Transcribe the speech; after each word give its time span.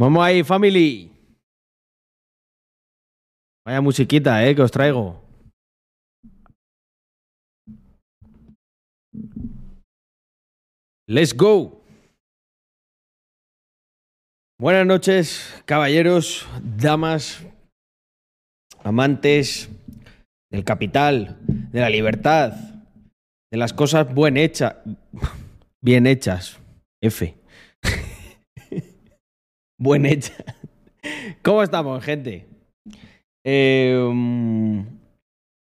Vamos 0.00 0.24
ahí, 0.24 0.42
family. 0.42 1.12
Vaya 3.66 3.82
musiquita, 3.82 4.42
eh, 4.46 4.54
que 4.54 4.62
os 4.62 4.70
traigo. 4.70 5.20
Let's 11.06 11.36
go. 11.36 11.84
Buenas 14.58 14.86
noches, 14.86 15.62
caballeros, 15.66 16.48
damas, 16.62 17.44
amantes 18.82 19.68
del 20.50 20.64
capital, 20.64 21.36
de 21.44 21.78
la 21.78 21.90
libertad, 21.90 22.54
de 23.50 23.58
las 23.58 23.74
cosas 23.74 24.14
buen 24.14 24.38
hechas, 24.38 24.76
bien 25.82 26.06
hechas. 26.06 26.58
F. 27.02 27.39
buen 29.80 30.06
hecha. 30.06 30.34
¿Cómo 31.42 31.62
estamos, 31.64 32.04
gente? 32.04 32.46
Mm, 33.44 34.82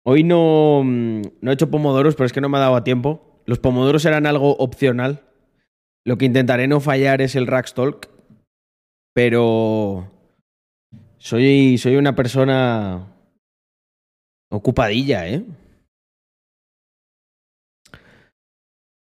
hoy 0.06 0.22
no, 0.22 0.84
no 0.84 1.50
he 1.50 1.54
hecho 1.54 1.70
pomodoros, 1.70 2.14
pero 2.14 2.26
es 2.26 2.32
que 2.32 2.40
no 2.40 2.48
me 2.48 2.56
ha 2.56 2.60
dado 2.60 2.76
a 2.76 2.84
tiempo. 2.84 3.42
Los 3.44 3.58
pomodoros 3.58 4.04
eran 4.06 4.26
algo 4.26 4.56
opcional. 4.56 5.22
Lo 6.06 6.16
que 6.16 6.24
intentaré 6.24 6.68
no 6.68 6.80
fallar 6.80 7.20
es 7.20 7.34
el 7.34 7.46
Rackstalk. 7.46 8.08
Pero 9.14 10.10
soy, 11.18 11.78
soy 11.78 11.96
una 11.96 12.14
persona 12.14 13.12
ocupadilla, 14.50 15.26
¿eh? 15.28 15.44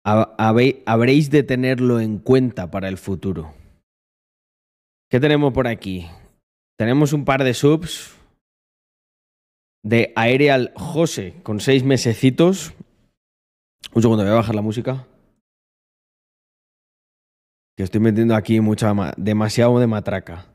Ha- 0.06 0.34
habe- 0.38 0.82
Habréis 0.86 1.30
de 1.30 1.42
tenerlo 1.42 1.98
en 2.00 2.18
cuenta 2.18 2.70
para 2.70 2.88
el 2.88 2.98
futuro. 2.98 3.54
¿Qué 5.14 5.20
tenemos 5.20 5.52
por 5.52 5.68
aquí? 5.68 6.08
Tenemos 6.76 7.12
un 7.12 7.24
par 7.24 7.44
de 7.44 7.54
subs 7.54 8.18
de 9.84 10.12
Aerial 10.16 10.72
Jose 10.74 11.40
con 11.44 11.60
seis 11.60 11.84
mesecitos. 11.84 12.74
Un 13.94 14.02
segundo, 14.02 14.24
voy 14.24 14.32
a 14.32 14.34
bajar 14.34 14.56
la 14.56 14.60
música. 14.60 15.06
Que 17.76 17.84
estoy 17.84 18.00
metiendo 18.00 18.34
aquí 18.34 18.60
mucha 18.60 18.92
ma- 18.92 19.14
demasiado 19.16 19.78
de 19.78 19.86
matraca. 19.86 20.48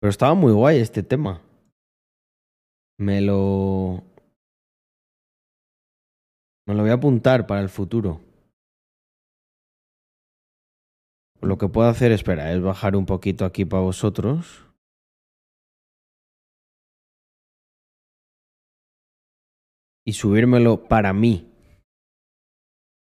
Pero 0.00 0.10
estaba 0.10 0.34
muy 0.34 0.50
guay 0.52 0.80
este 0.80 1.04
tema. 1.04 1.40
Me 2.98 3.20
lo. 3.20 4.02
Me 6.66 6.74
lo 6.74 6.82
voy 6.82 6.90
a 6.90 6.94
apuntar 6.94 7.46
para 7.46 7.60
el 7.60 7.68
futuro. 7.68 8.31
Lo 11.42 11.58
que 11.58 11.68
puedo 11.68 11.88
hacer, 11.88 12.12
espera, 12.12 12.52
es 12.52 12.62
bajar 12.62 12.94
un 12.94 13.04
poquito 13.04 13.44
aquí 13.44 13.64
para 13.64 13.82
vosotros. 13.82 14.64
Y 20.06 20.12
subírmelo 20.12 20.84
para 20.84 21.12
mí. 21.12 21.48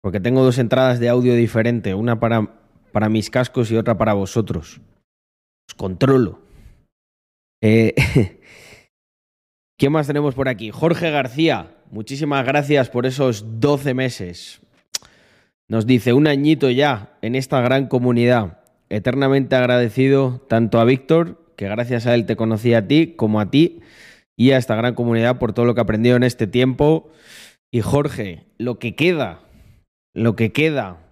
Porque 0.00 0.20
tengo 0.20 0.44
dos 0.44 0.58
entradas 0.58 1.00
de 1.00 1.08
audio 1.08 1.34
diferente, 1.34 1.94
una 1.94 2.20
para, 2.20 2.60
para 2.92 3.08
mis 3.08 3.28
cascos 3.28 3.72
y 3.72 3.76
otra 3.76 3.98
para 3.98 4.14
vosotros. 4.14 4.80
Os 5.68 5.74
controlo. 5.74 6.40
Eh, 7.60 7.94
¿Qué 9.78 9.90
más 9.90 10.06
tenemos 10.06 10.36
por 10.36 10.48
aquí? 10.48 10.70
Jorge 10.70 11.10
García, 11.10 11.76
muchísimas 11.90 12.46
gracias 12.46 12.88
por 12.88 13.04
esos 13.04 13.60
12 13.60 13.94
meses. 13.94 14.60
Nos 15.70 15.86
dice 15.86 16.14
un 16.14 16.26
añito 16.26 16.70
ya 16.70 17.18
en 17.20 17.34
esta 17.34 17.60
gran 17.60 17.88
comunidad. 17.88 18.60
Eternamente 18.88 19.54
agradecido 19.54 20.40
tanto 20.48 20.80
a 20.80 20.84
Víctor, 20.84 21.52
que 21.56 21.68
gracias 21.68 22.06
a 22.06 22.14
él 22.14 22.24
te 22.24 22.36
conocí 22.36 22.72
a 22.72 22.88
ti, 22.88 23.14
como 23.16 23.38
a 23.38 23.50
ti 23.50 23.80
y 24.34 24.52
a 24.52 24.56
esta 24.56 24.76
gran 24.76 24.94
comunidad 24.94 25.38
por 25.38 25.52
todo 25.52 25.66
lo 25.66 25.74
que 25.74 25.82
aprendido 25.82 26.16
en 26.16 26.22
este 26.22 26.46
tiempo. 26.46 27.10
Y 27.70 27.82
Jorge, 27.82 28.46
lo 28.56 28.78
que 28.78 28.94
queda, 28.94 29.40
lo 30.14 30.36
que 30.36 30.52
queda. 30.52 31.04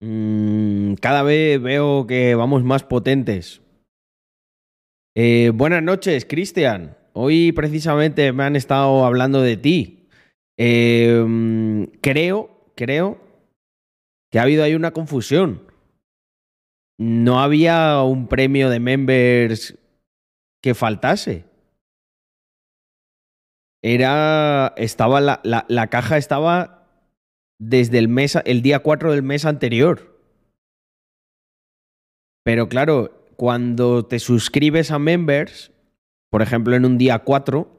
Mm, 0.00 0.94
cada 0.94 1.22
vez 1.22 1.60
veo 1.60 2.06
que 2.06 2.34
vamos 2.34 2.64
más 2.64 2.82
potentes. 2.82 3.60
Eh, 5.14 5.52
buenas 5.54 5.82
noches, 5.82 6.24
Cristian. 6.24 6.96
Hoy 7.12 7.52
precisamente 7.52 8.32
me 8.32 8.44
han 8.44 8.56
estado 8.56 9.04
hablando 9.04 9.42
de 9.42 9.58
ti. 9.58 10.08
Eh, 10.58 11.22
mm, 11.26 11.82
creo, 12.00 12.72
creo 12.74 13.25
que 14.36 14.40
ha 14.40 14.42
habido 14.42 14.64
ahí 14.64 14.74
una 14.74 14.90
confusión. 14.90 15.62
No 16.98 17.40
había 17.40 18.02
un 18.02 18.28
premio 18.28 18.68
de 18.68 18.80
members 18.80 19.78
que 20.62 20.74
faltase. 20.74 21.46
Era. 23.82 24.74
Estaba. 24.76 25.22
La, 25.22 25.40
la, 25.42 25.86
caja 25.86 26.18
estaba 26.18 26.86
desde 27.58 27.96
el 27.96 28.08
mes. 28.08 28.36
el 28.44 28.60
día 28.60 28.80
4 28.80 29.12
del 29.12 29.22
mes 29.22 29.46
anterior. 29.46 30.20
Pero 32.44 32.68
claro, 32.68 33.26
cuando 33.36 34.04
te 34.04 34.18
suscribes 34.18 34.90
a 34.90 34.98
members, 34.98 35.72
por 36.28 36.42
ejemplo, 36.42 36.76
en 36.76 36.84
un 36.84 36.98
día 36.98 37.20
4, 37.20 37.70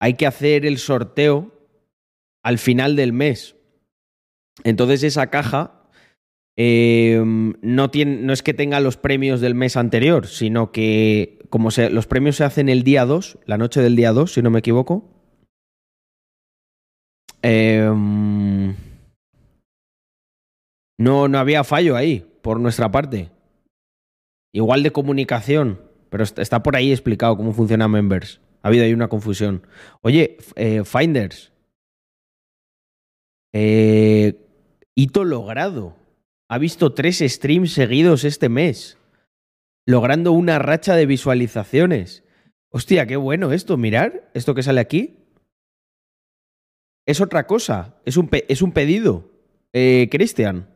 hay 0.00 0.14
que 0.14 0.28
hacer 0.28 0.64
el 0.64 0.78
sorteo 0.78 1.50
al 2.44 2.58
final 2.58 2.94
del 2.94 3.12
mes. 3.12 3.53
Entonces 4.62 5.02
esa 5.02 5.28
caja 5.30 5.82
eh, 6.56 7.20
no, 7.24 7.90
tiene, 7.90 8.16
no 8.18 8.32
es 8.32 8.42
que 8.42 8.54
tenga 8.54 8.78
los 8.80 8.96
premios 8.96 9.40
del 9.40 9.54
mes 9.56 9.76
anterior, 9.76 10.26
sino 10.28 10.70
que 10.70 11.40
como 11.50 11.70
los 11.90 12.06
premios 12.06 12.36
se 12.36 12.44
hacen 12.44 12.68
el 12.68 12.84
día 12.84 13.04
2, 13.04 13.38
la 13.46 13.58
noche 13.58 13.80
del 13.80 13.96
día 13.96 14.12
2, 14.12 14.32
si 14.32 14.42
no 14.42 14.50
me 14.50 14.60
equivoco. 14.60 15.10
Eh, 17.42 17.90
no, 20.98 21.28
no 21.28 21.38
había 21.38 21.64
fallo 21.64 21.96
ahí, 21.96 22.26
por 22.42 22.60
nuestra 22.60 22.90
parte. 22.90 23.30
Igual 24.52 24.82
de 24.82 24.92
comunicación, 24.92 25.80
pero 26.10 26.22
est- 26.24 26.38
está 26.38 26.62
por 26.62 26.76
ahí 26.76 26.92
explicado 26.92 27.36
cómo 27.36 27.52
funciona 27.52 27.88
Members. 27.88 28.40
Ha 28.62 28.68
habido 28.68 28.84
ahí 28.84 28.94
una 28.94 29.08
confusión. 29.08 29.66
Oye, 30.00 30.38
eh, 30.56 30.84
Finders. 30.84 31.52
Eh, 33.52 34.43
hito 34.96 35.24
logrado. 35.24 35.96
Ha 36.48 36.58
visto 36.58 36.92
tres 36.94 37.18
streams 37.20 37.72
seguidos 37.72 38.24
este 38.24 38.48
mes. 38.48 38.98
Logrando 39.86 40.32
una 40.32 40.58
racha 40.58 40.94
de 40.96 41.06
visualizaciones. 41.06 42.22
Hostia, 42.70 43.06
qué 43.06 43.16
bueno 43.16 43.52
esto. 43.52 43.76
Mirar 43.76 44.30
esto 44.34 44.54
que 44.54 44.62
sale 44.62 44.80
aquí. 44.80 45.16
Es 47.06 47.20
otra 47.20 47.46
cosa. 47.46 47.96
Es 48.04 48.16
un, 48.16 48.28
pe- 48.28 48.46
es 48.48 48.62
un 48.62 48.72
pedido. 48.72 49.30
Eh, 49.72 50.08
Cristian. 50.10 50.68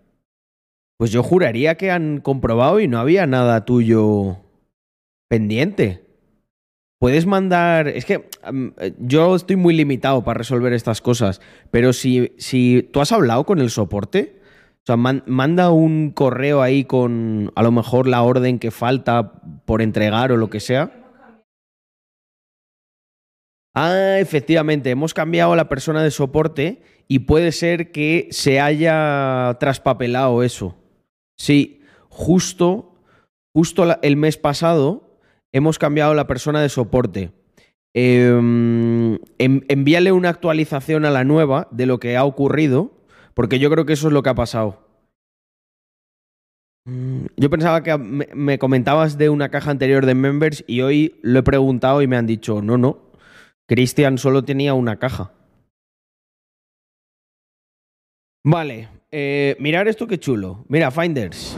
Pues 0.99 1.13
yo 1.13 1.23
juraría 1.23 1.77
que 1.77 1.91
han 1.91 2.21
comprobado 2.21 2.81
y 2.81 2.89
no 2.89 2.99
había 2.99 3.27
nada 3.27 3.65
tuyo 3.65 4.39
pendiente. 5.29 6.05
Puedes 7.01 7.27
mandar. 7.27 7.89
Es 7.89 8.05
que 8.05 8.29
mm, 8.53 8.69
eh, 8.79 8.95
yo 8.99 9.37
estoy 9.37 9.57
muy 9.57 9.75
limitado 9.75 10.25
para 10.25 10.39
resolver 10.39 10.73
estas 10.73 11.01
cosas. 11.01 11.41
Pero 11.71 11.93
si, 11.93 12.33
si 12.39 12.89
tú 12.93 13.01
has 13.01 13.13
hablado 13.13 13.45
con 13.45 13.61
el 13.61 13.71
soporte, 13.71 14.41
o 14.83 14.87
sea, 14.87 14.97
man- 14.97 15.23
manda 15.27 15.71
un 15.71 16.11
correo 16.11 16.63
ahí 16.63 16.85
con 16.85 17.53
a 17.55 17.63
lo 17.63 17.71
mejor 17.73 18.09
la 18.09 18.23
orden 18.23 18.59
que 18.59 18.71
falta 18.71 19.41
por 19.65 19.83
entregar 19.83 20.33
o 20.33 20.37
lo 20.37 20.51
que 20.51 20.61
sea. 20.61 20.93
Ah, 23.75 24.17
efectivamente, 24.19 24.91
hemos 24.91 25.15
cambiado 25.15 25.53
a 25.53 25.57
la 25.57 25.69
persona 25.69 26.03
de 26.03 26.11
soporte 26.11 26.83
y 27.07 27.21
puede 27.21 27.53
ser 27.53 27.93
que 27.93 28.27
se 28.33 28.61
haya 28.61 29.57
traspapelado 29.61 30.43
eso. 30.43 30.75
Sí, 31.39 31.83
justo, 32.09 32.97
justo 33.55 33.85
el 34.03 34.17
mes 34.17 34.37
pasado 34.37 35.08
hemos 35.53 35.79
cambiado 35.79 36.15
la 36.15 36.27
persona 36.27 36.61
de 36.63 36.69
soporte. 36.69 37.33
Em, 37.95 39.15
en- 39.39 39.65
envíale 39.69 40.13
una 40.13 40.29
actualización 40.29 41.05
a 41.05 41.11
la 41.11 41.25
nueva 41.25 41.69
de 41.71 41.87
lo 41.87 41.99
que 41.99 42.17
ha 42.17 42.25
ocurrido, 42.25 42.93
porque 43.35 43.59
yo 43.59 43.71
creo 43.71 43.87
que 43.87 43.95
eso 43.95 44.09
es 44.09 44.13
lo 44.13 44.23
que 44.23 44.31
ha 44.31 44.35
pasado. 44.35 44.87
Mm, 46.87 47.27
Yo 47.37 47.51
pensaba 47.51 47.83
que 47.83 47.97
me, 47.99 48.29
me 48.35 48.59
comentabas 48.59 49.19
de 49.19 49.29
una 49.31 49.51
caja 49.51 49.71
anterior 49.71 50.07
de 50.07 50.15
members 50.15 50.65
y 50.67 50.81
hoy 50.83 51.19
lo 51.23 51.39
he 51.41 51.43
preguntado 51.43 52.03
y 52.03 52.07
me 52.07 52.17
han 52.17 52.27
dicho, 52.27 52.63
no, 52.63 52.79
no, 52.79 52.99
Cristian 53.69 54.19
solo 54.19 54.45
tenía 54.45 54.75
una 54.75 54.99
caja. 54.99 55.33
Vale, 58.45 58.89
eh, 59.11 59.57
mirar 59.61 59.89
esto 59.89 60.07
que 60.07 60.19
chulo. 60.19 60.65
Mira, 60.69 60.91
Finders. 60.91 61.57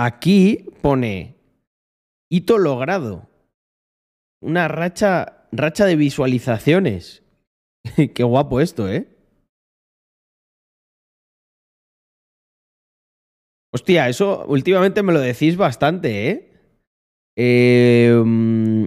Aquí 0.00 0.64
pone 0.80 1.34
hito 2.30 2.56
logrado. 2.56 3.28
Una 4.40 4.68
racha, 4.68 5.48
racha 5.50 5.86
de 5.86 5.96
visualizaciones. 5.96 7.24
Qué 8.14 8.22
guapo 8.22 8.60
esto, 8.60 8.88
¿eh? 8.88 9.08
Hostia, 13.74 14.08
eso 14.08 14.46
últimamente 14.46 15.02
me 15.02 15.12
lo 15.12 15.18
decís 15.18 15.56
bastante, 15.56 16.52
¿eh? 17.36 18.22
mm, 18.24 18.86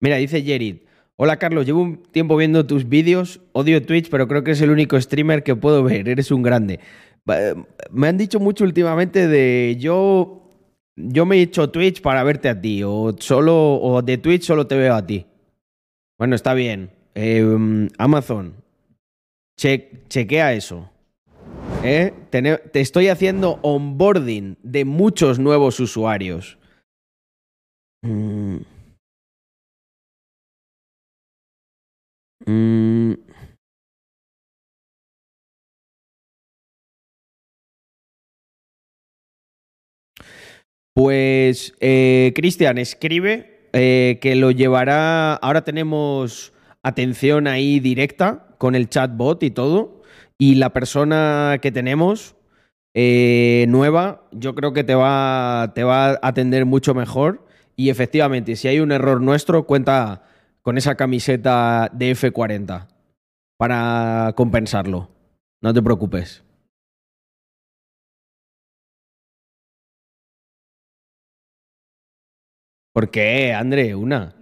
mira, 0.00 0.16
dice 0.16 0.42
Jerid. 0.42 0.78
Hola 1.16 1.38
Carlos, 1.38 1.66
llevo 1.66 1.82
un 1.82 2.02
tiempo 2.02 2.34
viendo 2.38 2.66
tus 2.66 2.88
vídeos, 2.88 3.42
odio 3.52 3.84
Twitch, 3.84 4.08
pero 4.08 4.26
creo 4.26 4.42
que 4.42 4.52
es 4.52 4.60
el 4.62 4.70
único 4.70 4.98
streamer 4.98 5.42
que 5.42 5.54
puedo 5.54 5.84
ver, 5.84 6.08
eres 6.08 6.30
un 6.30 6.42
grande. 6.42 6.80
Me 7.26 8.08
han 8.08 8.18
dicho 8.18 8.40
mucho 8.40 8.64
últimamente 8.64 9.28
de 9.28 9.76
yo, 9.78 10.42
yo 10.96 11.26
me 11.26 11.36
he 11.36 11.42
hecho 11.42 11.70
Twitch 11.70 12.00
para 12.00 12.24
verte 12.24 12.48
a 12.48 12.60
ti, 12.60 12.82
o 12.82 13.14
solo, 13.18 13.80
o 13.80 14.02
de 14.02 14.18
Twitch 14.18 14.44
solo 14.44 14.66
te 14.66 14.76
veo 14.76 14.94
a 14.94 15.06
ti. 15.06 15.26
Bueno, 16.18 16.34
está 16.34 16.54
bien. 16.54 16.90
Em, 17.14 17.88
Amazon, 17.98 18.54
chequea 19.56 20.52
eso. 20.52 20.90
¿Eh? 21.82 22.12
Te, 22.30 22.80
estoy 22.80 23.08
haciendo 23.08 23.58
onboarding 23.62 24.58
de 24.62 24.84
muchos 24.84 25.38
nuevos 25.38 25.80
usuarios. 25.80 26.58
Mm. 28.02 28.58
Mm. 32.46 33.12
Pues, 41.02 41.72
eh, 41.80 42.34
Cristian, 42.36 42.76
escribe 42.76 43.70
eh, 43.72 44.18
que 44.20 44.34
lo 44.34 44.50
llevará. 44.50 45.32
Ahora 45.32 45.64
tenemos 45.64 46.52
atención 46.82 47.46
ahí 47.46 47.80
directa 47.80 48.48
con 48.58 48.74
el 48.74 48.90
chatbot 48.90 49.42
y 49.42 49.50
todo. 49.50 50.02
Y 50.36 50.56
la 50.56 50.74
persona 50.74 51.56
que 51.62 51.72
tenemos 51.72 52.36
eh, 52.92 53.64
nueva, 53.70 54.28
yo 54.30 54.54
creo 54.54 54.74
que 54.74 54.84
te 54.84 54.94
va, 54.94 55.72
te 55.74 55.84
va 55.84 56.10
a 56.10 56.18
atender 56.20 56.66
mucho 56.66 56.92
mejor. 56.92 57.46
Y 57.76 57.88
efectivamente, 57.88 58.54
si 58.54 58.68
hay 58.68 58.80
un 58.80 58.92
error 58.92 59.22
nuestro, 59.22 59.66
cuenta 59.66 60.24
con 60.60 60.76
esa 60.76 60.96
camiseta 60.96 61.90
de 61.94 62.14
F40 62.14 62.88
para 63.56 64.34
compensarlo. 64.36 65.08
No 65.62 65.72
te 65.72 65.80
preocupes. 65.80 66.44
¿Por 73.00 73.10
qué, 73.10 73.54
André? 73.54 73.94
Una. 73.94 74.34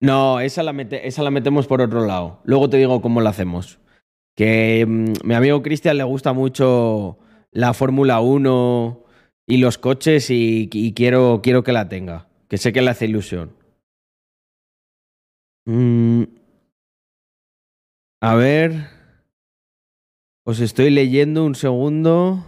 No, 0.00 0.40
esa 0.40 0.62
la, 0.62 0.70
esa 0.80 1.22
la 1.22 1.30
metemos 1.30 1.66
por 1.66 1.82
otro 1.82 2.06
lado. 2.06 2.40
Luego 2.44 2.70
te 2.70 2.78
digo 2.78 3.02
cómo 3.02 3.20
la 3.20 3.28
hacemos. 3.28 3.78
Que 4.34 4.86
mm, 4.88 5.26
mi 5.26 5.34
amigo 5.34 5.62
Cristian 5.62 5.98
le 5.98 6.04
gusta 6.04 6.32
mucho 6.32 7.18
la 7.50 7.74
Fórmula 7.74 8.22
1 8.22 9.04
y 9.46 9.58
los 9.58 9.76
coches 9.76 10.30
y, 10.30 10.94
quiero, 10.96 11.40
quiero 11.42 11.62
que 11.62 11.72
la 11.72 11.90
tenga. 11.90 12.30
Que 12.48 12.56
sé 12.56 12.72
que 12.72 12.80
le 12.80 12.88
hace 12.88 13.04
ilusión. 13.04 13.52
Mm. 15.66 16.37
A 18.20 18.34
ver. 18.34 18.88
Os 20.44 20.60
estoy 20.60 20.90
leyendo 20.90 21.44
un 21.44 21.54
segundo. 21.54 22.44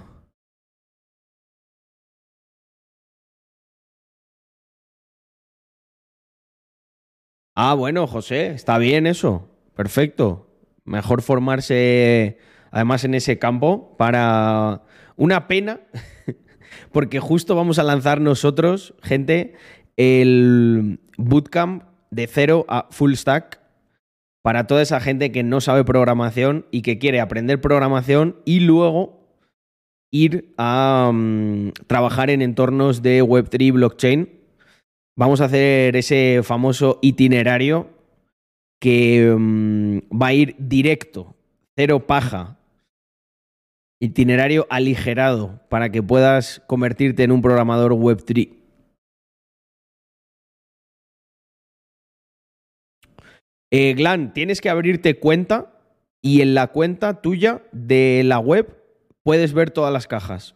Ah, 7.55 7.75
bueno, 7.75 8.06
José, 8.06 8.52
está 8.52 8.78
bien 8.78 9.06
eso. 9.06 9.49
Perfecto. 9.75 10.49
Mejor 10.84 11.22
formarse 11.22 12.38
además 12.70 13.05
en 13.05 13.14
ese 13.14 13.38
campo 13.38 13.96
para 13.99 14.82
una 15.16 15.46
pena, 15.46 15.81
porque 16.93 17.20
justo 17.20 17.55
vamos 17.55 17.78
a 17.78 17.82
lanzar 17.82 18.20
nosotros, 18.20 18.94
gente, 19.02 19.55
el 19.96 21.00
bootcamp 21.19 21.84
de 22.11 22.26
cero 22.26 22.64
a 22.69 22.88
full 22.90 23.12
stack 23.14 23.59
para 24.42 24.66
toda 24.66 24.82
esa 24.82 25.00
gente 25.00 25.32
que 25.32 25.42
no 25.42 25.60
sabe 25.60 25.84
programación 25.84 26.66
y 26.70 26.82
que 26.82 26.98
quiere 26.98 27.20
aprender 27.20 27.60
programación 27.60 28.37
y 28.44 28.60
luego 28.60 29.20
ir 30.10 30.52
a 30.58 31.10
mm, 31.12 31.70
trabajar 31.87 32.31
en 32.31 32.42
entornos 32.42 33.02
de 33.02 33.22
Web3 33.22 33.72
blockchain 33.72 34.40
vamos 35.16 35.40
a 35.40 35.44
hacer 35.44 35.96
ese 35.96 36.40
famoso 36.42 36.98
itinerario 37.02 37.90
que 38.81 39.34
mm, 39.38 39.98
va 40.10 40.28
a 40.28 40.32
ir 40.32 40.56
directo, 40.58 41.37
cero 41.76 42.06
paja, 42.06 42.58
itinerario 44.00 44.66
aligerado 44.70 45.60
para 45.69 45.90
que 45.90 46.02
puedas 46.02 46.62
convertirte 46.66 47.22
en 47.22 47.32
un 47.32 47.42
programador 47.42 47.92
Web3. 47.92 48.59
Eh, 53.70 53.94
Glan, 53.94 54.32
tienes 54.32 54.61
que 54.61 54.70
abrirte 54.70 55.19
cuenta 55.19 55.78
y 56.22 56.43
en 56.43 56.55
la 56.55 56.69
cuenta 56.69 57.20
tuya 57.22 57.62
de 57.72 58.22
la 58.25 58.38
web 58.38 58.76
puedes 59.22 59.52
ver 59.52 59.70
todas 59.70 59.93
las 59.93 60.06
cajas. 60.06 60.55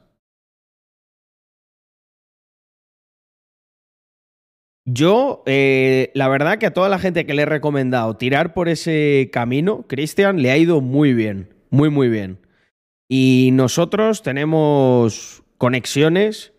Yo, 4.86 5.42
eh, 5.46 6.10
la 6.14 6.28
verdad 6.28 6.58
que 6.58 6.66
a 6.66 6.74
toda 6.74 6.90
la 6.90 6.98
gente 6.98 7.24
que 7.24 7.32
le 7.32 7.42
he 7.42 7.46
recomendado 7.46 8.16
tirar 8.16 8.52
por 8.52 8.68
ese 8.68 9.30
camino, 9.32 9.86
Cristian, 9.88 10.42
le 10.42 10.50
ha 10.50 10.58
ido 10.58 10.82
muy 10.82 11.14
bien, 11.14 11.54
muy, 11.70 11.88
muy 11.88 12.08
bien. 12.08 12.38
Y 13.08 13.50
nosotros 13.52 14.22
tenemos 14.22 15.42
conexiones 15.56 16.52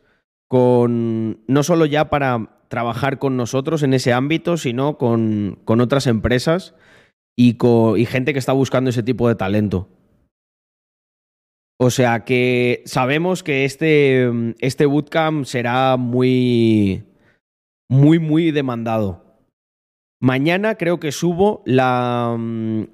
con, 0.48 1.44
no 1.48 1.62
solo 1.62 1.86
ya 1.86 2.10
para 2.10 2.55
trabajar 2.68 3.20
con 3.20 3.38
nosotros 3.38 3.84
en 3.84 3.94
ese 3.94 4.14
ámbito, 4.14 4.58
sino 4.58 4.98
con, 4.98 5.60
con 5.66 5.82
otras 5.82 6.08
empresas 6.08 6.76
y, 7.38 7.56
con, 7.56 8.00
y 8.00 8.06
gente 8.06 8.34
que 8.34 8.40
está 8.40 8.54
buscando 8.54 8.90
ese 8.90 9.04
tipo 9.04 9.28
de 9.28 9.36
talento. 9.36 9.90
O 11.78 11.90
sea 11.90 12.24
que 12.24 12.84
sabemos 12.86 13.44
que 13.44 13.66
este, 13.66 14.30
este 14.60 14.86
bootcamp 14.86 15.46
será 15.46 15.98
muy 15.98 17.04
muy, 17.90 18.20
muy 18.20 18.52
demandado. 18.52 19.24
Mañana 20.22 20.76
creo 20.76 21.00
que 21.00 21.12
subo 21.12 21.62
la, 21.66 22.38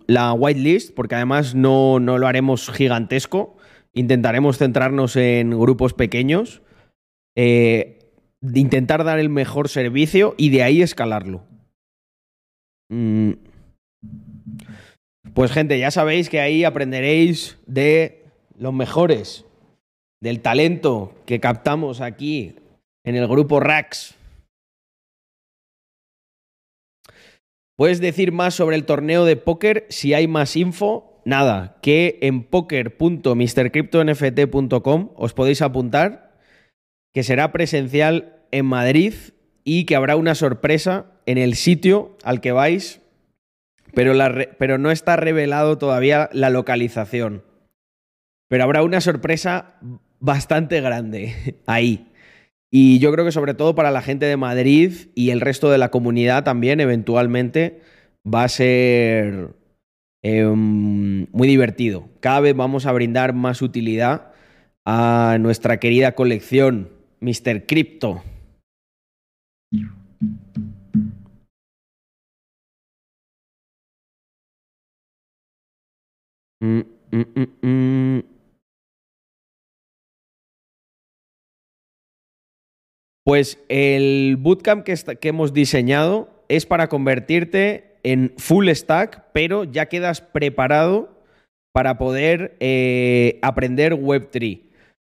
la 0.08 0.34
whitelist, 0.34 0.94
porque 0.94 1.16
además 1.16 1.56
no, 1.56 2.00
no 2.00 2.18
lo 2.18 2.28
haremos 2.28 2.70
gigantesco. 2.72 3.58
Intentaremos 3.94 4.58
centrarnos 4.58 5.16
en 5.16 5.52
grupos 5.52 5.94
pequeños, 5.94 6.62
eh, 7.36 8.00
intentar 8.42 9.04
dar 9.04 9.20
el 9.20 9.30
mejor 9.30 9.70
servicio 9.70 10.34
y 10.38 10.50
de 10.50 10.64
ahí 10.64 10.82
escalarlo. 10.82 11.44
Mm. 12.90 13.34
Pues 15.34 15.52
gente, 15.52 15.80
ya 15.80 15.92
sabéis 15.92 16.30
que 16.30 16.42
ahí 16.42 16.64
aprenderéis 16.64 17.58
de 17.66 18.26
los 18.58 18.74
mejores, 18.74 19.46
del 20.22 20.42
talento 20.42 21.16
que 21.26 21.40
captamos 21.40 22.02
aquí 22.02 22.56
en 23.04 23.16
el 23.16 23.28
grupo 23.28 23.60
Rax. 23.60 24.16
¿Puedes 27.78 28.02
decir 28.02 28.32
más 28.32 28.54
sobre 28.54 28.76
el 28.76 28.86
torneo 28.86 29.26
de 29.26 29.38
póker? 29.38 29.88
Si 29.90 30.14
hay 30.14 30.28
más 30.28 30.56
info, 30.56 31.20
nada, 31.26 31.80
que 31.82 32.20
en 32.22 32.44
poker.mrcryptonft.com 32.44 35.10
os 35.16 35.34
podéis 35.34 35.64
apuntar, 35.64 36.31
que 37.14 37.24
será 37.24 37.52
presencial 37.52 38.36
en 38.52 38.66
Madrid 38.66 39.14
y 39.64 39.86
que 39.86 39.96
habrá 39.96 40.16
una 40.16 40.36
sorpresa 40.36 41.06
en 41.26 41.38
el 41.38 41.56
sitio 41.56 42.18
al 42.24 42.42
que 42.42 42.52
vais, 42.52 43.02
pero, 43.94 44.14
pero 44.58 44.78
no 44.78 44.92
está 44.92 45.16
revelado 45.16 45.78
todavía 45.78 46.30
la 46.34 46.50
localización. 46.50 47.44
Pero 48.48 48.64
habrá 48.64 48.84
una 48.84 49.02
sorpresa 49.02 49.76
bastante 50.20 50.82
grande 50.82 51.58
ahí. 51.66 52.08
Y 52.70 53.00
yo 53.00 53.12
creo 53.12 53.26
que 53.26 53.34
sobre 53.34 53.54
todo 53.54 53.76
para 53.76 53.92
la 53.92 54.02
gente 54.02 54.26
de 54.26 54.38
Madrid 54.38 54.94
y 55.14 55.32
el 55.32 55.42
resto 55.42 55.70
de 55.70 55.78
la 55.78 55.92
comunidad 55.92 56.46
también, 56.46 56.80
eventualmente, 56.80 57.82
va 58.26 58.46
a 58.46 58.50
ser 58.50 59.50
em, 60.22 61.28
muy 61.32 61.48
divertido. 61.50 62.08
Cada 62.22 62.40
vez 62.40 62.56
vamos 62.56 62.86
a 62.86 62.94
brindar 62.94 63.34
más 63.34 63.62
utilidad 63.62 64.32
a 64.86 65.38
nuestra 65.42 65.82
querida 65.82 66.14
colección, 66.14 66.90
Mr. 67.22 67.66
Crypto. 67.68 68.24
Mm, 76.62 76.82
mm, 77.12 77.68
mm, 77.68 78.22
Pues 83.24 83.64
el 83.70 84.36
bootcamp 84.40 84.84
que, 84.84 85.30
hemos 85.30 85.54
diseñado 85.54 86.44
es 86.50 86.66
para 86.66 86.90
convertirte 86.90 87.98
en 88.04 88.34
full 88.38 88.68
stack, 88.70 89.32
pero 89.32 89.64
ya 89.64 89.86
quedas 89.86 90.22
preparado 90.22 91.24
para 91.72 91.98
poder 91.98 92.58
eh, 92.60 93.40
aprender 93.44 93.94
Web3. 93.94 94.71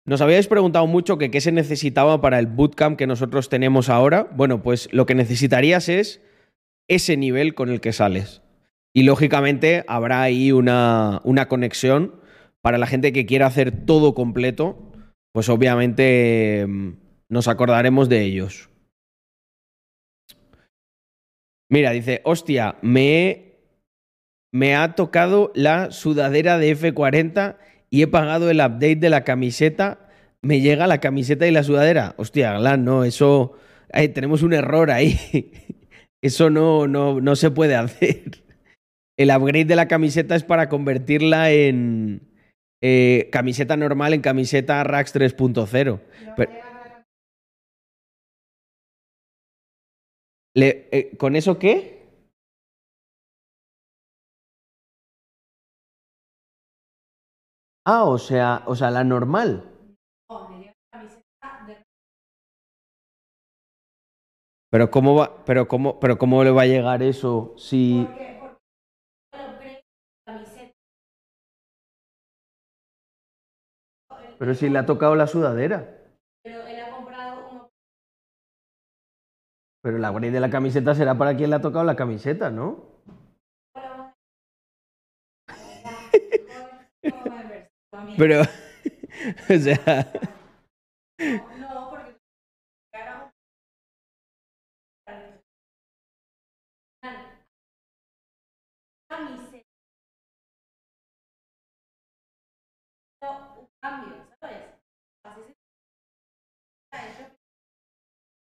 Nos 0.07 0.21
habíais 0.21 0.47
preguntado 0.47 0.87
mucho 0.87 1.19
qué 1.19 1.41
se 1.41 1.51
necesitaba 1.51 2.21
para 2.21 2.39
el 2.39 2.47
bootcamp 2.47 2.97
que 2.97 3.09
nosotros 3.09 3.49
tenemos 3.49 3.89
ahora. 3.89 4.29
Bueno, 4.33 4.63
pues 4.63 4.89
lo 4.93 5.05
que 5.05 5.17
necesitarías 5.17 5.89
es 5.89 6.23
ese 6.89 7.17
nivel 7.17 7.55
con 7.55 7.71
el 7.71 7.81
que 7.81 7.93
sales. 7.93 8.41
Y 8.95 9.03
lógicamente 9.03 9.85
habrá 9.89 10.23
ahí 10.23 10.53
una, 10.53 11.21
una 11.25 11.49
conexión 11.49 12.21
para 12.63 12.79
la 12.79 12.87
gente 12.87 13.13
que 13.13 13.27
quiera 13.27 13.47
hacer 13.47 13.85
todo 13.85 14.15
completo. 14.15 14.93
Pues 15.33 15.49
obviamente 15.49 16.65
mm, 16.69 16.93
nos 17.29 17.49
acordaremos 17.49 18.09
de 18.09 18.23
ellos. 18.23 18.71
Mira, 21.69 21.91
dice, 21.91 22.21
hostia, 22.23 22.77
me, 22.81 23.57
me 24.53 24.77
ha 24.77 24.95
tocado 24.95 25.51
la 25.57 25.91
sudadera 25.91 26.59
de 26.59 26.77
F40 26.77 27.57
y 27.97 28.03
he 28.03 28.07
pagado 28.07 28.51
el 28.51 28.59
update 28.59 28.97
de 28.97 29.09
la 29.09 29.25
camiseta. 29.25 30.11
Me 30.43 30.61
llega 30.61 30.87
la 30.87 31.01
camiseta 31.01 31.47
y 31.47 31.51
la 31.51 31.63
sudadera. 31.63 32.15
Hostia, 32.19 32.59
Glan, 32.59 32.85
no, 32.85 33.05
eso... 33.05 33.57
tenemos 34.13 34.43
un 34.43 34.53
error 34.53 34.91
ahí. 34.91 35.19
Eso 36.23 36.51
no, 36.51 36.87
no, 36.87 37.23
no 37.23 37.37
se 37.37 37.51
puede 37.51 37.75
hacer. 37.75 38.45
El 39.17 39.31
upgrade 39.31 39.65
de 39.65 39.77
la 39.77 39.89
camiseta 39.89 40.37
es 40.37 40.45
para 40.45 40.69
convertirla 40.69 41.51
en 41.53 42.21
eh, 42.83 43.31
camiseta 43.33 43.79
normal 43.79 44.13
en 44.13 44.21
camiseta 44.21 44.85
Rax 44.85 45.15
3.0. 45.15 46.01
Eh, 50.55 51.17
¿Con 51.17 51.35
eso 51.35 51.59
qué? 51.59 51.96
Ah, 57.89 58.05
o 58.05 58.19
sea, 58.19 58.65
o 58.67 58.75
sea, 58.75 58.91
la 58.91 59.05
normal. 59.05 59.63
Pero 64.71 64.91
cómo 64.91 65.15
va, 65.15 65.45
pero 65.45 65.69
cómo, 65.69 66.01
pero 66.01 66.19
cómo 66.19 66.43
le 66.43 66.51
va 66.51 66.63
a 66.63 66.67
llegar 66.67 67.03
eso 67.03 67.55
si. 67.57 68.09
Pero 74.39 74.55
si 74.55 74.69
le 74.69 74.79
ha 74.81 74.87
tocado 74.87 75.15
la 75.15 75.29
sudadera. 75.29 76.03
Pero 76.43 76.67
él 76.67 76.81
ha 76.81 76.91
comprado 76.91 77.49
uno. 77.53 77.71
Pero 79.83 79.99
la 79.99 80.11
upgrade 80.11 80.33
de 80.33 80.41
la 80.41 80.51
camiseta 80.51 80.95
será 80.97 81.17
para 81.17 81.37
quien 81.37 81.51
le 81.51 81.57
ha 81.57 81.61
tocado 81.63 81.85
la 81.85 81.95
camiseta, 81.95 82.51
¿no? 82.51 82.96
Pero, 88.17 88.43
o 89.51 89.59
sea. 89.59 90.13
No, 91.59 91.91
porque. 91.91 92.17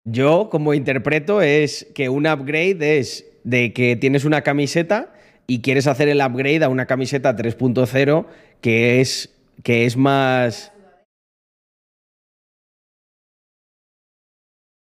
Yo, 0.09 0.51
como 0.51 0.73
interpreto, 0.73 1.43
es 1.43 1.89
que 1.95 2.09
un 2.09 2.29
upgrade 2.29 2.99
es 2.99 3.27
de 3.43 3.73
que 3.73 3.97
tienes 3.97 4.25
una 4.25 4.43
camiseta 4.43 5.13
y 5.49 5.63
quieres 5.63 5.89
hacer 5.89 6.09
el 6.09 6.21
upgrade 6.21 6.63
a 6.63 6.69
una 6.69 6.87
camiseta 6.87 7.35
3.0 7.35 8.27
que 8.61 9.01
es 9.01 9.36
que 9.63 9.87
es 9.87 9.97
más... 9.97 10.73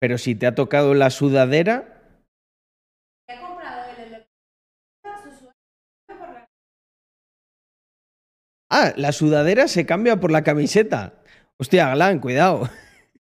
Pero 0.00 0.18
si 0.18 0.34
te 0.34 0.46
ha 0.46 0.54
tocado 0.54 0.94
la 0.94 1.10
sudadera... 1.10 1.90
Ah, 8.70 8.92
la 8.96 9.12
sudadera 9.12 9.68
se 9.68 9.86
cambia 9.86 10.18
por 10.18 10.32
la 10.32 10.42
camiseta. 10.42 11.22
Hostia, 11.58 11.86
Galán, 11.86 12.18
cuidado. 12.18 12.68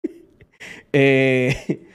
eh... 0.92 1.86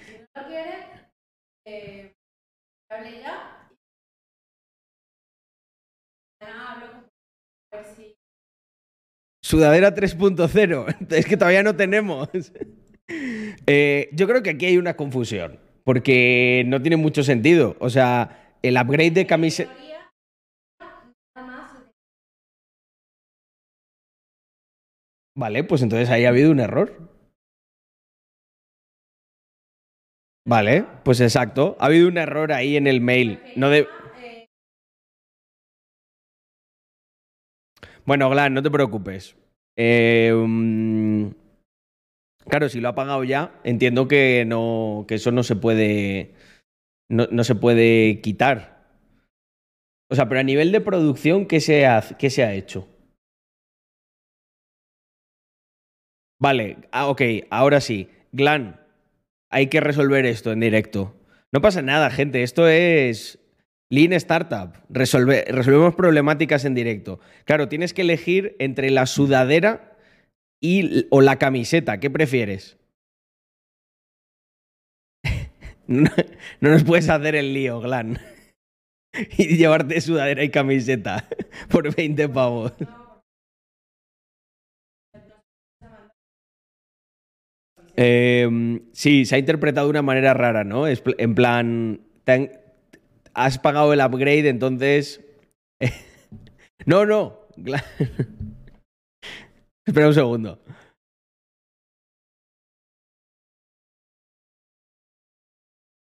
Sudadera 9.51 9.93
3.0. 9.93 11.09
Es 11.09 11.25
que 11.25 11.35
todavía 11.35 11.63
no 11.63 11.75
tenemos. 11.75 12.29
Eh, 13.67 14.09
yo 14.13 14.25
creo 14.25 14.41
que 14.41 14.51
aquí 14.51 14.67
hay 14.67 14.77
una 14.77 14.95
confusión. 14.95 15.59
Porque 15.83 16.63
no 16.67 16.81
tiene 16.81 16.95
mucho 16.95 17.23
sentido. 17.23 17.75
O 17.79 17.89
sea, 17.89 18.55
el 18.61 18.77
upgrade 18.77 19.11
de 19.11 19.25
camiseta. 19.27 19.75
Vale, 25.35 25.65
pues 25.65 25.81
entonces 25.81 26.09
ahí 26.09 26.23
ha 26.23 26.29
habido 26.29 26.51
un 26.51 26.61
error. 26.61 26.95
Vale, 30.47 30.85
pues 31.03 31.19
exacto. 31.19 31.75
Ha 31.81 31.87
habido 31.87 32.07
un 32.07 32.17
error 32.17 32.53
ahí 32.53 32.77
en 32.77 32.87
el 32.87 33.01
mail. 33.01 33.41
No 33.57 33.69
de... 33.69 33.89
Bueno, 38.05 38.29
Glan, 38.29 38.53
no 38.53 38.63
te 38.63 38.71
preocupes. 38.71 39.40
Mm, 40.33 41.27
claro, 42.47 42.69
si 42.69 42.79
lo 42.81 42.89
ha 42.89 42.95
pagado 42.95 43.23
ya, 43.23 43.59
entiendo 43.63 44.07
que, 44.07 44.45
no, 44.45 45.05
que 45.07 45.15
eso 45.15 45.31
no 45.31 45.43
se 45.43 45.55
puede. 45.55 46.33
No, 47.09 47.43
se 47.43 47.55
puede 47.55 48.21
quitar. 48.21 48.87
O 50.09 50.15
sea, 50.15 50.29
pero 50.29 50.39
a 50.39 50.43
nivel 50.43 50.71
de 50.71 50.81
producción, 50.81 51.45
¿qué 51.45 51.59
se 51.59 51.85
ha, 51.85 52.01
qué 52.17 52.29
se 52.29 52.43
ha 52.43 52.53
hecho? 52.53 52.87
Vale, 56.39 56.77
ah, 56.91 57.07
ok, 57.07 57.21
ahora 57.49 57.81
sí. 57.81 58.09
Glan, 58.31 58.79
hay 59.49 59.67
que 59.67 59.81
resolver 59.81 60.25
esto 60.25 60.51
en 60.53 60.61
directo. 60.61 61.15
No 61.51 61.61
pasa 61.61 61.81
nada, 61.81 62.09
gente. 62.09 62.43
Esto 62.43 62.67
es 62.67 63.40
Lean 63.91 64.13
Startup, 64.13 64.71
resolvemos 64.87 65.95
problemáticas 65.95 66.63
en 66.63 66.73
directo. 66.73 67.19
Claro, 67.43 67.67
tienes 67.67 67.93
que 67.93 68.03
elegir 68.03 68.55
entre 68.59 68.89
la 68.89 69.05
sudadera 69.05 69.97
y, 70.61 71.07
o 71.09 71.19
la 71.19 71.37
camiseta. 71.37 71.99
¿Qué 71.99 72.09
prefieres? 72.09 72.77
no, 75.87 76.09
nos 76.61 76.85
puedes 76.85 77.09
hacer 77.09 77.35
el 77.35 77.53
lío, 77.53 77.81
Glan. 77.81 78.17
y 79.37 79.57
llevarte 79.57 79.99
sudadera 79.99 80.41
y 80.45 80.49
camiseta 80.49 81.27
por 81.69 81.93
20 81.93 82.29
pavos. 82.29 82.71
Em, 87.97 88.83
sí, 88.93 89.25
se 89.25 89.35
ha 89.35 89.37
interpretado 89.37 89.87
de 89.87 89.91
una 89.91 90.01
manera 90.01 90.33
rara, 90.33 90.63
¿no? 90.63 90.85
En 90.87 91.35
plan, 91.35 91.99
has 93.33 93.57
pagado 93.57 93.93
el 93.93 94.01
upgrade, 94.01 94.49
entonces... 94.49 95.21
no, 96.85 97.05
no. 97.05 97.47
Espera 99.85 100.07
un 100.07 100.13
segundo. 100.13 100.59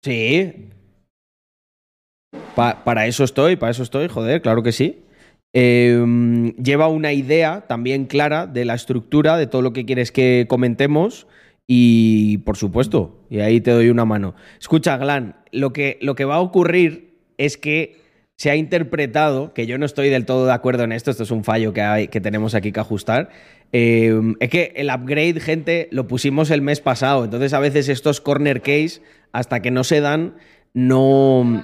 Sí. 0.03 0.69
para 2.55 3.07
eso 3.07 3.23
estoy, 3.23 3.55
para 3.55 3.71
eso 3.71 3.83
estoy, 3.83 4.09
joder, 4.09 4.41
claro 4.41 4.61
que 4.63 4.73
sí. 4.73 5.03
Em, 5.53 6.55
lleva 6.55 6.87
una 6.87 7.13
idea 7.13 7.61
también 7.67 8.05
clara 8.05 8.47
de 8.47 8.65
la 8.65 8.73
estructura, 8.73 9.37
de 9.37 9.47
todo 9.47 9.61
lo 9.61 9.71
que 9.71 9.85
quieres 9.85 10.11
que 10.11 10.45
comentemos. 10.49 11.27
Y 11.67 12.39
por 12.39 12.57
supuesto, 12.57 13.25
y 13.29 13.39
ahí 13.39 13.61
te 13.61 13.71
doy 13.71 13.89
una 13.89 14.05
mano. 14.05 14.35
Escucha, 14.59 14.97
Glan, 14.97 15.37
lo 15.51 15.71
que, 15.71 15.97
lo 16.01 16.15
que 16.15 16.25
va 16.25 16.35
a 16.35 16.41
ocurrir 16.41 17.15
es 17.37 17.57
que 17.57 18.01
se 18.35 18.49
ha 18.49 18.55
interpretado, 18.55 19.53
que 19.53 19.65
yo 19.65 19.77
no 19.77 19.85
estoy 19.85 20.09
del 20.09 20.25
todo 20.25 20.45
de 20.45 20.53
acuerdo 20.53 20.83
en 20.83 20.91
esto, 20.91 21.11
esto 21.11 21.23
es 21.23 21.31
un 21.31 21.43
fallo 21.43 21.71
que, 21.71 22.09
que 22.11 22.19
tenemos 22.19 22.55
aquí 22.55 22.71
que 22.71 22.79
ajustar, 22.79 23.29
eh, 23.71 24.19
es 24.39 24.49
que 24.49 24.73
el 24.75 24.89
upgrade, 24.89 25.39
gente, 25.39 25.87
lo 25.91 26.07
pusimos 26.07 26.51
el 26.51 26.61
mes 26.61 26.81
pasado, 26.81 27.23
entonces 27.23 27.53
a 27.53 27.59
veces 27.59 27.89
estos 27.89 28.21
corner 28.21 28.61
case, 28.61 29.01
hasta 29.31 29.61
que 29.61 29.71
no 29.71 29.83
se 29.83 30.01
dan, 30.01 30.35
no, 30.73 31.63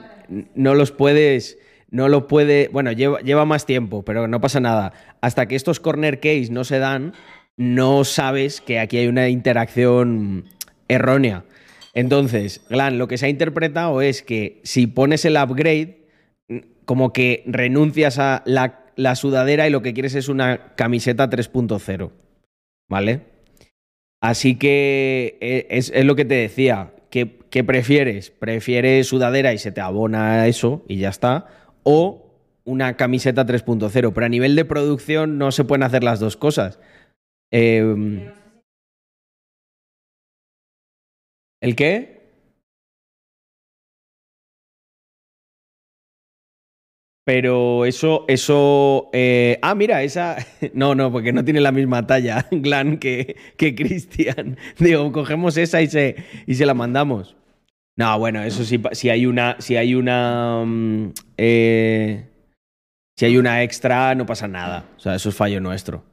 no 0.56 0.76
los 0.76 0.92
puedes... 0.92 1.58
No 1.92 2.08
lo 2.08 2.28
puede. 2.28 2.70
Bueno, 2.72 2.92
lleva, 2.92 3.20
lleva 3.22 3.46
más 3.46 3.66
tiempo, 3.66 4.06
pero 4.06 4.28
no 4.28 4.40
pasa 4.40 4.60
nada. 4.60 4.94
Hasta 5.22 5.48
que 5.48 5.56
estos 5.56 5.80
corner 5.80 6.20
case 6.20 6.50
no 6.52 6.64
se 6.64 6.78
dan, 6.78 7.14
no 7.60 8.06
sabes 8.06 8.62
que 8.62 8.80
aquí 8.80 9.00
hay 9.00 9.08
una 9.08 9.28
interacción 9.28 10.46
errónea. 10.88 11.44
Entonces, 11.94 12.62
Glan, 12.70 12.98
lo 12.98 13.10
que 13.10 13.18
se 13.18 13.26
ha 13.26 13.30
interpretado 13.30 14.02
es 14.02 14.24
que 14.24 14.62
si 14.64 14.88
pones 14.88 15.26
el 15.26 15.36
upgrade, 15.36 15.98
como 16.86 17.12
que 17.12 17.44
renuncias 17.48 18.18
a 18.18 18.44
la, 18.46 19.16
sudadera 19.16 19.68
y 19.68 19.72
lo 19.72 19.82
que 19.82 19.94
quieres 19.94 20.16
es 20.16 20.30
una 20.30 20.74
camiseta 20.76 21.30
3.0. 21.30 22.12
¿Vale? 22.88 23.24
Así 24.22 24.56
que 24.56 25.38
eh, 25.42 25.68
es, 25.70 25.92
lo 26.06 26.16
que 26.16 26.24
te 26.24 26.36
decía. 26.36 26.94
¿Qué, 27.10 27.40
¿Qué 27.50 27.66
prefieres? 27.66 28.32
¿Prefieres 28.32 29.08
sudadera 29.08 29.54
y 29.54 29.58
se 29.58 29.74
te 29.74 29.82
abona 29.82 30.48
eso 30.48 30.86
y 30.88 31.00
ya 31.00 31.10
está? 31.10 31.48
¿O 31.84 32.38
una 32.64 32.96
camiseta 32.96 33.46
3.0? 33.46 34.14
Pero 34.14 34.26
a 34.26 34.30
nivel 34.30 34.56
de 34.56 34.64
producción 34.64 35.38
no 35.38 35.52
se 35.52 35.66
pueden 35.66 35.84
hacer 35.84 36.06
las 36.06 36.22
dos 36.22 36.38
cosas. 36.38 36.80
Eh, 37.52 38.32
¿El 41.62 41.76
qué? 41.76 42.20
Pero 47.26 47.86
eso, 47.86 48.26
eso. 48.28 49.10
eh, 49.14 49.60
Ah, 49.62 49.76
mira, 49.76 50.02
esa. 50.04 50.38
No, 50.74 50.96
no, 50.96 51.12
porque 51.12 51.32
no 51.34 51.44
tiene 51.46 51.62
la 51.62 51.72
misma 51.72 52.08
talla, 52.08 52.48
Glan, 52.52 52.98
que, 52.98 53.36
que 53.58 53.76
Cristian. 53.76 54.58
Digo, 54.80 55.12
cogemos 55.12 55.58
esa 55.58 55.82
y 55.82 55.88
se, 55.88 56.16
y 56.48 56.56
se 56.56 56.66
la 56.66 56.74
mandamos. 56.74 57.36
No, 57.98 58.18
bueno, 58.20 58.44
eso 58.44 58.66
sí, 58.66 58.82
si 58.94 59.10
hay 59.10 59.26
una. 59.28 59.58
Si 59.60 59.78
hay 59.78 59.96
una. 59.96 60.64
mm, 60.66 61.14
eh, 61.38 62.26
si 63.18 63.26
hay 63.26 63.38
una 63.38 63.64
extra, 63.64 64.16
no 64.16 64.26
pasa 64.26 64.48
nada. 64.48 64.86
O 64.98 65.00
sea, 65.02 65.16
eso 65.16 65.30
es 65.30 65.36
fallo 65.36 65.62
nuestro. 65.62 66.04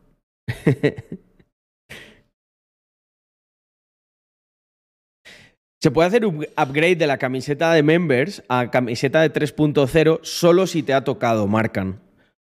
Se 5.86 5.92
puede 5.92 6.08
hacer 6.08 6.26
un 6.26 6.44
upgrade 6.60 6.96
de 6.96 7.06
la 7.06 7.16
camiseta 7.16 7.72
de 7.72 7.84
members 7.84 8.42
a 8.48 8.72
camiseta 8.72 9.20
de 9.20 9.32
3.0 9.32 10.18
solo 10.22 10.66
si 10.66 10.82
te 10.82 10.92
ha 10.92 11.04
tocado, 11.04 11.46
marcan. 11.46 12.00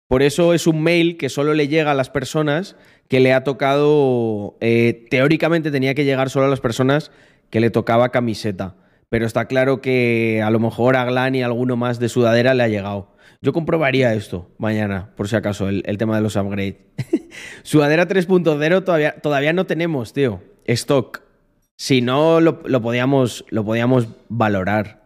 Por 0.07 0.21
eso 0.21 0.53
es 0.53 0.67
un 0.67 0.83
mail 0.83 1.17
que 1.17 1.27
solo 1.27 1.55
le 1.55 1.67
llega 1.67 1.89
a 1.89 1.95
las 1.95 2.11
personas 2.11 2.75
que 3.07 3.19
le 3.19 3.33
ha 3.33 3.43
tocado. 3.43 4.57
eh, 4.61 5.07
teóricamente 5.09 5.71
tenía 5.71 5.95
que 5.95 6.05
llegar 6.05 6.29
solo 6.29 6.45
a 6.45 6.49
las 6.49 6.59
personas 6.59 7.09
que 7.49 7.59
le 7.59 7.71
tocaba 7.71 8.09
camiseta. 8.09 8.75
Pero 9.09 9.25
está 9.25 9.45
claro 9.45 9.81
que 9.81 10.43
a 10.45 10.51
lo 10.51 10.59
mejor 10.59 10.95
a 10.95 11.05
Glan 11.05 11.33
y 11.33 11.41
alguno 11.41 11.75
más 11.75 11.97
de 11.97 12.09
sudadera 12.09 12.53
le 12.53 12.61
ha 12.61 12.67
llegado. 12.67 13.15
Yo 13.41 13.53
comprobaría 13.53 14.13
esto 14.13 14.51
mañana, 14.59 15.15
por 15.15 15.27
si 15.27 15.35
acaso, 15.35 15.67
el, 15.67 15.81
el 15.87 15.97
tema 15.97 16.15
de 16.15 16.21
los 16.21 16.35
upgrades. 16.35 16.75
sudadera 17.63 18.07
3.0 18.07 18.83
todavía, 18.83 19.15
todavía 19.15 19.51
no 19.51 19.65
tenemos, 19.65 20.13
tío. 20.13 20.43
Stock. 20.65 21.30
Si 21.77 22.01
no, 22.01 22.39
lo, 22.39 22.61
lo 22.65 22.81
podíamos, 22.81 23.45
lo 23.49 23.65
podíamos 23.65 24.07
valorar. 24.29 25.01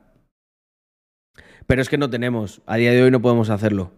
Pero 1.67 1.81
es 1.81 1.89
que 1.89 1.97
no 1.97 2.09
tenemos. 2.09 2.61
A 2.65 2.77
día 2.77 2.91
de 2.91 3.03
hoy 3.03 3.11
no 3.11 3.21
podemos 3.21 3.49
hacerlo. 3.49 3.91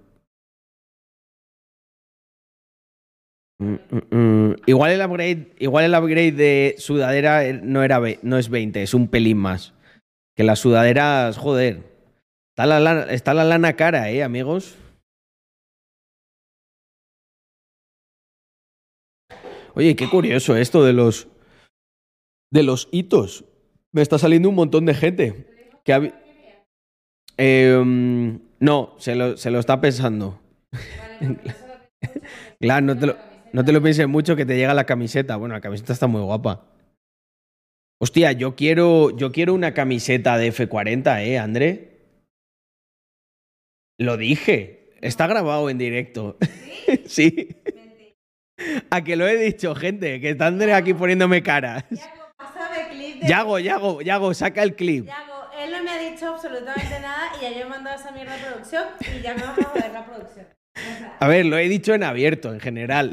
Mm, 3.60 3.75
mm, 3.90 4.16
mm. 4.16 4.56
Igual 4.68 4.92
el 4.92 5.01
upgrade, 5.01 5.56
igual 5.58 5.86
el 5.86 5.96
upgrade 5.96 6.32
de 6.32 6.75
sudadera 6.77 7.46
eh, 7.46 7.53
no, 7.53 7.84
era, 7.84 8.00
no 8.22 8.38
es 8.38 8.50
20, 8.50 8.84
es 8.84 8.94
un 8.94 9.08
pelín 9.08 9.38
más. 9.38 9.74
Que 10.36 10.44
las 10.44 10.60
sudaderas, 10.60 11.38
joder. 11.38 11.84
Está 12.51 12.66
la 12.68 12.80
lana, 12.80 13.03
está 13.12 13.34
la 13.34 13.44
lana 13.44 13.74
cara, 13.74 14.10
eh, 14.12 14.24
amigos. 14.24 14.77
Oye, 19.74 19.96
qué 19.96 20.10
curioso 20.10 20.56
esto 20.56 20.84
de 20.84 20.94
los 20.94 21.27
de 22.51 22.64
los 22.64 22.90
hitos. 22.92 23.46
Me 23.94 24.01
está 24.01 24.18
saliendo 24.18 24.50
un 24.50 24.55
montón 24.55 24.86
de 24.86 24.94
gente. 24.94 25.48
Que 25.83 25.94
ha 25.94 26.00
vi- 26.00 26.14
Em, 27.38 28.40
no, 28.60 28.96
se 28.98 29.16
lo, 29.16 29.38
se 29.38 29.51
lo 29.51 29.60
está 29.60 29.79
pensando. 29.81 30.40
Claro, 32.60 32.86
no 32.86 32.98
te, 32.98 33.05
lo, 33.07 33.18
no 33.53 33.64
te 33.66 33.72
lo 33.72 33.81
pienses 33.81 34.07
mucho 34.07 34.36
que 34.36 34.46
te 34.46 34.55
llega 34.55 34.74
la 34.74 34.86
camiseta. 34.86 35.36
Bueno, 35.36 35.53
la 35.55 35.62
camiseta 35.62 35.94
está 35.94 36.07
muy 36.07 36.22
guapa. 36.22 36.66
Hostia, 38.01 38.31
yo 38.31 38.55
quiero, 38.55 39.16
yo 39.16 39.31
quiero 39.31 39.53
una 39.53 39.74
camiseta 39.74 40.38
de 40.38 40.51
F40, 40.53 41.24
¿eh, 41.24 41.38
André? 41.40 42.00
Lo 44.00 44.18
dije. 44.18 44.90
Está 45.01 45.27
grabado 45.27 45.70
en 45.70 45.77
directo. 45.77 46.38
sí. 47.05 47.55
A 48.90 49.03
que 49.03 49.16
lo 49.16 49.27
he 49.27 49.38
dicho, 49.38 49.75
gente, 49.75 50.20
que 50.20 50.31
está 50.31 50.48
André 50.48 50.74
aquí 50.74 50.94
poniéndome 50.94 51.44
caras. 51.44 51.86
De... 53.22 53.27
Yago, 53.27 53.60
Yago, 53.60 54.01
Yago, 54.01 54.34
saca 54.34 54.64
el 54.64 54.75
clip. 54.75 55.06
Yago, 55.06 55.50
él 55.60 55.72
no 55.72 55.84
me 55.84 55.92
ha 55.92 55.98
dicho 55.98 56.27
absolutamente 56.34 57.00
nada 57.00 57.32
y 57.38 57.42
ya 57.44 57.51
yo 57.51 57.62
he 57.66 57.70
mandado 57.70 58.00
esa 58.00 58.12
mierda 58.12 58.36
a 58.36 58.38
producción 58.38 58.84
y 59.18 59.22
ya 59.22 59.34
me 59.34 59.42
vas 59.44 59.58
a 59.60 59.64
joder 59.64 59.92
la 59.92 60.06
producción. 60.06 60.46
O 60.75 60.80
sea, 61.00 61.18
A 61.20 61.27
ver, 61.27 61.46
lo 61.46 61.58
he 61.58 61.68
dicho 61.68 61.94
en 61.94 62.03
abierto, 62.03 62.53
en 62.53 62.60
general. 62.60 63.12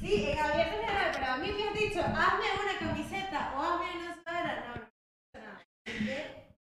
sí, 0.00 0.26
en 0.30 0.38
abierto 0.38 0.76
general, 0.80 1.10
pero 1.12 1.26
a 1.26 1.36
mí 1.38 1.48
me 1.52 1.68
has 1.68 1.74
dicho, 1.74 2.00
hazme 2.00 2.44
una 2.62 2.78
camiseta 2.88 3.52
o 3.56 3.62
hazme 3.62 3.86
una 4.00 4.14
sudadera. 4.16 4.90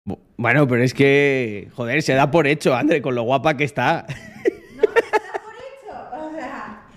No, 0.05 0.15
no, 0.15 0.19
Bueno, 0.37 0.67
pero 0.67 0.83
es 0.83 0.93
que, 0.95 1.69
joder, 1.75 2.01
se 2.01 2.13
da 2.13 2.31
por 2.31 2.47
hecho, 2.47 2.75
André, 2.75 3.01
con 3.01 3.13
lo 3.15 3.23
guapa 3.23 3.55
que 3.57 3.63
está. 3.65 4.05
no 4.75 4.83
me 4.83 5.01
das 5.01 5.41
por 5.43 5.53
hecho. 5.53 5.93
O 6.13 6.31
sea, 6.35 6.87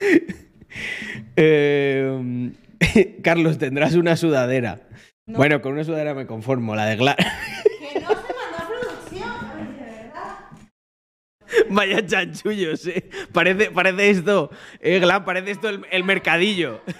Eh, 1.36 2.50
Carlos, 3.22 3.58
tendrás 3.58 3.94
una 3.94 4.16
sudadera. 4.16 4.80
No. 5.26 5.38
Bueno, 5.38 5.60
con 5.62 5.72
una 5.72 5.84
sudadera 5.84 6.14
me 6.14 6.26
conformo, 6.26 6.74
la 6.74 6.86
de 6.86 6.96
Gla. 6.96 7.14
que 7.16 8.00
no 8.00 8.08
se 8.08 8.14
mandó 8.14 8.56
a 8.58 8.68
producción. 8.68 9.76
De 9.76 9.84
verdad. 9.84 10.38
Vaya 11.68 12.06
chanchullos, 12.06 12.86
eh. 12.86 13.08
Parece, 13.32 13.70
parece 13.70 14.10
esto, 14.10 14.50
eh, 14.80 14.98
Glan, 14.98 15.24
parece 15.24 15.52
esto 15.52 15.68
el, 15.68 15.86
el 15.90 16.04
mercadillo. 16.04 16.80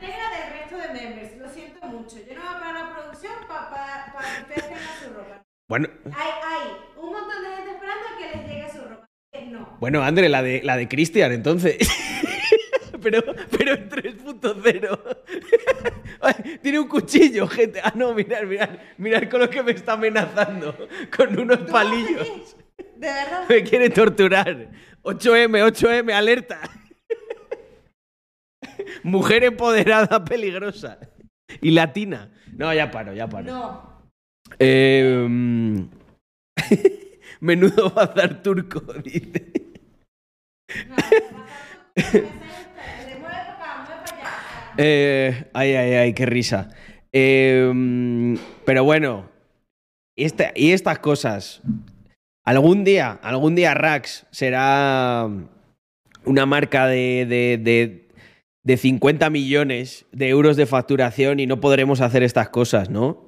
La 0.00 0.06
entrega 0.06 0.30
del 0.30 0.52
resto 0.60 0.76
de 0.76 1.00
members, 1.00 1.38
lo 1.38 1.48
siento 1.48 1.86
mucho. 1.86 2.16
Yo 2.18 2.34
no 2.34 2.40
voy 2.42 2.50
a 2.50 2.58
pagar 2.60 2.74
la 2.74 2.94
producción 2.94 3.32
para 3.48 4.12
que 4.12 4.42
ustedes 4.42 4.64
tengan 4.68 4.98
su 5.02 5.14
ropa. 5.14 5.42
Bueno, 5.68 5.88
Hay, 6.06 6.30
hay 6.44 6.68
un 7.00 7.12
montón 7.12 7.42
de 7.42 7.56
gente 7.56 7.70
esperando 7.70 8.04
a 8.08 8.18
que 8.18 8.36
les 8.36 8.48
llegue 8.48 8.70
su 8.72 8.88
ropa. 8.88 9.06
Que 9.32 9.42
no. 9.46 9.76
bueno, 9.80 10.02
André, 10.02 10.28
la 10.28 10.42
de, 10.42 10.60
la 10.62 10.76
de 10.76 10.88
Cristian, 10.88 11.32
entonces. 11.32 11.76
Pero, 13.02 13.22
pero 13.50 13.74
en 13.74 13.88
3.0. 13.88 15.16
Ay, 16.20 16.58
Tiene 16.62 16.78
un 16.78 16.88
cuchillo, 16.88 17.48
gente. 17.48 17.80
Ah, 17.82 17.92
no, 17.94 18.14
mirad, 18.14 18.44
mirad. 18.44 18.70
Mirad 18.96 19.28
con 19.28 19.40
lo 19.40 19.50
que 19.50 19.62
me 19.62 19.72
está 19.72 19.94
amenazando. 19.94 20.74
Con 21.14 21.38
unos 21.38 21.58
¿Tú 21.58 21.64
vas 21.64 21.72
palillos. 21.72 22.56
De 22.96 23.08
verdad. 23.08 23.48
Me 23.48 23.62
quiere 23.64 23.90
torturar. 23.90 24.70
8M, 25.02 25.72
8M, 25.72 26.12
alerta. 26.12 26.60
Mujer 29.02 29.44
empoderada 29.44 30.24
peligrosa. 30.24 30.98
Y 31.60 31.72
latina. 31.72 32.30
No, 32.52 32.72
ya 32.72 32.90
paro, 32.90 33.12
ya 33.12 33.28
paro. 33.28 33.46
No. 33.46 33.92
Eh, 34.58 35.26
menudo 37.40 37.90
bazar 37.90 38.42
turco, 38.42 38.80
dice. 38.94 39.52
No. 40.88 40.96
Le 41.96 42.22
mueve 43.18 43.36
para 43.46 43.52
acá, 43.52 43.84
mueve 43.86 44.02
para 44.06 44.16
allá. 44.16 44.32
Eh, 44.78 45.44
ay, 45.52 45.74
ay, 45.74 45.92
ay, 45.94 46.12
qué 46.14 46.26
risa. 46.26 46.70
Mm, 47.12 48.36
pero 48.64 48.84
bueno, 48.84 49.28
y, 50.16 50.24
esta- 50.24 50.52
y 50.54 50.72
estas 50.72 50.98
cosas. 50.98 51.60
Algún 52.44 52.82
día, 52.84 53.12
algún 53.22 53.54
día 53.54 53.74
Rax 53.74 54.26
será 54.30 55.28
una 56.24 56.46
marca 56.46 56.86
de, 56.86 57.24
de, 57.28 57.58
de, 57.62 58.08
de 58.64 58.76
50 58.76 59.30
millones 59.30 60.06
de 60.10 60.28
euros 60.28 60.56
de 60.56 60.66
facturación 60.66 61.38
y 61.38 61.46
no 61.46 61.60
podremos 61.60 62.00
hacer 62.00 62.22
estas 62.24 62.48
cosas, 62.48 62.90
¿no? 62.90 63.26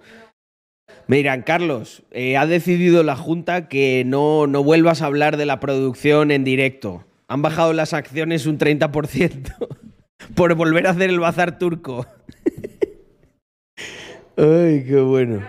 Me 1.07 1.19
dirán, 1.19 1.43
Carlos, 1.43 2.03
eh, 2.11 2.37
ha 2.37 2.47
decidido 2.47 3.03
la 3.03 3.15
Junta 3.15 3.69
que 3.69 4.03
no, 4.07 4.47
no 4.47 4.65
vuelvas 4.65 5.03
a 5.03 5.07
hablar 5.07 5.37
de 5.37 5.47
la 5.47 5.61
producción 5.61 6.31
en 6.31 6.43
directo. 6.45 7.05
Han 7.29 7.43
bajado 7.43 7.73
las 7.73 7.93
acciones 7.93 8.47
un 8.47 8.59
30% 8.59 9.69
por 10.35 10.55
volver 10.55 10.87
a 10.87 10.91
hacer 10.91 11.11
el 11.11 11.21
bazar 11.21 11.59
turco. 11.59 12.07
Ay, 14.37 14.85
qué 14.85 15.01
bueno. 15.01 15.43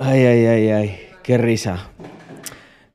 Ay, 0.00 0.24
ay, 0.24 0.46
ay, 0.46 0.68
ay. 0.70 0.98
Qué 1.22 1.36
risa. 1.36 1.90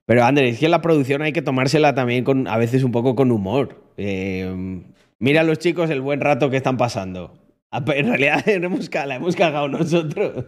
Pero 0.06 0.24
Andrés, 0.24 0.56
es 0.56 0.60
que 0.60 0.70
la 0.70 0.82
producción 0.82 1.22
hay 1.22 1.34
que 1.34 1.42
tomársela 1.42 1.94
también 1.94 2.24
con, 2.24 2.48
a 2.48 2.58
veces 2.58 2.84
un 2.84 2.92
poco 2.92 3.16
con 3.16 3.32
humor. 3.32 3.84
Eh, 3.98 4.82
mira 5.20 5.42
a 5.42 5.44
los 5.44 5.60
chicos 5.60 5.90
el 5.90 6.02
buen 6.02 6.20
rato 6.20 6.50
que 6.50 6.58
están 6.58 6.78
pasando. 6.78 7.38
Ah, 7.72 7.84
En 7.94 8.08
realidad 8.08 8.44
hemos 8.50 8.90
la 8.94 9.16
hemos 9.16 9.36
cagado 9.36 9.68
nosotros. 9.68 10.46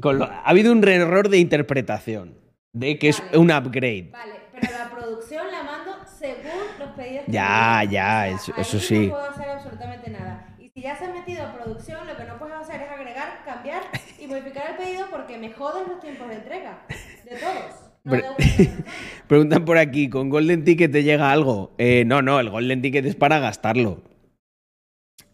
Con 0.00 0.18
lo- 0.18 0.24
ha 0.26 0.42
habido 0.48 0.72
un 0.72 0.86
error 0.86 1.28
de 1.28 1.38
interpretación 1.38 2.34
de 2.72 2.98
que 2.98 3.08
es 3.08 3.20
Vale. 3.20 3.38
un 3.38 3.50
upgrade. 3.50 4.10
Vale, 4.12 4.32
pero 4.52 4.72
la 4.72 4.90
producción 4.90 5.46
la 5.50 5.62
mando 5.64 5.79
según 6.20 6.60
los 6.78 6.90
pedidos. 6.90 7.24
que 7.26 7.32
Ya, 7.32 7.80
llegan. 7.80 7.90
ya, 7.90 8.34
O 8.34 8.38
sea, 8.38 8.54
eso- 8.58 8.76
ahí 8.76 8.82
sí. 8.82 9.06
No 9.06 9.12
puedo 9.14 9.30
hacer 9.30 9.48
absolutamente 9.48 10.10
nada. 10.10 10.54
Y 10.58 10.68
si 10.68 10.82
ya 10.82 10.96
se 10.96 11.06
ha 11.06 11.12
metido 11.12 11.46
a 11.46 11.52
producción, 11.54 12.06
lo 12.06 12.16
que 12.16 12.24
no 12.24 12.38
puedes 12.38 12.54
hacer 12.56 12.82
es 12.82 12.90
agregar, 12.90 13.42
cambiar 13.44 13.82
y 14.18 14.26
modificar 14.26 14.70
el 14.70 14.76
pedido 14.76 15.06
porque 15.10 15.38
me 15.38 15.50
joden 15.52 15.88
los 15.88 16.00
tiempos 16.00 16.28
de 16.28 16.34
entrega. 16.36 16.82
De 17.24 17.36
todos. 17.36 17.90
No. 18.04 18.16
Preguntan 19.28 19.64
por 19.64 19.76
aquí, 19.78 20.08
¿con 20.08 20.30
Golden 20.30 20.64
Ticket 20.64 20.90
te 20.92 21.02
llega 21.02 21.30
algo? 21.32 21.74
Eh, 21.78 22.04
no, 22.06 22.22
no, 22.22 22.38
el 22.40 22.48
Golden 22.50 22.80
Ticket 22.82 23.04
es 23.06 23.14
para 23.16 23.38
gastarlo. 23.40 24.02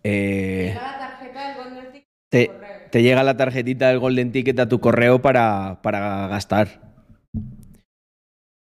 Eh, 0.02 0.72
Llega 0.74 0.82
la 0.92 0.98
tarjeta 0.98 1.48
del 1.48 1.56
Golden 1.56 1.92
Ticket 1.92 2.90
te 2.90 3.02
llega 3.02 3.22
la 3.24 3.36
tarjetita 3.36 3.88
del 3.88 3.98
Golden 3.98 4.30
Ticket 4.32 4.58
a 4.60 4.68
tu 4.68 4.80
correo 4.80 5.20
para, 5.20 5.80
para 5.82 6.28
gastar. 6.28 6.80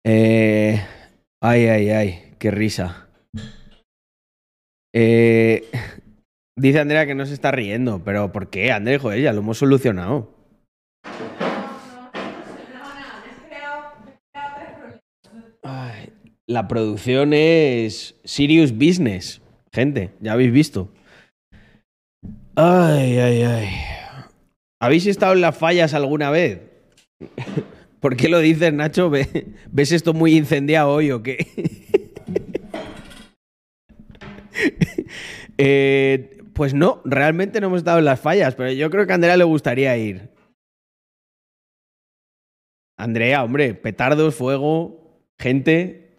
Eh, 0.06 0.82
ay, 1.42 1.66
ay, 1.68 1.90
ay, 1.90 2.34
qué 2.40 2.52
risa. 2.52 3.08
Eh, 4.94 5.70
dice 6.56 6.80
Andrea 6.80 7.06
que 7.06 7.16
no 7.16 7.26
se 7.26 7.34
está 7.34 7.52
riendo, 7.52 8.04
pero 8.04 8.32
¿por 8.32 8.50
qué, 8.50 8.72
Andrea? 8.72 9.00
Joder, 9.00 9.22
ya 9.22 9.34
lo 9.34 9.40
hemos 9.40 9.58
solucionado. 9.58 10.38
La 16.50 16.70
producción 16.70 17.34
es 17.34 18.16
Serious 18.24 18.72
Business, 18.72 19.42
gente, 19.74 20.12
ya 20.22 20.32
habéis 20.32 20.54
visto. 20.54 20.94
Ay, 22.56 23.18
ay, 23.20 23.42
ay. 23.44 23.70
¿Habéis 24.80 25.08
estado 25.08 25.34
en 25.34 25.42
las 25.42 25.58
fallas 25.58 25.94
alguna 25.94 26.32
vez? 26.32 26.62
¿Por 28.00 28.16
qué 28.16 28.30
lo 28.30 28.40
dices, 28.40 28.74
Nacho? 28.74 29.10
Ve- 29.10 29.54
¿Ves 29.72 29.92
esto 29.92 30.14
muy 30.14 30.36
incendiado 30.38 30.90
hoy 30.92 31.12
o 31.12 31.24
qué? 31.24 31.38
Eh, 35.58 36.38
pues 36.54 36.74
no, 36.74 37.02
realmente 37.04 37.60
no 37.62 37.68
hemos 37.68 37.80
estado 37.80 38.00
en 38.00 38.06
las 38.06 38.20
fallas, 38.20 38.56
pero 38.56 38.72
yo 38.72 38.90
creo 38.90 39.06
que 39.06 39.12
a 39.12 39.16
Andrea 39.16 39.38
le 39.38 39.44
gustaría 39.44 39.98
ir. 39.98 40.30
Andrea, 42.98 43.44
hombre, 43.44 43.74
petardos, 43.74 44.36
fuego, 44.36 45.22
gente. 45.40 46.16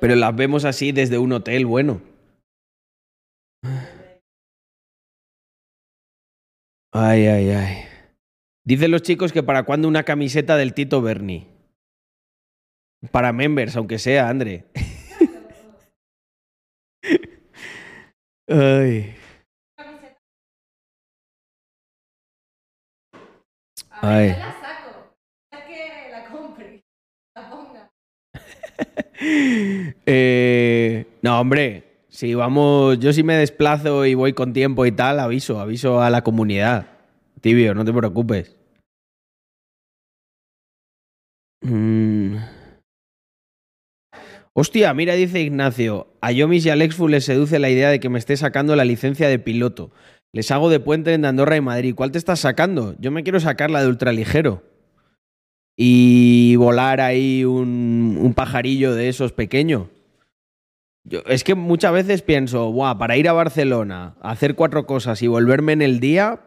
Pero 0.00 0.16
las 0.16 0.34
vemos 0.34 0.64
así 0.64 0.92
desde 0.92 1.18
un 1.18 1.32
hotel, 1.32 1.66
bueno. 1.66 2.00
Ay, 6.92 7.26
ay, 7.26 7.50
ay. 7.50 7.76
Dicen 8.66 8.90
los 8.90 9.02
chicos 9.02 9.30
que 9.30 9.42
para 9.42 9.64
cuándo 9.64 9.88
una 9.88 10.04
camiseta 10.04 10.56
del 10.56 10.72
Tito 10.72 11.02
Berni. 11.02 11.46
Para 13.10 13.34
members, 13.34 13.76
aunque 13.76 13.98
sea, 13.98 14.30
André. 14.30 14.64
Ay. 18.48 19.14
Ay. 23.90 24.00
A 24.00 24.18
ver, 24.18 24.36
yo 24.36 24.38
la 24.38 24.52
saco. 24.60 25.14
Es 25.52 25.64
que 25.64 26.10
la 26.10 26.24
compre. 26.30 26.84
La 27.34 27.50
ponga. 27.50 27.90
Eh, 30.06 31.06
no, 31.22 31.40
hombre. 31.40 31.84
Si 32.08 32.34
vamos, 32.34 32.98
yo 32.98 33.12
si 33.12 33.22
me 33.22 33.34
desplazo 33.36 34.06
y 34.06 34.14
voy 34.14 34.32
con 34.32 34.52
tiempo 34.52 34.86
y 34.86 34.92
tal, 34.92 35.20
aviso, 35.20 35.60
aviso 35.60 36.00
a 36.00 36.10
la 36.10 36.22
comunidad. 36.22 36.93
Tibio, 37.44 37.74
no 37.74 37.84
te 37.84 37.92
preocupes. 37.92 38.56
Mm. 41.60 42.36
Hostia, 44.54 44.94
mira, 44.94 45.12
dice 45.12 45.42
Ignacio, 45.42 46.06
a 46.22 46.32
Yomis 46.32 46.64
y 46.64 46.70
a 46.70 46.76
Lexfu 46.76 47.06
les 47.06 47.26
seduce 47.26 47.58
la 47.58 47.68
idea 47.68 47.90
de 47.90 48.00
que 48.00 48.08
me 48.08 48.18
esté 48.18 48.38
sacando 48.38 48.76
la 48.76 48.86
licencia 48.86 49.28
de 49.28 49.38
piloto. 49.38 49.90
Les 50.32 50.50
hago 50.50 50.70
de 50.70 50.80
puente 50.80 51.12
en 51.12 51.26
Andorra 51.26 51.58
y 51.58 51.60
Madrid. 51.60 51.94
¿Cuál 51.94 52.12
te 52.12 52.16
estás 52.16 52.40
sacando? 52.40 52.96
Yo 52.98 53.10
me 53.10 53.24
quiero 53.24 53.38
sacar 53.40 53.70
la 53.70 53.82
de 53.82 53.88
ultraligero. 53.88 54.62
Y 55.76 56.56
volar 56.56 57.02
ahí 57.02 57.44
un, 57.44 58.32
pajarillo 58.34 58.94
de 58.94 59.10
esos 59.10 59.32
pequeño. 59.32 59.90
Es 61.26 61.44
que 61.44 61.54
muchas 61.54 61.92
veces 61.92 62.22
pienso, 62.22 62.72
Buah, 62.72 62.96
para 62.96 63.18
ir 63.18 63.28
a 63.28 63.34
Barcelona, 63.34 64.16
hacer 64.22 64.54
cuatro 64.54 64.86
cosas 64.86 65.20
y 65.20 65.26
volverme 65.26 65.74
en 65.74 65.82
el 65.82 66.00
día, 66.00 66.40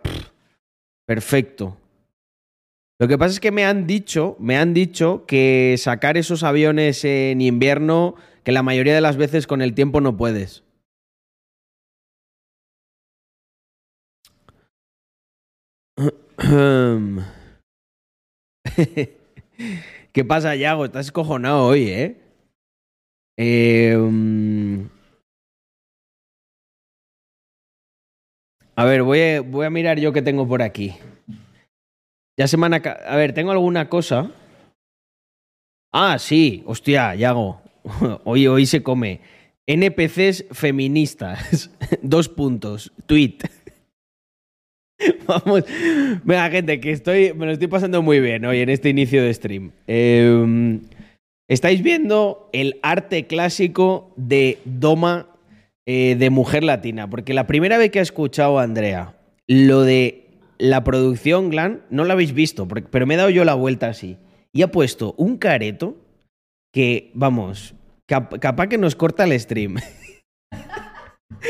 perfecto. 1.08 1.78
Lo 3.00 3.08
que 3.08 3.18
pasa 3.18 3.34
es 3.34 3.40
que 3.40 3.52
me 3.52 3.64
han 3.66 3.88
dicho, 3.88 4.36
me 4.40 4.58
han 4.58 4.74
dicho 4.74 5.26
que 5.26 5.76
sacar 5.78 6.18
esos 6.18 6.44
aviones 6.44 7.06
en 7.06 7.42
invierno, 7.42 8.16
que 8.44 8.52
la 8.52 8.64
mayoría 8.64 8.94
de 8.96 9.02
las 9.02 9.18
veces 9.18 9.48
con 9.48 9.62
el 9.62 9.74
tiempo 9.74 10.02
no 10.02 10.18
puedes. 10.18 10.64
¿Qué 20.12 20.26
pasa, 20.26 20.56
Yago? 20.56 20.86
Estás 20.86 21.08
escojonado 21.08 21.66
hoy, 21.66 21.90
¿eh? 21.90 22.22
Eh, 23.38 23.96
a 28.78 28.86
ver, 28.86 29.02
voy 29.02 29.66
a, 29.66 29.70
mirar 29.72 30.00
yo 30.00 30.14
qué 30.14 30.22
tengo 30.22 30.48
por 30.48 30.62
aquí. 30.62 30.94
Ya 32.38 32.48
se 32.48 32.58
me 32.58 32.68
han 32.68 32.76
aca- 32.76 33.02
A 33.08 33.16
ver, 33.16 33.34
tengo 33.34 33.50
alguna 33.52 33.90
cosa. 33.90 34.32
Ah, 35.92 36.20
sí, 36.20 36.64
hostia, 36.68 37.16
Yago. 37.16 37.60
Hoy, 38.24 38.46
hoy 38.46 38.68
se 38.68 38.84
come. 38.84 39.22
NPCs 39.66 40.46
feministas. 40.52 41.72
Dos 42.04 42.30
puntos. 42.30 42.94
Tweet. 43.08 43.40
Vamos. 45.26 45.64
Venga, 46.24 46.50
gente, 46.52 46.80
que 46.80 46.92
estoy. 46.92 47.34
Me 47.34 47.48
lo 47.48 47.54
estoy 47.54 47.68
pasando 47.68 48.04
muy 48.04 48.20
bien 48.20 48.46
hoy 48.46 48.60
en 48.60 48.70
este 48.70 48.90
inicio 48.90 49.24
de 49.24 49.34
stream. 49.34 49.72
Eh, 49.88 50.80
estáis 51.48 51.82
viendo 51.82 52.48
el 52.54 52.80
arte 52.84 53.26
clásico 53.26 54.14
de 54.18 54.60
Doma 54.66 55.30
eh, 55.88 56.16
de 56.20 56.30
mujer 56.30 56.64
latina. 56.64 57.10
Porque 57.10 57.34
la 57.34 57.48
primera 57.48 57.80
vez 57.80 57.90
que 57.90 57.98
he 57.98 58.04
escuchado 58.04 58.60
a 58.60 58.64
Andrea 58.64 59.16
lo 59.48 59.82
de 59.82 60.28
la 60.60 60.84
producción 60.84 61.50
Glan, 61.50 61.82
no 61.90 62.04
lo 62.04 62.14
habéis 62.14 62.34
visto, 62.34 62.68
pero 62.68 63.08
me 63.08 63.16
he 63.16 63.18
dado 63.18 63.32
yo 63.32 63.44
la 63.46 63.56
vuelta 63.56 63.88
así. 63.88 64.18
Y 64.54 64.62
ha 64.62 64.72
puesto 64.72 65.16
un 65.18 65.38
careto 65.38 65.98
que, 66.74 67.12
vamos, 67.16 67.74
cap- 68.08 68.38
capaz 68.40 68.68
que 68.68 68.78
nos 68.78 68.96
corta 68.96 69.24
el 69.24 69.40
stream. 69.40 69.78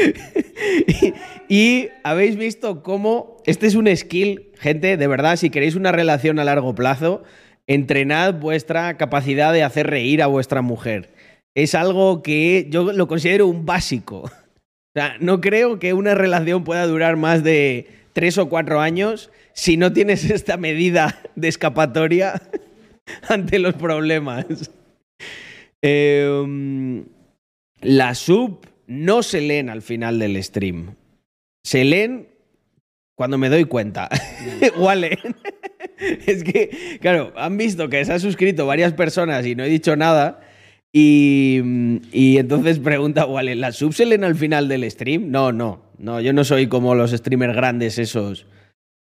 y 1.49 1.89
habéis 2.03 2.35
visto 2.35 2.83
cómo 2.83 3.37
este 3.45 3.67
es 3.67 3.75
un 3.75 3.87
skill, 3.95 4.51
gente, 4.59 4.97
de 4.97 5.07
verdad, 5.07 5.35
si 5.37 5.49
queréis 5.49 5.75
una 5.75 5.91
relación 5.91 6.39
a 6.39 6.43
largo 6.43 6.75
plazo, 6.75 7.23
entrenad 7.67 8.35
vuestra 8.35 8.97
capacidad 8.97 9.53
de 9.53 9.63
hacer 9.63 9.87
reír 9.87 10.21
a 10.21 10.27
vuestra 10.27 10.61
mujer. 10.61 11.13
Es 11.57 11.73
algo 11.73 12.21
que 12.21 12.67
yo 12.69 12.93
lo 12.93 13.07
considero 13.07 13.47
un 13.47 13.65
básico. 13.65 14.31
O 14.89 14.99
sea, 14.99 15.15
no 15.19 15.41
creo 15.41 15.77
que 15.77 15.93
una 15.93 16.15
relación 16.15 16.63
pueda 16.63 16.87
durar 16.87 17.17
más 17.17 17.43
de 17.43 17.87
tres 18.13 18.39
o 18.39 18.49
cuatro 18.49 18.81
años 18.81 19.29
si 19.53 19.77
no 19.77 19.93
tienes 19.93 20.23
esta 20.31 20.57
medida 20.57 21.21
de 21.35 21.47
escapatoria 21.47 22.41
ante 23.29 23.59
los 23.59 23.75
problemas. 23.75 24.47
Eh, 25.83 27.03
la 27.81 28.15
sub 28.15 28.65
no 28.87 29.21
se 29.21 29.41
leen 29.41 29.69
al 29.69 29.83
final 29.83 30.17
del 30.17 30.43
stream. 30.43 30.95
Se 31.63 31.83
leen 31.83 32.29
cuando 33.15 33.37
me 33.37 33.49
doy 33.49 33.65
cuenta. 33.65 34.09
Wale. 34.79 35.19
es 36.25 36.43
que, 36.43 36.97
claro, 37.01 37.33
han 37.35 37.55
visto 37.55 37.87
que 37.87 38.03
se 38.03 38.13
han 38.13 38.19
suscrito 38.19 38.65
varias 38.65 38.93
personas 38.93 39.45
y 39.45 39.53
no 39.53 39.63
he 39.63 39.69
dicho 39.69 39.95
nada. 39.95 40.41
Y, 40.93 41.61
y 42.11 42.37
entonces 42.37 42.79
pregunta 42.79 43.25
Wale, 43.25 43.55
¿las 43.55 43.75
subs 43.77 43.97
se 43.97 44.05
leen 44.05 44.23
al 44.23 44.35
final 44.35 44.67
del 44.67 44.89
stream? 44.89 45.29
No, 45.29 45.51
no. 45.51 45.81
No, 45.97 46.21
yo 46.21 46.31
no 46.33 46.43
soy 46.43 46.67
como 46.67 46.95
los 46.95 47.11
streamers 47.11 47.55
grandes 47.55 47.97
esos 47.97 48.45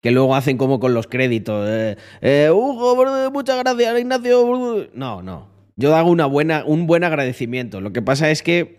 que 0.03 0.11
luego 0.11 0.35
hacen 0.37 0.57
como 0.57 0.79
con 0.79 0.95
los 0.95 1.07
créditos. 1.07 1.67
eh, 1.69 1.97
eh, 2.21 2.51
Hugo, 2.51 3.31
muchas 3.33 3.59
gracias, 3.59 3.99
Ignacio. 3.99 4.47
brother". 4.47 4.91
No, 4.95 5.23
no. 5.23 5.49
Yo 5.77 5.95
hago 5.95 6.11
una 6.11 6.27
buena, 6.27 6.65
un 6.65 6.87
buen 6.87 7.05
agradecimiento. 7.05 7.81
Lo 7.81 7.93
que 7.93 8.03
pasa 8.03 8.31
es 8.31 8.43
que 8.43 8.79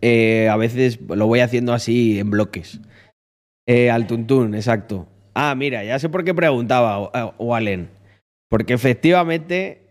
eh, 0.00 0.48
a 0.48 0.56
veces 0.56 1.00
lo 1.08 1.26
voy 1.26 1.40
haciendo 1.40 1.72
así 1.72 2.18
en 2.18 2.30
bloques. 2.30 2.80
Eh, 3.66 3.90
al 3.90 4.06
tuntún, 4.06 4.54
exacto. 4.54 5.08
Ah, 5.34 5.54
mira, 5.56 5.82
ya 5.84 5.98
sé 5.98 6.08
por 6.08 6.22
qué 6.24 6.34
preguntaba 6.34 7.34
Wallen. 7.38 7.88
Porque 8.48 8.74
efectivamente 8.74 9.85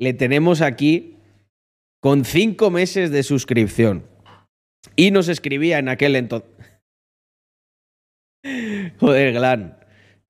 le 0.00 0.14
tenemos 0.14 0.62
aquí 0.62 1.16
con 2.00 2.24
cinco 2.24 2.70
meses 2.70 3.10
de 3.10 3.22
suscripción. 3.22 4.04
Y 4.96 5.10
nos 5.10 5.28
escribía 5.28 5.78
en 5.78 5.88
aquel 5.90 6.16
entonces. 6.16 6.50
Joder, 8.98 9.34
Glan. 9.34 9.76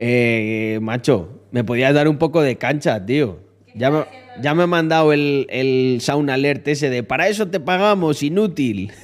Eh, 0.01 0.79
macho, 0.83 1.47
me 1.53 1.63
podías 1.63 1.95
dar 1.95 2.09
un 2.09 2.19
poco 2.19 2.43
de 2.43 2.57
cancha, 2.57 3.07
tío. 3.07 3.39
Ya 3.75 3.91
me, 3.93 4.05
ya 4.43 4.55
me 4.55 4.65
ha 4.65 4.67
mandado 4.67 5.13
el, 5.13 5.47
el 5.49 6.01
sound 6.01 6.31
alert 6.31 6.67
ese 6.67 6.91
de 6.91 7.05
para 7.05 7.29
eso 7.29 7.49
te 7.49 7.61
pagamos, 7.61 8.23
inútil. 8.23 8.93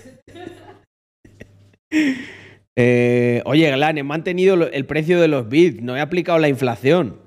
Eh, 2.79 3.41
oye, 3.47 3.71
Glan, 3.71 3.97
he 3.97 4.03
mantenido 4.03 4.69
el 4.69 4.85
precio 4.85 5.19
de 5.19 5.29
los 5.29 5.49
bits, 5.49 5.81
no 5.81 5.97
he 5.97 6.01
aplicado 6.01 6.39
la 6.39 6.51
inflación. 6.51 7.23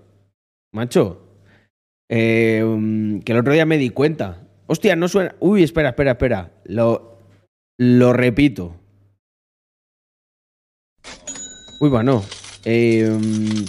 Macho. 0.72 1.29
Mm, 2.10 3.20
que 3.20 3.32
el 3.32 3.38
otro 3.38 3.54
día 3.54 3.66
me 3.66 3.78
di 3.78 3.90
cuenta. 3.90 4.48
Hostia, 4.68 4.96
no 4.96 5.08
suena. 5.08 5.36
Uy, 5.40 5.64
espera, 5.64 5.90
espera, 5.90 6.12
espera. 6.12 6.52
Lo, 6.66 7.18
lo 7.78 8.14
repito. 8.14 8.76
Uy, 11.80 11.90
bueno. 11.90 12.24
Mm, 12.66 13.64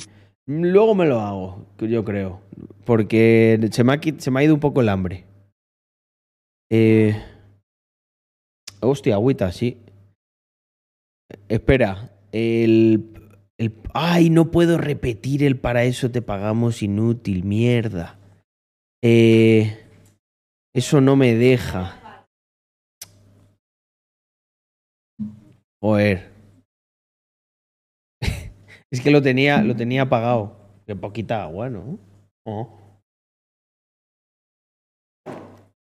luego 0.47 0.95
me 0.95 1.07
lo 1.07 1.21
hago, 1.21 1.67
yo 1.79 2.05
creo. 2.05 2.41
Porque 2.85 3.69
se 3.71 3.85
me 3.85 3.93
ha, 3.93 4.01
se 4.19 4.31
me 4.31 4.41
ha 4.41 4.45
ido 4.45 4.55
un 4.55 4.61
poco 4.61 4.81
el 4.81 4.89
hambre. 4.89 5.27
Eh, 6.71 7.15
hostia, 8.81 9.15
agüita, 9.15 9.53
sí. 9.53 9.79
Espera. 11.49 12.11
El, 12.33 13.13
el. 13.59 13.75
Ay, 13.93 14.31
no 14.31 14.51
puedo 14.51 14.79
repetir 14.79 15.45
el 15.45 15.59
para 15.59 15.85
eso 15.85 16.11
te 16.11 16.23
pagamos 16.23 16.83
inútil, 16.83 17.45
mierda. 17.45 18.20
Eh, 19.03 19.79
eso 20.75 21.01
no 21.01 21.17
me 21.17 21.35
deja. 21.35 22.27
Joder. 25.83 26.31
es 28.91 29.01
que 29.01 29.11
lo 29.11 29.23
tenía, 29.23 29.63
lo 29.63 29.75
tenía 29.75 30.03
apagado. 30.03 30.59
Qué 30.87 30.95
poquita 30.95 31.45
agua, 31.45 31.71
¿no? 31.71 31.99
Oh. 32.45 32.77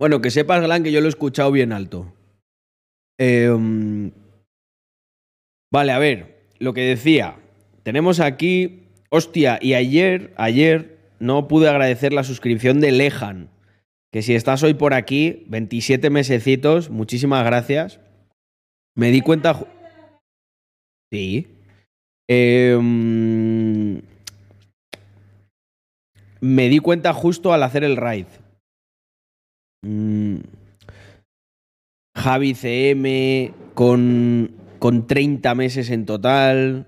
Bueno, 0.00 0.20
que 0.20 0.32
sepas, 0.32 0.60
Glan, 0.60 0.82
que 0.82 0.90
yo 0.90 1.00
lo 1.00 1.06
he 1.06 1.10
escuchado 1.10 1.52
bien 1.52 1.72
alto. 1.72 2.12
Um, 3.20 4.10
vale, 5.72 5.92
a 5.92 5.98
ver, 5.98 6.46
lo 6.58 6.72
que 6.72 6.82
decía. 6.82 7.36
Tenemos 7.82 8.20
aquí. 8.20 8.78
Hostia, 9.10 9.58
y 9.60 9.74
ayer, 9.74 10.32
ayer 10.36 10.98
no 11.18 11.46
pude 11.46 11.68
agradecer 11.68 12.12
la 12.12 12.24
suscripción 12.24 12.80
de 12.80 12.92
Lejan. 12.92 13.50
Que 14.10 14.22
si 14.22 14.34
estás 14.34 14.62
hoy 14.62 14.74
por 14.74 14.94
aquí, 14.94 15.44
27 15.48 16.10
mesecitos, 16.10 16.90
muchísimas 16.90 17.44
gracias. 17.44 18.00
Me 18.94 19.10
di 19.10 19.20
cuenta. 19.20 19.66
Sí. 21.10 21.46
Um, 22.30 24.00
me 26.40 26.68
di 26.68 26.78
cuenta 26.78 27.12
justo 27.12 27.52
al 27.52 27.62
hacer 27.62 27.84
el 27.84 27.96
raid. 27.96 28.26
Mm. 29.82 30.38
Javi 32.22 32.54
CM 32.54 33.52
con, 33.74 34.52
con 34.78 35.06
30 35.06 35.54
meses 35.54 35.90
en 35.90 36.06
total. 36.06 36.86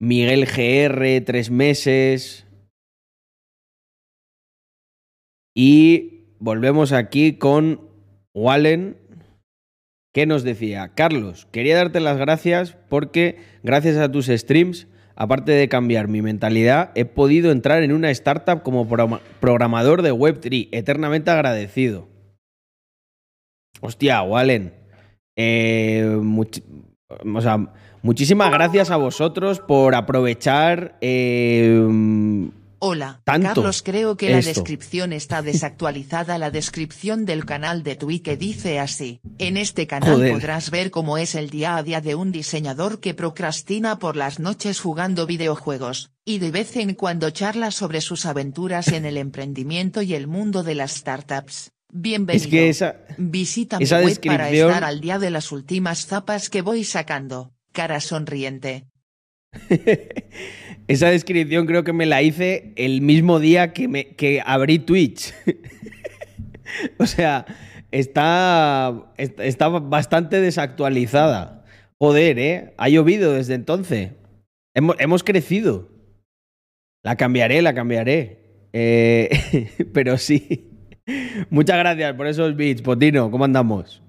Miguel 0.00 0.46
GR, 0.46 1.20
3 1.24 1.50
meses. 1.50 2.46
Y 5.56 6.26
volvemos 6.38 6.92
aquí 6.92 7.34
con 7.34 7.80
Wallen, 8.34 8.96
que 10.12 10.26
nos 10.26 10.42
decía, 10.42 10.92
Carlos, 10.94 11.46
quería 11.52 11.76
darte 11.76 12.00
las 12.00 12.18
gracias 12.18 12.76
porque 12.88 13.38
gracias 13.62 13.96
a 13.96 14.10
tus 14.10 14.26
streams, 14.26 14.86
aparte 15.16 15.52
de 15.52 15.68
cambiar 15.68 16.08
mi 16.08 16.22
mentalidad, 16.22 16.90
he 16.94 17.04
podido 17.04 17.50
entrar 17.52 17.82
en 17.82 17.92
una 17.92 18.10
startup 18.10 18.62
como 18.62 18.86
programa- 18.88 19.20
programador 19.40 20.02
de 20.02 20.12
Web3, 20.12 20.68
eternamente 20.72 21.30
agradecido. 21.30 22.13
Hostia, 23.80 24.22
Wallen. 24.22 24.72
Eh, 25.36 26.18
much- 26.20 26.62
o 27.08 27.40
sea, 27.40 27.72
muchísimas 28.02 28.50
gracias 28.50 28.90
a 28.90 28.96
vosotros 28.96 29.60
por 29.60 29.94
aprovechar 29.94 30.96
eh, 31.00 32.48
Hola, 32.86 33.22
Tanto 33.24 33.46
Carlos, 33.48 33.82
creo 33.82 34.16
que 34.18 34.28
la 34.28 34.42
descripción 34.42 35.14
está 35.14 35.40
desactualizada. 35.40 36.36
La 36.36 36.50
descripción 36.50 37.24
del 37.24 37.46
canal 37.46 37.82
de 37.82 37.96
Twitch 37.96 38.36
dice 38.36 38.78
así: 38.78 39.20
En 39.38 39.56
este 39.56 39.86
canal 39.86 40.16
Joder. 40.16 40.32
podrás 40.34 40.70
ver 40.70 40.90
cómo 40.90 41.16
es 41.16 41.34
el 41.34 41.48
día 41.48 41.76
a 41.76 41.82
día 41.82 42.02
de 42.02 42.14
un 42.14 42.30
diseñador 42.30 43.00
que 43.00 43.14
procrastina 43.14 43.98
por 43.98 44.16
las 44.16 44.38
noches 44.38 44.80
jugando 44.80 45.26
videojuegos, 45.26 46.10
y 46.26 46.40
de 46.40 46.50
vez 46.50 46.76
en 46.76 46.94
cuando 46.94 47.30
charla 47.30 47.70
sobre 47.70 48.02
sus 48.02 48.26
aventuras 48.26 48.88
en 48.88 49.06
el 49.06 49.16
emprendimiento 49.16 50.02
y 50.02 50.12
el 50.14 50.26
mundo 50.26 50.62
de 50.62 50.74
las 50.74 50.92
startups. 50.92 51.70
Bienvenido. 51.96 52.44
Es 52.44 52.50
que 52.50 52.68
esa. 52.68 52.96
Visita 53.18 53.78
esa 53.78 54.00
mi 54.00 54.06
web 54.06 54.20
para 54.26 54.50
estar 54.50 54.82
al 54.82 55.00
día 55.00 55.20
de 55.20 55.30
las 55.30 55.52
últimas 55.52 56.06
zapas 56.06 56.50
que 56.50 56.60
voy 56.60 56.82
sacando. 56.82 57.54
Cara 57.70 58.00
sonriente. 58.00 58.88
Esa 60.88 61.10
descripción 61.10 61.66
creo 61.66 61.84
que 61.84 61.92
me 61.92 62.04
la 62.04 62.20
hice 62.20 62.72
el 62.74 63.00
mismo 63.00 63.38
día 63.38 63.72
que, 63.72 63.86
me, 63.86 64.16
que 64.16 64.42
abrí 64.44 64.80
Twitch. 64.80 65.32
o 66.98 67.06
sea, 67.06 67.46
está, 67.92 69.12
está, 69.16 69.44
está 69.44 69.68
bastante 69.68 70.40
desactualizada. 70.40 71.64
Joder, 72.00 72.40
¿eh? 72.40 72.74
Ha 72.76 72.88
llovido 72.88 73.34
desde 73.34 73.54
entonces. 73.54 74.10
Hemos, 74.74 74.96
hemos 74.98 75.22
crecido. 75.22 75.90
La 77.04 77.14
cambiaré, 77.14 77.62
la 77.62 77.72
cambiaré. 77.72 78.66
Eh, 78.72 79.70
pero 79.92 80.18
sí. 80.18 80.73
Muchas 81.50 81.78
gracias 81.78 82.14
por 82.14 82.26
esos 82.26 82.56
beats, 82.56 82.82
Potino. 82.82 83.30
¿Cómo 83.30 83.44
andamos? 83.44 84.02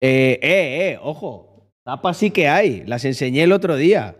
Eh, 0.00 0.38
eh, 0.42 0.90
eh, 0.92 0.98
ojo. 1.02 1.70
Zapas 1.84 2.16
sí 2.16 2.30
que 2.30 2.48
hay. 2.48 2.84
Las 2.86 3.04
enseñé 3.04 3.42
el 3.42 3.52
otro 3.52 3.76
día. 3.76 4.16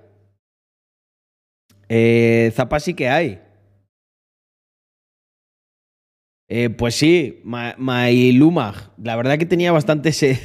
Eh, 1.88 2.50
zapas 2.54 2.84
sí 2.84 2.94
que 2.94 3.08
hay. 3.08 3.40
Eh, 6.48 6.68
pues 6.70 6.96
sí, 6.96 7.40
Ma- 7.44 7.74
Mailumag. 7.78 8.74
La 9.02 9.14
verdad 9.16 9.38
que 9.38 9.46
tenía 9.46 9.72
bastante 9.72 10.12
sed. 10.12 10.36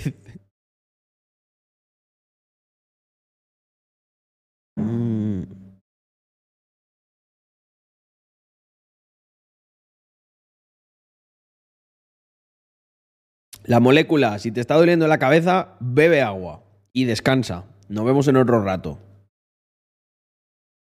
La 13.68 13.80
molécula, 13.80 14.38
si 14.40 14.52
te 14.52 14.62
está 14.62 14.76
doliendo 14.76 15.08
la 15.08 15.18
cabeza, 15.18 15.76
bebe 15.80 16.22
agua 16.22 16.64
y 16.94 17.06
descansa. 17.06 17.66
Nos 17.90 18.06
vemos 18.06 18.28
en 18.28 18.38
otro 18.38 18.64
rato. 18.64 19.00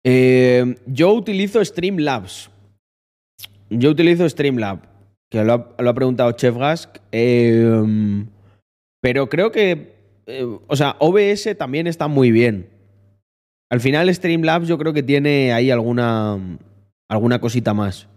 Eh, 0.03 0.75
yo 0.85 1.13
utilizo 1.13 1.63
Streamlabs. 1.63 2.49
Yo 3.69 3.89
utilizo 3.89 4.27
Streamlab, 4.29 4.79
que 5.31 5.43
lo 5.43 5.53
ha, 5.77 5.93
preguntado 5.93 6.31
Chef 6.33 6.55
Gask. 6.55 6.97
eh, 7.11 8.25
pero 9.01 9.29
creo 9.29 9.51
que, 9.51 9.93
eh, 10.25 10.57
o 10.65 10.75
sea, 10.75 10.95
OBS 10.97 11.55
también 11.57 11.85
está 11.85 12.07
muy 12.07 12.31
bien. 12.31 12.69
Al 13.69 13.79
final 13.79 14.13
Streamlabs 14.13 14.67
yo 14.67 14.79
creo 14.79 14.93
que 14.93 15.03
tiene 15.03 15.53
ahí 15.53 15.69
alguna, 15.69 16.39
alguna 17.07 17.39
cosita 17.39 17.75
más. 17.75 18.07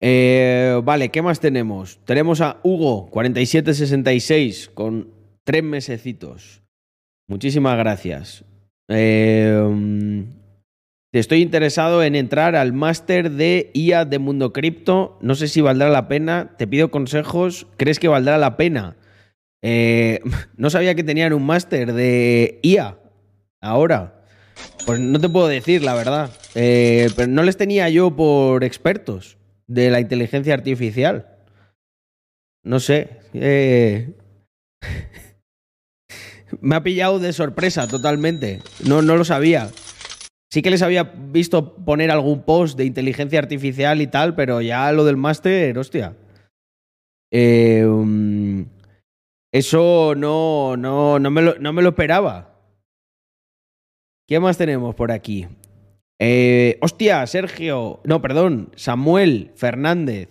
Eh, 0.00 0.80
vale, 0.84 1.08
¿qué 1.10 1.22
más 1.22 1.40
tenemos? 1.40 1.98
Tenemos 2.04 2.40
a 2.40 2.58
Hugo, 2.62 3.08
4766, 3.10 4.70
con 4.72 5.10
tres 5.44 5.64
mesecitos. 5.64 6.62
Muchísimas 7.26 7.76
gracias. 7.76 8.44
Eh, 8.88 10.24
estoy 11.12 11.42
interesado 11.42 12.02
en 12.02 12.14
entrar 12.14 12.54
al 12.54 12.72
máster 12.72 13.32
de 13.32 13.70
IA 13.74 14.04
de 14.04 14.18
Mundo 14.18 14.52
Cripto. 14.52 15.18
No 15.20 15.34
sé 15.34 15.48
si 15.48 15.60
valdrá 15.60 15.90
la 15.90 16.08
pena. 16.08 16.54
Te 16.56 16.66
pido 16.66 16.90
consejos. 16.90 17.66
¿Crees 17.76 17.98
que 17.98 18.08
valdrá 18.08 18.38
la 18.38 18.56
pena? 18.56 18.96
Eh, 19.62 20.20
no 20.56 20.70
sabía 20.70 20.94
que 20.94 21.04
tenían 21.04 21.32
un 21.32 21.44
máster 21.44 21.92
de 21.92 22.60
IA. 22.62 22.98
Ahora. 23.60 24.14
Pues 24.86 25.00
no 25.00 25.20
te 25.20 25.28
puedo 25.28 25.48
decir, 25.48 25.82
la 25.82 25.94
verdad. 25.94 26.30
Eh, 26.54 27.10
pero 27.14 27.28
no 27.28 27.42
les 27.42 27.56
tenía 27.56 27.88
yo 27.90 28.16
por 28.16 28.64
expertos 28.64 29.38
de 29.68 29.90
la 29.90 30.00
inteligencia 30.00 30.54
artificial. 30.54 31.38
No 32.64 32.80
sé. 32.80 33.20
eh, 33.34 34.14
Me 36.60 36.76
ha 36.76 36.82
pillado 36.82 37.18
de 37.18 37.32
sorpresa 37.32 37.86
totalmente. 37.86 38.62
No, 38.86 39.02
no 39.02 39.16
lo 39.16 39.24
sabía. 39.24 39.70
Sí 40.50 40.62
que 40.62 40.70
les 40.70 40.80
había 40.82 41.02
visto 41.02 41.76
poner 41.76 42.10
algún 42.10 42.42
post 42.42 42.76
de 42.78 42.86
inteligencia 42.86 43.38
artificial 43.38 44.00
y 44.00 44.06
tal, 44.06 44.34
pero 44.34 44.62
ya 44.62 44.90
lo 44.92 45.04
del 45.04 45.18
máster, 45.18 45.78
hostia. 45.78 46.16
Um, 47.30 48.64
eso 49.52 50.14
no, 50.16 50.76
no, 50.78 51.18
no, 51.18 51.30
me 51.30 51.42
lo, 51.42 51.58
no 51.58 51.74
me 51.74 51.82
lo 51.82 51.90
esperaba. 51.90 52.54
¿Qué 54.26 54.40
más 54.40 54.56
tenemos 54.56 54.94
por 54.94 55.12
aquí? 55.12 55.46
Eh, 56.20 56.78
hostia, 56.80 57.26
Sergio. 57.26 58.00
No, 58.04 58.20
perdón. 58.20 58.72
Samuel 58.76 59.52
Fernández. 59.54 60.28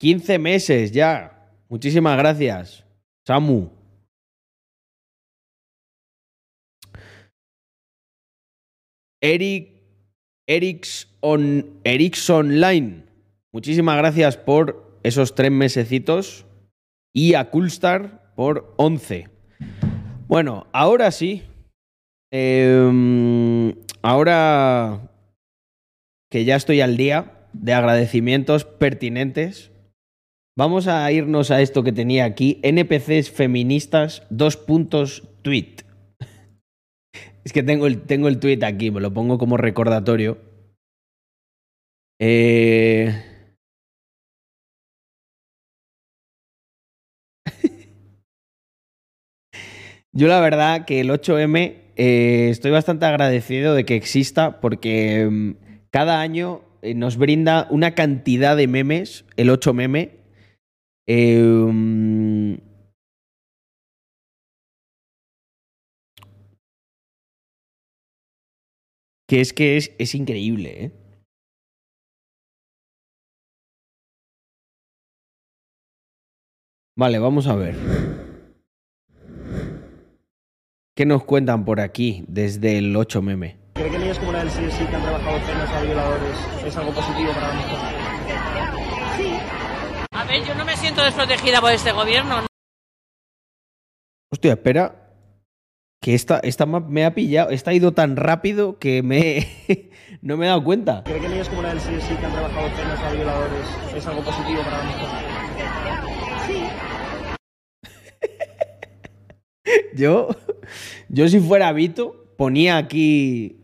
15 0.00 0.38
meses 0.38 0.92
ya. 0.92 1.52
Muchísimas 1.68 2.16
gracias. 2.18 2.84
Samu. 3.26 3.70
Eric. 9.22 9.80
Erics 10.48 11.06
on, 11.20 11.78
Erics 11.84 12.28
Online. 12.28 13.04
Muchísimas 13.52 13.96
gracias 13.98 14.36
por 14.36 14.98
esos 15.04 15.36
tres 15.36 15.52
mesecitos. 15.52 16.44
Y 17.12 17.34
a 17.34 17.50
Coolstar 17.50 18.32
por 18.34 18.74
11. 18.76 19.28
Bueno, 20.26 20.66
ahora 20.72 21.12
sí. 21.12 21.44
Em, 22.32 23.74
ahora 24.02 25.10
que 26.30 26.44
ya 26.44 26.56
estoy 26.56 26.80
al 26.80 26.96
día 26.96 27.48
de 27.52 27.74
agradecimientos 27.74 28.64
pertinentes, 28.64 29.72
vamos 30.56 30.86
a 30.86 31.10
irnos 31.10 31.50
a 31.50 31.60
esto 31.60 31.82
que 31.82 31.92
tenía 31.92 32.24
aquí. 32.24 32.60
NPCs 32.62 33.30
feministas, 33.30 34.22
dos 34.30 34.56
puntos, 34.56 35.28
tweet. 35.42 35.84
Es 37.42 37.54
que 37.54 37.62
tengo 37.62 37.86
el, 37.86 38.02
tengo 38.02 38.28
el 38.28 38.38
tweet 38.38 38.62
aquí, 38.64 38.90
me 38.90 39.00
lo 39.00 39.14
pongo 39.14 39.38
como 39.38 39.56
recordatorio. 39.56 40.36
Eh... 42.20 43.24
Yo 50.12 50.28
la 50.28 50.40
verdad 50.40 50.84
que 50.84 51.00
el 51.00 51.08
8M 51.08 51.79
eh, 51.96 52.48
estoy 52.50 52.70
bastante 52.70 53.06
agradecido 53.06 53.74
de 53.74 53.84
que 53.84 53.96
exista 53.96 54.60
porque 54.60 55.28
mm, 55.30 55.52
cada 55.90 56.20
año 56.20 56.62
eh, 56.82 56.94
nos 56.94 57.16
brinda 57.16 57.66
una 57.70 57.94
cantidad 57.94 58.56
de 58.56 58.66
memes, 58.66 59.24
el 59.36 59.50
8 59.50 59.74
meme. 59.74 60.20
mm, 61.06 62.54
que 69.28 69.40
es 69.40 69.52
que 69.52 69.76
es, 69.76 69.92
es 69.98 70.14
increíble, 70.14 70.84
¿eh? 70.84 70.92
Vale, 76.96 77.18
vamos 77.18 77.46
a 77.46 77.54
ver. 77.54 78.29
¿Qué 81.00 81.06
nos 81.06 81.24
cuentan 81.24 81.64
por 81.64 81.80
aquí 81.80 82.26
desde 82.28 82.76
el 82.76 82.94
8 82.94 83.22
meme? 83.22 83.56
¿Cree 83.72 83.90
que 83.90 83.98
leyes 83.98 84.18
como 84.18 84.32
la 84.32 84.40
del 84.40 84.48
CSI 84.48 84.84
que 84.84 84.96
han 84.96 85.02
rebajado 85.02 85.38
penas 85.46 85.70
a 85.70 85.80
violadores 85.80 86.36
es 86.66 86.76
algo 86.76 86.92
positivo 86.92 87.32
para 87.32 87.48
la 87.48 87.54
mujer? 87.54 87.78
A 90.12 90.24
ver, 90.24 90.44
yo 90.44 90.54
no 90.56 90.66
me 90.66 90.76
siento 90.76 91.02
desprotegida 91.02 91.62
por 91.62 91.72
este 91.72 91.92
gobierno. 91.92 92.44
Hostia, 94.30 94.52
espera. 94.52 95.14
Que 96.02 96.14
esta, 96.14 96.38
esta 96.40 96.66
map 96.66 96.86
me 96.86 97.06
ha 97.06 97.14
pillado. 97.14 97.48
Esta 97.48 97.70
ha 97.70 97.74
ido 97.74 97.92
tan 97.92 98.16
rápido 98.16 98.78
que 98.78 99.02
me 99.02 99.48
no 100.20 100.36
me 100.36 100.44
he 100.44 100.48
dado 100.50 100.62
cuenta. 100.62 101.04
¿Cree 101.04 101.18
que 101.18 101.30
leyes 101.30 101.48
como 101.48 101.62
la 101.62 101.70
del 101.70 101.78
CSI 101.78 102.14
que 102.14 102.26
han 102.26 102.34
rebajado 102.34 102.68
penas 102.76 103.00
a 103.00 103.10
violadores 103.10 103.66
es 103.96 104.06
algo 104.06 104.20
positivo 104.20 104.60
para 104.64 104.76
la 104.76 104.84
mujer? 104.84 105.30
Yo, 109.94 110.28
yo 111.12 111.28
si 111.28 111.40
fuera 111.40 111.72
Vito, 111.72 112.26
ponía 112.36 112.76
aquí 112.78 113.56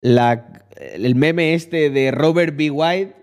el 0.00 1.14
meme 1.14 1.54
este 1.54 1.90
de 1.90 2.10
Robert 2.10 2.56
B. 2.56 2.70
White. 2.70 3.14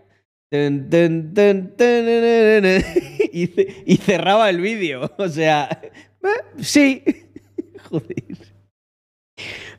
Y, 3.31 3.47
ce- 3.47 3.83
y 3.87 3.97
cerraba 3.97 4.49
el 4.49 4.61
vídeo. 4.61 5.11
O 5.17 5.27
sea, 5.27 5.67
eh, 5.81 6.29
sí. 6.59 7.03
Joder. 7.89 8.23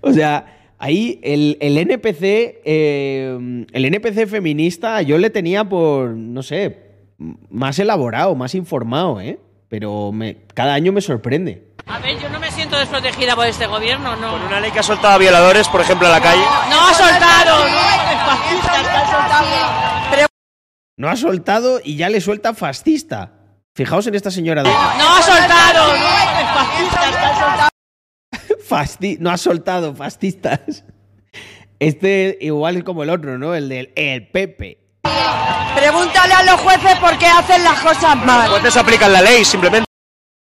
O 0.00 0.12
sea, 0.12 0.72
ahí 0.78 1.20
el, 1.22 1.56
el 1.60 1.78
NPC, 1.78 2.22
eh, 2.64 3.64
el 3.72 3.84
NPC 3.84 4.26
feminista, 4.26 5.00
yo 5.02 5.16
le 5.18 5.30
tenía 5.30 5.64
por, 5.64 6.10
no 6.10 6.42
sé, 6.42 6.78
más 7.50 7.78
elaborado, 7.78 8.34
más 8.34 8.54
informado, 8.56 9.20
¿eh? 9.20 9.38
Pero 9.68 10.12
cada 10.54 10.74
año 10.74 10.90
me 10.92 11.00
sorprende. 11.00 11.62
A 11.86 12.00
ver, 12.00 12.18
yo 12.20 12.28
no 12.28 12.40
me 12.40 12.43
desprotegida 12.78 13.34
por 13.36 13.46
este 13.46 13.66
gobierno, 13.66 14.16
no. 14.16 14.32
Con 14.32 14.42
una 14.42 14.60
ley 14.60 14.70
que 14.70 14.80
ha 14.80 14.82
soltado 14.82 15.14
a 15.14 15.18
violadores, 15.18 15.68
por 15.68 15.80
ejemplo, 15.80 16.06
a 16.08 16.10
la 16.10 16.20
calle. 16.20 16.42
¡No 16.70 16.88
ha 16.88 16.94
soltado! 16.94 17.58
¡No! 17.68 17.76
¡Es 17.76 18.22
fascista! 18.26 18.72
¡Que 18.82 18.96
ha 18.96 19.10
soltado! 19.10 20.26
No 20.96 21.08
ha 21.08 21.16
soltado 21.16 21.80
y 21.82 21.96
ya 21.96 22.08
le 22.08 22.20
suelta 22.20 22.54
fascista. 22.54 23.32
Fijaos 23.74 24.06
en 24.06 24.14
esta 24.14 24.30
señora. 24.30 24.62
de- 24.62 24.70
¡No 24.70 25.16
ha 25.16 25.22
soltado! 25.22 25.88
¡No! 25.88 25.94
¡Es 25.94 26.48
fascista! 26.54 27.00
¡Que 27.10 27.16
ha 27.26 27.38
soltado! 27.40 27.68
Fasti- 28.68 29.16
no 29.18 29.30
ha 29.30 29.36
soltado, 29.36 29.94
fascistas. 29.94 30.84
Este 31.80 32.38
igual 32.40 32.76
es 32.76 32.84
como 32.84 33.02
el 33.02 33.10
otro, 33.10 33.36
¿no? 33.38 33.54
El 33.54 33.68
del 33.68 33.92
el 33.96 34.28
Pepe. 34.30 34.78
Pregúntale 35.74 36.32
a 36.32 36.42
los 36.44 36.60
jueces 36.60 36.96
por 37.00 37.18
qué 37.18 37.26
hacen 37.26 37.62
las 37.64 37.80
cosas 37.80 38.16
Los 38.16 38.24
mal. 38.24 38.48
jueces 38.48 38.76
aplican 38.76 39.12
la 39.12 39.20
ley, 39.20 39.44
simplemente. 39.44 39.83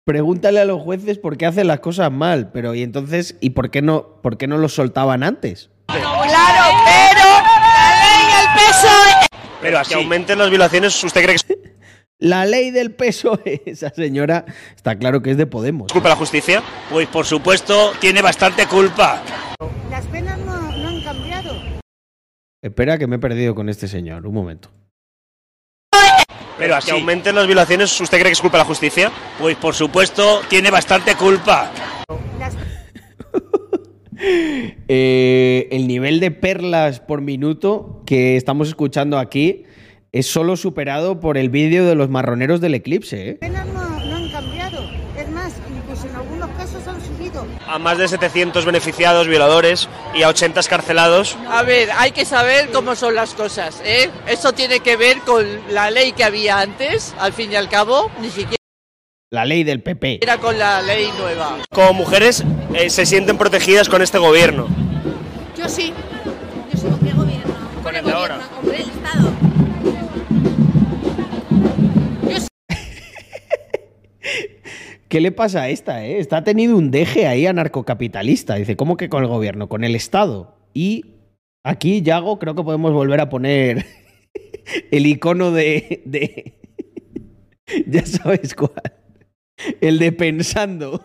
Pregúntale 0.07 0.61
a 0.61 0.67
los 0.67 0.83
jueces 0.83 1.19
por 1.19 1.39
qué 1.39 1.47
hacen 1.47 1.67
las 1.67 1.81
cosas 1.81 2.13
mal, 2.13 2.51
pero 2.53 2.75
y 2.75 2.83
entonces, 2.83 3.39
¿y 3.41 3.51
por 3.51 3.71
qué 3.71 3.81
no, 3.81 4.21
por 4.23 4.37
qué 4.37 4.47
no 4.47 4.59
los 4.59 4.75
soltaban 4.75 5.23
antes? 5.23 5.71
Claro, 5.87 6.11
pero 6.21 6.29
la 6.29 7.95
ley 8.03 8.27
y 8.29 8.43
el 8.43 8.55
peso. 8.55 9.29
Pero 9.63 9.79
así. 9.79 9.89
Que 9.89 9.95
aumenten 9.95 10.39
las 10.39 10.51
violaciones, 10.51 11.03
¿usted 11.03 11.23
cree 11.23 11.37
que 11.37 11.75
La 12.19 12.45
ley 12.45 12.71
del 12.71 12.91
peso, 12.93 13.41
esa 13.65 13.89
señora 13.89 14.45
está 14.77 14.97
claro 14.99 15.23
que 15.23 15.31
es 15.31 15.39
de 15.39 15.47
Podemos. 15.47 15.91
culpa 15.91 16.11
la 16.11 16.17
justicia? 16.17 16.63
Pues 16.91 17.09
por 17.09 17.25
supuesto 17.25 17.93
tiene 17.99 18.21
bastante 18.21 18.67
culpa. 18.67 19.23
Las 19.91 20.07
penas 20.09 20.39
no, 20.41 20.71
no 20.77 20.89
han 20.89 21.03
cambiado. 21.03 21.55
Espera 22.61 22.99
que 22.99 23.07
me 23.07 23.17
he 23.17 23.19
perdido 23.19 23.55
con 23.55 23.71
este 23.71 23.89
señor, 23.89 24.27
un 24.27 24.35
momento. 24.35 24.69
Pero 26.59 26.77
así, 26.77 26.87
Que 26.91 26.93
aumenten 26.93 27.35
las 27.35 27.47
violaciones, 27.47 28.01
¿usted 28.01 28.19
cree 28.19 28.31
que 28.31 28.33
es 28.35 28.41
culpa 28.41 28.59
de 28.59 28.63
la 28.63 28.69
justicia? 28.69 29.11
pues 29.39 29.57
por 29.57 29.75
supuesto 29.75 30.41
tiene 30.49 30.71
bastante 30.71 31.15
culpa. 31.15 31.71
Eh, 34.89 35.69
el 35.71 35.87
nivel 35.87 36.19
de 36.21 36.31
perlas 36.31 37.01
por 37.01 37.21
minuto 37.21 38.03
que 38.07 38.37
estamos 38.39 38.69
escuchando 38.69 39.19
aquí 39.19 39.65
es 40.13 40.27
solo 40.27 40.57
superado 40.57 41.21
por 41.21 41.37
el 41.37 41.51
vídeo 41.51 41.85
de 41.85 41.95
los 41.95 42.09
marroneros 42.09 42.61
del 42.63 42.75
eclipse, 42.75 43.31
¿eh? 43.31 43.39
A 47.75 47.79
más 47.81 47.99
de 47.99 48.07
700 48.07 48.65
beneficiados 48.65 49.27
violadores 49.27 49.89
y 50.15 50.23
a 50.23 50.29
80 50.29 50.61
escarcelados. 50.61 51.37
A 51.51 51.65
ver, 51.65 51.91
hay 51.97 52.13
que 52.13 52.25
saber 52.25 52.71
cómo 52.71 52.95
son 52.95 53.17
las 53.17 53.35
cosas, 53.35 53.83
¿eh? 53.85 54.11
Eso 54.29 54.53
tiene 54.53 54.79
que 54.79 54.97
ver 54.97 55.19
con 55.23 55.45
la 55.71 55.91
ley 55.91 56.13
que 56.13 56.23
había 56.23 56.61
antes, 56.61 57.13
al 57.19 57.33
fin 57.33 57.51
y 57.51 57.57
al 57.57 57.69
cabo, 57.69 58.13
ni 58.21 58.29
siquiera 58.29 58.55
La 59.33 59.45
ley 59.45 59.65
del 59.65 59.83
PP. 59.83 60.21
era 60.23 60.39
con 60.39 60.57
la 60.57 60.83
ley 60.83 61.11
nueva. 61.19 61.57
Como 61.73 61.95
mujeres 61.95 62.45
eh, 62.75 62.91
se 62.91 63.07
sienten 63.07 63.37
protegidas 63.39 63.89
con 63.89 64.03
este 64.03 64.19
gobierno. 64.19 64.69
Yo 65.59 65.69
sí. 65.69 65.93
Yo 66.73 66.79
sí, 66.81 66.87
¿con 66.87 67.01
qué 67.01 67.13
gobierno? 67.13 67.55
Con 67.83 67.97
el 67.97 68.05
de 68.05 68.13
ahora. 68.13 68.39
Hombre, 68.57 68.77
el 68.83 68.89
Estado. 68.91 69.31
¿Qué 75.15 75.21
le 75.21 75.31
pasa 75.31 75.63
a 75.63 75.69
esta, 75.69 76.05
eh? 76.05 76.19
Está 76.19 76.43
tenido 76.43 76.77
un 76.77 76.91
deje 76.91 77.29
ahí 77.29 77.47
anarcocapitalista. 77.47 78.57
Dice, 78.57 78.75
¿cómo 78.75 78.97
que 78.97 79.09
con 79.09 79.23
el 79.23 79.29
gobierno? 79.29 79.69
Con 79.69 79.85
el 79.85 79.95
Estado. 79.95 80.57
Y 80.75 81.05
aquí, 81.63 82.03
Yago, 82.03 82.41
creo 82.41 82.57
que 82.57 82.65
podemos 82.65 82.93
volver 82.93 83.21
a 83.21 83.29
poner 83.29 83.87
el 84.91 85.07
icono 85.07 85.53
de... 85.53 86.03
de... 86.05 86.61
ya 87.87 88.05
sabes 88.05 88.57
cuál. 88.57 88.73
El 89.81 90.01
de 90.01 90.11
pensando. 90.11 91.05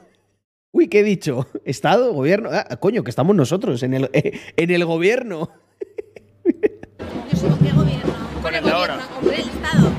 Uy, 0.71 0.87
¿qué 0.87 1.01
he 1.01 1.03
dicho? 1.03 1.45
¿Estado? 1.63 2.11
¿Gobierno? 2.11 2.49
Ah, 2.51 2.77
coño, 2.77 3.03
que 3.03 3.11
estamos 3.11 3.35
nosotros 3.35 3.83
en 3.83 3.93
el, 3.93 4.09
eh, 4.13 4.39
en 4.57 4.71
el 4.71 4.85
gobierno. 4.85 5.51
Yo 6.45 7.37
sí, 7.37 7.45
¿con 7.45 7.59
qué 7.59 7.71
gobierno? 7.71 8.13
Con 8.41 8.55
el 8.55 8.63
de 8.63 8.71
ahora. 8.71 9.07
Hombre, 9.19 9.35
el 9.35 9.49
Estado. 9.49 9.91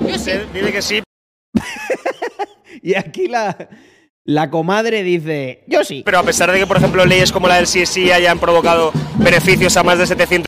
Yo 0.00 0.14
sí. 0.14 0.14
Usted 0.14 0.46
dice 0.54 0.72
que 0.72 0.80
sí, 0.80 1.02
Y 2.82 2.94
aquí 2.94 3.26
la, 3.28 3.68
la 4.24 4.50
comadre 4.50 5.02
dice, 5.02 5.64
yo 5.66 5.82
sí. 5.84 6.02
pero 6.04 6.18
a 6.18 6.22
pesar 6.22 6.52
de 6.52 6.58
que, 6.58 6.66
por 6.66 6.76
ejemplo, 6.76 7.04
leyes 7.06 7.32
como 7.32 7.48
la 7.48 7.56
del 7.56 7.64
CSI 7.64 8.10
hayan 8.12 8.38
provocado 8.38 8.92
beneficios 9.16 9.76
a 9.76 9.82
más 9.82 9.98
de 9.98 10.06
700 10.06 10.46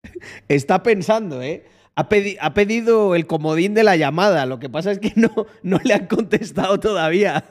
Está 0.48 0.82
pensando, 0.82 1.42
¿eh? 1.42 1.66
Ha, 1.94 2.08
pedi- 2.08 2.38
ha 2.40 2.54
pedido 2.54 3.14
el 3.14 3.26
comodín 3.26 3.74
de 3.74 3.82
la 3.84 3.96
llamada. 3.96 4.46
Lo 4.46 4.58
que 4.58 4.68
pasa 4.70 4.92
es 4.92 4.98
que 4.98 5.12
no, 5.16 5.30
no 5.62 5.78
le 5.84 5.94
han 5.94 6.06
contestado 6.06 6.78
todavía. 6.80 7.44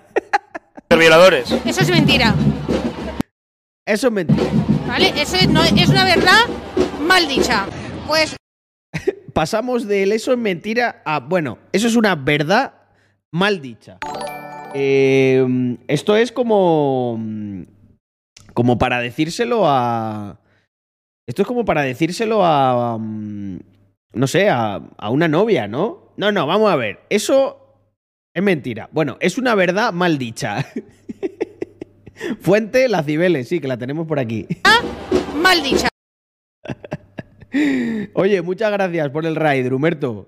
violadores. 0.90 1.52
Eso 1.66 1.82
es 1.82 1.90
mentira. 1.90 2.34
Eso 3.86 4.08
es 4.08 4.14
mentira. 4.14 4.50
¿Vale? 4.88 5.14
Eso 5.22 5.36
es, 5.36 5.48
no, 5.50 5.64
es 5.64 5.90
una 5.90 6.06
verdad 6.06 6.40
mal 7.02 7.28
dicha. 7.28 7.66
Pues 8.08 8.36
Pasamos 9.34 9.88
del 9.88 10.12
eso 10.14 10.32
es 10.32 10.38
mentira 10.38 11.02
a, 11.06 11.20
bueno, 11.20 11.60
eso 11.72 11.88
es 11.88 11.96
una 11.96 12.16
verdad 12.16 12.74
mal 13.32 13.62
dicha. 13.62 13.98
Eh, 14.74 15.46
esto 15.88 16.16
es 16.16 16.32
como, 16.32 17.20
como 18.54 18.78
para 18.78 19.00
decírselo 19.00 19.64
a... 19.66 20.40
Esto 21.28 21.42
es 21.42 21.48
como 21.48 21.66
para 21.66 21.82
decírselo 21.82 22.46
a... 22.46 22.98
mm, 22.98 23.60
No 24.14 24.28
sé, 24.28 24.50
a, 24.50 24.76
a 24.98 25.10
una 25.10 25.28
novia, 25.28 25.68
¿no? 25.68 26.14
No, 26.18 26.32
no, 26.32 26.48
vamos 26.48 26.72
a 26.72 26.76
ver. 26.76 27.00
Eso 27.10 27.60
es 28.34 28.42
mentira. 28.44 28.90
Bueno, 28.92 29.18
es 29.20 29.38
una 29.38 29.56
verdad 29.56 29.94
mal 29.94 30.18
dicha. 30.18 30.66
Fuente, 32.42 32.88
las 32.88 33.06
Cibeles, 33.06 33.48
sí, 33.48 33.60
que 33.60 33.68
la 33.68 33.78
tenemos 33.78 34.08
por 34.08 34.20
aquí. 34.20 34.48
Mal 35.36 35.62
dicha. 35.62 35.88
Oye, 38.14 38.42
muchas 38.42 38.72
gracias 38.72 39.10
por 39.12 39.26
el 39.26 39.36
raid, 39.36 39.68
Rumerto. 39.70 40.28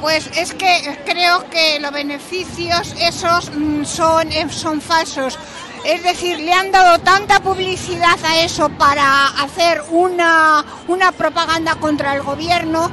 Pues 0.00 0.30
es 0.36 0.54
que 0.54 0.98
creo 1.04 1.48
que 1.50 1.80
los 1.80 1.92
beneficios 1.92 2.94
esos 3.00 3.50
mm, 3.54 3.84
son, 3.84 4.30
eh, 4.32 4.46
son 4.48 4.80
falsos. 4.80 5.38
Es 5.84 6.02
decir, 6.02 6.38
le 6.38 6.52
han 6.52 6.70
dado 6.72 6.98
tanta 7.00 7.40
publicidad 7.40 8.18
a 8.24 8.42
eso 8.44 8.68
para 8.70 9.28
hacer 9.42 9.80
una, 9.90 10.64
una 10.88 11.12
propaganda 11.12 11.76
contra 11.76 12.14
el 12.14 12.22
gobierno. 12.22 12.90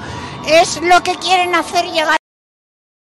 Es 0.48 0.80
lo 0.82 1.02
que 1.04 1.16
quieren 1.16 1.56
hacer 1.56 1.86
llegar. 1.86 2.18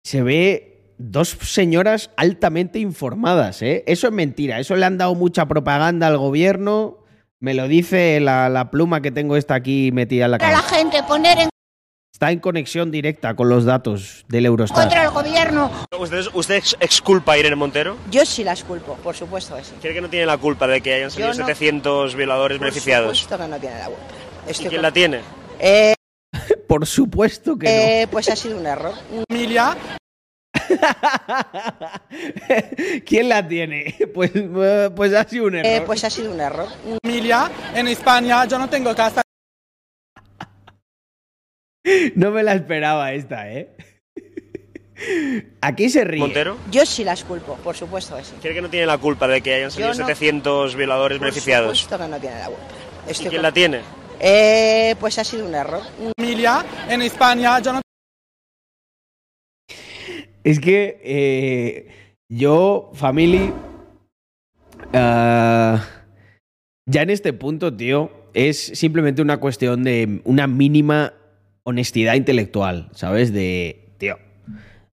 se 0.04 0.22
ve 0.22 0.94
dos 0.98 1.36
señoras 1.42 2.10
altamente 2.16 2.78
informadas, 2.78 3.62
¿eh? 3.62 3.82
Eso 3.86 4.06
es 4.06 4.12
mentira, 4.12 4.60
eso 4.60 4.76
le 4.76 4.86
han 4.86 4.98
dado 4.98 5.14
mucha 5.16 5.46
propaganda 5.46 6.06
al 6.06 6.16
gobierno, 6.16 6.98
me 7.40 7.54
lo 7.54 7.66
dice 7.66 8.20
la, 8.20 8.48
la 8.48 8.70
pluma 8.70 9.00
que 9.02 9.10
tengo 9.10 9.36
esta 9.36 9.54
aquí 9.54 9.90
metida 9.92 10.26
en 10.26 10.30
la 10.32 10.36
a 10.36 10.52
la 10.52 10.62
gente, 10.62 11.02
poner 11.02 11.38
en 11.38 11.51
Está 12.22 12.30
en 12.30 12.38
conexión 12.38 12.92
directa 12.92 13.34
con 13.34 13.48
los 13.48 13.64
datos 13.64 14.24
del 14.28 14.46
Eurostat. 14.46 14.78
contra 14.78 15.02
el 15.02 15.10
gobierno. 15.10 15.72
¿Usted, 15.98 16.24
usted 16.34 16.54
ex- 16.54 16.76
exculpa 16.78 17.32
a 17.32 17.38
Irene 17.38 17.56
Montero? 17.56 17.96
Yo 18.12 18.24
sí 18.24 18.44
las 18.44 18.62
culpo, 18.62 18.94
por 19.02 19.16
supuesto 19.16 19.56
que 19.56 19.64
sí. 19.64 19.72
¿Cree 19.82 19.92
que 19.92 20.00
no 20.00 20.08
tiene 20.08 20.26
la 20.26 20.38
culpa 20.38 20.68
de 20.68 20.80
que 20.80 20.94
hayan 20.94 21.10
salido 21.10 21.30
no. 21.30 21.34
700 21.34 22.14
violadores 22.14 22.58
Por 22.58 22.66
beneficiados? 22.68 23.18
supuesto 23.18 23.44
que 23.44 23.50
no 23.50 23.58
tiene 23.58 23.76
la 23.76 23.86
culpa. 23.86 24.00
¿Y 24.48 24.52
quién 24.54 24.70
con- 24.70 24.82
la 24.82 24.92
tiene? 24.92 25.20
Eh, 25.58 25.94
Por 26.68 26.86
supuesto 26.86 27.58
que 27.58 28.02
eh, 28.02 28.06
pues 28.06 28.28
ha 28.28 28.36
sido 28.36 28.56
un 28.56 28.66
error. 28.66 28.94
familia, 29.28 29.76
no. 29.76 29.96
¿Quién 33.04 33.28
la 33.30 33.48
tiene? 33.48 33.96
Pues, 34.14 34.30
pues 34.94 35.12
ha 35.12 35.24
sido 35.24 35.46
un 35.46 35.56
error. 35.56 35.72
Eh, 35.72 35.82
pues 35.84 36.04
ha 36.04 36.10
sido 36.10 36.30
un 36.30 36.40
error. 36.40 36.68
familia 37.02 37.50
en 37.74 37.88
España, 37.88 38.44
yo 38.44 38.60
no 38.60 38.68
tengo 38.70 38.94
casa. 38.94 39.21
No 42.16 42.30
me 42.30 42.42
la 42.42 42.54
esperaba 42.54 43.12
esta, 43.12 43.50
¿eh? 43.52 43.70
Aquí 45.60 45.88
se 45.90 46.04
ríe. 46.04 46.20
¿Montero? 46.20 46.56
Yo 46.70 46.86
sí 46.86 47.02
las 47.04 47.24
culpo, 47.24 47.56
por 47.56 47.76
supuesto 47.76 48.16
que 48.16 48.24
sí. 48.24 48.34
¿Cree 48.40 48.54
que 48.54 48.62
no 48.62 48.70
tiene 48.70 48.86
la 48.86 48.98
culpa 48.98 49.26
de 49.26 49.40
que 49.40 49.54
hayan 49.54 49.70
salido 49.70 49.88
no. 49.90 49.94
700 49.94 50.76
violadores 50.76 51.18
Por 51.18 51.26
beneficiados? 51.26 51.78
supuesto 51.78 52.04
que 52.04 52.10
no 52.10 52.20
tiene 52.20 52.38
la 52.38 52.46
culpa. 52.46 52.62
¿Y 53.10 53.14
quién 53.14 53.30
con- 53.32 53.42
la 53.42 53.52
tiene? 53.52 53.80
Eh, 54.20 54.94
pues 55.00 55.18
ha 55.18 55.24
sido 55.24 55.44
un 55.46 55.54
error. 55.54 55.82
Familia 56.16 56.64
en 56.88 57.02
España, 57.02 57.58
yo 57.60 57.72
no 57.72 57.80
Es 60.44 60.60
que 60.60 61.00
eh, 61.02 62.14
yo, 62.28 62.90
family, 62.94 63.52
ah, 64.92 65.84
ya 66.86 67.02
en 67.02 67.10
este 67.10 67.32
punto, 67.32 67.74
tío, 67.76 68.10
es 68.34 68.58
simplemente 68.78 69.22
una 69.22 69.38
cuestión 69.38 69.82
de 69.82 70.20
una 70.24 70.46
mínima 70.46 71.14
honestidad 71.64 72.14
intelectual, 72.14 72.88
¿sabes? 72.92 73.32
De, 73.32 73.94
tío, 73.98 74.18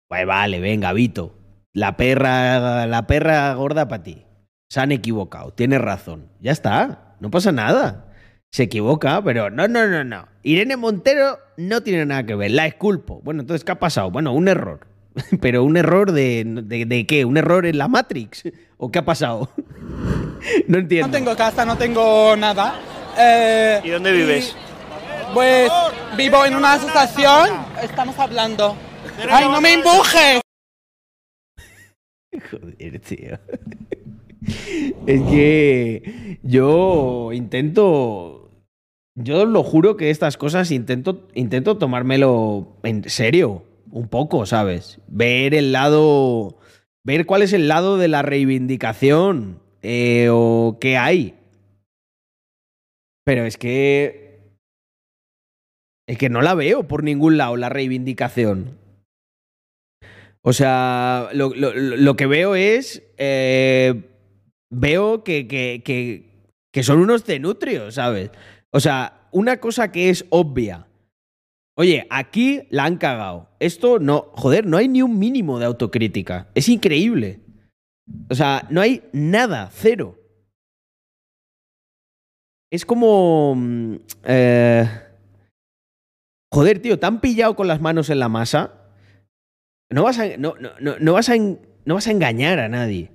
pues 0.07 0.25
vale, 0.25 0.59
venga, 0.59 0.93
Vito, 0.93 1.35
la 1.73 1.97
perra, 1.97 2.87
la 2.87 3.07
perra 3.07 3.53
gorda 3.53 3.87
para 3.87 4.03
ti. 4.03 4.23
Se 4.69 4.79
han 4.79 4.91
equivocado, 4.91 5.53
tienes 5.53 5.79
razón. 5.79 6.29
Ya 6.41 6.51
está, 6.51 7.15
no 7.19 7.31
pasa 7.31 7.51
nada. 7.51 8.05
Se 8.51 8.63
equivoca, 8.63 9.21
pero 9.21 9.49
no, 9.49 9.67
no, 9.67 9.87
no, 9.87 10.03
no. 10.03 10.27
Irene 10.43 10.77
Montero 10.77 11.37
no 11.57 11.81
tiene 11.81 12.05
nada 12.05 12.25
que 12.25 12.35
ver, 12.35 12.51
la 12.51 12.65
esculpo. 12.65 13.21
Bueno, 13.23 13.41
entonces, 13.41 13.63
¿qué 13.63 13.73
ha 13.73 13.79
pasado? 13.79 14.11
Bueno, 14.11 14.33
un 14.33 14.47
error. 14.47 14.87
Pero 15.41 15.63
un 15.63 15.77
error 15.77 16.11
de, 16.11 16.43
de, 16.45 16.85
de 16.85 17.05
qué? 17.07 17.25
¿Un 17.25 17.37
error 17.37 17.65
en 17.65 17.77
la 17.77 17.87
Matrix? 17.87 18.43
¿O 18.77 18.91
qué 18.91 18.99
ha 18.99 19.05
pasado? 19.05 19.49
no 20.67 20.77
entiendo. 20.77 21.07
no 21.07 21.13
tengo 21.13 21.35
casa, 21.35 21.65
no 21.65 21.75
tengo 21.75 22.35
nada. 22.37 22.79
Eh, 23.17 23.81
¿Y 23.83 23.89
dónde 23.89 24.11
vives? 24.11 24.55
Pues 25.33 25.71
vivo 26.15 26.45
en 26.45 26.55
una 26.55 26.73
asociación. 26.73 27.49
Estamos 27.81 28.17
hablando. 28.19 28.75
¡Ay, 29.29 29.45
no 29.49 29.61
me 29.61 29.73
embuje! 29.73 30.41
Joder, 32.51 32.99
tío. 32.99 33.39
Es 35.05 35.21
que 35.23 36.39
yo 36.43 37.31
intento. 37.33 38.51
Yo 39.15 39.45
lo 39.45 39.63
juro 39.63 39.97
que 39.97 40.11
estas 40.11 40.37
cosas 40.37 40.69
intento, 40.71 41.27
intento 41.33 41.77
tomármelo 41.77 42.77
en 42.83 43.09
serio. 43.09 43.63
Un 43.91 44.07
poco, 44.07 44.45
¿sabes? 44.45 44.99
Ver 45.07 45.53
el 45.55 45.71
lado. 45.71 46.57
Ver 47.03 47.25
cuál 47.25 47.41
es 47.41 47.53
el 47.53 47.67
lado 47.67 47.97
de 47.97 48.07
la 48.07 48.21
reivindicación. 48.21 49.59
eh, 49.81 50.27
o 50.31 50.77
qué 50.79 50.97
hay. 50.97 51.35
Pero 53.23 53.45
es 53.45 53.57
que. 53.57 54.26
Es 56.07 56.17
que 56.17 56.29
no 56.29 56.41
la 56.41 56.55
veo 56.55 56.87
por 56.87 57.03
ningún 57.03 57.37
lado, 57.37 57.57
la 57.57 57.69
reivindicación. 57.69 58.77
O 60.41 60.53
sea, 60.53 61.29
lo, 61.33 62.15
que 62.15 62.25
veo 62.25 62.55
es. 62.55 63.03
eh, 63.17 64.03
veo 64.69 65.23
que, 65.23 65.47
que, 65.47 65.81
que, 65.83 66.49
que 66.71 66.83
son 66.83 66.99
unos 66.99 67.23
cenutrios, 67.23 67.95
¿sabes? 67.95 68.31
O 68.71 68.79
sea, 68.79 69.27
una 69.31 69.57
cosa 69.57 69.91
que 69.91 70.09
es 70.09 70.25
obvia. 70.29 70.87
Oye, 71.75 72.07
aquí 72.09 72.63
la 72.69 72.85
han 72.85 72.97
cagado. 72.97 73.49
Esto 73.59 73.99
no. 73.99 74.31
Joder, 74.33 74.65
no 74.65 74.77
hay 74.77 74.87
ni 74.87 75.01
un 75.01 75.19
mínimo 75.19 75.59
de 75.59 75.65
autocrítica. 75.65 76.49
Es 76.55 76.69
increíble. 76.69 77.41
O 78.29 78.35
sea, 78.35 78.65
no 78.69 78.81
hay 78.81 79.03
nada, 79.11 79.69
cero. 79.71 80.17
Es 82.71 82.85
como. 82.85 83.55
mm, 83.55 83.95
eh, 84.23 84.89
joder, 86.51 86.79
tío, 86.79 86.99
te 86.99 87.05
han 87.05 87.21
pillado 87.21 87.55
con 87.55 87.67
las 87.67 87.81
manos 87.81 88.09
en 88.09 88.19
la 88.19 88.29
masa. 88.29 88.73
No 89.89 90.03
vas 90.03 90.19
a, 90.19 90.37
no, 90.37 90.55
no, 90.59 90.95
no, 90.99 91.13
vas 91.13 91.29
a, 91.29 91.37
no 91.37 91.93
vas 91.93 92.07
a 92.07 92.11
engañar 92.11 92.59
a 92.59 92.69
nadie. 92.69 93.11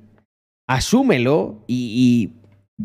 Asúmelo 0.67 1.65
y, 1.67 2.35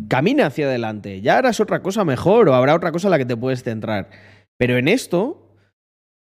camina 0.09 0.47
hacia 0.47 0.65
adelante. 0.65 1.21
Ya 1.21 1.37
harás 1.37 1.59
otra 1.59 1.81
cosa 1.81 2.03
mejor 2.05 2.49
o 2.49 2.53
habrá 2.53 2.75
otra 2.75 2.91
cosa 2.91 3.07
en 3.07 3.11
la 3.11 3.17
que 3.17 3.25
te 3.25 3.37
puedes 3.37 3.63
centrar. 3.63 4.09
Pero 4.57 4.77
en 4.77 4.87
esto, 4.87 5.55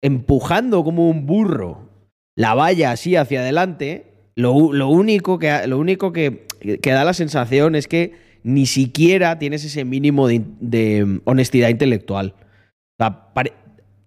empujando 0.02 0.84
como 0.84 1.10
un 1.10 1.26
burro 1.26 1.90
la 2.36 2.54
valla 2.54 2.92
así 2.92 3.16
hacia 3.16 3.42
adelante, 3.42 4.14
lo, 4.36 4.54
único, 4.54 5.40
que, 5.40 5.68
lo 5.68 5.78
único 5.78 6.14
que, 6.14 6.46
da 6.82 7.04
la 7.04 7.14
sensación 7.14 7.76
es 7.76 7.88
que 7.88 8.14
ni 8.44 8.66
siquiera 8.66 9.40
tienes 9.40 9.66
ese 9.66 9.84
mínimo 9.84 10.28
de, 10.28 10.44
de 10.62 11.20
honestidad 11.26 11.68
intelectual. 11.68 12.36
O 12.38 13.04
sea, 13.04 13.34
pare- 13.34 13.54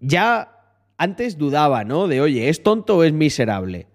ya 0.03 0.49
antes 0.97 1.37
dudaba, 1.37 1.83
¿no? 1.83 2.07
De, 2.07 2.21
oye, 2.21 2.49
¿es 2.49 2.61
tonto 2.61 2.97
o 2.97 3.03
es 3.03 3.13
miserable? 3.13 3.87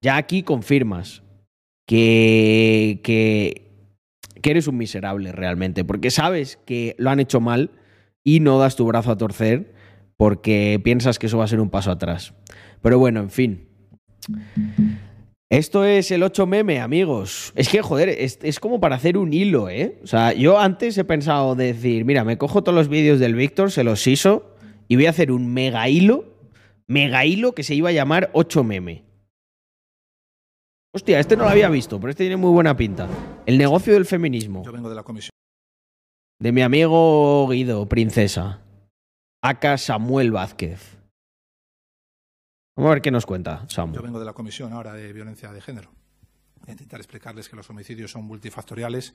Ya 0.00 0.16
aquí 0.16 0.42
confirmas 0.42 1.22
que, 1.86 3.00
que, 3.02 3.72
que 4.40 4.50
eres 4.50 4.68
un 4.68 4.76
miserable 4.76 5.32
realmente, 5.32 5.84
porque 5.84 6.10
sabes 6.10 6.58
que 6.64 6.94
lo 6.98 7.10
han 7.10 7.20
hecho 7.20 7.40
mal 7.40 7.72
y 8.22 8.40
no 8.40 8.58
das 8.58 8.76
tu 8.76 8.86
brazo 8.86 9.10
a 9.10 9.18
torcer 9.18 9.74
porque 10.16 10.80
piensas 10.82 11.18
que 11.18 11.26
eso 11.26 11.38
va 11.38 11.44
a 11.44 11.48
ser 11.48 11.60
un 11.60 11.70
paso 11.70 11.90
atrás. 11.90 12.34
Pero 12.80 12.98
bueno, 12.98 13.20
en 13.20 13.30
fin. 13.30 13.68
Esto 15.50 15.84
es 15.84 16.10
el 16.10 16.22
8 16.22 16.46
meme, 16.46 16.80
amigos. 16.80 17.52
Es 17.56 17.68
que, 17.68 17.82
joder, 17.82 18.08
es, 18.08 18.38
es 18.42 18.60
como 18.60 18.80
para 18.80 18.96
hacer 18.96 19.18
un 19.18 19.32
hilo, 19.32 19.68
¿eh? 19.68 19.98
O 20.02 20.06
sea, 20.06 20.32
yo 20.32 20.58
antes 20.58 20.96
he 20.96 21.04
pensado 21.04 21.54
decir, 21.54 22.04
mira, 22.04 22.24
me 22.24 22.38
cojo 22.38 22.62
todos 22.62 22.76
los 22.76 22.88
vídeos 22.88 23.18
del 23.20 23.34
Víctor, 23.34 23.70
se 23.70 23.84
los 23.84 24.06
hizo 24.06 24.53
y 24.88 24.96
voy 24.96 25.06
a 25.06 25.10
hacer 25.10 25.32
un 25.32 25.52
mega 25.52 25.88
hilo, 25.88 26.24
mega 26.86 27.24
hilo 27.24 27.54
que 27.54 27.62
se 27.62 27.74
iba 27.74 27.88
a 27.88 27.92
llamar 27.92 28.30
8 28.32 28.64
meme. 28.64 29.04
Hostia, 30.92 31.18
este 31.18 31.36
no 31.36 31.44
lo 31.44 31.50
había 31.50 31.68
visto, 31.68 31.98
pero 31.98 32.10
este 32.10 32.24
tiene 32.24 32.36
muy 32.36 32.52
buena 32.52 32.76
pinta. 32.76 33.08
El 33.46 33.58
negocio 33.58 33.94
del 33.94 34.06
feminismo. 34.06 34.62
Yo 34.64 34.72
vengo 34.72 34.88
de 34.88 34.94
la 34.94 35.02
comisión. 35.02 35.30
De 36.40 36.52
mi 36.52 36.62
amigo 36.62 37.48
Guido, 37.48 37.88
princesa. 37.88 38.60
Acá 39.42 39.76
Samuel 39.76 40.30
Vázquez. 40.30 40.98
Vamos 42.76 42.90
a 42.90 42.94
ver 42.94 43.02
qué 43.02 43.10
nos 43.10 43.26
cuenta, 43.26 43.62
Yo 43.62 43.70
Samuel. 43.70 44.02
vengo 44.02 44.18
de 44.18 44.24
la 44.24 44.32
comisión 44.32 44.72
ahora 44.72 44.94
de 44.94 45.12
violencia 45.12 45.52
de 45.52 45.60
género. 45.60 45.90
Voy 46.60 46.68
a 46.68 46.72
intentar 46.72 47.00
explicarles 47.00 47.48
que 47.48 47.56
los 47.56 47.68
homicidios 47.70 48.10
son 48.10 48.24
multifactoriales. 48.24 49.14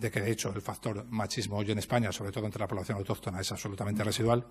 De 0.00 0.10
que 0.10 0.20
de 0.20 0.30
hecho 0.32 0.50
el 0.54 0.62
factor 0.62 1.04
machismo 1.10 1.58
hoy 1.58 1.70
en 1.70 1.78
España, 1.78 2.10
sobre 2.10 2.32
todo 2.32 2.46
entre 2.46 2.60
la 2.60 2.66
población 2.66 2.96
autóctona, 2.96 3.40
es 3.40 3.52
absolutamente 3.52 4.02
residual, 4.02 4.46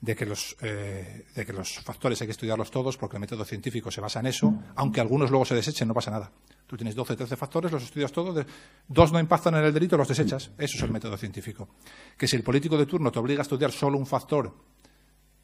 de 0.00 0.14
que 0.14 0.26
los, 0.26 0.56
eh, 0.60 1.26
de 1.34 1.46
que 1.46 1.52
los 1.54 1.78
factores 1.80 2.20
hay 2.20 2.28
que 2.28 2.32
estudiarlos 2.32 2.70
todos 2.70 2.98
porque 2.98 3.16
el 3.16 3.20
método 3.20 3.44
científico 3.46 3.90
se 3.90 4.02
basa 4.02 4.20
en 4.20 4.26
eso, 4.26 4.54
aunque 4.76 5.00
algunos 5.00 5.30
luego 5.30 5.46
se 5.46 5.54
desechen, 5.54 5.88
no 5.88 5.94
pasa 5.94 6.10
nada. 6.10 6.30
Tú 6.66 6.76
tienes 6.76 6.94
12, 6.94 7.16
13 7.16 7.36
factores, 7.36 7.72
los 7.72 7.82
estudias 7.82 8.12
todos, 8.12 8.46
dos 8.86 9.10
no 9.10 9.18
impactan 9.18 9.54
en 9.54 9.64
el 9.64 9.72
delito, 9.72 9.96
los 9.96 10.06
desechas. 10.06 10.50
Eso 10.58 10.76
es 10.76 10.82
el 10.82 10.92
método 10.92 11.16
científico. 11.16 11.70
Que 12.16 12.28
si 12.28 12.36
el 12.36 12.42
político 12.42 12.76
de 12.76 12.84
turno 12.84 13.10
te 13.10 13.18
obliga 13.18 13.40
a 13.40 13.42
estudiar 13.42 13.72
solo 13.72 13.96
un 13.96 14.06
factor, 14.06 14.54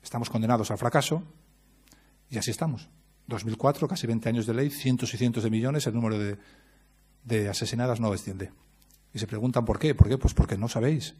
estamos 0.02 0.28
condenados 0.28 0.70
al 0.70 0.76
fracaso 0.76 1.22
y 2.28 2.36
así 2.36 2.50
estamos. 2.50 2.90
2004, 3.26 3.88
casi 3.88 4.06
20 4.06 4.28
años 4.28 4.46
de 4.46 4.52
ley, 4.52 4.68
cientos 4.68 5.14
y 5.14 5.16
cientos 5.16 5.42
de 5.42 5.50
millones, 5.50 5.86
el 5.86 5.94
número 5.94 6.18
de, 6.18 6.36
de 7.24 7.48
asesinadas 7.48 8.00
no 8.00 8.12
desciende. 8.12 8.52
Y 9.14 9.20
se 9.20 9.26
preguntan 9.28 9.64
por 9.64 9.78
qué. 9.78 9.94
¿Por 9.94 10.08
qué? 10.08 10.18
Pues 10.18 10.34
porque 10.34 10.58
no 10.58 10.68
sabéis. 10.68 11.14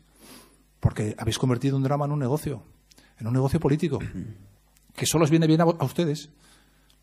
Porque 0.80 1.14
habéis 1.16 1.38
convertido 1.38 1.76
un 1.76 1.84
drama 1.84 2.05
en 2.05 2.12
un 2.12 2.18
negocio, 2.18 2.62
en 3.18 3.28
un 3.28 3.32
negocio 3.32 3.61
político, 3.61 4.01
que 4.95 5.07
solo 5.07 5.24
os 5.24 5.30
viene 5.30 5.47
bien 5.47 5.61
a, 5.61 5.66
ustedes. 5.66 6.30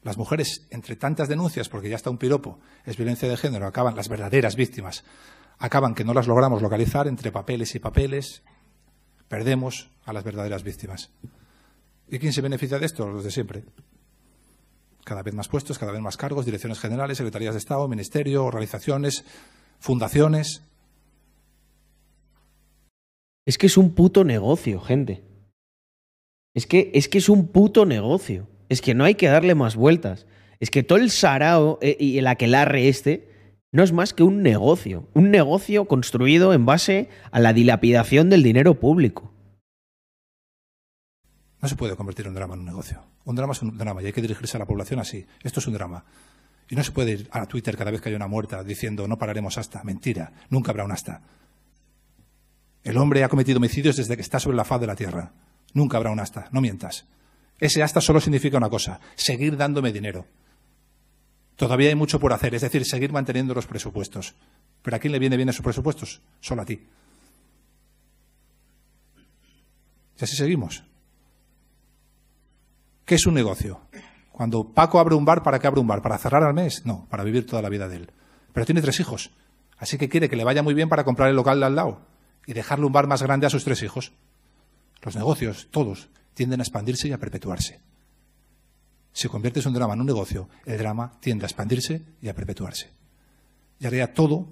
Las 0.03 0.17
mujeres, 0.17 0.67
entre 0.69 0.95
tantas 0.95 1.29
denuncias, 1.29 1.69
porque 1.69 1.89
ya 1.89 1.95
está 1.95 2.09
un 2.09 2.17
piropo, 2.17 2.59
es 2.85 2.97
violencia 2.97 3.29
de 3.29 3.37
género, 3.37 3.67
acaban 3.67 3.95
las 3.95 4.09
verdaderas 4.09 4.55
víctimas, 4.55 5.03
acaban 5.59 5.93
que 5.93 6.03
no 6.03 6.13
las 6.13 6.27
logramos 6.27 6.61
localizar 6.61 7.07
entre 7.07 7.31
papeles 7.31 7.75
y 7.75 7.79
papeles, 7.79 8.41
perdemos 9.27 9.91
a 10.03 10.13
las 10.13 10.23
verdaderas 10.23 10.63
víctimas. 10.63 11.11
¿Y 12.09 12.19
quién 12.19 12.33
se 12.33 12.41
beneficia 12.41 12.79
de 12.79 12.85
esto? 12.85 13.07
Los 13.07 13.23
de 13.23 13.31
siempre. 13.31 13.63
Cada 15.05 15.23
vez 15.23 15.33
más 15.33 15.47
puestos, 15.47 15.79
cada 15.79 15.91
vez 15.91 16.01
más 16.01 16.17
cargos, 16.17 16.45
direcciones 16.45 16.79
generales, 16.79 17.17
secretarías 17.17 17.53
de 17.53 17.59
Estado, 17.59 17.87
ministerio, 17.87 18.43
organizaciones, 18.43 19.23
fundaciones. 19.79 20.63
Es 23.45 23.57
que 23.57 23.67
es 23.67 23.77
un 23.77 23.93
puto 23.93 24.23
negocio, 24.23 24.79
gente. 24.79 25.23
Es 26.53 26.67
que, 26.67 26.91
es 26.93 27.07
que 27.07 27.17
es 27.17 27.29
un 27.29 27.47
puto 27.47 27.85
negocio. 27.85 28.47
Es 28.69 28.81
que 28.81 28.93
no 28.93 29.03
hay 29.03 29.15
que 29.15 29.27
darle 29.27 29.55
más 29.55 29.75
vueltas. 29.75 30.27
Es 30.59 30.69
que 30.69 30.83
todo 30.83 30.99
el 30.99 31.09
sarao 31.09 31.79
eh, 31.81 31.97
y 31.99 32.17
el 32.17 32.27
aquelarre 32.27 32.87
este 32.87 33.29
no 33.71 33.83
es 33.83 33.93
más 33.93 34.13
que 34.13 34.23
un 34.23 34.43
negocio. 34.43 35.07
Un 35.13 35.31
negocio 35.31 35.85
construido 35.85 36.53
en 36.53 36.65
base 36.65 37.09
a 37.31 37.39
la 37.39 37.53
dilapidación 37.53 38.29
del 38.29 38.43
dinero 38.43 38.79
público. 38.79 39.31
No 41.61 41.69
se 41.69 41.75
puede 41.75 41.95
convertir 41.95 42.27
un 42.27 42.33
drama 42.33 42.55
en 42.55 42.61
un 42.61 42.65
negocio. 42.65 43.01
Un 43.23 43.35
drama 43.35 43.53
es 43.53 43.61
un 43.61 43.77
drama 43.77 44.01
y 44.01 44.07
hay 44.07 44.13
que 44.13 44.21
dirigirse 44.21 44.57
a 44.57 44.59
la 44.59 44.65
población 44.65 44.99
así. 44.99 45.25
Esto 45.43 45.59
es 45.59 45.67
un 45.67 45.73
drama. 45.73 46.05
Y 46.69 46.75
no 46.75 46.83
se 46.83 46.91
puede 46.91 47.11
ir 47.11 47.29
a 47.31 47.45
Twitter 47.45 47.77
cada 47.77 47.91
vez 47.91 48.01
que 48.01 48.09
haya 48.09 48.15
una 48.15 48.27
muerta 48.27 48.63
diciendo 48.63 49.07
no 49.07 49.17
pararemos 49.17 49.57
hasta. 49.57 49.83
Mentira. 49.83 50.33
Nunca 50.49 50.71
habrá 50.71 50.83
un 50.83 50.91
hasta. 50.91 51.21
El 52.83 52.97
hombre 52.97 53.23
ha 53.23 53.29
cometido 53.29 53.57
homicidios 53.57 53.95
desde 53.95 54.15
que 54.15 54.21
está 54.21 54.39
sobre 54.39 54.57
la 54.57 54.65
faz 54.65 54.81
de 54.81 54.87
la 54.87 54.95
tierra. 54.95 55.31
Nunca 55.73 55.97
habrá 55.97 56.11
un 56.11 56.19
hasta. 56.19 56.49
No 56.51 56.61
mientas. 56.61 57.05
Ese 57.59 57.83
hasta 57.83 58.01
solo 58.01 58.19
significa 58.19 58.57
una 58.57 58.69
cosa. 58.69 58.99
Seguir 59.15 59.55
dándome 59.55 59.93
dinero. 59.93 60.25
Todavía 61.55 61.89
hay 61.89 61.95
mucho 61.95 62.19
por 62.19 62.33
hacer. 62.33 62.55
Es 62.55 62.61
decir, 62.61 62.83
seguir 62.85 63.11
manteniendo 63.11 63.53
los 63.53 63.67
presupuestos. 63.67 64.35
¿Pero 64.81 64.97
a 64.97 64.99
quién 64.99 65.13
le 65.13 65.19
viene 65.19 65.37
bien 65.37 65.49
esos 65.49 65.63
presupuestos? 65.63 66.21
Solo 66.39 66.63
a 66.63 66.65
ti. 66.65 66.87
Y 70.19 70.23
así 70.23 70.35
seguimos. 70.35 70.83
¿Qué 73.05 73.15
es 73.15 73.25
un 73.27 73.35
negocio? 73.35 73.81
Cuando 74.31 74.73
Paco 74.73 74.99
abre 74.99 75.13
un 75.13 75.25
bar, 75.25 75.43
¿para 75.43 75.59
qué 75.59 75.67
abre 75.67 75.81
un 75.81 75.87
bar? 75.87 76.01
¿Para 76.01 76.17
cerrar 76.17 76.43
al 76.43 76.55
mes? 76.55 76.83
No, 76.85 77.05
para 77.11 77.23
vivir 77.23 77.45
toda 77.45 77.61
la 77.61 77.69
vida 77.69 77.87
de 77.87 77.97
él. 77.97 78.11
Pero 78.53 78.65
tiene 78.65 78.81
tres 78.81 78.99
hijos. 78.99 79.29
Así 79.77 79.99
que 79.99 80.09
quiere 80.09 80.29
que 80.29 80.35
le 80.35 80.43
vaya 80.43 80.63
muy 80.63 80.73
bien 80.73 80.89
para 80.89 81.03
comprar 81.03 81.29
el 81.29 81.35
local 81.35 81.59
de 81.59 81.65
al 81.67 81.75
lado 81.75 82.11
y 82.45 82.53
dejarle 82.53 82.85
un 82.85 82.91
bar 82.91 83.07
más 83.07 83.21
grande 83.21 83.47
a 83.47 83.49
sus 83.49 83.63
tres 83.63 83.83
hijos. 83.83 84.11
Los 85.01 85.15
negocios, 85.15 85.67
todos, 85.71 86.09
tienden 86.33 86.59
a 86.59 86.63
expandirse 86.63 87.07
y 87.07 87.11
a 87.11 87.17
perpetuarse. 87.17 87.79
Si 89.13 89.27
conviertes 89.27 89.65
un 89.65 89.73
drama 89.73 89.93
en 89.93 90.01
un 90.01 90.07
negocio, 90.07 90.49
el 90.65 90.77
drama 90.77 91.13
tiende 91.19 91.45
a 91.45 91.47
expandirse 91.47 92.01
y 92.21 92.29
a 92.29 92.35
perpetuarse. 92.35 92.89
Y 93.79 93.85
ahora 93.85 94.13
todo 94.13 94.47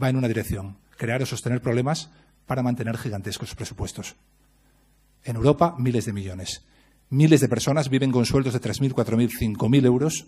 va 0.00 0.08
en 0.08 0.16
una 0.16 0.28
dirección, 0.28 0.76
crear 0.96 1.22
o 1.22 1.26
sostener 1.26 1.60
problemas 1.60 2.10
para 2.46 2.62
mantener 2.62 2.96
gigantescos 2.96 3.54
presupuestos. 3.54 4.14
En 5.24 5.36
Europa, 5.36 5.74
miles 5.78 6.04
de 6.04 6.12
millones. 6.12 6.64
Miles 7.10 7.40
de 7.40 7.48
personas 7.48 7.88
viven 7.88 8.12
con 8.12 8.26
sueldos 8.26 8.52
de 8.52 8.60
3.000, 8.60 8.92
4.000, 8.92 9.56
5.000 9.56 9.86
euros 9.86 10.26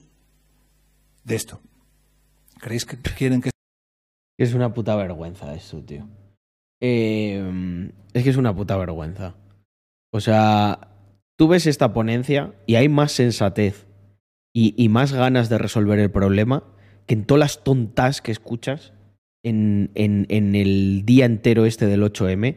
de 1.25 1.37
esto. 1.37 1.61
¿Creéis 2.61 2.85
que 2.85 2.97
quieren 2.97 3.41
que 3.41 3.51
Es 4.37 4.55
una 4.55 4.73
puta 4.73 4.97
vergüenza 4.97 5.55
esto, 5.55 5.83
tío. 5.83 6.09
Eh, 6.81 7.91
es 8.12 8.24
que 8.24 8.31
es 8.31 8.37
una 8.37 8.55
puta 8.55 8.76
vergüenza. 8.76 9.35
O 10.11 10.20
sea, 10.20 10.89
tú 11.37 11.49
ves 11.49 11.66
esta 11.66 11.93
ponencia 11.93 12.53
y 12.66 12.76
hay 12.76 12.89
más 12.89 13.12
sensatez 13.12 13.87
y, 14.55 14.89
más 14.89 15.12
ganas 15.12 15.49
de 15.49 15.59
resolver 15.59 16.01
el 16.01 16.11
problema 16.11 16.64
que 17.07 17.14
en 17.14 17.24
todas 17.24 17.39
las 17.39 17.64
tontas 17.64 18.20
que 18.20 18.33
escuchas 18.33 18.93
en, 19.45 19.91
el 19.95 21.03
día 21.05 21.26
entero 21.26 21.64
este 21.64 21.87
del 21.87 22.03
8M, 22.03 22.57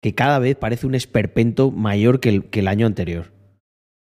que 0.00 0.14
cada 0.14 0.38
vez 0.38 0.56
parece 0.56 0.86
un 0.86 0.94
esperpento 0.94 1.72
mayor 1.72 2.20
que 2.20 2.44
el, 2.52 2.68
año 2.68 2.86
anterior. 2.86 3.32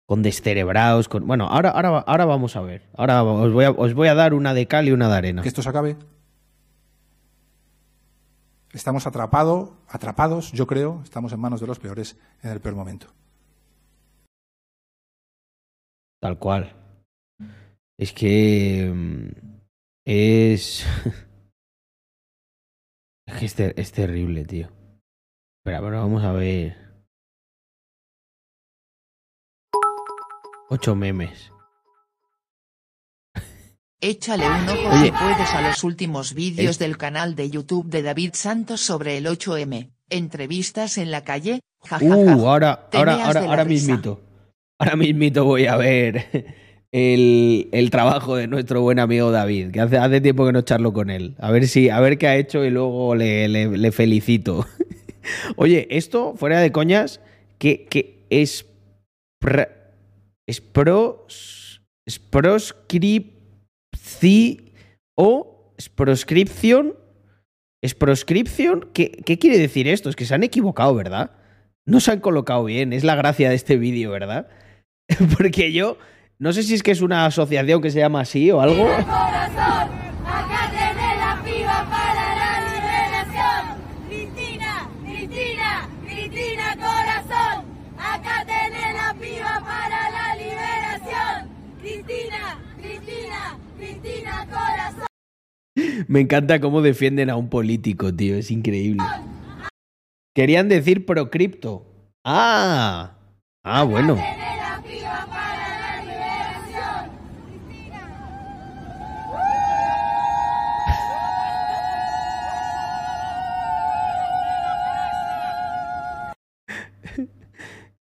Con 0.06 0.22
descerebrados, 0.22 1.08
con... 1.08 1.26
Bueno, 1.26 1.48
ahora 1.48 2.26
vamos 2.26 2.56
a 2.56 2.62
ver. 2.62 2.84
Ahora 2.96 3.24
os 3.24 3.52
voy 3.52 3.66
a, 3.66 3.72
os 3.72 3.94
voy 3.96 4.10
a 4.10 4.16
dar 4.16 4.34
una 4.34 4.54
de 4.54 4.68
cal 4.68 4.88
y 4.88 4.92
una 4.92 5.10
de 5.10 5.16
arena. 5.16 5.42
que 5.42 5.48
esto 5.48 5.64
se 5.64 5.70
acabe? 5.70 5.98
Estamos 8.80 9.06
atrapado, 9.06 9.76
atrapados, 9.90 10.54
yo 10.54 10.66
creo, 10.66 11.02
estamos 11.04 11.34
en 11.34 11.40
manos 11.42 11.60
de 11.60 11.68
los 11.68 11.80
peores 11.80 12.18
en 12.42 12.52
el 12.52 12.62
peor 12.62 12.76
momento. 12.76 13.08
Tal 16.22 16.40
cual. 16.40 16.74
Es 17.98 18.14
que. 18.14 18.90
mm, 18.90 19.60
Es. 20.06 20.86
es 23.28 23.36
que 23.38 23.46
es, 23.46 23.56
ter- 23.56 23.78
es 23.78 23.92
terrible, 23.92 24.46
tío. 24.46 24.68
Espera, 25.60 25.82
pero 25.82 26.00
vamos 26.00 26.24
a 26.24 26.32
ver. 26.32 27.04
Ocho 30.70 30.96
memes. 30.96 31.52
Échale 34.02 34.46
un 34.48 34.70
ojo 34.70 34.90
Oye. 34.96 35.06
si 35.06 35.12
puedes 35.12 35.54
a 35.54 35.62
los 35.70 35.84
últimos 35.84 36.34
vídeos 36.34 36.72
Es- 36.72 36.80
del 36.80 36.98
canal 36.98 37.36
de 37.36 37.50
YouTube 37.50 37.88
de 37.90 38.02
David 38.02 38.32
Santos 38.34 38.80
sobre 38.82 39.18
el 39.18 39.26
8M. 39.28 39.90
Entrevistas 40.10 40.98
en 40.98 41.12
la 41.12 41.24
calle. 41.24 41.60
jajaja. 41.84 42.06
Uh, 42.16 42.48
ahora, 42.48 42.88
ahora, 42.94 43.26
ahora, 43.26 43.42
ahora 43.42 43.66
mismito. 43.66 44.22
Ahora 44.80 44.96
mismito 44.96 45.44
voy 45.44 45.66
a 45.66 45.76
ver 45.76 46.56
el, 46.94 47.68
el 47.74 47.90
trabajo 47.90 48.38
de 48.38 48.48
nuestro 48.48 48.82
buen 48.82 49.00
amigo 49.00 49.32
David, 49.32 49.72
que 49.72 49.82
hace, 49.82 49.98
hace 49.98 50.22
tiempo 50.22 50.46
que 50.46 50.54
no 50.54 50.62
charlo 50.62 50.94
con 50.94 51.10
él. 51.10 51.36
A 51.40 51.52
ver 51.52 51.68
si, 51.68 51.90
a 51.90 52.00
ver 52.00 52.18
qué 52.18 52.28
ha 52.28 52.38
hecho 52.38 52.64
y 52.64 52.70
luego 52.70 53.16
le, 53.16 53.50
le- 53.50 53.78
le 53.78 53.92
felicito. 53.92 54.66
Oye, 55.58 55.88
esto, 55.92 56.34
fuera 56.38 56.62
de 56.62 56.72
coñas, 56.72 57.20
que, 57.58 57.86
que 57.86 58.26
es. 58.30 58.66
es 60.48 60.62
pros. 60.62 61.82
Es 62.08 62.18
proscripci 62.18 63.34
o 65.16 65.74
es 65.78 65.90
proscripción. 65.90 66.96
¿Es 67.82 67.96
proscripción? 67.96 68.90
¿Qué, 68.94 69.12
¿Qué 69.26 69.40
quiere 69.40 69.58
decir 69.58 69.88
esto? 69.88 70.10
Es 70.10 70.16
que 70.16 70.26
se 70.26 70.36
han 70.36 70.44
equivocado, 70.44 70.94
¿verdad? 70.96 71.32
No 71.86 72.00
se 72.00 72.12
han 72.12 72.20
colocado 72.20 72.66
bien, 72.66 72.94
es 72.94 73.04
la 73.04 73.16
gracia 73.16 73.50
de 73.50 73.56
este 73.56 73.78
vídeo, 73.78 74.12
¿verdad? 74.12 74.48
Porque 75.38 75.72
yo 75.72 75.98
no 76.38 76.54
sé 76.54 76.64
si 76.64 76.74
es 76.74 76.84
que 76.84 76.92
es 76.92 77.02
una 77.02 77.26
asociación 77.26 77.82
que 77.82 77.92
se 77.92 78.00
llama 78.00 78.22
así 78.22 78.50
o 78.50 78.62
algo. 78.62 78.86
corazón, 78.86 79.90
acá 80.26 80.72
tenés 80.72 81.18
la 81.20 81.42
piba 81.44 81.88
para 81.90 82.36
la 82.40 82.52
liberación. 82.72 83.62
Cristina, 84.08 84.90
Cristina, 85.04 85.90
Cristina 86.06 86.76
corazón, 86.76 87.66
acá 87.98 88.46
tenés 88.46 88.94
la 88.94 89.14
piba 89.20 89.64
para 89.66 90.10
la 90.12 90.36
liberación. 90.36 91.50
Cristina, 91.82 92.60
Cristina, 92.82 93.58
Cristina 93.78 94.48
corazón. 94.50 95.08
Me 96.08 96.22
encanta 96.22 96.60
cómo 96.60 96.82
defienden 96.82 97.30
a 97.30 97.36
un 97.36 97.50
político, 97.50 98.14
tío, 98.14 98.36
es 98.36 98.52
increíble. 98.52 99.04
Querían 100.36 100.70
decir 100.70 101.06
procripto. 101.06 101.86
Ah, 102.24 103.18
ah, 103.64 103.84
bueno. 103.84 104.18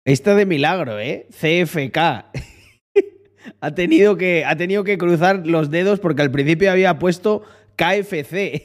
Esta 0.05 0.35
de 0.35 0.45
milagro, 0.45 0.99
¿eh? 0.99 1.27
CFK. 1.29 1.97
ha, 3.61 3.71
tenido 3.73 4.17
que, 4.17 4.43
ha 4.43 4.57
tenido 4.57 4.83
que 4.83 4.97
cruzar 4.97 5.47
los 5.47 5.69
dedos 5.71 6.01
porque 6.01 6.21
al 6.21 6.31
principio 6.31 6.69
había 6.69 6.99
puesto 6.99 7.43
KFC. 7.75 8.63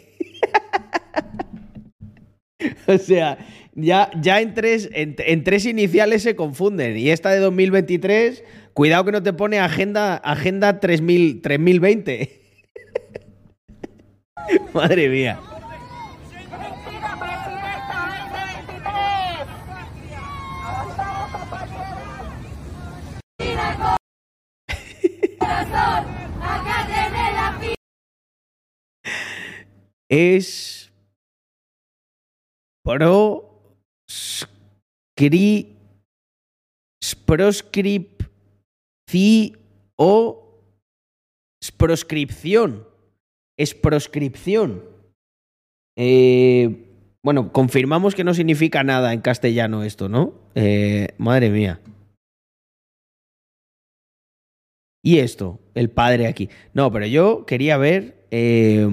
o 2.86 2.98
sea, 2.98 3.38
ya, 3.74 4.10
ya 4.20 4.40
en, 4.40 4.54
tres, 4.54 4.88
en, 4.92 5.14
en 5.18 5.44
tres 5.44 5.66
iniciales 5.66 6.22
se 6.22 6.36
confunden. 6.36 6.96
Y 6.96 7.10
esta 7.10 7.30
de 7.30 7.38
2023, 7.38 8.44
cuidado 8.74 9.04
que 9.04 9.12
no 9.12 9.22
te 9.22 9.32
pone 9.32 9.60
agenda, 9.60 10.16
agenda 10.16 10.80
3000, 10.80 11.42
3020. 11.42 12.40
Madre 14.74 15.08
mía. 15.08 15.38
Es 30.10 30.90
pro 32.82 33.44
scri 34.10 35.76
o 39.96 40.48
proscripción. 41.76 42.86
Es 43.58 43.74
proscripción. 43.74 44.84
Eh, 45.96 46.86
bueno, 47.22 47.52
confirmamos 47.52 48.14
que 48.14 48.24
no 48.24 48.32
significa 48.34 48.84
nada 48.84 49.12
en 49.12 49.20
castellano 49.20 49.82
esto, 49.82 50.08
¿no? 50.08 50.34
Eh, 50.54 51.08
madre 51.18 51.50
mía. 51.50 51.80
Y 55.02 55.18
esto, 55.18 55.58
el 55.74 55.90
padre 55.90 56.26
aquí. 56.26 56.48
No, 56.72 56.92
pero 56.92 57.06
yo 57.06 57.44
quería 57.46 57.76
ver. 57.76 58.26
Eh, 58.30 58.86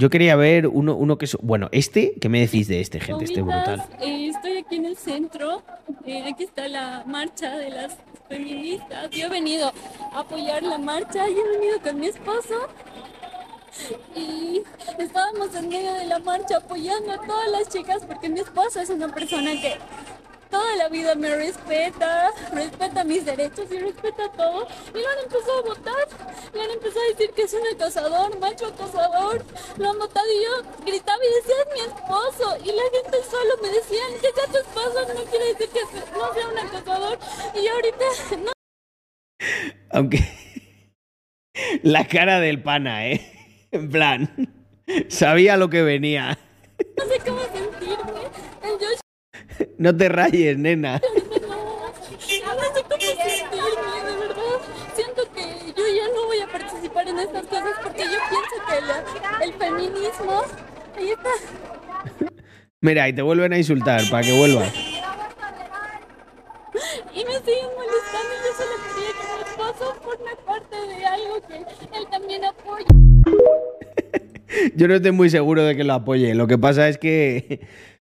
yo 0.00 0.08
quería 0.08 0.34
ver 0.34 0.66
uno, 0.66 0.96
uno 0.96 1.18
que 1.18 1.26
es. 1.26 1.36
Bueno, 1.42 1.68
este, 1.72 2.14
¿qué 2.18 2.30
me 2.30 2.40
decís 2.40 2.68
de 2.68 2.80
este, 2.80 3.00
gente? 3.00 3.24
Este 3.26 3.42
brutal. 3.42 3.84
Eh, 4.00 4.30
estoy 4.34 4.56
aquí 4.56 4.76
en 4.76 4.86
el 4.86 4.96
centro. 4.96 5.62
Eh, 6.06 6.24
aquí 6.26 6.44
está 6.44 6.68
la 6.68 7.04
marcha 7.06 7.58
de 7.58 7.68
las 7.68 7.98
feministas. 8.26 9.10
Yo 9.10 9.26
he 9.26 9.28
venido 9.28 9.70
a 10.12 10.20
apoyar 10.20 10.62
la 10.62 10.78
marcha. 10.78 11.28
Yo 11.28 11.36
he 11.36 11.58
venido 11.58 11.80
con 11.82 12.00
mi 12.00 12.06
esposo. 12.06 12.54
Y 14.16 14.62
estábamos 14.98 15.54
en 15.54 15.68
medio 15.68 15.92
de 15.92 16.06
la 16.06 16.18
marcha 16.18 16.56
apoyando 16.56 17.12
a 17.12 17.20
todas 17.20 17.50
las 17.50 17.68
chicas 17.68 18.02
porque 18.06 18.30
mi 18.30 18.40
esposo 18.40 18.80
es 18.80 18.88
una 18.88 19.08
persona 19.08 19.52
que 19.52 19.76
toda 20.50 20.76
la 20.76 20.88
vida 20.88 21.14
me 21.14 21.34
respeta, 21.34 22.32
respeta 22.52 23.04
mis 23.04 23.24
derechos 23.24 23.66
y 23.70 23.78
respeta 23.78 24.30
todo. 24.32 24.66
Y 24.94 24.98
lo 24.98 25.08
han 25.08 25.18
empezado 25.24 25.58
a 25.58 25.62
votar, 25.62 26.08
le 26.52 26.62
han 26.62 26.70
empezado 26.70 27.00
a 27.00 27.08
decir 27.08 27.30
que 27.34 27.42
es 27.42 27.54
un 27.54 27.66
acosador, 27.74 28.38
macho 28.38 28.66
acosador. 28.66 29.44
Lo 29.78 29.90
han 29.90 29.98
votado 29.98 30.26
y 30.26 30.44
yo 30.44 30.84
gritaba 30.84 31.18
y 31.24 31.34
decía 31.34 31.54
es 31.66 31.72
mi 31.74 31.80
esposo. 31.80 32.56
Y 32.64 32.72
la 32.72 32.82
gente 32.92 33.18
solo 33.30 33.54
me 33.62 33.68
decía 33.68 34.02
que 34.20 34.32
sea 34.32 34.46
tu 34.46 34.58
esposo 34.58 35.14
no 35.14 35.24
quiere 35.30 35.46
decir 35.54 35.68
que 35.68 35.80
no 36.18 36.34
sea 36.34 36.48
un 36.48 36.58
acosador. 36.58 37.18
Y 37.54 37.64
yo 37.64 37.72
ahorita 37.72 38.04
no. 38.44 38.52
Aunque 39.92 40.18
la 41.82 42.06
cara 42.06 42.40
del 42.40 42.62
pana, 42.62 43.08
¿eh? 43.08 43.68
En 43.72 43.88
plan, 43.88 44.30
sabía 45.08 45.56
lo 45.56 45.70
que 45.70 45.82
venía. 45.82 46.38
No 46.96 47.04
sé 47.04 47.18
cómo 47.24 47.40
sentirme. 47.40 47.59
No 49.78 49.96
te 49.96 50.08
rayes, 50.08 50.58
nena. 50.58 51.00
No 51.00 51.08
sé 51.08 51.40
cómo 51.40 53.00
sentirme, 53.00 54.10
de 54.10 54.16
verdad. 54.16 54.58
Siento 54.94 55.22
que 55.34 55.42
yo 55.76 55.84
ya 55.96 56.06
no 56.14 56.26
voy 56.26 56.40
a 56.40 56.46
participar 56.46 57.08
en 57.08 57.18
estas 57.18 57.46
cosas 57.46 57.70
porque 57.82 58.02
yo 58.02 58.18
pienso 58.28 58.56
que 58.68 58.80
la- 58.86 59.44
el 59.44 59.52
feminismo. 59.54 60.42
Ahí 60.96 61.10
está. 61.10 61.30
Mira, 62.82 63.08
y 63.08 63.12
te 63.12 63.22
vuelven 63.22 63.52
a 63.52 63.58
insultar 63.58 64.00
para 64.10 64.22
que 64.22 64.32
vuelvas. 64.38 64.72
Y 67.12 67.24
me 67.24 67.32
siguen 67.40 67.66
molestando. 67.76 68.30
y 68.32 68.46
Yo 68.46 68.52
solo 68.56 68.76
quería 68.94 69.12
que 69.12 69.26
mi 69.34 69.40
esposo 69.50 69.94
forme 70.02 70.30
parte 70.46 70.76
de 70.76 71.04
algo 71.04 71.40
que 71.46 71.56
él 71.98 72.06
también 72.10 72.44
apoya. 72.44 72.86
Yo 74.76 74.88
no 74.88 74.94
estoy 74.94 75.10
muy 75.12 75.28
seguro 75.30 75.64
de 75.64 75.76
que 75.76 75.84
lo 75.84 75.94
apoye. 75.94 76.34
Lo 76.34 76.46
que 76.46 76.56
pasa 76.58 76.88
es 76.88 76.98
que, 76.98 77.60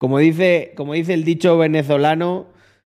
como 0.02 0.18
dice, 0.18 0.74
como 0.76 0.93
dice 0.95 1.14
el 1.14 1.24
dicho 1.24 1.60
venezolano, 1.60 2.47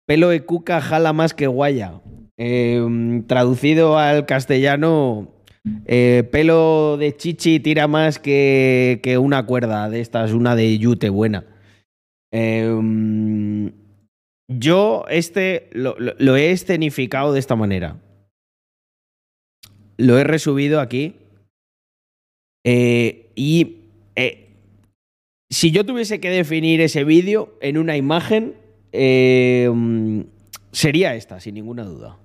pelo 0.06 0.30
de 0.30 0.46
cuca 0.46 0.80
jala 0.80 1.12
más 1.12 1.34
que 1.34 1.46
guaya. 1.46 2.00
Eh, 2.38 3.22
traducido 3.26 3.98
al 3.98 4.24
castellano, 4.24 5.28
eh, 5.84 6.26
pelo 6.32 6.96
de 6.96 7.14
chichi 7.14 7.60
tira 7.60 7.88
más 7.88 8.18
que, 8.18 9.00
que 9.02 9.18
una 9.18 9.44
cuerda 9.44 9.90
de 9.90 10.00
estas, 10.00 10.32
una 10.32 10.56
de 10.56 10.78
yute 10.78 11.10
buena. 11.10 11.44
Eh, 12.32 13.70
yo 14.48 15.04
este 15.10 15.68
lo, 15.72 15.96
lo- 15.98 16.14
lo 16.16 16.36
he 16.36 16.52
escenificado 16.52 17.34
de 17.34 17.38
esta 17.40 17.54
manera. 17.54 17.98
Lo 19.98 20.18
he 20.18 20.24
resubido 20.24 20.80
aquí. 20.80 21.16
Eh, 22.64 23.30
y 23.34 23.76
eh, 24.16 24.43
si 25.50 25.70
yo 25.70 25.84
tuviese 25.84 26.20
que 26.20 26.30
definir 26.30 26.80
ese 26.80 27.04
vídeo 27.04 27.56
en 27.60 27.78
una 27.78 27.96
imagen, 27.96 28.54
eh, 28.92 29.70
mm, 29.72 30.20
sería 30.72 31.14
esta, 31.14 31.40
sin 31.40 31.54
ninguna 31.54 31.84
duda. 31.84 32.18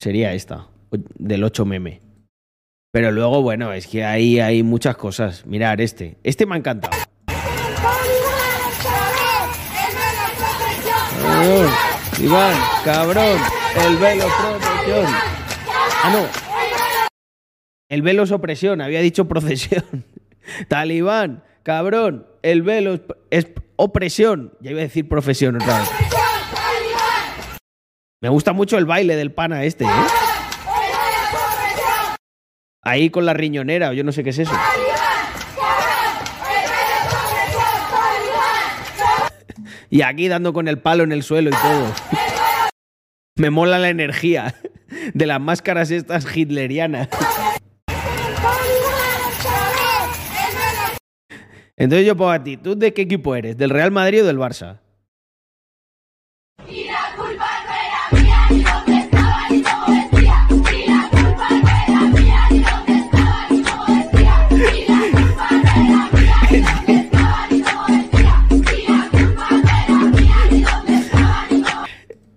Sería 0.00 0.34
esta, 0.34 0.68
del 1.18 1.44
8 1.44 1.64
meme. 1.64 2.00
Pero 2.92 3.10
luego, 3.10 3.40
bueno, 3.40 3.72
es 3.72 3.86
que 3.86 4.04
ahí 4.04 4.38
hay 4.38 4.62
muchas 4.62 4.96
cosas. 4.96 5.46
Mirar 5.46 5.80
este. 5.80 6.18
Este 6.22 6.44
me 6.44 6.54
ha 6.54 6.58
encantado. 6.58 6.96
Cabrón, 11.22 11.70
Iván, 12.20 12.56
cabrón, 12.84 13.38
el 13.86 13.96
velo 13.96 14.26
protección. 14.40 15.06
Ah, 16.04 16.10
no. 16.12 16.26
El 17.88 18.02
velo 18.02 18.24
es 18.24 18.32
opresión, 18.32 18.80
había 18.80 19.00
dicho 19.00 19.26
procesión. 19.26 20.04
Talibán, 20.68 21.44
cabrón, 21.62 22.26
el 22.42 22.62
velo 22.62 22.94
es, 22.94 23.00
es 23.30 23.46
opresión. 23.76 24.52
Ya 24.60 24.70
iba 24.72 24.80
a 24.80 24.84
decir 24.84 25.08
profesión 25.08 25.56
otra. 25.56 25.84
Me 28.20 28.28
gusta 28.28 28.52
mucho 28.52 28.78
el 28.78 28.84
baile 28.84 29.16
del 29.16 29.32
pana 29.32 29.64
este, 29.64 29.84
¿eh? 29.84 29.88
Ahí 32.84 33.10
con 33.10 33.26
la 33.26 33.32
riñonera, 33.32 33.90
o 33.90 33.92
yo 33.92 34.04
no 34.04 34.12
sé 34.12 34.24
qué 34.24 34.30
es 34.30 34.40
eso. 34.40 34.52
Y 39.88 40.02
aquí 40.02 40.28
dando 40.28 40.52
con 40.52 40.68
el 40.68 40.78
palo 40.78 41.04
en 41.04 41.12
el 41.12 41.22
suelo 41.22 41.50
y 41.50 41.52
todo. 41.52 41.92
Me 43.36 43.50
mola 43.50 43.78
la 43.78 43.88
energía 43.88 44.54
de 45.14 45.26
las 45.26 45.40
máscaras 45.40 45.90
estas 45.90 46.24
hitlerianas. 46.36 47.08
Entonces 51.82 52.06
yo 52.06 52.16
pongo 52.16 52.30
a 52.30 52.44
ti, 52.44 52.56
¿tú 52.56 52.78
de 52.78 52.94
qué 52.94 53.02
equipo 53.02 53.34
eres? 53.34 53.58
¿Del 53.58 53.68
Real 53.68 53.90
Madrid 53.90 54.22
o 54.22 54.26
del 54.26 54.38
Barça? 54.38 54.78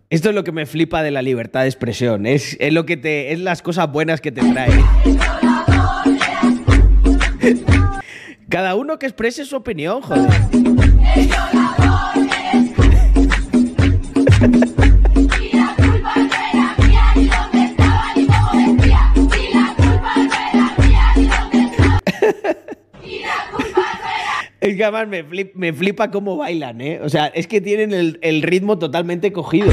Esto 0.09 0.29
es 0.29 0.35
lo 0.35 0.43
que 0.43 0.51
me 0.51 0.65
flipa 0.65 1.03
de 1.03 1.11
la 1.11 1.21
libertad 1.21 1.61
de 1.61 1.67
expresión. 1.67 2.25
Es, 2.25 2.57
es 2.59 2.73
lo 2.73 2.87
que 2.87 2.97
te. 2.97 3.31
es 3.31 3.39
las 3.39 3.61
cosas 3.61 3.91
buenas 3.91 4.21
que 4.21 4.31
te 4.31 4.41
trae. 4.41 4.71
Cada 8.49 8.75
uno 8.75 8.99
que 8.99 9.05
exprese 9.07 9.45
su 9.45 9.55
opinión, 9.55 10.01
joder. 10.01 10.29
Es 24.61 24.75
que 24.75 24.83
además 24.83 25.07
me, 25.07 25.23
flip- 25.23 25.51
me 25.53 25.73
flipa 25.73 26.09
cómo 26.09 26.37
bailan, 26.37 26.81
¿eh? 26.81 26.99
O 27.03 27.09
sea, 27.09 27.27
es 27.27 27.45
que 27.47 27.61
tienen 27.61 27.93
el 28.21 28.41
ritmo 28.41 28.79
totalmente 28.79 29.31
cogido. 29.31 29.71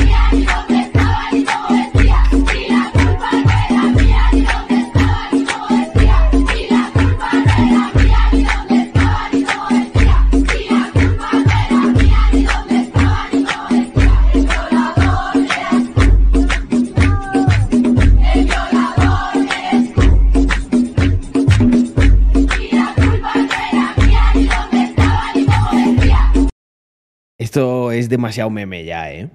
Esto 27.52 27.92
es 27.92 28.08
demasiado 28.08 28.48
meme 28.48 28.82
ya, 28.82 29.12
¿eh? 29.12 29.28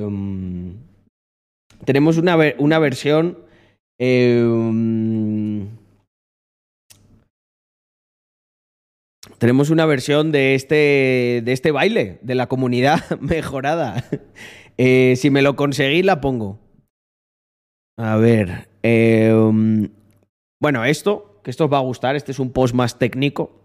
Mm, 0.00 0.76
tenemos 1.84 2.16
una, 2.16 2.38
una 2.56 2.78
versión. 2.78 3.36
mm, 4.00 5.64
tenemos 9.36 9.68
una 9.68 9.84
versión 9.84 10.32
de 10.32 10.54
este, 10.54 11.42
de 11.44 11.52
este 11.52 11.70
baile, 11.70 12.18
de 12.22 12.34
la 12.34 12.46
comunidad 12.46 13.02
mejorada. 13.20 14.02
Eh, 14.78 15.12
si 15.16 15.28
me 15.28 15.42
lo 15.42 15.54
conseguí, 15.54 16.02
la 16.02 16.22
pongo. 16.22 16.60
A 17.98 18.16
ver. 18.16 18.70
mm, 18.82 19.84
bueno, 20.62 20.86
esto, 20.86 21.42
que 21.44 21.50
esto 21.50 21.66
os 21.66 21.72
va 21.74 21.76
a 21.76 21.82
gustar, 21.82 22.16
este 22.16 22.32
es 22.32 22.38
un 22.38 22.52
post 22.52 22.74
más 22.74 22.98
técnico. 22.98 23.61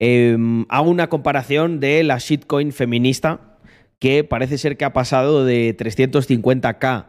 Eh, 0.00 0.36
hago 0.70 0.90
una 0.90 1.08
comparación 1.08 1.78
de 1.78 2.02
la 2.02 2.18
shitcoin 2.18 2.72
feminista, 2.72 3.58
que 3.98 4.24
parece 4.24 4.58
ser 4.58 4.76
que 4.76 4.86
ha 4.86 4.94
pasado 4.94 5.44
de 5.44 5.76
350k 5.76 7.06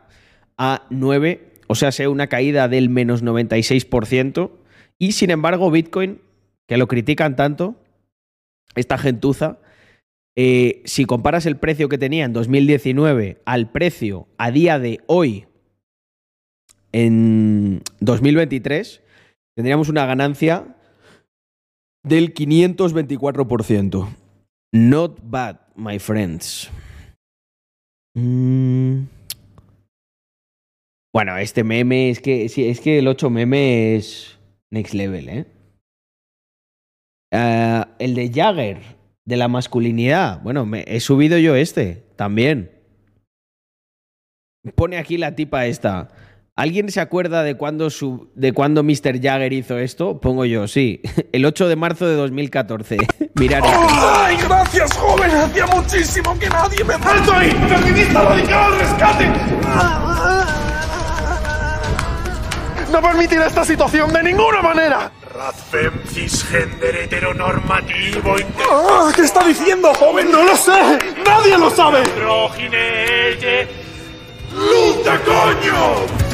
a 0.58 0.86
9, 0.90 1.54
o 1.68 1.76
sea, 1.76 1.92
sea 1.94 2.10
una 2.10 2.28
caída 2.28 2.68
del 2.68 2.90
menos 2.90 3.24
96%. 3.24 4.52
Y 5.00 5.14
sin 5.14 5.32
embargo, 5.32 5.72
Bitcoin, 5.72 6.20
que 6.68 6.78
lo 6.78 6.88
critican 6.88 7.38
tanto, 7.38 7.76
esta 8.76 8.98
gentuza, 8.98 9.60
eh, 10.36 10.82
si 10.86 11.06
comparas 11.06 11.46
el 11.46 11.58
precio 11.58 11.90
que 11.90 11.98
tenía 11.98 12.26
en 12.26 12.34
2019 12.34 13.42
al 13.46 13.72
precio 13.72 14.28
a 14.38 14.52
día 14.52 14.80
de 14.80 15.00
hoy, 15.08 15.46
en 16.92 17.82
2023, 18.02 19.02
tendríamos 19.56 19.88
una 19.88 20.06
ganancia 20.06 20.76
del 22.04 22.34
524%. 22.34 24.08
Not 24.74 25.20
bad, 25.24 25.60
my 25.76 26.00
friends. 26.00 26.70
Mm. 28.16 29.04
Bueno, 31.14 31.38
este 31.38 31.64
meme 31.64 32.10
es 32.10 32.22
que 32.22 32.46
es 32.46 32.80
que 32.80 33.00
el 33.00 33.08
8 33.08 33.30
meme 33.30 33.96
es 33.96 34.40
next 34.70 34.94
level, 34.94 35.28
¿eh? 35.30 35.46
Ah, 37.34 37.90
el 38.00 38.16
de 38.16 38.30
Jagger, 38.30 38.82
de 39.26 39.38
la 39.38 39.48
masculinidad. 39.48 40.42
Bueno, 40.42 40.66
me, 40.66 40.84
he 40.88 41.00
subido 41.00 41.38
yo 41.38 41.56
este 41.56 42.04
también. 42.16 42.72
Pone 44.76 44.98
aquí 44.98 45.18
la 45.18 45.36
tipa 45.36 45.66
esta. 45.66 46.10
¿Alguien 46.58 46.92
se 46.92 47.00
acuerda 47.00 47.44
de 47.44 47.56
cuándo, 47.56 47.90
su, 47.90 48.30
de 48.36 48.52
cuándo 48.52 48.84
Mr. 48.84 49.22
Jagger 49.22 49.54
hizo 49.54 49.78
esto? 49.78 50.20
Pongo 50.20 50.44
yo, 50.44 50.68
sí. 50.68 51.02
El 51.32 51.46
8 51.46 51.70
de 51.70 51.76
marzo 51.78 52.06
de 52.06 52.16
2014. 52.16 52.98
Mirad. 53.36 53.62
¡Ay, 53.64 54.38
gracias, 54.38 54.92
joven! 54.98 55.32
Hacía 55.32 55.66
muchísimo 55.68 56.38
que 56.38 56.50
nadie 56.50 56.84
me... 56.84 56.96
¡Alto 56.96 57.34
ahí! 57.34 57.52
¡Feminista 57.52 58.22
radical 58.22 58.74
al 58.74 58.80
rescate! 58.80 59.32
¡No 62.92 63.02
permitiré 63.02 63.46
esta 63.46 63.64
situación 63.64 64.12
de 64.12 64.22
ninguna 64.22 64.62
manera! 64.62 65.10
Razfem 65.34 65.94
cisgender 66.08 66.98
heteronormativo 66.98 68.38
inter... 68.38 68.66
Ah, 68.70 69.10
¿Qué 69.16 69.22
está 69.22 69.48
diciendo, 69.48 69.94
joven? 69.94 70.30
¡No 70.30 70.44
lo 70.44 70.58
sé! 70.58 71.00
¡Nadie 71.26 71.58
lo 71.58 71.70
sabe! 71.70 72.04
¡Luta, 74.54 75.18
coño! 75.24 76.31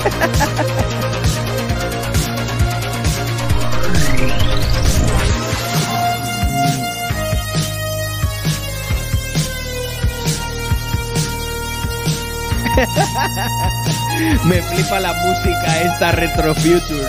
Me 14.44 14.62
flipa 14.62 15.00
la 15.00 15.12
música 15.14 15.82
esta 15.82 16.12
Retro 16.12 16.54
Future. 16.54 17.08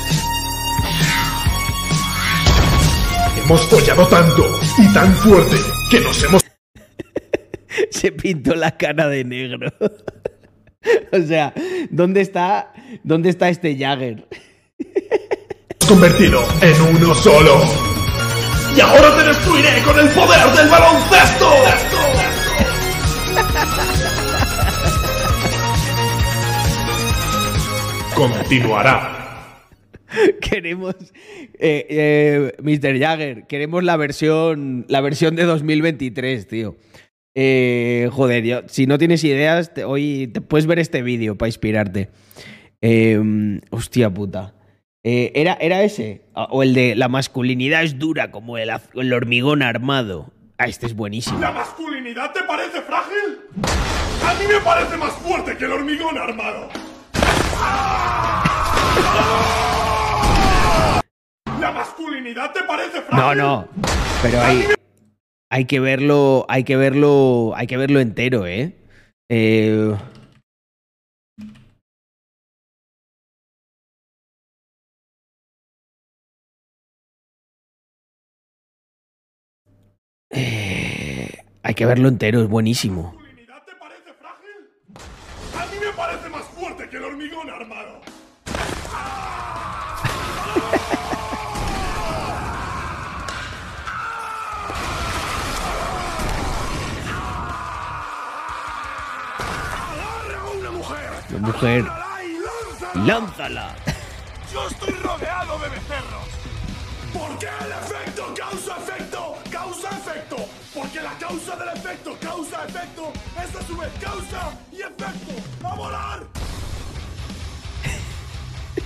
Hemos 3.51 3.67
follado 3.67 4.07
tanto 4.07 4.59
y 4.77 4.93
tan 4.93 5.13
fuerte 5.15 5.57
que 5.89 5.99
nos 5.99 6.23
hemos 6.23 6.41
Se 7.91 8.13
pintó 8.13 8.55
la 8.55 8.77
cara 8.77 9.09
de 9.09 9.25
negro. 9.25 9.69
o 11.11 11.19
sea, 11.27 11.53
¿dónde 11.89 12.21
está, 12.21 12.71
¿dónde 13.03 13.29
está 13.29 13.49
este 13.49 13.77
Jagger? 13.77 14.25
convertido 15.85 16.41
en 16.61 16.95
uno 16.95 17.13
solo. 17.13 17.61
Y 18.73 18.79
ahora 18.79 19.17
te 19.17 19.23
destruiré 19.25 19.81
con 19.81 19.99
el 19.99 20.07
poder 20.11 20.55
del 20.55 20.69
baloncesto. 20.69 21.53
Continuará. 28.15 29.20
Queremos, 30.61 30.95
eh, 31.59 31.85
eh, 31.89 32.53
Mr. 32.61 32.99
Jagger, 32.99 33.47
queremos 33.47 33.83
la 33.83 33.97
versión, 33.97 34.85
la 34.87 35.01
versión 35.01 35.35
de 35.35 35.43
2023, 35.43 36.47
tío. 36.47 36.77
Eh, 37.33 38.09
joder, 38.11 38.65
si 38.67 38.85
no 38.85 38.97
tienes 38.97 39.23
ideas, 39.23 39.71
hoy 39.85 40.29
te 40.33 40.41
puedes 40.41 40.67
ver 40.67 40.79
este 40.79 41.01
vídeo 41.01 41.35
para 41.37 41.49
inspirarte. 41.49 42.09
Eh, 42.81 43.59
hostia 43.71 44.13
puta. 44.13 44.53
Eh, 45.03 45.31
¿era, 45.33 45.57
¿Era 45.59 45.81
ese? 45.81 46.21
Ah, 46.35 46.47
O 46.51 46.61
el 46.61 46.73
de 46.73 46.95
la 46.95 47.07
masculinidad 47.07 47.83
es 47.83 47.97
dura 47.97 48.31
como 48.31 48.57
el, 48.57 48.69
hormigón 49.13 49.63
armado. 49.63 50.31
Ah, 50.57 50.65
este 50.65 50.85
es 50.85 50.95
buenísimo. 50.95 51.39
¿La 51.39 51.51
masculinidad 51.51 52.31
te 52.33 52.43
parece 52.43 52.81
frágil? 52.81 53.39
A 54.23 54.33
mí 54.35 54.45
me 54.47 54.59
parece 54.61 54.97
más 54.97 55.13
fuerte 55.13 55.57
que 55.57 55.65
el 55.65 55.71
hormigón 55.71 56.17
armado. 56.17 56.69
¿La 61.61 61.71
masculinidad 61.71 62.51
te 62.53 62.63
parece 62.63 63.03
frágil? 63.03 63.17
No, 63.17 63.35
no. 63.35 63.67
Pero 64.23 64.41
hay, 64.41 64.65
hay 65.51 65.65
que 65.65 65.79
verlo, 65.79 66.43
hay 66.49 66.63
que 66.63 66.75
verlo, 66.75 67.53
hay 67.55 67.67
que 67.67 67.77
verlo 67.77 67.99
entero, 67.99 68.47
¿eh? 68.47 68.75
Eh, 69.29 69.95
eh, 80.31 81.29
hay 81.61 81.73
que 81.75 81.85
verlo 81.85 82.07
entero, 82.07 82.41
es 82.41 82.49
buenísimo. 82.49 83.20
Mujer. 101.39 101.85
¡Lánzala! 102.93 103.75
Yo 104.51 104.67
estoy 104.67 104.93
rodeado 104.95 105.57
de 105.59 105.69
becerros. 105.69 106.27
¿Por 107.13 107.37
qué 107.39 107.47
el 107.47 107.71
efecto 107.71 108.33
causa 108.37 108.77
efecto? 108.77 109.35
Causa 109.49 109.89
efecto. 109.89 110.35
Porque 110.73 111.01
la 111.01 111.11
causa 111.17 111.55
del 111.55 111.69
efecto 111.69 112.17
causa 112.21 112.65
efecto. 112.65 113.13
Es 113.37 113.55
a 113.55 113.61
su 113.65 113.77
vez 113.77 113.89
causa 114.01 114.51
y 114.71 114.81
efecto. 114.81 115.33
¡A 115.63 115.75
volar! 115.75 116.19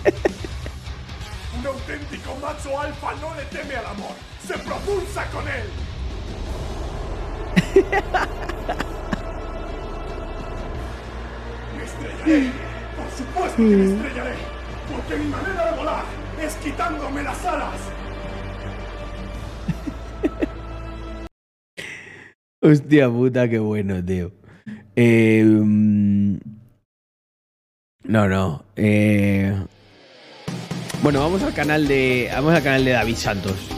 Un 1.60 1.66
auténtico 1.66 2.36
macho 2.42 2.80
alfa 2.80 3.14
no 3.16 3.34
le 3.36 3.46
teme 3.46 3.76
al 3.76 3.86
amor. 3.88 4.16
Se 4.46 4.58
propulsa 4.60 5.26
con 5.32 5.48
él. 5.48 5.70
Por 12.96 13.10
supuesto 13.18 13.58
que 13.58 13.64
me 13.64 13.86
estrellaré. 13.86 14.36
Porque 14.92 15.18
mi 15.24 15.30
manera 15.30 15.72
de 15.72 15.78
volar 15.78 16.04
es 16.42 16.56
quitándome 16.56 17.24
las 17.24 17.46
alas. 17.46 17.80
Hostia 22.62 23.10
puta, 23.10 23.48
qué 23.50 23.60
bueno, 23.60 24.04
tío. 24.04 24.32
Mm, 24.96 26.38
no, 28.06 28.28
no. 28.28 28.66
eh, 28.76 29.54
bueno, 31.04 31.20
vamos 31.20 31.44
al 31.44 31.54
canal 31.54 31.88
de. 31.88 32.30
Vamos 32.34 32.54
al 32.54 32.64
canal 32.64 32.84
de 32.84 32.92
David 32.92 33.16
Santos. 33.16 33.70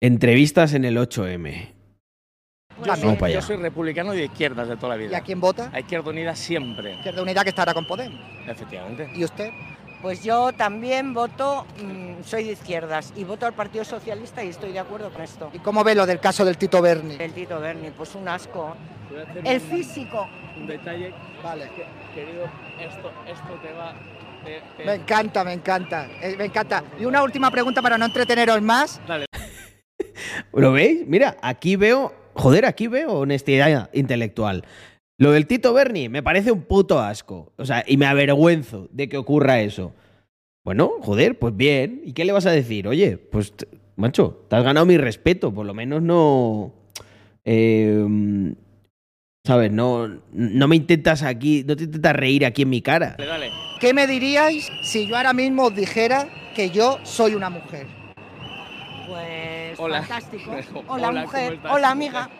Entrevistas 0.00 0.72
en 0.74 0.84
el 0.84 0.96
8M. 0.96 1.81
Yo, 2.84 2.96
soy, 2.96 3.16
allá. 3.16 3.28
yo 3.28 3.42
soy 3.42 3.56
republicano 3.56 4.14
y 4.14 4.18
de 4.18 4.24
izquierdas 4.24 4.68
de 4.68 4.76
toda 4.76 4.90
la 4.90 4.96
vida. 4.96 5.12
¿Y 5.12 5.14
a 5.14 5.20
quién 5.20 5.40
vota? 5.40 5.70
A 5.72 5.80
Izquierda 5.80 6.10
Unida 6.10 6.34
siempre. 6.36 6.94
Izquierda 6.94 7.22
Unida 7.22 7.42
que 7.42 7.50
estará 7.50 7.74
con 7.74 7.86
Podemos. 7.86 8.20
Efectivamente. 8.46 9.10
¿Y 9.14 9.24
usted? 9.24 9.50
Pues 10.00 10.24
yo 10.24 10.52
también 10.52 11.14
voto, 11.14 11.64
mm, 11.80 12.24
soy 12.24 12.42
de 12.44 12.52
izquierdas 12.52 13.12
y 13.16 13.22
voto 13.22 13.46
al 13.46 13.52
Partido 13.52 13.84
Socialista 13.84 14.42
y 14.42 14.48
estoy 14.48 14.72
de 14.72 14.80
acuerdo 14.80 15.12
con 15.12 15.22
esto. 15.22 15.50
¿Y 15.52 15.60
cómo 15.60 15.84
ve 15.84 15.94
lo 15.94 16.06
del 16.06 16.18
caso 16.18 16.44
del 16.44 16.56
Tito 16.58 16.82
Berni? 16.82 17.16
El 17.20 17.32
Tito 17.32 17.60
Berni, 17.60 17.90
pues 17.90 18.14
un 18.16 18.26
asco. 18.28 18.74
El 19.44 19.54
un- 19.56 19.60
físico. 19.60 20.26
Un 20.56 20.66
detalle. 20.66 21.14
Vale. 21.42 21.70
que- 21.76 21.86
querido, 22.14 22.44
esto, 22.80 23.12
esto 23.26 23.60
te 23.62 23.72
va. 23.74 23.94
te- 24.44 24.60
te- 24.76 24.84
Me 24.84 24.94
encanta, 24.94 25.44
me 25.44 25.52
encanta, 25.52 26.08
eh, 26.20 26.34
me 26.36 26.46
encanta. 26.46 26.82
Y 26.98 27.04
una 27.04 27.22
última 27.22 27.48
pregunta 27.52 27.80
para 27.80 27.96
no 27.96 28.04
entreteneros 28.06 28.60
más. 28.60 29.00
Dale. 29.06 29.26
¿Lo 30.52 30.72
veis? 30.72 31.06
Mira, 31.06 31.36
aquí 31.42 31.76
veo, 31.76 32.12
joder, 32.34 32.66
aquí 32.66 32.86
veo 32.88 33.12
honestidad 33.12 33.90
intelectual. 33.92 34.64
Lo 35.18 35.32
del 35.32 35.46
Tito 35.46 35.72
Berni 35.72 36.08
me 36.08 36.22
parece 36.22 36.50
un 36.52 36.62
puto 36.62 36.98
asco. 37.00 37.52
O 37.56 37.64
sea, 37.64 37.84
y 37.86 37.96
me 37.96 38.06
avergüenzo 38.06 38.88
de 38.90 39.08
que 39.08 39.16
ocurra 39.16 39.60
eso. 39.60 39.92
Bueno, 40.64 40.92
joder, 41.00 41.38
pues 41.38 41.56
bien. 41.56 42.02
¿Y 42.04 42.12
qué 42.12 42.24
le 42.24 42.32
vas 42.32 42.46
a 42.46 42.50
decir? 42.50 42.88
Oye, 42.88 43.18
pues, 43.18 43.52
macho, 43.96 44.44
te 44.48 44.56
has 44.56 44.64
ganado 44.64 44.86
mi 44.86 44.96
respeto. 44.96 45.52
Por 45.52 45.66
lo 45.66 45.74
menos 45.74 46.02
no. 46.02 46.72
eh, 47.44 48.54
¿Sabes? 49.44 49.72
No, 49.72 50.08
no 50.32 50.68
me 50.68 50.76
intentas 50.76 51.24
aquí, 51.24 51.64
no 51.66 51.74
te 51.74 51.84
intentas 51.84 52.14
reír 52.14 52.46
aquí 52.46 52.62
en 52.62 52.70
mi 52.70 52.80
cara. 52.80 53.16
Dale, 53.18 53.28
dale. 53.30 53.50
¿Qué 53.80 53.92
me 53.92 54.06
diríais 54.06 54.70
si 54.84 55.08
yo 55.08 55.16
ahora 55.16 55.32
mismo 55.32 55.64
os 55.64 55.74
dijera 55.74 56.28
que 56.54 56.70
yo 56.70 56.98
soy 57.02 57.34
una 57.34 57.50
mujer? 57.50 57.88
Pues 59.08 59.61
Hola. 59.78 60.02
fantástico. 60.02 60.50
Hola, 60.88 61.08
Hola, 61.08 61.08
¿cómo 61.08 61.20
mujer. 61.22 61.58
Hola 61.70 61.90
amiga. 61.90 62.30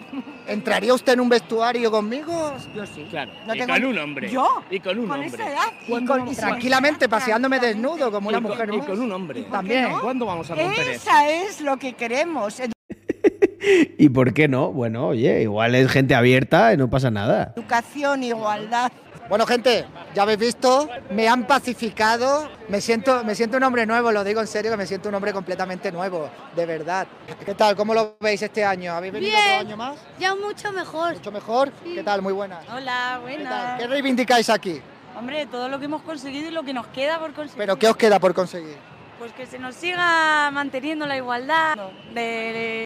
¿Entraría 0.47 0.93
usted 0.95 1.12
en 1.14 1.20
un 1.20 1.28
vestuario 1.28 1.91
conmigo? 1.91 2.55
Yo 2.74 2.85
sí. 2.87 3.07
Claro. 3.11 3.33
No 3.47 3.55
y 3.55 3.59
tengo- 3.59 3.72
con 3.74 3.85
un 3.85 3.99
hombre. 3.99 4.30
¿Yo? 4.30 4.62
Y 4.70 4.80
con 4.80 4.99
un 4.99 5.07
Con 5.09 5.20
hombre. 5.20 5.28
esa 5.43 5.51
edad. 5.51 5.72
Y 5.87 5.91
¿Cuándo 5.91 6.12
con- 6.12 6.20
vamos 6.20 6.37
y 6.37 6.41
a- 6.41 6.47
Tranquilamente, 6.49 7.09
paseándome 7.09 7.59
desnudo 7.61 8.11
como 8.11 8.28
una 8.28 8.39
y 8.39 8.43
con- 8.43 8.51
mujer 8.51 8.70
Y 8.74 8.80
con 8.80 9.01
un 9.01 9.12
hombre. 9.12 9.43
También. 9.45 9.93
¿Cuándo 10.01 10.26
vamos 10.26 10.51
a 10.51 10.55
romper 10.55 10.89
eso? 10.89 10.91
Esa 11.11 11.28
es 11.28 11.61
lo 11.61 11.76
que 11.76 11.93
queremos. 11.95 12.61
¿Y 13.99 14.09
por 14.09 14.35
qué 14.35 14.49
no? 14.49 14.72
Bueno, 14.72 15.09
oye, 15.09 15.43
igual 15.43 15.74
es 15.76 15.91
gente 15.91 16.14
abierta 16.16 16.72
y 16.72 16.76
no 16.76 16.91
pasa 16.91 17.11
nada. 17.11 17.53
Educación, 17.57 18.24
igualdad. 18.24 18.91
Bueno, 19.29 19.47
gente, 19.47 19.87
ya 20.14 20.23
habéis 20.23 20.39
visto, 20.39 20.89
me 21.11 21.29
han 21.29 21.47
pacificado, 21.47 22.51
me 22.68 22.81
siento, 22.81 23.25
me 23.25 23.35
siento 23.35 23.57
un 23.57 23.62
hombre 23.62 23.87
nuevo, 23.87 24.12
lo 24.12 24.25
digo 24.25 24.41
en 24.41 24.47
serio, 24.47 24.70
que 24.70 24.77
me 24.77 24.87
siento 24.87 25.09
un 25.09 25.14
hombre 25.14 25.33
completamente 25.33 25.91
nuevo, 25.91 26.29
de 26.55 26.66
verdad. 26.66 27.07
¿Qué 27.45 27.55
tal? 27.55 27.75
¿Cómo 27.77 27.95
lo 27.95 28.16
veis 28.20 28.43
este 28.43 28.64
año? 28.64 28.93
¿Habéis 28.93 29.12
venido 29.14 29.33
Bien. 29.33 29.45
otro 29.55 29.61
año 29.68 29.77
más? 29.77 29.97
Ya 30.18 30.35
mucho 30.35 30.70
mejor. 30.73 31.14
¿Mucho 31.14 31.33
mejor? 31.33 31.73
¿Qué 31.83 32.03
tal? 32.03 32.20
Muy 32.20 32.33
buenas. 32.33 32.64
Hola, 32.68 33.20
¿Qué, 33.25 33.37
buenas. 33.37 33.81
¿Qué 33.81 33.87
reivindicáis 33.87 34.51
aquí? 34.51 34.83
Hombre, 35.16 35.47
todo 35.47 35.68
lo 35.68 35.79
que 35.79 35.87
hemos 35.87 36.03
conseguido 36.03 36.49
y 36.49 36.53
lo 36.53 36.62
que 36.62 36.73
nos 36.75 36.87
queda 36.89 37.18
por 37.18 37.33
conseguir. 37.33 37.59
¿Pero 37.59 37.79
qué 37.79 37.89
os 37.89 37.97
queda 37.97 38.18
por 38.18 38.35
conseguir? 38.35 38.77
Pues 39.18 39.33
que 39.33 39.47
se 39.47 39.59
nos 39.59 39.75
siga 39.77 40.51
manteniendo 40.51 41.07
la 41.07 41.16
igualdad 41.16 41.77
de... 42.12 42.85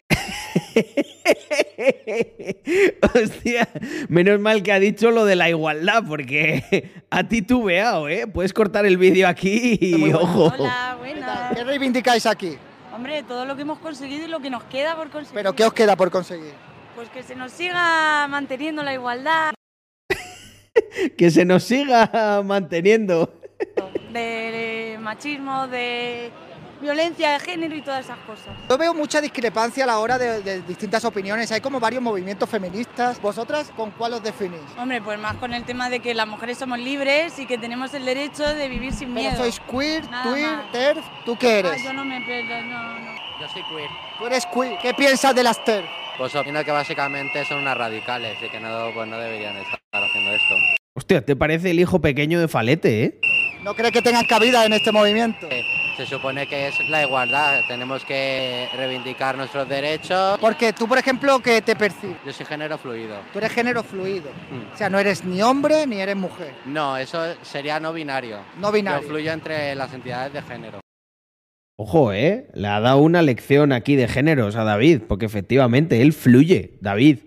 Hostia, 3.14 3.68
menos 4.08 4.40
mal 4.40 4.62
que 4.62 4.72
ha 4.72 4.78
dicho 4.78 5.10
lo 5.10 5.24
de 5.24 5.36
la 5.36 5.48
igualdad, 5.48 6.04
porque 6.06 6.92
ha 7.10 7.24
titubeado, 7.24 8.08
¿eh? 8.08 8.26
Puedes 8.26 8.52
cortar 8.52 8.84
el 8.86 8.98
vídeo 8.98 9.28
aquí 9.28 9.78
y 9.80 10.12
ojo. 10.12 10.52
Hola, 10.58 10.96
buenas. 10.98 11.56
¿Qué 11.56 11.64
reivindicáis 11.64 12.26
aquí? 12.26 12.58
Hombre, 12.92 13.22
todo 13.22 13.44
lo 13.44 13.56
que 13.56 13.62
hemos 13.62 13.78
conseguido 13.78 14.26
y 14.26 14.28
lo 14.28 14.40
que 14.40 14.50
nos 14.50 14.64
queda 14.64 14.96
por 14.96 15.10
conseguir. 15.10 15.34
¿Pero 15.34 15.54
qué 15.54 15.64
os 15.64 15.72
queda 15.72 15.96
por 15.96 16.10
conseguir? 16.10 16.52
Pues 16.94 17.08
que 17.10 17.22
se 17.22 17.36
nos 17.36 17.52
siga 17.52 18.26
manteniendo 18.28 18.82
la 18.82 18.94
igualdad 18.94 19.52
Que 21.16 21.30
se 21.30 21.44
nos 21.44 21.62
siga 21.64 22.42
manteniendo. 22.44 23.34
de 24.12 24.96
machismo, 25.00 25.68
de 25.68 26.30
violencia 26.80 27.32
de 27.32 27.40
género 27.40 27.74
y 27.74 27.82
todas 27.82 28.04
esas 28.04 28.18
cosas. 28.20 28.54
Yo 28.68 28.78
veo 28.78 28.94
mucha 28.94 29.20
discrepancia 29.20 29.84
a 29.84 29.86
la 29.86 29.98
hora 29.98 30.18
de, 30.18 30.42
de 30.42 30.62
distintas 30.62 31.04
opiniones, 31.04 31.50
hay 31.52 31.60
como 31.60 31.80
varios 31.80 32.02
movimientos 32.02 32.48
feministas. 32.48 33.20
¿Vosotras 33.20 33.70
con 33.76 33.90
cuál 33.92 34.14
os 34.14 34.22
definís? 34.22 34.60
Hombre, 34.78 35.00
pues 35.02 35.18
más 35.18 35.34
con 35.36 35.54
el 35.54 35.64
tema 35.64 35.88
de 35.90 36.00
que 36.00 36.14
las 36.14 36.26
mujeres 36.26 36.58
somos 36.58 36.78
libres 36.78 37.38
y 37.38 37.46
que 37.46 37.58
tenemos 37.58 37.92
el 37.94 38.04
derecho 38.04 38.42
de 38.54 38.68
vivir 38.68 38.92
sin 38.92 39.14
¿Pero 39.14 39.30
miedo. 39.30 39.36
sois 39.36 39.60
queer, 39.60 40.08
Nada 40.10 40.34
queer, 40.34 40.46
más. 40.56 40.72
TERF? 40.72 41.04
¿Tú 41.24 41.36
qué 41.36 41.58
eres? 41.60 41.72
Ah, 41.74 41.84
yo 41.84 41.92
no 41.92 42.04
me 42.04 42.20
pierdo, 42.22 42.62
no, 42.62 42.98
no. 43.00 43.16
Yo 43.40 43.48
soy 43.52 43.62
queer. 43.64 43.90
Tú 44.18 44.26
eres 44.26 44.46
queer. 44.46 44.78
¿Qué 44.78 44.94
piensas 44.94 45.34
de 45.34 45.42
las 45.42 45.62
TERF? 45.64 45.86
Pues 46.18 46.34
opino 46.34 46.64
que 46.64 46.70
básicamente 46.70 47.44
son 47.44 47.58
unas 47.58 47.76
radicales 47.76 48.38
y 48.42 48.48
que 48.48 48.58
no, 48.58 48.90
pues 48.94 49.06
no 49.06 49.18
deberían 49.18 49.56
estar 49.56 49.78
haciendo 49.92 50.30
esto. 50.30 50.54
Hostia, 50.94 51.24
¿te 51.24 51.36
parece 51.36 51.70
el 51.72 51.80
hijo 51.80 52.00
pequeño 52.00 52.40
de 52.40 52.48
Falete, 52.48 53.04
eh? 53.04 53.20
¿No 53.62 53.74
crees 53.74 53.92
que 53.92 54.00
tengan 54.00 54.24
cabida 54.24 54.64
en 54.64 54.72
este 54.72 54.92
movimiento? 54.92 55.46
Se 55.96 56.04
supone 56.04 56.46
que 56.46 56.68
es 56.68 56.74
la 56.90 57.04
igualdad, 57.04 57.62
tenemos 57.68 58.04
que 58.04 58.68
reivindicar 58.76 59.34
nuestros 59.36 59.66
derechos. 59.66 60.38
Porque 60.38 60.74
tú, 60.74 60.86
por 60.86 60.98
ejemplo, 60.98 61.38
¿qué 61.40 61.62
te 61.62 61.74
percibes? 61.74 62.18
Yo 62.26 62.34
soy 62.34 62.44
género 62.44 62.76
fluido. 62.76 63.16
Tú 63.32 63.38
eres 63.38 63.52
género 63.52 63.82
fluido. 63.82 64.30
Mm. 64.50 64.74
O 64.74 64.76
sea, 64.76 64.90
no 64.90 64.98
eres 64.98 65.24
ni 65.24 65.40
hombre 65.40 65.86
ni 65.86 65.98
eres 65.98 66.16
mujer. 66.16 66.52
No, 66.66 66.98
eso 66.98 67.34
sería 67.42 67.80
no 67.80 67.94
binario. 67.94 68.40
No 68.60 68.70
binario. 68.70 69.00
Yo 69.00 69.08
fluyo 69.08 69.32
entre 69.32 69.74
las 69.74 69.94
entidades 69.94 70.34
de 70.34 70.42
género. 70.42 70.80
Ojo, 71.78 72.12
¿eh? 72.12 72.48
Le 72.52 72.68
ha 72.68 72.80
dado 72.80 72.98
una 72.98 73.22
lección 73.22 73.72
aquí 73.72 73.96
de 73.96 74.08
géneros 74.08 74.56
a 74.56 74.64
David, 74.64 75.02
porque 75.08 75.24
efectivamente 75.24 76.02
él 76.02 76.12
fluye, 76.12 76.78
David. 76.82 77.20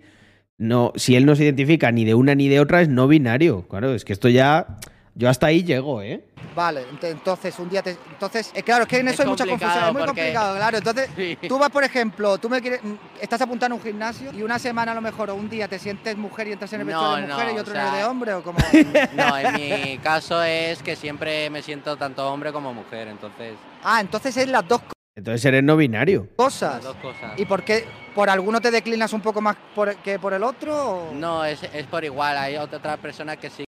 No, 0.59 0.91
si 0.95 1.15
él 1.15 1.25
no 1.25 1.35
se 1.35 1.43
identifica 1.43 1.91
ni 1.91 2.05
de 2.05 2.13
una 2.13 2.35
ni 2.35 2.49
de 2.49 2.59
otra, 2.59 2.81
es 2.81 2.89
no 2.89 3.07
binario. 3.07 3.67
Claro, 3.67 3.95
es 3.95 4.05
que 4.05 4.13
esto 4.13 4.29
ya. 4.29 4.77
Yo 5.19 5.27
hasta 5.29 5.47
ahí 5.47 5.65
llego, 5.65 6.01
¿eh? 6.01 6.23
Vale, 6.55 6.85
ent- 6.89 7.03
entonces 7.03 7.59
un 7.59 7.67
día 7.69 7.83
te... 7.83 7.97
Entonces, 8.09 8.51
eh, 8.55 8.63
claro, 8.63 8.83
es 8.83 8.87
que 8.87 8.99
en 8.99 9.09
Es 9.09 9.15
eso 9.15 9.23
hay 9.23 9.27
mucha 9.29 9.45
confusión, 9.45 9.77
es 9.77 9.83
muy 9.91 9.91
porque- 10.03 10.05
complicado, 10.07 10.55
claro. 10.55 10.77
Entonces, 10.77 11.09
Sí. 11.17 11.37
tú 11.45 11.59
vas, 11.59 11.69
por 11.69 11.83
ejemplo, 11.83 12.37
tú 12.37 12.47
me 12.49 12.61
quieres, 12.61 12.81
mm, 12.81 12.93
estás 13.19 13.41
apuntando 13.41 13.75
a 13.75 13.77
un 13.79 13.83
gimnasio 13.83 14.31
y 14.31 14.43
una 14.43 14.57
semana 14.59 14.93
a 14.93 14.95
lo 14.95 15.01
mejor 15.01 15.29
o 15.31 15.35
un 15.35 15.49
día 15.49 15.67
te 15.67 15.77
sientes 15.77 16.15
mujer 16.15 16.47
y 16.47 16.53
entras 16.53 16.71
en 16.71 16.79
el 16.81 16.87
No, 16.87 16.93
vestuario 16.93 17.21
de 17.23 17.27
no, 17.27 17.35
mujer 17.35 17.53
y 17.53 17.57
o 17.57 17.61
otro 17.61 17.73
sea- 17.73 17.87
en 17.89 17.93
el 17.93 17.99
de 17.99 18.05
hombre 18.05 18.33
o 18.33 18.43
como... 18.43 18.59
No, 19.13 19.37
en 19.37 19.53
mi 19.55 19.97
caso 19.97 20.41
es 20.41 20.81
que 20.81 20.95
siempre 20.95 21.49
me 21.49 21.61
siento 21.63 21.97
tanto 21.97 22.25
hombre 22.31 22.53
como 22.53 22.73
mujer, 22.73 23.09
entonces 23.09 23.55
Ah, 23.83 23.99
entonces 23.99 24.37
es 24.37 24.47
las 24.47 24.65
dos 24.65 24.79
Entonces 25.17 25.43
eres 25.43 25.63
no 25.63 25.75
binario. 25.75 26.29
cosas. 26.37 26.75
las 26.75 26.83
dos 26.85 26.95
cosas. 26.95 27.37
¿Y 27.37 27.43
por 27.43 27.63
qué? 27.63 27.83
¿Por 28.15 28.29
alguno 28.29 28.61
te 28.61 28.71
declinas 28.71 29.11
un 29.11 29.19
poco 29.19 29.41
más 29.41 29.57
por- 29.75 29.97
que 29.97 30.17
por 30.17 30.33
el 30.33 30.43
otro? 30.43 31.09
o- 31.09 31.13
No, 31.13 31.43
es, 31.43 31.61
es 31.73 31.85
por 31.87 32.05
igual, 32.05 32.37
hay 32.37 32.55
otras 32.55 32.97
personas 32.99 33.35
que 33.35 33.49
sí. 33.49 33.65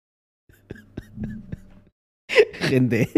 Gente, 2.62 3.10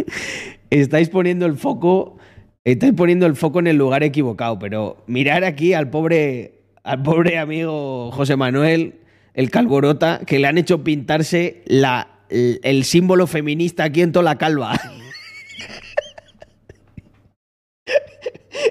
estáis 0.70 1.10
poniendo 1.10 1.46
el 1.46 1.58
foco. 1.58 2.18
Estáis 2.64 2.94
poniendo 2.94 3.26
el 3.26 3.36
foco 3.36 3.60
en 3.60 3.68
el 3.68 3.78
lugar 3.78 4.04
equivocado, 4.04 4.60
pero 4.60 5.04
mirar 5.08 5.44
aquí 5.44 5.74
al 5.74 5.90
pobre. 5.90 6.60
Al 6.84 7.04
pobre 7.04 7.38
amigo 7.38 8.10
José 8.12 8.36
Manuel, 8.36 8.96
el 9.36 9.52
Calborota, 9.52 10.22
que 10.26 10.40
le 10.40 10.48
han 10.48 10.58
hecho 10.58 10.84
pintarse 10.84 11.62
la, 11.68 12.22
el, 12.30 12.84
símbolo 12.86 13.28
feminista 13.28 13.84
aquí 13.84 14.02
en 14.02 14.12
toda 14.12 14.24
la 14.24 14.40
calva. 14.40 14.80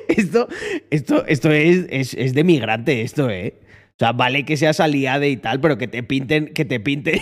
Esto, 0.08 0.48
esto, 0.90 1.24
esto 1.26 1.50
es, 1.50 1.86
es, 1.88 2.14
es 2.14 2.34
de 2.34 2.44
migrante, 2.44 3.02
esto, 3.02 3.30
¿eh? 3.30 3.54
O 3.92 3.98
sea, 3.98 4.12
vale 4.12 4.44
que 4.44 4.56
seas 4.56 4.78
aliade 4.80 5.30
y 5.30 5.36
tal, 5.36 5.60
pero 5.60 5.78
que 5.78 5.88
te 5.88 6.02
pinten, 6.02 6.52
que 6.52 6.64
te 6.64 6.78
pinten. 6.78 7.20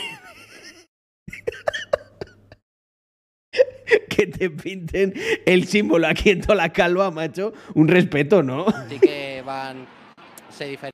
que 4.09 4.27
te 4.27 4.51
pinten 4.51 5.15
el 5.47 5.65
símbolo 5.67 6.07
aquí 6.07 6.31
en 6.31 6.41
toda 6.41 6.55
la 6.57 6.73
calva, 6.73 7.11
macho. 7.11 7.53
Un 7.75 7.89
respeto, 7.89 8.43
¿no? 8.43 8.67
Sí 8.89 8.99
que 8.99 9.43
van. 9.45 9.87
Se 10.51 10.65
diferencian. 10.67 10.93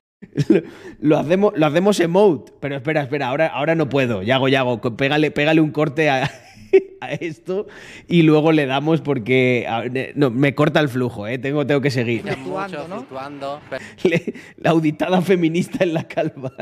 Lo 0.99 1.17
hacemos, 1.17 1.53
lo 1.55 1.65
hacemos 1.65 1.99
emote. 1.99 2.51
Pero 2.59 2.75
espera, 2.75 3.01
espera, 3.03 3.27
ahora, 3.27 3.47
ahora 3.47 3.75
no 3.75 3.89
puedo. 3.89 4.21
Yago, 4.23 4.47
Yago, 4.47 4.81
pégale, 4.97 5.31
pégale 5.31 5.61
un 5.61 5.71
corte 5.71 6.09
a, 6.09 6.29
a 7.01 7.11
esto 7.13 7.67
y 8.07 8.23
luego 8.23 8.51
le 8.51 8.65
damos 8.65 9.01
porque 9.01 9.65
a- 9.67 9.83
no, 10.15 10.31
me 10.31 10.53
corta 10.55 10.79
el 10.79 10.89
flujo, 10.89 11.27
¿eh? 11.27 11.37
Tengo, 11.37 11.65
tengo 11.65 11.81
que 11.81 11.91
seguir. 11.91 12.23
mucho, 12.37 12.85
fluctuando. 12.85 13.61
Pero 13.69 13.83
Le- 14.03 14.33
la 14.57 14.71
auditada 14.71 15.21
feminista 15.21 15.83
en 15.83 15.93
la 15.93 16.07
calva. 16.07 16.53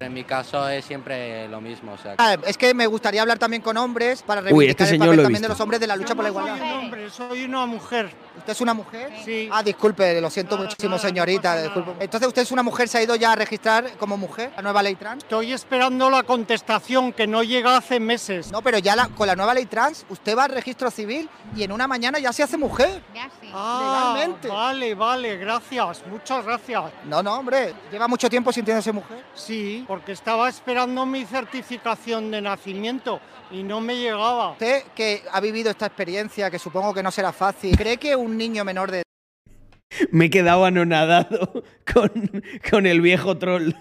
En 0.00 0.12
mi 0.12 0.22
caso 0.24 0.68
es 0.68 0.84
siempre 0.84 1.48
lo 1.48 1.60
mismo. 1.60 1.92
O 1.92 1.98
sea, 1.98 2.14
Ah, 2.18 2.36
es 2.46 2.56
que 2.56 2.72
me 2.72 2.86
gustaría 2.86 3.20
hablar 3.20 3.38
también 3.38 3.62
con 3.62 3.76
hombres 3.76 4.22
para 4.22 4.40
Uy, 4.42 4.66
este 4.68 4.84
reivindicar 4.84 4.86
el 4.86 4.88
señor 4.88 5.08
papel 5.08 5.22
también 5.24 5.42
de 5.42 5.48
los 5.48 5.60
hombres 5.60 5.80
de 5.80 5.86
la 5.88 5.96
lucha 5.96 6.14
por 6.14 6.22
la 6.24 6.30
igualdad. 6.30 6.56
Soy 6.56 6.68
un 6.70 6.78
hombre, 6.78 7.10
soy 7.10 7.44
una 7.44 7.66
mujer. 7.66 8.10
¿Usted 8.38 8.52
es 8.52 8.60
una 8.60 8.74
mujer? 8.74 9.10
Sí. 9.24 9.48
Ah, 9.52 9.62
disculpe, 9.62 10.20
lo 10.20 10.30
siento 10.30 10.56
muchísimo, 10.56 10.98
señorita. 10.98 11.60
disculpe. 11.62 11.92
Entonces, 11.98 12.28
¿usted 12.28 12.42
es 12.42 12.52
una 12.52 12.62
mujer? 12.62 12.88
¿Se 12.88 12.98
ha 12.98 13.02
ido 13.02 13.16
ya 13.16 13.32
a 13.32 13.36
registrar 13.36 13.90
como 13.98 14.16
mujer 14.16 14.52
la 14.54 14.62
nueva 14.62 14.82
ley 14.82 14.94
trans? 14.94 15.24
Estoy 15.24 15.52
esperando 15.52 16.08
la 16.10 16.22
contestación 16.22 17.12
que 17.12 17.26
no 17.26 17.42
llega 17.42 17.76
hace 17.76 17.98
meses. 17.98 18.52
No, 18.52 18.62
pero 18.62 18.78
ya 18.78 18.94
la- 18.94 19.08
con 19.08 19.26
la 19.26 19.34
nueva 19.34 19.54
ley 19.54 19.66
trans, 19.66 20.06
usted 20.08 20.36
va 20.36 20.44
al 20.44 20.52
registro 20.52 20.90
civil 20.92 21.28
y 21.56 21.64
en 21.64 21.72
una 21.72 21.88
mañana 21.88 22.20
ya 22.20 22.32
se 22.32 22.44
hace 22.44 22.56
mujer. 22.56 23.02
Ya 23.14 23.28
sí. 23.40 23.47
Ah, 23.60 24.14
legalmente. 24.14 24.48
Vale, 24.48 24.94
vale, 24.94 25.36
gracias, 25.36 26.04
muchas 26.06 26.44
gracias. 26.44 26.84
No, 27.04 27.22
no, 27.22 27.34
hombre, 27.34 27.74
lleva 27.90 28.06
mucho 28.06 28.30
tiempo 28.30 28.52
sintiéndose 28.52 28.92
mujer. 28.92 29.24
Sí, 29.34 29.84
porque 29.86 30.12
estaba 30.12 30.48
esperando 30.48 31.04
mi 31.04 31.24
certificación 31.24 32.30
de 32.30 32.40
nacimiento 32.40 33.20
y 33.50 33.62
no 33.62 33.80
me 33.80 33.96
llegaba. 33.96 34.52
Usted 34.52 34.84
que 34.94 35.22
ha 35.32 35.40
vivido 35.40 35.70
esta 35.70 35.86
experiencia, 35.86 36.50
que 36.50 36.58
supongo 36.58 36.94
que 36.94 37.02
no 37.02 37.10
será 37.10 37.32
fácil, 37.32 37.76
¿cree 37.76 37.96
que 37.96 38.14
un 38.14 38.36
niño 38.36 38.64
menor 38.64 38.90
de 38.90 39.02
Me 40.12 40.26
he 40.26 40.30
quedado 40.30 40.64
anonadado 40.64 41.64
con, 41.92 42.12
con 42.70 42.86
el 42.86 43.00
viejo 43.00 43.36
troll. 43.38 43.72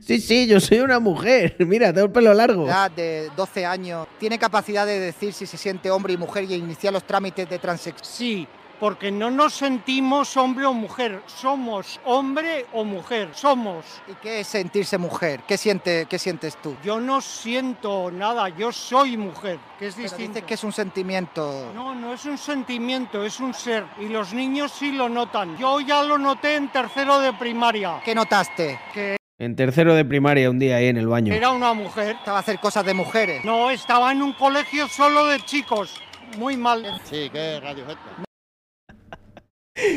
Sí, 0.00 0.20
sí, 0.20 0.46
yo 0.46 0.60
soy 0.60 0.80
una 0.80 0.98
mujer. 0.98 1.56
Mira, 1.60 1.92
tengo 1.92 2.06
el 2.06 2.12
pelo 2.12 2.34
largo. 2.34 2.66
edad 2.66 2.90
de 2.90 3.30
12 3.36 3.66
años 3.66 4.06
tiene 4.18 4.38
capacidad 4.38 4.86
de 4.86 5.00
decir 5.00 5.32
si 5.32 5.46
se 5.46 5.56
siente 5.56 5.90
hombre 5.90 6.12
y 6.12 6.16
mujer 6.16 6.44
y 6.44 6.54
iniciar 6.54 6.92
los 6.92 7.04
trámites 7.04 7.48
de 7.48 7.58
transexualidad? 7.58 8.12
Sí, 8.12 8.46
porque 8.82 9.12
no 9.12 9.30
nos 9.30 9.54
sentimos 9.54 10.36
hombre 10.36 10.66
o 10.66 10.72
mujer, 10.72 11.22
somos 11.26 12.00
hombre 12.04 12.66
o 12.72 12.82
mujer, 12.82 13.28
somos. 13.32 14.02
¿Y 14.08 14.14
qué 14.14 14.40
es 14.40 14.48
sentirse 14.48 14.98
mujer? 14.98 15.44
¿Qué, 15.46 15.56
siente, 15.56 16.06
qué 16.10 16.18
sientes 16.18 16.56
tú? 16.60 16.76
Yo 16.82 16.98
no 16.98 17.20
siento 17.20 18.10
nada, 18.10 18.48
yo 18.48 18.72
soy 18.72 19.16
mujer, 19.16 19.60
que 19.78 19.86
es 19.86 19.94
Pero 19.94 20.02
distinto. 20.02 20.32
dices 20.32 20.42
que 20.48 20.54
es 20.54 20.64
un 20.64 20.72
sentimiento. 20.72 21.70
No, 21.76 21.94
no 21.94 22.12
es 22.12 22.24
un 22.24 22.36
sentimiento, 22.36 23.24
es 23.24 23.38
un 23.38 23.54
ser. 23.54 23.84
Y 24.00 24.08
los 24.08 24.34
niños 24.34 24.72
sí 24.72 24.90
lo 24.90 25.08
notan. 25.08 25.56
Yo 25.58 25.78
ya 25.78 26.02
lo 26.02 26.18
noté 26.18 26.56
en 26.56 26.72
tercero 26.72 27.20
de 27.20 27.32
primaria. 27.34 28.00
¿Qué 28.04 28.16
notaste? 28.16 28.80
Que 28.92 29.16
En 29.38 29.54
tercero 29.54 29.94
de 29.94 30.04
primaria, 30.04 30.50
un 30.50 30.58
día 30.58 30.78
ahí 30.78 30.88
en 30.88 30.96
el 30.96 31.06
baño. 31.06 31.32
era 31.32 31.52
una 31.52 31.72
mujer. 31.72 32.16
Estaba 32.16 32.38
a 32.38 32.40
hacer 32.40 32.58
cosas 32.58 32.84
de 32.84 32.94
mujeres. 32.94 33.44
No, 33.44 33.70
estaba 33.70 34.10
en 34.10 34.22
un 34.22 34.32
colegio 34.32 34.88
solo 34.88 35.26
de 35.26 35.38
chicos. 35.38 36.02
Muy 36.36 36.56
mal. 36.56 37.00
Sí, 37.04 37.30
¿qué 37.32 37.60
radio 37.60 37.84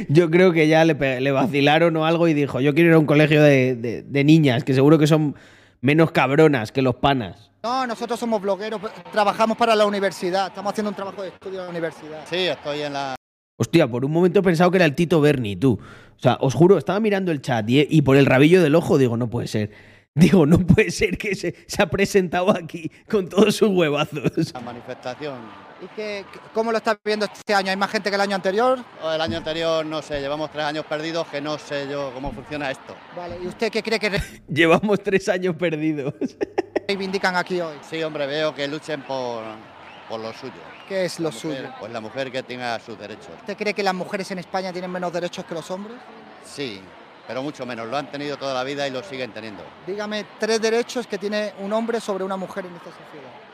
Yo 0.07 0.29
creo 0.31 0.53
que 0.53 0.67
ya 0.67 0.85
le, 0.85 0.93
vacilaron 1.31 1.95
o 1.97 2.05
algo 2.05 2.27
y 2.27 2.33
dijo, 2.33 2.61
yo 2.61 2.73
quiero 2.73 2.89
ir 2.91 2.95
a 2.95 2.99
un 2.99 3.05
colegio 3.05 3.41
de, 3.43 3.75
de- 3.75 4.03
de 4.03 4.23
niñas, 4.23 4.63
que 4.63 4.73
seguro 4.73 4.97
que 4.97 5.07
son 5.07 5.35
menos 5.81 6.11
cabronas 6.11 6.71
que 6.71 6.81
los 6.81 6.95
panas. 6.95 7.51
No, 7.61 7.85
nosotros 7.87 8.19
somos 8.19 8.41
blogueros, 8.41 8.79
trabajamos 9.11 9.57
para 9.57 9.75
la 9.75 9.85
universidad, 9.85 10.47
estamos 10.47 10.71
haciendo 10.71 10.89
un 10.91 10.95
trabajo 10.95 11.21
de 11.23 11.29
estudio 11.29 11.59
en 11.59 11.65
la 11.65 11.69
universidad. 11.71 12.21
Sí, 12.29 12.37
estoy 12.37 12.81
en 12.81 12.93
la. 12.93 13.15
Hostia, 13.57 13.87
por 13.87 14.05
un 14.05 14.11
momento 14.11 14.39
he 14.39 14.43
pensado 14.43 14.69
que 14.71 14.77
era 14.77 14.85
el 14.85 14.95
Tito 14.95 15.19
Berni, 15.19 15.55
tú. 15.55 15.79
O 15.81 16.19
sea, 16.19 16.37
os 16.41 16.53
juro, 16.53 16.77
estaba 16.77 16.99
mirando 16.99 17.31
el 17.31 17.41
chat 17.41 17.69
y, 17.69 17.87
y 17.89 18.01
por 18.01 18.17
el 18.17 18.25
rabillo 18.25 18.61
del 18.61 18.75
ojo 18.75 18.97
digo, 18.97 19.17
no 19.17 19.29
puede 19.29 19.47
ser. 19.47 19.71
Digo, 20.17 20.45
no 20.45 20.59
puede 20.59 20.91
ser 20.91 21.17
que 21.17 21.35
se, 21.35 21.53
se 21.67 21.83
ha 21.83 21.89
presentado 21.89 22.49
aquí 22.55 22.89
con 23.09 23.27
todos 23.27 23.57
sus 23.57 23.67
huevazos. 23.67 24.53
La 24.53 24.61
manifestación. 24.61 25.35
¿Y 25.81 25.87
qué, 25.87 26.25
cómo 26.53 26.71
lo 26.71 26.77
estás 26.77 26.97
viendo 27.03 27.25
este 27.25 27.53
año? 27.53 27.69
¿Hay 27.69 27.75
más 27.75 27.91
gente 27.91 28.09
que 28.09 28.15
el 28.15 28.21
año 28.21 28.35
anterior? 28.35 28.79
O 29.03 29.11
el 29.11 29.19
año 29.19 29.37
anterior, 29.37 29.85
no 29.85 30.01
sé, 30.01 30.21
llevamos 30.21 30.49
tres 30.51 30.63
años 30.63 30.85
perdidos 30.85 31.27
que 31.27 31.41
no 31.41 31.57
sé 31.57 31.87
yo 31.89 32.11
cómo 32.13 32.31
funciona 32.31 32.71
esto. 32.71 32.95
Vale, 33.15 33.37
¿y 33.41 33.47
usted 33.47 33.71
qué 33.71 33.83
cree 33.83 33.99
que 33.99 34.21
Llevamos 34.47 35.03
tres 35.03 35.27
años 35.27 35.55
perdidos. 35.55 36.13
reivindican 36.87 37.35
aquí 37.35 37.59
hoy? 37.59 37.75
Sí, 37.89 38.01
hombre, 38.03 38.25
veo 38.25 38.55
que 38.55 38.67
luchen 38.67 39.01
por, 39.01 39.43
por 40.07 40.19
lo 40.21 40.31
suyo. 40.33 40.53
¿Qué 40.87 41.05
es 41.05 41.19
lo 41.19 41.29
mujer, 41.31 41.41
suyo? 41.41 41.73
Pues 41.79 41.91
la 41.91 41.99
mujer 41.99 42.31
que 42.31 42.43
tenga 42.43 42.79
sus 42.79 42.97
derechos. 42.97 43.29
¿Usted 43.39 43.57
cree 43.57 43.73
que 43.73 43.83
las 43.83 43.93
mujeres 43.93 44.29
en 44.31 44.39
España 44.39 44.71
tienen 44.71 44.91
menos 44.91 45.11
derechos 45.11 45.43
que 45.45 45.55
los 45.55 45.69
hombres? 45.71 45.97
Sí, 46.45 46.79
pero 47.27 47.41
mucho 47.41 47.65
menos. 47.65 47.87
Lo 47.87 47.97
han 47.97 48.09
tenido 48.09 48.37
toda 48.37 48.53
la 48.53 48.63
vida 48.63 48.87
y 48.87 48.91
lo 48.91 49.03
siguen 49.03 49.31
teniendo. 49.31 49.63
Dígame 49.85 50.25
tres 50.39 50.61
derechos 50.61 51.07
que 51.07 51.17
tiene 51.17 51.53
un 51.59 51.73
hombre 51.73 51.99
sobre 51.99 52.23
una 52.23 52.37
mujer 52.37 52.65
en 52.65 52.75
esta 52.75 52.91
sociedad. 52.91 53.44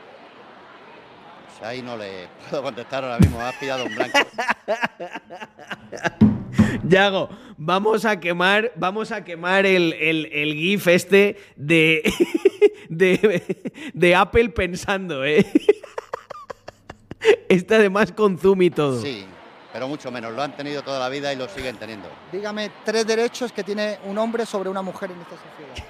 Pues 1.58 1.68
ahí 1.68 1.82
no 1.82 1.96
le 1.96 2.28
puedo 2.48 2.62
contestar 2.62 3.04
ahora 3.04 3.18
mismo. 3.18 3.40
Has 3.40 3.54
pillado 3.56 3.84
un 3.84 3.94
blanco. 3.94 4.18
Yago, 6.84 7.28
vamos 7.56 8.04
a 8.04 8.18
quemar, 8.18 8.72
vamos 8.76 9.12
a 9.12 9.22
quemar 9.24 9.66
el, 9.66 9.92
el- 9.94 10.26
el 10.32 10.54
GIF 10.54 10.88
este 10.88 11.36
de, 11.56 12.02
de, 12.88 13.90
de 13.94 14.14
Apple 14.14 14.48
pensando, 14.50 15.24
¿eh? 15.24 15.44
Este 17.48 17.76
además 17.76 18.10
con 18.10 18.36
zoom 18.36 18.62
y 18.62 18.70
todo. 18.70 19.00
Sí, 19.00 19.24
pero 19.72 19.86
mucho 19.86 20.10
menos. 20.10 20.32
Lo 20.32 20.42
han 20.42 20.56
tenido 20.56 20.82
toda 20.82 20.98
la 20.98 21.08
vida 21.08 21.32
y 21.32 21.36
lo 21.36 21.48
siguen 21.48 21.76
teniendo. 21.76 22.08
Dígame 22.32 22.70
tres 22.84 23.06
derechos 23.06 23.52
que 23.52 23.62
tiene 23.62 23.98
un 24.06 24.18
hombre 24.18 24.44
sobre 24.44 24.68
una 24.68 24.82
mujer 24.82 25.10
en 25.12 25.20
esta 25.20 25.36
sociedad. 25.36 25.88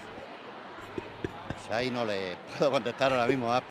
Pues 1.47 1.71
ahí 1.75 1.91
no 1.91 2.05
le 2.05 2.37
puedo 2.59 2.71
contestar 2.73 3.13
ahora 3.13 3.27
mismo. 3.27 3.51
Has 3.51 3.63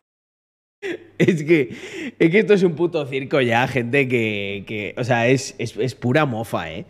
Es 1.18 1.44
que, 1.44 1.76
es 2.18 2.32
que 2.32 2.40
esto 2.40 2.56
es 2.56 2.64
un 2.64 2.74
puto 2.74 3.06
circo 3.06 3.40
ya, 3.42 3.68
gente 3.68 4.08
que, 4.08 4.64
que 4.66 4.96
o 4.98 5.04
sea, 5.04 5.28
es, 5.28 5.54
es, 5.60 5.78
es 5.78 5.94
pura 5.94 6.26
mofa, 6.26 6.72
¿eh? 6.72 6.86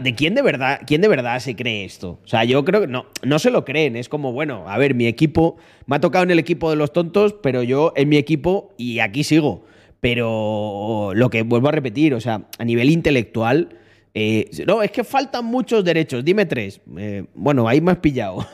¿de 0.00 0.14
quién 0.14 0.34
de 0.34 0.42
verdad, 0.42 0.80
quién 0.86 1.00
de 1.00 1.08
verdad 1.08 1.38
se 1.40 1.56
cree 1.56 1.84
esto? 1.84 2.20
O 2.24 2.26
sea, 2.26 2.44
yo 2.44 2.64
creo 2.64 2.82
que 2.82 2.86
no, 2.86 3.06
no 3.22 3.38
se 3.38 3.50
lo 3.50 3.64
creen. 3.64 3.96
Es 3.96 4.08
como, 4.08 4.32
bueno, 4.32 4.64
a 4.68 4.76
ver, 4.78 4.94
mi 4.94 5.06
equipo 5.06 5.56
me 5.86 5.96
ha 5.96 6.00
tocado 6.00 6.24
en 6.24 6.30
el 6.30 6.38
equipo 6.38 6.70
de 6.70 6.76
los 6.76 6.92
tontos, 6.92 7.34
pero 7.42 7.62
yo 7.62 7.92
en 7.96 8.08
mi 8.08 8.16
equipo 8.16 8.74
y 8.76 8.98
aquí 8.98 9.24
sigo. 9.24 9.64
Pero 10.00 11.12
lo 11.14 11.30
que 11.30 11.42
vuelvo 11.42 11.68
a 11.68 11.72
repetir, 11.72 12.14
o 12.14 12.20
sea, 12.20 12.48
a 12.58 12.64
nivel 12.64 12.90
intelectual, 12.90 13.78
eh, 14.14 14.50
no, 14.66 14.82
es 14.82 14.90
que 14.90 15.04
faltan 15.04 15.44
muchos 15.44 15.84
derechos. 15.84 16.24
Dime 16.24 16.46
tres. 16.46 16.80
Eh, 16.96 17.24
bueno, 17.34 17.68
ahí 17.68 17.80
me 17.80 17.92
has 17.92 17.98
pillado. 17.98 18.46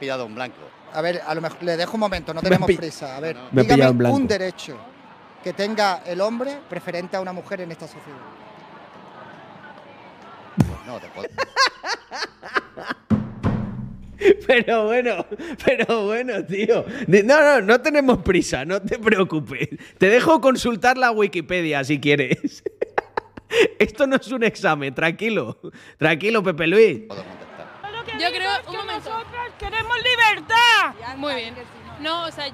pillado 0.00 0.26
un 0.26 0.34
blanco. 0.34 0.56
A 0.92 1.00
ver, 1.02 1.22
a 1.26 1.34
lo 1.34 1.40
mejor 1.40 1.62
le 1.62 1.76
dejo 1.76 1.94
un 1.94 2.00
momento, 2.00 2.32
no 2.32 2.42
tenemos 2.42 2.70
prisa. 2.70 3.16
A 3.16 3.20
ver, 3.20 3.36
Me 3.52 3.62
he 3.62 3.64
dígame 3.64 4.08
un 4.08 4.26
derecho 4.26 4.76
que 5.42 5.52
tenga 5.52 6.02
el 6.06 6.20
hombre 6.20 6.58
preferente 6.68 7.16
a 7.16 7.20
una 7.20 7.32
mujer 7.32 7.60
en 7.60 7.70
esta 7.72 7.86
sociedad. 7.86 8.18
Pues 10.56 10.86
no, 10.86 10.98
te 10.98 11.08
puedo. 11.08 11.28
Pero 14.46 14.86
bueno, 14.86 15.26
pero 15.64 16.06
bueno, 16.06 16.44
tío. 16.44 16.84
No, 17.06 17.22
no, 17.22 17.60
no 17.60 17.80
tenemos 17.80 18.18
prisa, 18.22 18.64
no 18.64 18.80
te 18.80 18.98
preocupes. 18.98 19.68
Te 19.98 20.08
dejo 20.08 20.40
consultar 20.40 20.96
la 20.96 21.10
Wikipedia 21.10 21.84
si 21.84 22.00
quieres. 22.00 22.62
Esto 23.78 24.06
no 24.06 24.16
es 24.16 24.28
un 24.28 24.42
examen, 24.42 24.94
tranquilo. 24.94 25.58
Tranquilo, 25.98 26.42
Pepe 26.42 26.66
Luis. 26.66 27.02
Yo 28.18 28.28
creo, 28.30 28.50
un 28.68 28.76
momento. 28.76 29.10
Queremos 29.58 29.96
libertad. 29.98 31.16
Muy 31.16 31.34
bien. 31.34 31.54
No, 32.00 32.26
o 32.26 32.30
sea, 32.30 32.46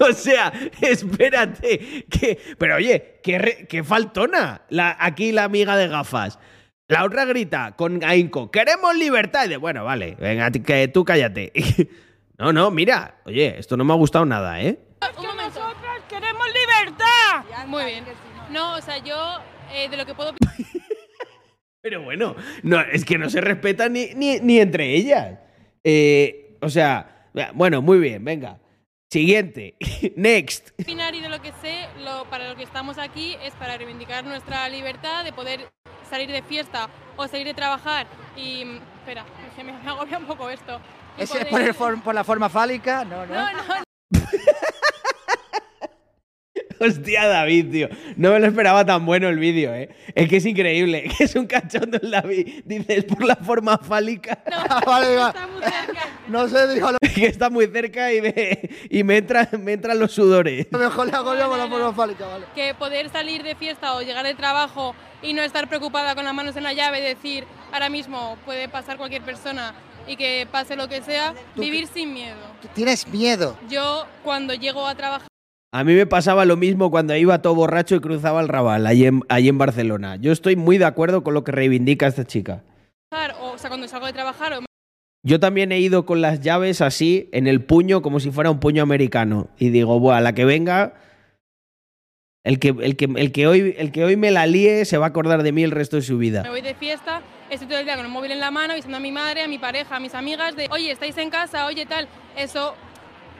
O 0.00 0.12
sea, 0.12 0.52
espérate. 0.80 2.04
Que, 2.10 2.56
pero 2.58 2.76
oye, 2.76 3.20
qué, 3.22 3.38
re- 3.38 3.66
qué 3.68 3.84
faltona. 3.84 4.62
La, 4.70 4.96
aquí 4.98 5.30
la 5.32 5.44
amiga 5.44 5.76
de 5.76 5.88
gafas. 5.88 6.38
La 6.88 7.04
otra 7.04 7.26
grita 7.26 7.76
con 7.76 8.02
ahínco, 8.02 8.50
queremos 8.50 8.96
libertad. 8.96 9.44
Y 9.44 9.48
de, 9.50 9.56
bueno, 9.58 9.84
vale, 9.84 10.16
venga, 10.18 10.50
que 10.50 10.88
tú 10.88 11.04
cállate. 11.04 11.52
No, 12.40 12.52
no, 12.52 12.70
mira, 12.70 13.16
oye, 13.24 13.58
esto 13.58 13.76
no 13.76 13.84
me 13.84 13.92
ha 13.92 13.96
gustado 13.96 14.24
nada, 14.24 14.60
¿eh? 14.62 14.78
momento. 15.16 15.34
nosotras 15.34 16.02
queremos 16.08 16.46
libertad. 16.46 17.66
Muy 17.66 17.84
bien. 17.86 18.04
No, 18.50 18.76
o 18.76 18.80
sea, 18.80 18.98
yo 18.98 19.38
eh, 19.72 19.88
de 19.88 19.96
lo 19.96 20.06
que 20.06 20.14
puedo 20.14 20.30
Pero 21.82 22.02
bueno, 22.02 22.34
no, 22.62 22.80
es 22.80 23.04
que 23.04 23.18
no 23.18 23.30
se 23.30 23.40
respetan 23.40 23.92
ni, 23.92 24.08
ni, 24.14 24.40
ni 24.40 24.58
entre 24.60 24.94
ellas. 24.94 25.38
Eh, 25.84 26.56
o 26.60 26.68
sea, 26.68 27.28
bueno, 27.54 27.80
muy 27.82 27.98
bien, 27.98 28.24
venga. 28.24 28.58
Siguiente. 29.10 29.76
Next. 30.16 30.70
opinar 30.80 31.14
y 31.14 31.20
de 31.20 31.28
lo 31.28 31.40
que 31.40 31.52
sé, 31.62 31.86
lo, 32.04 32.24
para 32.28 32.48
lo 32.48 32.56
que 32.56 32.64
estamos 32.64 32.98
aquí 32.98 33.36
es 33.42 33.54
para 33.54 33.76
reivindicar 33.78 34.24
nuestra 34.24 34.68
libertad 34.68 35.24
de 35.24 35.32
poder 35.32 35.60
salir 36.10 36.30
de 36.30 36.42
fiesta 36.42 36.88
o 37.16 37.26
salir 37.28 37.46
de 37.46 37.54
trabajar 37.54 38.06
y... 38.36 38.64
mm, 38.64 38.80
Espera, 39.08 39.24
es 39.48 39.54
que 39.54 39.64
me, 39.64 39.72
agobia 39.88 40.18
un 40.18 40.26
poco 40.26 40.50
esto. 40.50 40.80
Y 41.16 41.22
¿Ese 41.22 41.38
es 41.38 41.44
poder- 41.46 41.50
por, 41.50 41.62
el 41.62 41.74
for- 41.74 42.02
por 42.02 42.14
la 42.14 42.24
forma 42.24 42.48
fálica? 42.50 43.04
No, 43.06 43.24
no. 43.24 43.34
No, 43.34 43.52
no, 43.52 43.62
Hostia, 46.80 47.26
David, 47.26 47.70
tío. 47.70 47.88
No 48.16 48.32
me 48.32 48.40
lo 48.40 48.46
esperaba 48.46 48.84
tan 48.84 49.04
bueno 49.06 49.28
el 49.28 49.38
vídeo, 49.38 49.74
¿eh? 49.74 49.88
Es 50.14 50.28
que 50.28 50.36
es 50.36 50.46
increíble. 50.46 51.08
Que 51.18 51.24
es 51.24 51.34
un 51.34 51.46
cachondo 51.46 51.98
el 52.02 52.10
David. 52.10 52.62
Dices, 52.64 53.04
por 53.04 53.24
la 53.24 53.36
forma 53.36 53.78
fálica. 53.78 54.38
Ah, 54.70 54.82
vale, 54.84 55.16
va. 55.16 55.34
No 56.28 56.46
sé, 56.48 56.68
dijo 56.74 56.92
lo 56.92 56.98
que 56.98 57.26
está 57.26 57.48
muy 57.48 57.66
cerca 57.68 58.12
y 58.12 58.20
me, 58.20 58.70
y 58.90 59.02
me, 59.02 59.16
entra- 59.18 59.48
me 59.58 59.72
entran 59.72 59.98
los 59.98 60.12
sudores. 60.12 60.66
mejor 60.72 61.06
le 61.06 61.12
hago 61.14 61.34
yo 61.34 61.48
por 61.48 61.58
la 61.58 61.68
forma 61.68 61.92
fálica, 61.94 62.26
vale. 62.26 62.44
que 62.54 62.74
poder 62.74 63.08
salir 63.08 63.42
de 63.42 63.54
fiesta 63.54 63.94
o 63.94 64.02
llegar 64.02 64.26
de 64.26 64.34
trabajo 64.34 64.94
y 65.22 65.32
no 65.32 65.42
estar 65.42 65.68
preocupada 65.68 66.14
con 66.14 66.24
las 66.24 66.34
manos 66.34 66.54
en 66.56 66.64
la 66.64 66.74
llave, 66.74 67.00
decir, 67.00 67.44
ahora 67.72 67.88
mismo 67.88 68.36
puede 68.44 68.68
pasar 68.68 68.98
cualquier 68.98 69.22
persona 69.22 69.74
y 70.06 70.16
que 70.16 70.46
pase 70.50 70.76
lo 70.76 70.86
que 70.88 71.00
sea, 71.02 71.34
vivir 71.56 71.86
sin 71.86 72.12
miedo. 72.12 72.36
Tienes 72.74 73.06
miedo. 73.08 73.56
Yo 73.70 74.06
cuando 74.22 74.52
llego 74.54 74.86
a 74.86 74.94
trabajar 74.94 75.28
A 75.70 75.84
mí 75.84 75.92
me 75.94 76.06
pasaba 76.06 76.46
lo 76.46 76.56
mismo 76.56 76.90
cuando 76.90 77.14
iba 77.14 77.42
todo 77.42 77.54
borracho 77.54 77.94
y 77.94 78.00
cruzaba 78.00 78.40
el 78.40 78.48
Raval, 78.48 78.86
allí 78.86 79.04
en, 79.04 79.22
allí 79.28 79.48
en 79.48 79.58
Barcelona. 79.58 80.16
Yo 80.16 80.32
estoy 80.32 80.56
muy 80.56 80.78
de 80.78 80.86
acuerdo 80.86 81.22
con 81.22 81.34
lo 81.34 81.44
que 81.44 81.52
reivindica 81.52 82.06
esta 82.06 82.24
chica. 82.24 82.62
o, 83.38 83.50
o 83.50 83.58
sea, 83.58 83.68
cuando 83.68 83.86
salgo 83.86 84.06
de 84.06 84.14
trabajar 84.14 84.54
o 84.54 84.60
Yo 85.22 85.38
también 85.38 85.70
he 85.70 85.78
ido 85.78 86.06
con 86.06 86.22
las 86.22 86.40
llaves 86.40 86.80
así, 86.80 87.28
en 87.32 87.46
el 87.46 87.62
puño, 87.62 88.00
como 88.00 88.18
si 88.18 88.30
fuera 88.30 88.50
un 88.50 88.60
puño 88.60 88.82
americano. 88.82 89.50
Y 89.58 89.68
digo, 89.68 90.00
buah, 90.00 90.22
la 90.22 90.32
que 90.32 90.46
venga, 90.46 90.94
El 92.44 92.58
que, 92.60 92.68
el, 92.68 92.96
que, 92.96 93.04
el, 93.04 93.30
que 93.32 93.46
hoy, 93.46 93.74
el 93.76 93.92
que 93.92 94.04
hoy 94.06 94.16
me 94.16 94.30
la 94.30 94.46
líe 94.46 94.86
se 94.86 94.96
va 94.96 95.06
a 95.06 95.08
acordar 95.10 95.42
de 95.42 95.52
mí 95.52 95.64
el 95.64 95.70
resto 95.70 95.96
de 95.96 96.02
su 96.02 96.16
vida. 96.16 96.44
Me 96.44 96.48
voy 96.50 96.62
de 96.62 96.74
fiesta, 96.74 97.20
estoy 97.50 97.68
todo 97.68 97.78
el 97.78 97.84
día 97.84 97.96
con 97.96 98.06
el 98.06 98.10
móvil 98.10 98.30
en 98.30 98.40
la 98.40 98.50
mano, 98.50 98.72
avisando 98.72 98.96
a 98.96 99.00
mi 99.00 99.12
madre, 99.12 99.42
a 99.42 99.48
mi 99.48 99.58
pareja, 99.58 99.96
a 99.96 100.00
mis 100.00 100.14
amigas 100.14 100.56
de, 100.56 100.66
oye, 100.70 100.90
estáis 100.92 101.18
en 101.18 101.28
casa, 101.28 101.66
oye, 101.66 101.84
tal. 101.84 102.08
Eso. 102.38 102.74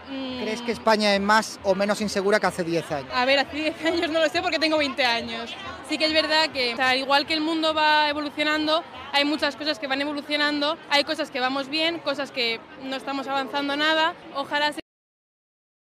Mm, 0.09 0.41
¿Crees 0.43 0.63
que 0.63 0.73
España 0.73 1.15
es 1.15 1.21
más 1.21 1.61
o 1.63 1.75
menos 1.75 2.01
insegura 2.01 2.41
que 2.41 2.47
hace 2.47 2.65
10 2.65 2.93
años? 2.93 3.11
A 3.15 3.25
ver, 3.25 3.39
hace 3.41 3.57
10 3.57 3.85
años 3.85 4.11
no 4.11 4.21
lo 4.21 4.29
sé 4.29 4.43
porque 4.43 4.59
tengo 4.59 4.79
20 4.79 5.05
años. 5.05 5.55
Sí 5.89 5.99
que 5.99 6.07
es 6.07 6.13
verdad 6.13 6.51
que, 6.51 6.75
o 6.75 6.77
sea, 6.77 6.97
igual 6.97 7.27
que 7.27 7.35
el 7.35 7.41
mundo 7.41 7.75
va 7.75 8.09
evolucionando, 8.09 8.83
hay 9.13 9.25
muchas 9.25 9.57
cosas 9.57 9.79
que 9.79 9.87
van 9.87 10.01
evolucionando, 10.01 10.77
hay 10.91 11.05
cosas 11.05 11.31
que 11.31 11.41
vamos 11.41 11.69
bien, 11.69 11.99
cosas 11.99 12.31
que 12.31 12.61
no 12.83 12.97
estamos 12.97 13.27
avanzando 13.27 13.77
nada. 13.77 14.15
Ojalá 14.35 14.73
se 14.73 14.81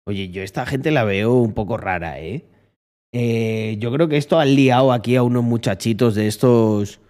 Oye, 0.07 0.31
yo 0.31 0.43
esta 0.43 0.67
gente 0.67 0.91
la 0.91 1.05
veo 1.05 1.35
un 1.35 1.53
poco 1.53 1.77
rara, 1.77 2.19
¿eh? 2.19 2.45
Eh, 3.13 3.77
yo 3.79 3.93
creo 3.93 4.09
que 4.09 4.17
esto 4.17 4.39
han 4.39 4.55
liado 4.55 4.93
aquí 4.93 5.17
a 5.17 5.23
unos 5.23 5.43
muchachitos 5.43 6.15
de 6.15 6.29
estos 6.29 7.01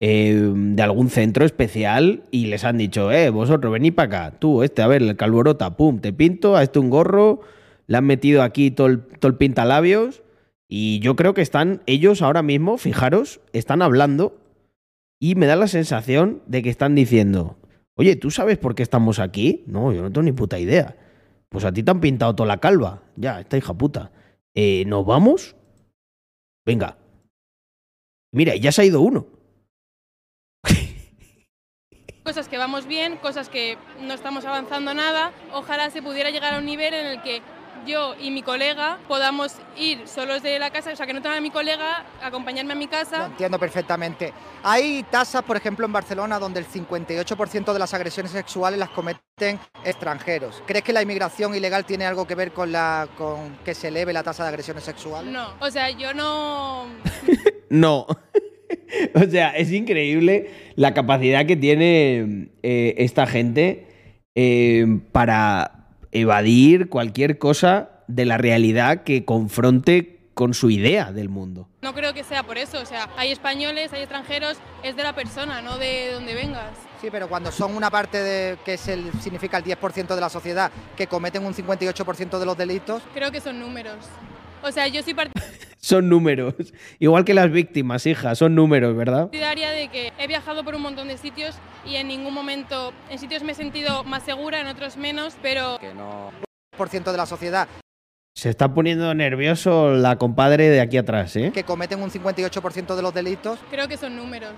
eh, 0.00 0.52
de 0.54 0.82
algún 0.82 1.10
centro 1.10 1.44
especial 1.44 2.24
y 2.30 2.46
les 2.46 2.64
han 2.64 2.78
dicho, 2.78 3.10
eh, 3.12 3.30
vosotros 3.30 3.72
venid 3.72 3.94
para 3.94 4.26
acá, 4.26 4.38
tú, 4.38 4.62
este, 4.62 4.82
a 4.82 4.86
ver, 4.86 5.02
el 5.02 5.16
calborota, 5.16 5.76
pum, 5.76 6.00
te 6.00 6.12
pinto, 6.12 6.56
a 6.56 6.62
este 6.62 6.78
un 6.78 6.90
gorro, 6.90 7.40
le 7.86 7.96
han 7.96 8.04
metido 8.04 8.42
aquí 8.42 8.70
todo 8.70 8.88
el, 8.88 9.00
todo 9.02 9.30
el 9.30 9.36
pintalabios 9.36 10.22
y 10.68 10.98
yo 11.00 11.16
creo 11.16 11.34
que 11.34 11.42
están 11.42 11.82
ellos 11.86 12.22
ahora 12.22 12.42
mismo, 12.42 12.78
fijaros, 12.78 13.40
están 13.52 13.82
hablando 13.82 14.36
y 15.20 15.36
me 15.36 15.46
da 15.46 15.56
la 15.56 15.68
sensación 15.68 16.42
de 16.46 16.62
que 16.62 16.70
están 16.70 16.94
diciendo, 16.94 17.56
oye, 17.94 18.16
¿tú 18.16 18.30
sabes 18.30 18.58
por 18.58 18.74
qué 18.74 18.82
estamos 18.82 19.18
aquí? 19.18 19.64
No, 19.66 19.92
yo 19.92 20.02
no 20.02 20.10
tengo 20.10 20.24
ni 20.24 20.32
puta 20.32 20.58
idea. 20.58 20.96
Pues 21.48 21.64
a 21.64 21.72
ti 21.72 21.82
te 21.82 21.90
han 21.90 22.00
pintado 22.00 22.34
toda 22.34 22.48
la 22.48 22.58
calva, 22.58 23.02
ya, 23.16 23.40
esta 23.40 23.56
hija 23.56 23.74
puta. 23.74 24.10
Eh, 24.54 24.84
¿Nos 24.86 25.06
vamos? 25.06 25.56
Venga. 26.66 26.98
Mira, 28.32 28.56
ya 28.56 28.72
se 28.72 28.82
ha 28.82 28.84
ido 28.84 29.00
uno. 29.00 29.26
Cosas 32.24 32.48
que 32.48 32.58
vamos 32.58 32.86
bien, 32.86 33.16
cosas 33.18 33.48
que 33.48 33.76
no 34.00 34.14
estamos 34.14 34.44
avanzando 34.44 34.94
nada. 34.94 35.30
Ojalá 35.52 35.90
se 35.90 36.02
pudiera 36.02 36.30
llegar 36.30 36.54
a 36.54 36.58
un 36.58 36.64
nivel 36.64 36.94
en 36.94 37.06
el 37.06 37.22
que 37.22 37.42
yo 37.86 38.14
y 38.18 38.30
mi 38.30 38.42
colega 38.42 38.98
podamos 39.06 39.56
ir 39.76 40.08
solos 40.08 40.42
de 40.42 40.58
la 40.58 40.70
casa, 40.70 40.92
o 40.92 40.96
sea, 40.96 41.06
que 41.06 41.12
no 41.12 41.20
tenga 41.20 41.36
a 41.36 41.40
mi 41.42 41.50
colega 41.50 42.06
acompañarme 42.22 42.72
a 42.72 42.76
mi 42.76 42.86
Lo 42.86 42.90
casa. 42.90 43.26
entiendo 43.26 43.58
perfectamente. 43.58 44.32
Hay 44.62 45.02
tasas, 45.10 45.42
por 45.42 45.58
ejemplo, 45.58 45.84
en 45.84 45.92
Barcelona 45.92 46.38
donde 46.38 46.60
el 46.60 46.66
58% 46.66 47.72
de 47.74 47.78
las 47.78 47.92
agresiones 47.92 48.32
sexuales 48.32 48.78
las 48.78 48.88
cometen 48.88 49.60
extranjeros. 49.84 50.62
¿Crees 50.66 50.82
que 50.82 50.94
la 50.94 51.02
inmigración 51.02 51.54
ilegal 51.54 51.84
tiene 51.84 52.06
algo 52.06 52.26
que 52.26 52.34
ver 52.34 52.52
con, 52.52 52.72
la, 52.72 53.06
con 53.18 53.58
que 53.64 53.74
se 53.74 53.88
eleve 53.88 54.14
la 54.14 54.22
tasa 54.22 54.44
de 54.44 54.48
agresiones 54.48 54.84
sexuales? 54.84 55.30
No, 55.30 55.48
o 55.60 55.70
sea, 55.70 55.90
yo 55.90 56.14
no... 56.14 56.86
No. 57.70 58.06
o 59.14 59.30
sea, 59.30 59.50
es 59.50 59.72
increíble 59.72 60.50
la 60.76 60.94
capacidad 60.94 61.46
que 61.46 61.56
tiene 61.56 62.48
eh, 62.62 62.94
esta 62.98 63.26
gente 63.26 63.86
eh, 64.34 65.00
para 65.12 65.88
evadir 66.12 66.88
cualquier 66.88 67.38
cosa 67.38 67.90
de 68.08 68.24
la 68.24 68.38
realidad 68.38 69.02
que 69.04 69.24
confronte 69.24 70.14
con 70.34 70.52
su 70.52 70.70
idea 70.70 71.12
del 71.12 71.28
mundo. 71.28 71.68
No 71.80 71.94
creo 71.94 72.12
que 72.12 72.24
sea 72.24 72.42
por 72.42 72.58
eso, 72.58 72.80
o 72.80 72.86
sea, 72.86 73.08
hay 73.16 73.30
españoles, 73.30 73.92
hay 73.92 74.00
extranjeros, 74.00 74.58
es 74.82 74.96
de 74.96 75.02
la 75.02 75.14
persona, 75.14 75.62
no 75.62 75.78
de 75.78 76.12
donde 76.12 76.34
vengas. 76.34 76.72
Sí, 77.00 77.08
pero 77.10 77.28
cuando 77.28 77.52
son 77.52 77.76
una 77.76 77.90
parte 77.90 78.22
de, 78.22 78.56
que 78.64 78.74
es 78.74 78.88
el, 78.88 79.12
significa 79.20 79.58
el 79.58 79.64
10% 79.64 80.14
de 80.14 80.20
la 80.20 80.28
sociedad 80.28 80.72
que 80.96 81.06
cometen 81.06 81.44
un 81.44 81.54
58% 81.54 82.38
de 82.38 82.46
los 82.46 82.56
delitos, 82.56 83.02
Creo 83.14 83.30
que 83.30 83.40
son 83.40 83.60
números. 83.60 83.96
O 84.62 84.72
sea, 84.72 84.88
yo 84.88 85.02
soy 85.02 85.14
Son 85.84 86.08
números. 86.08 86.54
Igual 86.98 87.26
que 87.26 87.34
las 87.34 87.50
víctimas, 87.50 88.06
hija, 88.06 88.34
son 88.34 88.54
números, 88.54 88.96
¿verdad? 88.96 89.24
partidaria 89.24 89.70
de 89.70 89.88
que 89.88 90.14
he 90.18 90.26
viajado 90.26 90.64
por 90.64 90.74
un 90.74 90.80
montón 90.80 91.08
de 91.08 91.18
sitios 91.18 91.56
y 91.84 91.96
en 91.96 92.08
ningún 92.08 92.32
momento, 92.32 92.94
en 93.10 93.18
sitios 93.18 93.42
me 93.42 93.52
he 93.52 93.54
sentido 93.54 94.02
más 94.02 94.22
segura, 94.22 94.62
en 94.62 94.66
otros 94.66 94.96
menos, 94.96 95.36
pero... 95.42 95.76
que 95.78 95.92
no... 95.92 96.30
por 96.74 96.88
ciento 96.88 97.12
de 97.12 97.18
la 97.18 97.26
sociedad 97.26 97.68
Se 98.34 98.48
está 98.48 98.72
poniendo 98.72 99.12
nervioso 99.12 99.90
la 99.90 100.16
compadre 100.16 100.70
de 100.70 100.80
aquí 100.80 100.96
atrás, 100.96 101.36
¿eh? 101.36 101.50
que 101.52 101.64
cometen 101.64 102.00
un 102.02 102.10
58% 102.10 102.96
de 102.96 103.02
los 103.02 103.12
delitos, 103.12 103.58
Creo 103.70 103.86
que 103.86 103.98
son 103.98 104.16
números. 104.16 104.54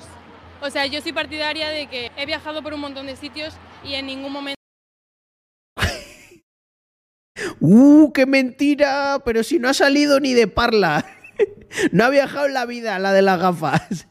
O 0.62 0.70
sea, 0.70 0.86
yo 0.86 1.00
soy 1.00 1.12
partidaria 1.12 1.70
de 1.70 1.88
que 1.88 2.12
he 2.16 2.26
viajado 2.26 2.62
por 2.62 2.72
un 2.72 2.78
montón 2.78 3.06
de 3.06 3.16
sitios 3.16 3.52
y 3.82 3.94
en 3.94 4.06
ningún 4.06 4.32
momento 4.32 4.60
¡Uh, 7.58 8.12
qué 8.12 8.26
mentira! 8.26 9.20
Pero 9.24 9.42
si 9.42 9.58
no 9.58 9.68
ha 9.68 9.74
salido 9.74 10.20
ni 10.20 10.32
de 10.32 10.46
parla. 10.46 11.04
No 11.92 12.04
ha 12.04 12.10
viajado 12.10 12.46
en 12.46 12.54
la 12.54 12.64
vida, 12.64 12.98
la 12.98 13.12
de 13.12 13.22
las 13.22 13.38
gafas. 13.40 14.08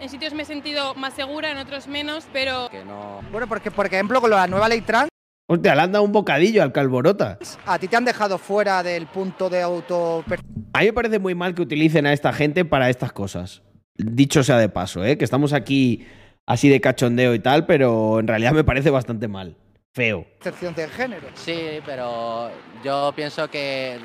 en 0.00 0.08
sitios 0.08 0.34
me 0.34 0.42
he 0.42 0.46
sentido 0.46 0.94
más 0.94 1.14
segura, 1.14 1.50
en 1.50 1.58
otros 1.58 1.86
menos, 1.86 2.26
pero 2.32 2.68
que 2.70 2.84
no... 2.84 3.20
Bueno, 3.30 3.46
porque 3.46 3.70
por 3.70 3.86
ejemplo 3.86 4.20
con 4.20 4.30
la 4.30 4.46
nueva 4.46 4.68
ley 4.68 4.80
trans, 4.80 5.08
Hostia, 5.48 5.76
le 5.76 5.82
han 5.82 5.92
dado 5.92 6.04
un 6.04 6.10
bocadillo 6.10 6.62
al 6.62 6.72
calborota. 6.72 7.38
a 7.66 7.78
ti 7.78 7.86
te 7.86 7.96
han 7.96 8.04
dejado 8.04 8.36
fuera 8.36 8.82
del 8.82 9.06
punto 9.06 9.48
de 9.48 9.62
auto... 9.62 10.24
A 10.72 10.80
mí 10.80 10.86
me 10.86 10.92
parece 10.92 11.20
muy 11.20 11.36
mal 11.36 11.54
que 11.54 11.62
utilicen 11.62 12.06
a 12.06 12.12
esta 12.12 12.32
gente 12.32 12.64
para 12.64 12.90
estas 12.90 13.12
cosas. 13.12 13.62
Dicho 13.96 14.42
sea 14.42 14.58
de 14.58 14.68
paso, 14.68 15.04
¿eh? 15.04 15.16
Que 15.16 15.24
estamos 15.24 15.52
aquí 15.52 16.04
así 16.46 16.68
de 16.68 16.80
cachondeo 16.80 17.32
y 17.34 17.38
tal, 17.38 17.64
pero 17.64 18.18
en 18.18 18.26
realidad 18.26 18.52
me 18.52 18.64
parece 18.64 18.90
bastante 18.90 19.28
mal. 19.28 19.56
Feo. 19.94 20.26
Excepción 20.38 20.74
de 20.74 20.88
género. 20.88 21.28
Sí, 21.34 21.80
pero 21.86 22.50
yo 22.84 23.12
pienso 23.14 23.48
que 23.48 23.98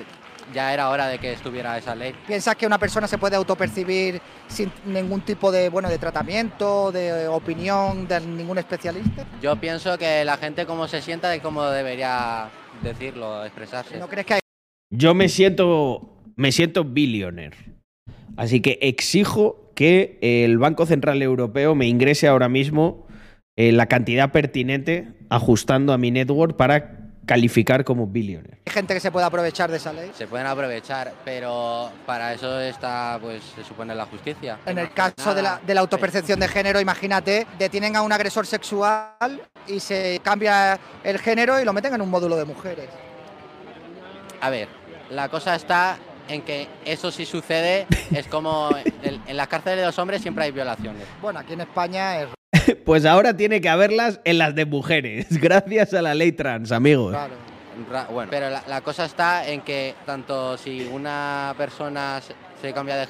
ya 0.53 0.73
era 0.73 0.89
hora 0.89 1.07
de 1.07 1.19
que 1.19 1.33
estuviera 1.33 1.77
esa 1.77 1.95
ley. 1.95 2.13
¿Piensas 2.27 2.55
que 2.55 2.65
una 2.65 2.77
persona 2.77 3.07
se 3.07 3.17
puede 3.17 3.35
autopercibir 3.35 4.21
sin 4.47 4.71
ningún 4.85 5.21
tipo 5.21 5.51
de, 5.51 5.69
bueno, 5.69 5.89
de 5.89 5.97
tratamiento, 5.97 6.91
de 6.91 7.27
opinión 7.27 8.07
de 8.07 8.19
ningún 8.21 8.57
especialista? 8.57 9.25
Yo 9.41 9.55
pienso 9.55 9.97
que 9.97 10.25
la 10.25 10.37
gente 10.37 10.65
como 10.65 10.87
se 10.87 11.01
sienta 11.01 11.35
y 11.35 11.39
cómo 11.39 11.63
debería 11.65 12.49
decirlo, 12.83 13.45
expresarse. 13.45 13.97
¿No 13.97 14.07
crees 14.07 14.25
que 14.25 14.33
hay 14.35 14.39
Yo 14.89 15.13
me 15.13 15.29
siento. 15.29 16.17
Me 16.35 16.51
siento 16.51 16.83
billionaire. 16.83 17.57
Así 18.37 18.61
que 18.61 18.79
exijo 18.81 19.71
que 19.75 20.17
el 20.21 20.57
Banco 20.57 20.85
Central 20.85 21.21
Europeo 21.21 21.75
me 21.75 21.87
ingrese 21.87 22.27
ahora 22.27 22.49
mismo 22.49 23.05
eh, 23.57 23.71
la 23.71 23.87
cantidad 23.87 24.31
pertinente 24.31 25.09
ajustando 25.29 25.93
a 25.93 25.97
mi 25.97 26.09
network 26.09 26.55
para 26.55 27.00
calificar 27.31 27.85
como 27.85 28.07
billionaire. 28.07 28.57
gente 28.65 28.93
que 28.93 28.99
se 28.99 29.09
puede 29.09 29.25
aprovechar 29.25 29.71
de 29.71 29.77
esa 29.77 29.93
ley? 29.93 30.11
Se 30.13 30.27
pueden 30.27 30.47
aprovechar, 30.47 31.13
pero 31.23 31.89
para 32.05 32.33
eso 32.33 32.59
está, 32.59 33.17
pues, 33.21 33.41
se 33.55 33.63
supone 33.63 33.95
la 33.95 34.05
justicia. 34.05 34.59
En 34.65 34.77
el 34.77 34.91
caso 34.91 35.33
de 35.33 35.41
la, 35.41 35.61
de 35.65 35.73
la 35.73 35.79
autopercepción 35.79 36.41
de 36.41 36.49
género, 36.49 36.81
imagínate, 36.81 37.47
detienen 37.57 37.95
a 37.95 38.01
un 38.01 38.11
agresor 38.11 38.45
sexual 38.45 39.41
y 39.65 39.79
se 39.79 40.19
cambia 40.21 40.77
el 41.05 41.19
género 41.19 41.57
y 41.57 41.63
lo 41.63 41.71
meten 41.71 41.93
en 41.93 42.01
un 42.01 42.09
módulo 42.09 42.35
de 42.35 42.43
mujeres. 42.43 42.89
A 44.41 44.49
ver, 44.49 44.67
la 45.09 45.29
cosa 45.29 45.55
está 45.55 45.97
en 46.27 46.41
que 46.41 46.67
eso 46.83 47.11
si 47.11 47.25
sucede 47.25 47.87
es 48.13 48.27
como 48.27 48.71
en, 49.03 49.21
en 49.25 49.37
las 49.37 49.47
cárceles 49.47 49.79
de 49.79 49.85
los 49.85 49.97
hombres 49.99 50.21
siempre 50.21 50.43
hay 50.43 50.51
violaciones. 50.51 51.07
Bueno, 51.21 51.39
aquí 51.39 51.53
en 51.53 51.61
España 51.61 52.23
es... 52.23 52.27
Pues 52.85 53.05
ahora 53.05 53.35
tiene 53.37 53.61
que 53.61 53.69
haberlas 53.69 54.19
en 54.25 54.37
las 54.37 54.55
de 54.55 54.65
mujeres, 54.65 55.27
gracias 55.41 55.93
a 55.93 56.01
la 56.01 56.13
ley 56.15 56.31
trans, 56.31 56.71
amigos. 56.71 57.13
Ra- 57.89 58.07
Bueno, 58.11 58.29
pero 58.29 58.49
la, 58.49 58.63
la 58.67 58.81
cosa 58.81 59.05
está 59.05 59.47
en 59.49 59.61
que 59.61 59.95
tanto 60.05 60.57
si 60.57 60.87
una 60.91 61.53
persona 61.57 62.19
se, 62.61 62.73
cambia 62.73 62.95
de 62.97 63.07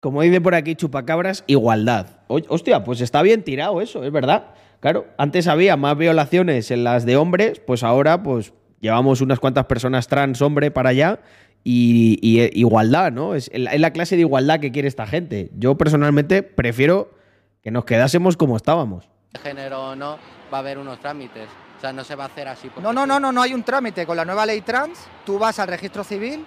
Como 0.00 0.22
dice 0.22 0.40
por 0.40 0.54
aquí 0.54 0.74
Chupacabras, 0.76 1.44
igualdad. 1.46 2.20
O- 2.28 2.40
Hostia, 2.48 2.84
pues 2.84 3.00
está 3.00 3.22
bien 3.22 3.42
tirado 3.42 3.80
eso, 3.80 4.04
es 4.04 4.12
verdad. 4.12 4.48
Claro, 4.80 5.06
antes 5.16 5.46
había 5.48 5.76
más 5.76 5.96
violaciones 5.96 6.70
en 6.70 6.84
las 6.84 7.06
de 7.06 7.16
hombres, 7.16 7.60
pues 7.66 7.82
ahora 7.82 8.22
pues 8.22 8.52
llevamos 8.80 9.20
unas 9.20 9.38
cuantas 9.38 9.66
personas 9.66 10.08
trans 10.08 10.42
hombre 10.42 10.70
para 10.72 10.90
allá 10.90 11.20
y, 11.64 12.18
y, 12.20 12.40
eh, 12.40 12.50
igualdad, 12.52 13.12
¿no? 13.12 13.34
Es, 13.36 13.48
es 13.52 13.80
la 13.80 13.92
clase 13.92 14.16
de 14.16 14.22
igualdad 14.22 14.58
que 14.60 14.72
quiere 14.72 14.88
esta 14.88 15.06
gente. 15.06 15.50
Yo 15.56 15.76
personalmente 15.78 16.42
prefiero 16.42 17.14
que 17.62 17.70
nos 17.70 17.84
quedásemos 17.84 18.36
como 18.36 18.56
estábamos. 18.56 19.08
género 19.42 19.90
o 19.90 19.96
no, 19.96 20.18
va 20.52 20.58
a 20.58 20.60
haber 20.60 20.78
unos 20.78 20.98
trámites. 21.00 21.48
O 21.78 21.80
sea, 21.80 21.92
no 21.92 22.04
se 22.04 22.14
va 22.14 22.24
a 22.24 22.26
hacer 22.28 22.46
así. 22.48 22.70
No, 22.80 22.92
no, 22.92 23.06
no, 23.06 23.18
no, 23.18 23.32
no 23.32 23.42
hay 23.42 23.54
un 23.54 23.62
trámite. 23.64 24.06
Con 24.06 24.16
la 24.16 24.24
nueva 24.24 24.46
ley 24.46 24.60
trans, 24.60 24.98
tú 25.26 25.38
vas 25.38 25.58
al 25.58 25.68
registro 25.68 26.04
civil 26.04 26.44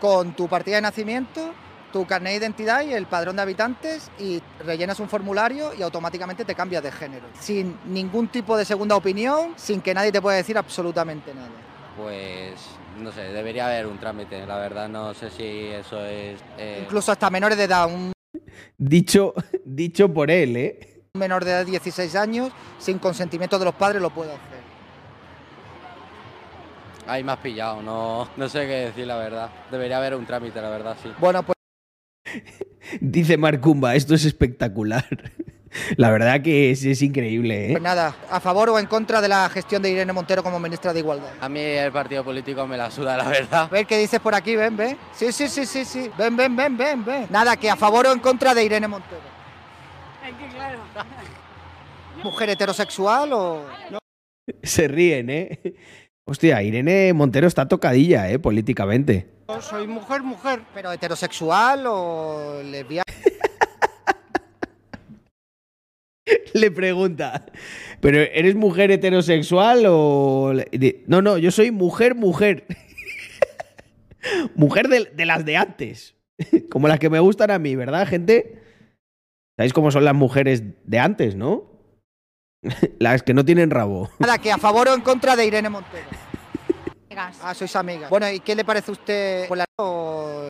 con 0.00 0.32
tu 0.34 0.46
partida 0.48 0.76
de 0.76 0.82
nacimiento, 0.82 1.52
tu 1.92 2.04
carnet 2.06 2.32
de 2.32 2.38
identidad 2.38 2.82
y 2.82 2.92
el 2.92 3.06
padrón 3.06 3.36
de 3.36 3.42
habitantes 3.42 4.10
y 4.18 4.42
rellenas 4.64 5.00
un 5.00 5.08
formulario 5.08 5.72
y 5.72 5.82
automáticamente 5.82 6.44
te 6.44 6.54
cambias 6.54 6.82
de 6.82 6.92
género. 6.92 7.26
Sin 7.40 7.78
ningún 7.86 8.28
tipo 8.28 8.56
de 8.56 8.64
segunda 8.64 8.96
opinión, 8.96 9.52
sin 9.56 9.80
que 9.80 9.94
nadie 9.94 10.12
te 10.12 10.20
pueda 10.20 10.36
decir 10.36 10.58
absolutamente 10.58 11.32
nada. 11.32 11.48
Pues 11.96 12.54
no 13.00 13.10
sé, 13.12 13.22
debería 13.32 13.66
haber 13.66 13.86
un 13.86 13.98
trámite. 13.98 14.44
La 14.44 14.56
verdad 14.58 14.88
no 14.88 15.14
sé 15.14 15.30
si 15.30 15.66
eso 15.68 16.04
es... 16.04 16.40
eh, 16.58 16.80
Incluso 16.82 17.12
hasta 17.12 17.30
menores 17.30 17.56
de 17.56 17.64
edad, 17.64 17.86
un 17.86 18.12
Dicho, 18.78 19.34
dicho 19.64 20.12
por 20.12 20.30
él, 20.30 20.56
¿eh? 20.56 20.90
menor 21.14 21.44
de 21.44 21.52
edad 21.52 21.64
de 21.64 21.70
16 21.70 22.16
años, 22.16 22.50
sin 22.78 22.98
consentimiento 22.98 23.58
de 23.58 23.64
los 23.64 23.74
padres, 23.74 24.02
lo 24.02 24.10
puede 24.10 24.32
hacer. 24.32 24.64
Ahí 27.06 27.22
me 27.22 27.32
has 27.32 27.38
pillado, 27.38 27.82
no, 27.82 28.28
no 28.36 28.48
sé 28.48 28.66
qué 28.66 28.86
decir 28.86 29.06
la 29.06 29.16
verdad. 29.16 29.50
Debería 29.70 29.98
haber 29.98 30.14
un 30.14 30.26
trámite, 30.26 30.60
la 30.60 30.70
verdad, 30.70 30.96
sí. 31.02 31.12
Bueno, 31.20 31.42
pues 31.42 31.54
Dice 33.00 33.36
Marcumba, 33.36 33.94
esto 33.94 34.14
es 34.14 34.24
espectacular. 34.24 35.04
La 35.96 36.10
verdad 36.10 36.40
que 36.40 36.70
es, 36.70 36.84
es 36.84 37.02
increíble, 37.02 37.66
¿eh? 37.66 37.70
Pues 37.72 37.82
nada, 37.82 38.14
¿a 38.30 38.40
favor 38.40 38.70
o 38.70 38.78
en 38.78 38.86
contra 38.86 39.20
de 39.20 39.28
la 39.28 39.48
gestión 39.48 39.82
de 39.82 39.90
Irene 39.90 40.12
Montero 40.12 40.42
como 40.42 40.58
ministra 40.58 40.92
de 40.92 41.00
Igualdad? 41.00 41.30
A 41.40 41.48
mí 41.48 41.60
el 41.60 41.92
partido 41.92 42.24
político 42.24 42.66
me 42.66 42.76
la 42.76 42.90
suda, 42.90 43.16
la 43.16 43.28
verdad. 43.28 43.62
A 43.64 43.68
ver 43.68 43.86
qué 43.86 43.98
dices 43.98 44.20
por 44.20 44.34
aquí, 44.34 44.56
ven, 44.56 44.76
ven. 44.76 44.96
Sí, 45.12 45.32
sí, 45.32 45.48
sí, 45.48 45.66
sí, 45.66 45.84
sí. 45.84 46.10
Ven, 46.16 46.36
ven, 46.36 46.54
ven, 46.54 46.76
ven, 46.76 47.04
ven. 47.04 47.26
Nada, 47.30 47.56
que 47.56 47.70
a 47.70 47.76
favor 47.76 48.06
o 48.06 48.12
en 48.12 48.20
contra 48.20 48.54
de 48.54 48.64
Irene 48.64 48.88
Montero. 48.88 49.22
Es 50.26 50.34
que 50.34 50.54
claro. 50.54 50.78
¿Mujer 52.22 52.50
heterosexual 52.50 53.32
o...? 53.32 53.64
Se 54.62 54.88
ríen, 54.88 55.30
¿eh? 55.30 55.60
Hostia, 56.26 56.62
Irene 56.62 57.12
Montero 57.12 57.46
está 57.46 57.68
tocadilla, 57.68 58.30
¿eh? 58.30 58.38
Políticamente. 58.38 59.28
Soy 59.60 59.86
mujer, 59.86 60.22
mujer. 60.22 60.62
¿Pero 60.72 60.90
heterosexual 60.90 61.84
o 61.86 62.62
lesbiana? 62.64 63.03
Le 66.60 66.70
pregunta, 66.70 67.46
¿pero 68.00 68.18
eres 68.18 68.54
mujer 68.54 68.90
heterosexual 68.90 69.84
o...? 69.88 70.52
No, 71.06 71.20
no, 71.20 71.36
yo 71.36 71.50
soy 71.50 71.70
mujer, 71.70 72.14
mujer. 72.14 72.64
mujer 74.54 74.88
de, 74.88 75.04
de 75.06 75.26
las 75.26 75.44
de 75.44 75.56
antes. 75.56 76.14
Como 76.70 76.88
las 76.88 76.98
que 76.98 77.10
me 77.10 77.18
gustan 77.20 77.50
a 77.50 77.58
mí, 77.58 77.74
¿verdad, 77.76 78.06
gente? 78.06 78.62
¿Sabéis 79.56 79.72
cómo 79.72 79.90
son 79.90 80.04
las 80.04 80.14
mujeres 80.14 80.62
de 80.84 80.98
antes, 80.98 81.36
no? 81.36 81.72
las 82.98 83.22
que 83.22 83.34
no 83.34 83.44
tienen 83.44 83.70
rabo. 83.70 84.08
Nada, 84.18 84.38
que 84.38 84.50
a 84.50 84.56
favor 84.58 84.88
o 84.88 84.94
en 84.94 85.02
contra 85.02 85.36
de 85.36 85.44
Irene 85.46 85.68
Montero. 85.68 86.08
Ah, 87.42 87.54
sois 87.54 87.76
amigas. 87.76 88.08
Bueno, 88.10 88.30
¿y 88.30 88.40
qué 88.40 88.54
le 88.56 88.64
parece 88.64 88.90
a 88.90 88.92
usted 88.92 89.48
o- 89.76 90.48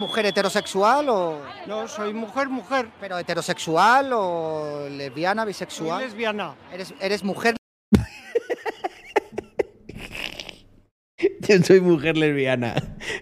mujer 0.00 0.26
heterosexual 0.26 1.08
o...? 1.08 1.40
No, 1.66 1.88
soy 1.88 2.12
mujer, 2.14 2.48
mujer. 2.48 2.88
¿Pero 3.00 3.18
heterosexual 3.18 4.10
o 4.12 4.88
lesbiana, 4.90 5.42
Soy 5.42 5.48
bisexual? 5.48 6.02
lesbiana. 6.02 6.54
¿Eres, 6.72 6.94
eres 7.00 7.24
mujer 7.24 7.56
Yo 11.40 11.58
soy 11.62 11.80
mujer 11.80 12.16
lesbiana. 12.16 12.74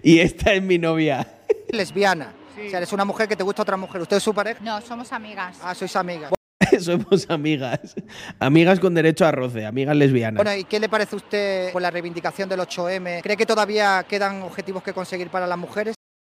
Y 0.03 0.19
esta 0.21 0.53
es 0.55 0.63
mi 0.63 0.79
novia. 0.79 1.27
lesbiana? 1.69 2.33
O 2.53 2.69
sea, 2.71 2.79
eres 2.79 2.93
una 2.93 3.05
mujer 3.05 3.29
que 3.29 3.37
te 3.37 3.43
gusta 3.43 3.63
otra 3.63 3.77
mujer. 3.77 4.01
¿Usted 4.01 4.17
es 4.17 4.23
su 4.23 4.33
pareja? 4.35 4.61
No, 4.63 4.81
somos 4.81 5.13
amigas. 5.13 5.59
Ah, 5.63 5.75
sois 5.75 5.95
amigas. 5.97 6.31
Somos 6.81 7.27
amigas. 7.29 7.95
Amigas 8.41 8.81
con 8.81 8.95
derecho 8.95 9.25
a 9.27 9.31
roce, 9.31 9.65
amigas 9.67 9.95
lesbianas. 9.95 10.43
Bueno, 10.43 10.59
¿y 10.59 10.65
qué 10.65 10.81
le 10.81 10.89
parece 10.89 11.15
a 11.15 11.19
usted 11.19 11.73
con 11.73 11.83
la 11.83 11.91
reivindicación 11.91 12.49
del 12.49 12.61
8M? 12.61 13.23
¿Cree 13.23 13.37
que 13.37 13.47
todavía 13.47 14.05
quedan 14.09 14.43
objetivos 14.43 14.83
que 14.83 14.93
conseguir 14.93 15.29
para 15.29 15.47
las 15.47 15.59
mujeres? 15.59 15.95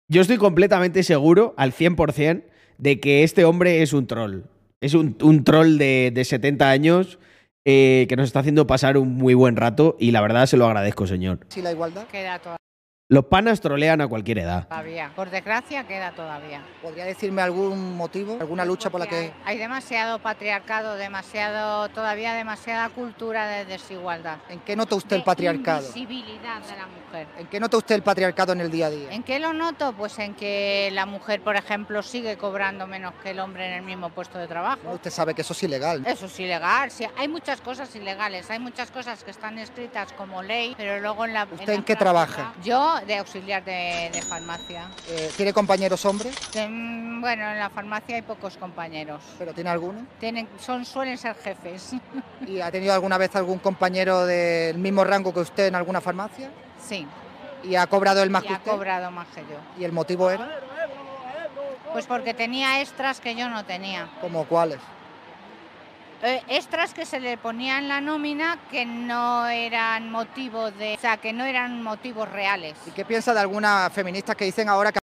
Yo 0.09 0.21
estoy 0.21 0.38
completamente 0.38 1.03
seguro, 1.03 1.53
al 1.57 1.73
100%, 1.73 2.43
de 2.77 2.99
que 3.01 3.23
este 3.23 3.43
hombre 3.43 3.81
es 3.81 3.91
un 3.91 4.07
troll. 4.07 4.43
Es 4.79 4.93
un, 4.93 5.17
un 5.21 5.43
troll 5.43 5.77
de, 5.77 6.11
de 6.13 6.23
70 6.23 6.69
años 6.69 7.19
eh, 7.65 8.05
que 8.07 8.15
nos 8.15 8.27
está 8.27 8.39
haciendo 8.39 8.67
pasar 8.67 8.97
un 8.97 9.15
muy 9.15 9.34
buen 9.34 9.57
rato 9.57 9.97
y 9.99 10.11
la 10.11 10.21
verdad 10.21 10.45
se 10.45 10.55
lo 10.55 10.65
agradezco, 10.65 11.07
señor. 11.07 11.39
¿Sí 11.49 11.61
la 11.61 11.71
igualdad? 11.73 12.07
Queda 12.07 12.39
to- 12.39 12.55
Los 13.09 13.23
panas 13.27 13.61
trolean 13.61 14.01
a 14.01 14.07
cualquier 14.09 14.39
edad. 14.39 14.67
todavía. 14.67 15.13
Por 15.15 15.29
desgracia, 15.29 15.88
queda 15.88 16.11
todavía. 16.11 16.61
¿Podría 16.81 17.05
decirme 17.05 17.41
algún 17.41 17.95
motivo, 17.95 18.35
alguna 18.38 18.65
lucha 18.65 18.89
por 18.89 18.99
la 18.99 19.07
que...? 19.07 19.31
Hay 19.45 19.57
demasiado 19.57 20.19
patriarcado, 20.19 20.95
demasiado, 20.95 21.88
todavía 21.88 22.34
demasiada 22.34 22.89
cultura 22.89 23.47
de 23.47 23.63
desigualdad. 23.63 24.39
¿En 24.49 24.59
qué 24.59 24.75
nota 24.75 24.95
usted 24.95 25.15
el 25.15 25.23
patriarcado? 25.23 25.88
Invisibilidad 25.88 26.59
de 26.59 26.75
la 26.75 26.88
mujer. 26.88 27.27
¿En 27.38 27.47
qué 27.47 27.61
nota 27.61 27.77
usted 27.77 27.95
el 27.95 28.03
patriarcado 28.03 28.51
en 28.51 28.59
el 28.59 28.69
día 28.69 28.88
a 28.88 28.89
día? 28.89 29.13
¿En 29.13 29.23
qué 29.23 29.39
lo 29.39 29.53
noto? 29.53 29.93
Pues 29.93 30.19
en 30.19 30.34
que 30.34 30.89
la 30.91 31.05
mujer, 31.05 31.41
por 31.41 31.55
ejemplo, 31.55 32.03
sigue 32.03 32.35
cobrando 32.35 32.88
menos 32.88 33.13
que 33.23 33.29
el 33.29 33.39
hombre 33.39 33.67
en 33.67 33.73
el 33.75 33.84
mismo 33.84 34.09
puesto 34.09 34.38
de 34.38 34.47
trabajo. 34.47 34.81
Usted 34.91 35.11
sabe 35.11 35.34
que 35.34 35.43
eso 35.43 35.53
es 35.53 35.63
ilegal. 35.63 36.03
Eso 36.05 36.25
es 36.25 36.38
ilegal. 36.41 36.91
Sí, 36.91 37.05
hay 37.17 37.29
muchas 37.29 37.61
cosas 37.61 37.95
ilegales, 37.95 38.51
hay 38.51 38.59
muchas 38.59 38.91
cosas 38.91 39.23
que 39.23 39.31
están 39.31 39.57
escritas 39.59 40.11
como 40.11 40.43
ley, 40.43 40.73
pero 40.77 40.99
luego 40.99 41.23
en 41.23 41.31
la. 41.31 41.45
¿Usted 41.45 41.67
la 41.67 41.73
en 41.73 41.84
qué 41.84 41.95
práctica- 41.95 41.97
trabaja? 41.99 42.53
Yo 42.61 42.96
de 43.05 43.17
auxiliar 43.17 43.63
de, 43.63 44.09
de 44.13 44.21
farmacia. 44.21 44.89
Eh, 45.09 45.31
¿Tiene 45.35 45.53
compañeros 45.53 46.03
hombres? 46.05 46.35
Mm, 46.55 47.21
Bueno, 47.21 47.49
en 47.51 47.59
la 47.59 47.69
farmacia 47.69 48.15
hay 48.15 48.21
pocos 48.21 48.57
compañeros. 48.57 49.21
¿Pero 49.37 49.53
tiene 49.53 49.69
alguno? 49.69 50.05
Tienen, 50.19 50.47
son, 50.59 50.85
suelen 50.85 51.17
ser 51.17 51.35
jefes. 51.35 51.91
¿Y 52.47 52.59
ha 52.61 52.71
tenido 52.71 52.93
alguna 52.93 53.17
vez 53.17 53.35
algún 53.35 53.59
compañero 53.59 54.25
del 54.25 54.77
mismo 54.77 55.03
rango 55.03 55.33
que 55.33 55.39
usted 55.41 55.67
en 55.67 55.75
alguna 55.75 56.01
farmacia? 56.01 56.49
Sí. 56.85 57.07
¿Y 57.63 57.75
ha 57.75 57.87
cobrado 57.87 58.21
el 58.23 58.29
más 58.29 58.43
y 58.43 58.47
que 58.47 58.53
ha 58.53 58.57
usted? 58.57 58.71
cobrado 58.71 59.11
más 59.11 59.27
que 59.29 59.41
yo. 59.41 59.57
¿Y 59.79 59.83
el 59.83 59.91
motivo 59.91 60.29
era? 60.29 60.47
Pues 61.91 62.05
porque 62.05 62.33
tenía 62.33 62.81
extras 62.81 63.19
que 63.19 63.33
yo 63.35 63.49
no 63.49 63.65
tenía. 63.65 64.07
¿Como 64.21 64.45
cuáles? 64.45 64.79
Eh, 66.23 66.41
extras 66.49 66.94
que 66.94 67.06
se 67.06 67.19
le 67.19 67.38
ponía 67.38 67.77
en 67.77 67.88
la 67.88 68.02
nómina 68.02 68.57
que 68.72 68.85
no 68.85 69.48
eran 69.48 70.11
motivo 70.11 70.72
de, 70.72 70.95
o 70.95 70.99
sea, 70.99 71.18
que 71.18 71.31
no 71.31 71.45
eran 71.45 71.84
motivos 71.84 72.30
reales. 72.31 72.76
¿Y 72.88 72.91
qué 72.91 73.06
piensa 73.06 73.34
de 73.34 73.39
algunas 73.39 73.94
feministas 73.94 74.35
que 74.35 74.45
dicen 74.45 74.68
ahora 74.68 74.91
que 74.91 74.99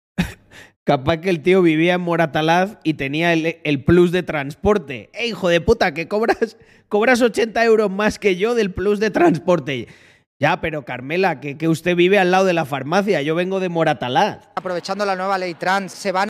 Capaz 0.83 1.17
que 1.17 1.29
el 1.29 1.43
tío 1.43 1.61
vivía 1.61 1.95
en 1.95 2.01
Moratalaz 2.01 2.77
y 2.83 2.95
tenía 2.95 3.33
el, 3.33 3.59
el 3.63 3.83
plus 3.83 4.11
de 4.11 4.23
transporte. 4.23 5.11
¡Eh, 5.13 5.27
hijo 5.27 5.47
de 5.47 5.61
puta! 5.61 5.93
Que 5.93 6.07
cobras, 6.07 6.57
cobras 6.87 7.21
80 7.21 7.63
euros 7.63 7.91
más 7.91 8.17
que 8.17 8.37
yo 8.37 8.55
del 8.55 8.73
plus 8.73 8.99
de 8.99 9.11
transporte. 9.11 9.87
Ya, 10.39 10.61
pero 10.61 10.85
Carmela, 10.85 11.41
que, 11.41 11.57
que 11.57 11.67
usted 11.67 11.95
vive 11.95 12.17
al 12.17 12.31
lado 12.31 12.45
de 12.45 12.53
la 12.53 12.65
farmacia. 12.65 13.21
Yo 13.21 13.35
vengo 13.35 13.59
de 13.59 13.69
Moratalaz. 13.69 14.49
aprovechando 14.55 15.05
la 15.05 15.15
nueva 15.15 15.37
ley 15.37 15.53
trans 15.53 15.91
se 15.91 16.11
van 16.11 16.29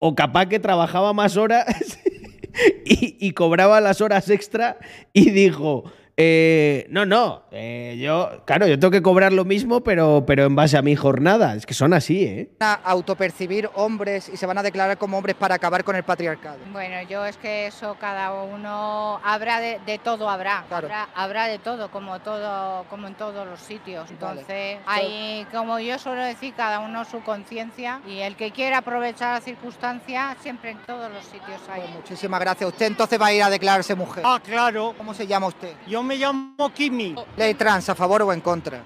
O 0.00 0.14
capaz 0.14 0.46
que 0.46 0.58
trabajaba 0.58 1.12
más 1.12 1.36
horas 1.36 1.66
y, 2.84 3.16
y 3.20 3.32
cobraba 3.32 3.80
las 3.80 4.00
horas 4.00 4.30
extra 4.30 4.78
y 5.12 5.30
dijo, 5.30 5.84
eh, 6.16 6.86
no, 6.90 7.04
no, 7.06 7.42
eh, 7.50 7.98
yo, 8.00 8.42
claro, 8.44 8.68
yo 8.68 8.78
tengo 8.78 8.92
que 8.92 9.02
cobrar 9.02 9.32
lo 9.32 9.44
mismo, 9.44 9.82
pero, 9.82 10.24
pero 10.24 10.44
en 10.44 10.54
base 10.54 10.76
a 10.76 10.82
mi 10.82 10.94
jornada. 10.94 11.54
Es 11.54 11.66
que 11.66 11.74
son 11.74 11.92
así, 11.92 12.24
¿eh? 12.24 12.50
a 12.60 12.74
autopercibir 12.74 13.68
hombres 13.74 14.28
y 14.28 14.36
se 14.36 14.46
van 14.46 14.58
a 14.58 14.62
declarar 14.62 14.96
como 14.96 15.18
hombres 15.18 15.34
para 15.34 15.56
acabar 15.56 15.82
con 15.82 15.96
el 15.96 16.04
patriarcado? 16.04 16.58
Bueno, 16.72 17.02
yo 17.08 17.26
es 17.26 17.36
que 17.36 17.66
eso 17.66 17.96
cada 17.98 18.32
uno 18.32 19.20
habrá 19.24 19.60
de, 19.60 19.80
de 19.86 19.98
todo 19.98 20.30
habrá, 20.30 20.64
habrá, 20.70 21.08
habrá 21.14 21.46
de 21.46 21.58
todo 21.58 21.90
como 21.90 22.20
todo, 22.20 22.84
como 22.88 23.08
en 23.08 23.14
todos 23.14 23.46
los 23.46 23.60
sitios. 23.60 24.08
Vale. 24.20 24.40
Entonces, 24.40 24.78
hay, 24.86 25.46
como 25.52 25.80
yo 25.80 25.98
suelo 25.98 26.22
decir, 26.22 26.54
cada 26.54 26.78
uno 26.78 27.04
su 27.04 27.22
conciencia 27.22 28.00
y 28.06 28.20
el 28.20 28.36
que 28.36 28.52
quiera 28.52 28.78
aprovechar 28.78 29.34
la 29.34 29.40
circunstancia, 29.40 30.36
siempre 30.40 30.70
en 30.70 30.78
todos 30.86 31.10
los 31.12 31.24
sitios 31.24 31.60
hay. 31.68 31.82
Muchísimas 31.92 32.40
gracias. 32.40 32.70
¿Usted 32.70 32.86
entonces 32.86 33.20
va 33.20 33.26
a 33.26 33.32
ir 33.32 33.42
a 33.42 33.50
declararse 33.50 33.96
mujer? 33.96 34.22
Ah, 34.24 34.40
claro. 34.44 34.94
¿Cómo 34.96 35.12
se 35.12 35.26
llama 35.26 35.48
usted? 35.48 35.74
Yo 35.88 36.03
me 36.04 36.16
llamo 36.16 36.70
Kimi. 36.72 37.14
Ley 37.36 37.54
trans, 37.54 37.88
¿a 37.88 37.94
favor 37.94 38.22
o 38.22 38.32
en 38.32 38.40
contra? 38.40 38.84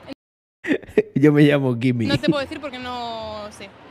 Yo 1.15 1.33
me 1.33 1.43
llamo 1.43 1.79
Kimi. 1.79 2.07
No 2.07 2.19
te 2.19 2.29
puedo 2.29 2.41
decir 2.41 2.61
porque 2.61 2.79
no. 2.79 3.18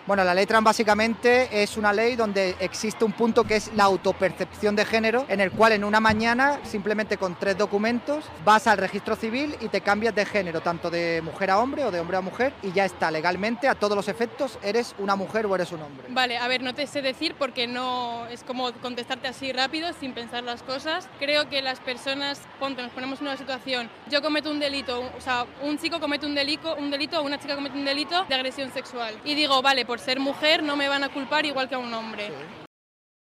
Bueno, 0.08 0.24
la 0.24 0.34
ley 0.34 0.46
trans 0.46 0.64
básicamente 0.64 1.50
es 1.52 1.76
una 1.76 1.92
ley 1.92 2.16
donde 2.16 2.56
existe 2.62 3.04
un 3.04 3.12
punto 3.12 3.44
que 3.44 3.58
es 3.58 3.74
la 3.76 3.84
autopercepción 3.84 4.74
de 4.74 4.86
género, 4.86 5.26
en 5.28 5.42
el 5.42 5.52
cual 5.52 5.74
en 5.74 5.84
una 5.84 6.00
mañana, 6.00 6.62
simplemente 6.64 7.18
con 7.18 7.36
tres 7.38 7.58
documentos, 7.58 8.24
vas 8.46 8.68
al 8.68 8.78
registro 8.78 9.18
civil 9.18 9.58
y 9.60 9.68
te 9.68 9.82
cambias 9.82 10.16
de 10.16 10.26
género, 10.26 10.62
tanto 10.62 10.90
de 10.90 11.22
mujer 11.22 11.52
a 11.52 11.60
hombre 11.60 11.84
o 11.84 11.92
de 11.92 12.00
hombre 12.00 12.16
a 12.16 12.22
mujer, 12.22 12.54
y 12.64 12.72
ya 12.72 12.86
está, 12.86 13.12
legalmente, 13.12 13.68
a 13.68 13.76
todos 13.76 13.98
los 13.98 14.08
efectos, 14.08 14.58
eres 14.64 14.96
una 14.98 15.18
mujer 15.18 15.46
o 15.46 15.54
eres 15.56 15.74
un 15.74 15.82
hombre. 15.82 16.08
Vale, 16.08 16.38
a 16.38 16.48
ver, 16.48 16.64
no 16.64 16.74
te 16.74 16.88
sé 16.88 17.02
decir 17.02 17.36
porque 17.38 17.68
no 17.68 18.28
es 18.28 18.46
como 18.46 18.72
contestarte 18.76 19.28
así 19.28 19.52
rápido, 19.52 19.92
sin 20.00 20.14
pensar 20.14 20.42
las 20.46 20.64
cosas. 20.64 21.10
Creo 21.20 21.50
que 21.50 21.62
las 21.62 21.82
personas, 21.82 22.40
ponte, 22.62 22.82
nos 22.82 22.94
ponemos 22.94 23.20
en 23.20 23.28
una 23.28 23.36
situación, 23.36 23.90
yo 24.10 24.22
cometo 24.22 24.50
un 24.52 24.62
delito, 24.62 25.02
o 25.18 25.22
sea, 25.22 25.46
un 25.64 25.78
chico 25.78 26.00
comete 26.00 26.26
un 26.26 26.34
delito, 26.34 26.78
un 26.78 26.92
delito 26.92 27.22
una 27.22 27.38
chica 27.38 27.56
comete 27.56 27.78
un 27.78 27.84
delito 27.84 28.24
de 28.24 28.36
agresión 28.36 28.72
sexual. 28.72 29.14
Y 29.26 29.36
digo, 29.36 29.62
vale, 29.62 29.86
por 29.86 29.97
ser 30.00 30.20
mujer 30.20 30.64
no 30.64 30.76
me 30.76 30.88
van 30.90 31.04
a 31.04 31.10
culpar 31.10 31.46
igual 31.46 31.68
que 31.70 31.76
a 31.76 31.80
un 31.80 31.94
hombre. 31.94 32.30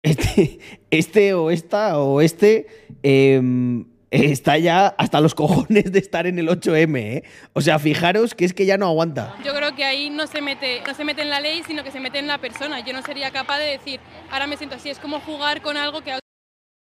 Este, 0.03 0.59
este 0.91 1.33
o 1.33 1.51
esta 1.51 1.99
o 1.99 2.21
este 2.21 2.67
em, 3.03 3.85
está 4.11 4.57
ya 4.57 4.87
hasta 4.97 5.19
los 5.19 5.35
cojones 5.35 5.91
de 5.91 5.99
estar 5.99 6.25
en 6.25 6.39
el 6.39 6.47
8M, 6.47 6.97
¿eh? 6.97 7.23
O 7.53 7.61
sea, 7.61 7.79
fijaros 7.79 8.33
que 8.33 8.45
es 8.45 8.53
que 8.53 8.65
ya 8.65 8.77
no 8.77 8.87
aguanta. 8.87 9.35
Yo 9.43 9.53
creo 9.53 9.75
que 9.75 9.83
ahí 9.83 10.09
no 10.09 10.25
se 10.27 10.41
mete, 10.41 10.81
no 10.87 10.93
se 10.93 11.03
mete 11.03 11.21
en 11.21 11.29
la 11.29 11.41
ley, 11.41 11.63
sino 11.67 11.83
que 11.83 11.91
se 11.91 11.99
mete 11.99 12.17
en 12.19 12.27
la 12.27 12.37
persona. 12.37 12.79
Yo 12.79 12.93
no 12.93 13.01
sería 13.01 13.31
capaz 13.31 13.59
de 13.59 13.65
decir, 13.65 13.99
ahora 14.31 14.47
me 14.47 14.55
siento 14.57 14.77
así. 14.77 14.89
Es 14.89 14.99
como 14.99 15.19
jugar 15.19 15.61
con 15.61 15.75
algo 15.75 16.01
que 16.01 16.13
a 16.13 16.19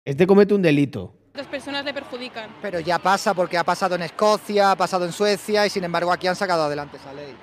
Este 0.04 0.26
comete 0.26 0.52
un 0.54 0.60
delito. 0.62 1.14
otras 1.30 1.46
personas 1.46 1.84
le 1.86 1.94
perjudican. 1.94 2.50
Pero 2.60 2.80
ya 2.80 2.98
pasa 2.98 3.32
porque 3.32 3.56
ha 3.56 3.64
pasado 3.64 3.94
en 3.94 4.02
Escocia, 4.02 4.72
ha 4.72 4.76
pasado 4.76 5.06
en 5.06 5.12
Suecia 5.12 5.64
y 5.66 5.70
sin 5.70 5.84
embargo 5.84 6.12
aquí 6.12 6.26
han 6.26 6.36
sacado 6.36 6.64
adelante 6.64 6.98
esa 6.98 7.12
ley. 7.14 7.34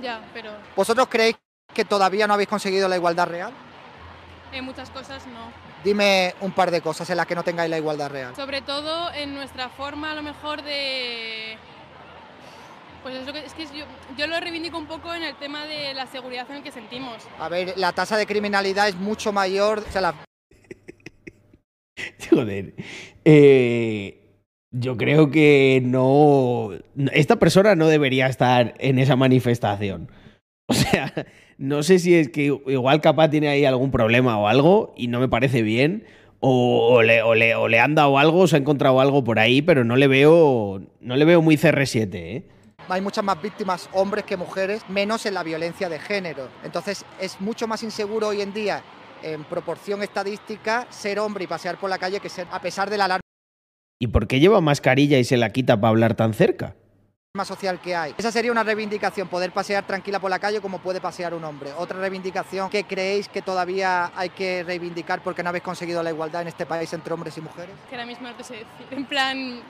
Ya, 0.00 0.20
pero 0.32 0.52
¿Vosotros 0.76 1.08
creéis 1.10 1.36
que 1.76 1.84
todavía 1.84 2.26
no 2.26 2.34
habéis 2.34 2.48
conseguido 2.48 2.88
la 2.88 2.96
igualdad 2.96 3.28
real? 3.28 3.52
en 4.52 4.64
muchas 4.64 4.88
cosas 4.90 5.26
no. 5.26 5.52
Dime 5.84 6.34
un 6.40 6.50
par 6.52 6.70
de 6.70 6.80
cosas 6.80 7.10
en 7.10 7.18
las 7.18 7.26
que 7.26 7.34
no 7.34 7.44
tengáis 7.44 7.68
la 7.68 7.76
igualdad 7.76 8.10
real. 8.10 8.34
Sobre 8.34 8.62
todo 8.62 9.12
en 9.12 9.34
nuestra 9.34 9.68
forma 9.68 10.12
a 10.12 10.14
lo 10.14 10.22
mejor 10.22 10.62
de... 10.62 11.58
Pues 13.02 13.16
es, 13.16 13.26
lo 13.26 13.32
que, 13.34 13.44
es 13.44 13.52
que 13.52 13.64
yo, 13.66 13.84
yo 14.16 14.26
lo 14.26 14.40
reivindico 14.40 14.78
un 14.78 14.86
poco 14.86 15.12
en 15.14 15.22
el 15.24 15.34
tema 15.36 15.66
de 15.66 15.92
la 15.92 16.06
seguridad 16.06 16.46
en 16.50 16.56
el 16.56 16.62
que 16.62 16.72
sentimos. 16.72 17.22
A 17.38 17.48
ver, 17.50 17.74
la 17.76 17.92
tasa 17.92 18.16
de 18.16 18.26
criminalidad 18.26 18.88
es 18.88 18.96
mucho 18.96 19.30
mayor. 19.32 19.80
O 19.86 19.92
sea, 19.92 20.00
la- 20.00 20.14
Joder. 22.30 22.74
Eh, 23.24 24.22
yo 24.70 24.96
creo 24.96 25.30
que 25.30 25.80
no. 25.84 26.70
Esta 27.12 27.36
persona 27.36 27.74
no 27.74 27.88
debería 27.88 28.26
estar 28.26 28.74
en 28.78 28.98
esa 28.98 29.16
manifestación. 29.16 30.10
O 30.68 30.74
sea, 30.74 31.12
no 31.58 31.82
sé 31.82 31.98
si 31.98 32.14
es 32.14 32.28
que 32.28 32.44
igual 32.66 33.00
capaz 33.00 33.28
tiene 33.30 33.48
ahí 33.48 33.64
algún 33.64 33.90
problema 33.90 34.38
o 34.38 34.48
algo 34.48 34.92
y 34.96 35.06
no 35.08 35.20
me 35.20 35.28
parece 35.28 35.62
bien. 35.62 36.04
O, 36.40 36.88
o 36.96 37.02
le, 37.02 37.22
o 37.22 37.34
le- 37.34 37.54
o 37.54 37.66
le 37.68 37.80
han 37.80 37.94
dado 37.94 38.18
algo, 38.18 38.40
o 38.40 38.46
se 38.46 38.56
ha 38.56 38.58
encontrado 38.58 39.00
algo 39.00 39.24
por 39.24 39.38
ahí, 39.38 39.62
pero 39.62 39.84
no 39.84 39.96
le 39.96 40.06
veo. 40.06 40.82
No 41.00 41.16
le 41.16 41.24
veo 41.24 41.40
muy 41.40 41.56
CR7, 41.56 42.14
¿eh? 42.14 42.44
hay 42.88 43.00
muchas 43.00 43.24
más 43.24 43.40
víctimas 43.42 43.88
hombres 43.92 44.24
que 44.24 44.36
mujeres, 44.36 44.82
menos 44.88 45.24
en 45.26 45.34
la 45.34 45.42
violencia 45.42 45.88
de 45.88 45.98
género. 45.98 46.48
Entonces 46.62 47.04
es 47.20 47.40
mucho 47.40 47.66
más 47.66 47.82
inseguro 47.82 48.28
hoy 48.28 48.42
en 48.42 48.52
día, 48.52 48.82
en 49.22 49.42
proporción 49.44 50.02
estadística, 50.02 50.86
ser 50.90 51.18
hombre 51.18 51.44
y 51.44 51.46
pasear 51.46 51.78
por 51.78 51.90
la 51.90 51.98
calle 51.98 52.20
que 52.20 52.28
ser, 52.28 52.46
a 52.52 52.60
pesar 52.60 52.88
de 52.90 52.98
la 52.98 53.06
alarma 53.06 53.22
¿Y 53.98 54.08
por 54.08 54.28
qué 54.28 54.38
lleva 54.40 54.60
mascarilla 54.60 55.18
y 55.18 55.24
se 55.24 55.36
la 55.38 55.50
quita 55.50 55.80
para 55.80 55.88
hablar 55.88 56.14
tan 56.14 56.34
cerca? 56.34 56.76
Social 57.44 57.80
que 57.80 57.94
hay. 57.94 58.14
Esa 58.16 58.32
sería 58.32 58.50
una 58.50 58.62
reivindicación, 58.64 59.28
poder 59.28 59.52
pasear 59.52 59.86
tranquila 59.86 60.18
por 60.18 60.30
la 60.30 60.38
calle 60.38 60.60
como 60.60 60.78
puede 60.78 61.00
pasear 61.00 61.34
un 61.34 61.44
hombre. 61.44 61.70
Otra 61.76 61.98
reivindicación 62.00 62.70
que 62.70 62.84
creéis 62.84 63.28
que 63.28 63.42
todavía 63.42 64.10
hay 64.16 64.30
que 64.30 64.62
reivindicar 64.64 65.22
porque 65.22 65.42
no 65.42 65.48
habéis 65.50 65.64
conseguido 65.64 66.02
la 66.02 66.10
igualdad 66.10 66.42
en 66.42 66.48
este 66.48 66.66
país 66.66 66.92
entre 66.92 67.12
hombres 67.12 67.36
y 67.36 67.40
mujeres. 67.40 67.74
Que 67.88 67.96
ahora 67.96 68.06
mismo 68.06 68.28
no 68.28 68.34
te 68.34 68.44
sé 68.44 68.54
decir. 68.54 68.66
En 68.90 69.04
plan. 69.04 69.60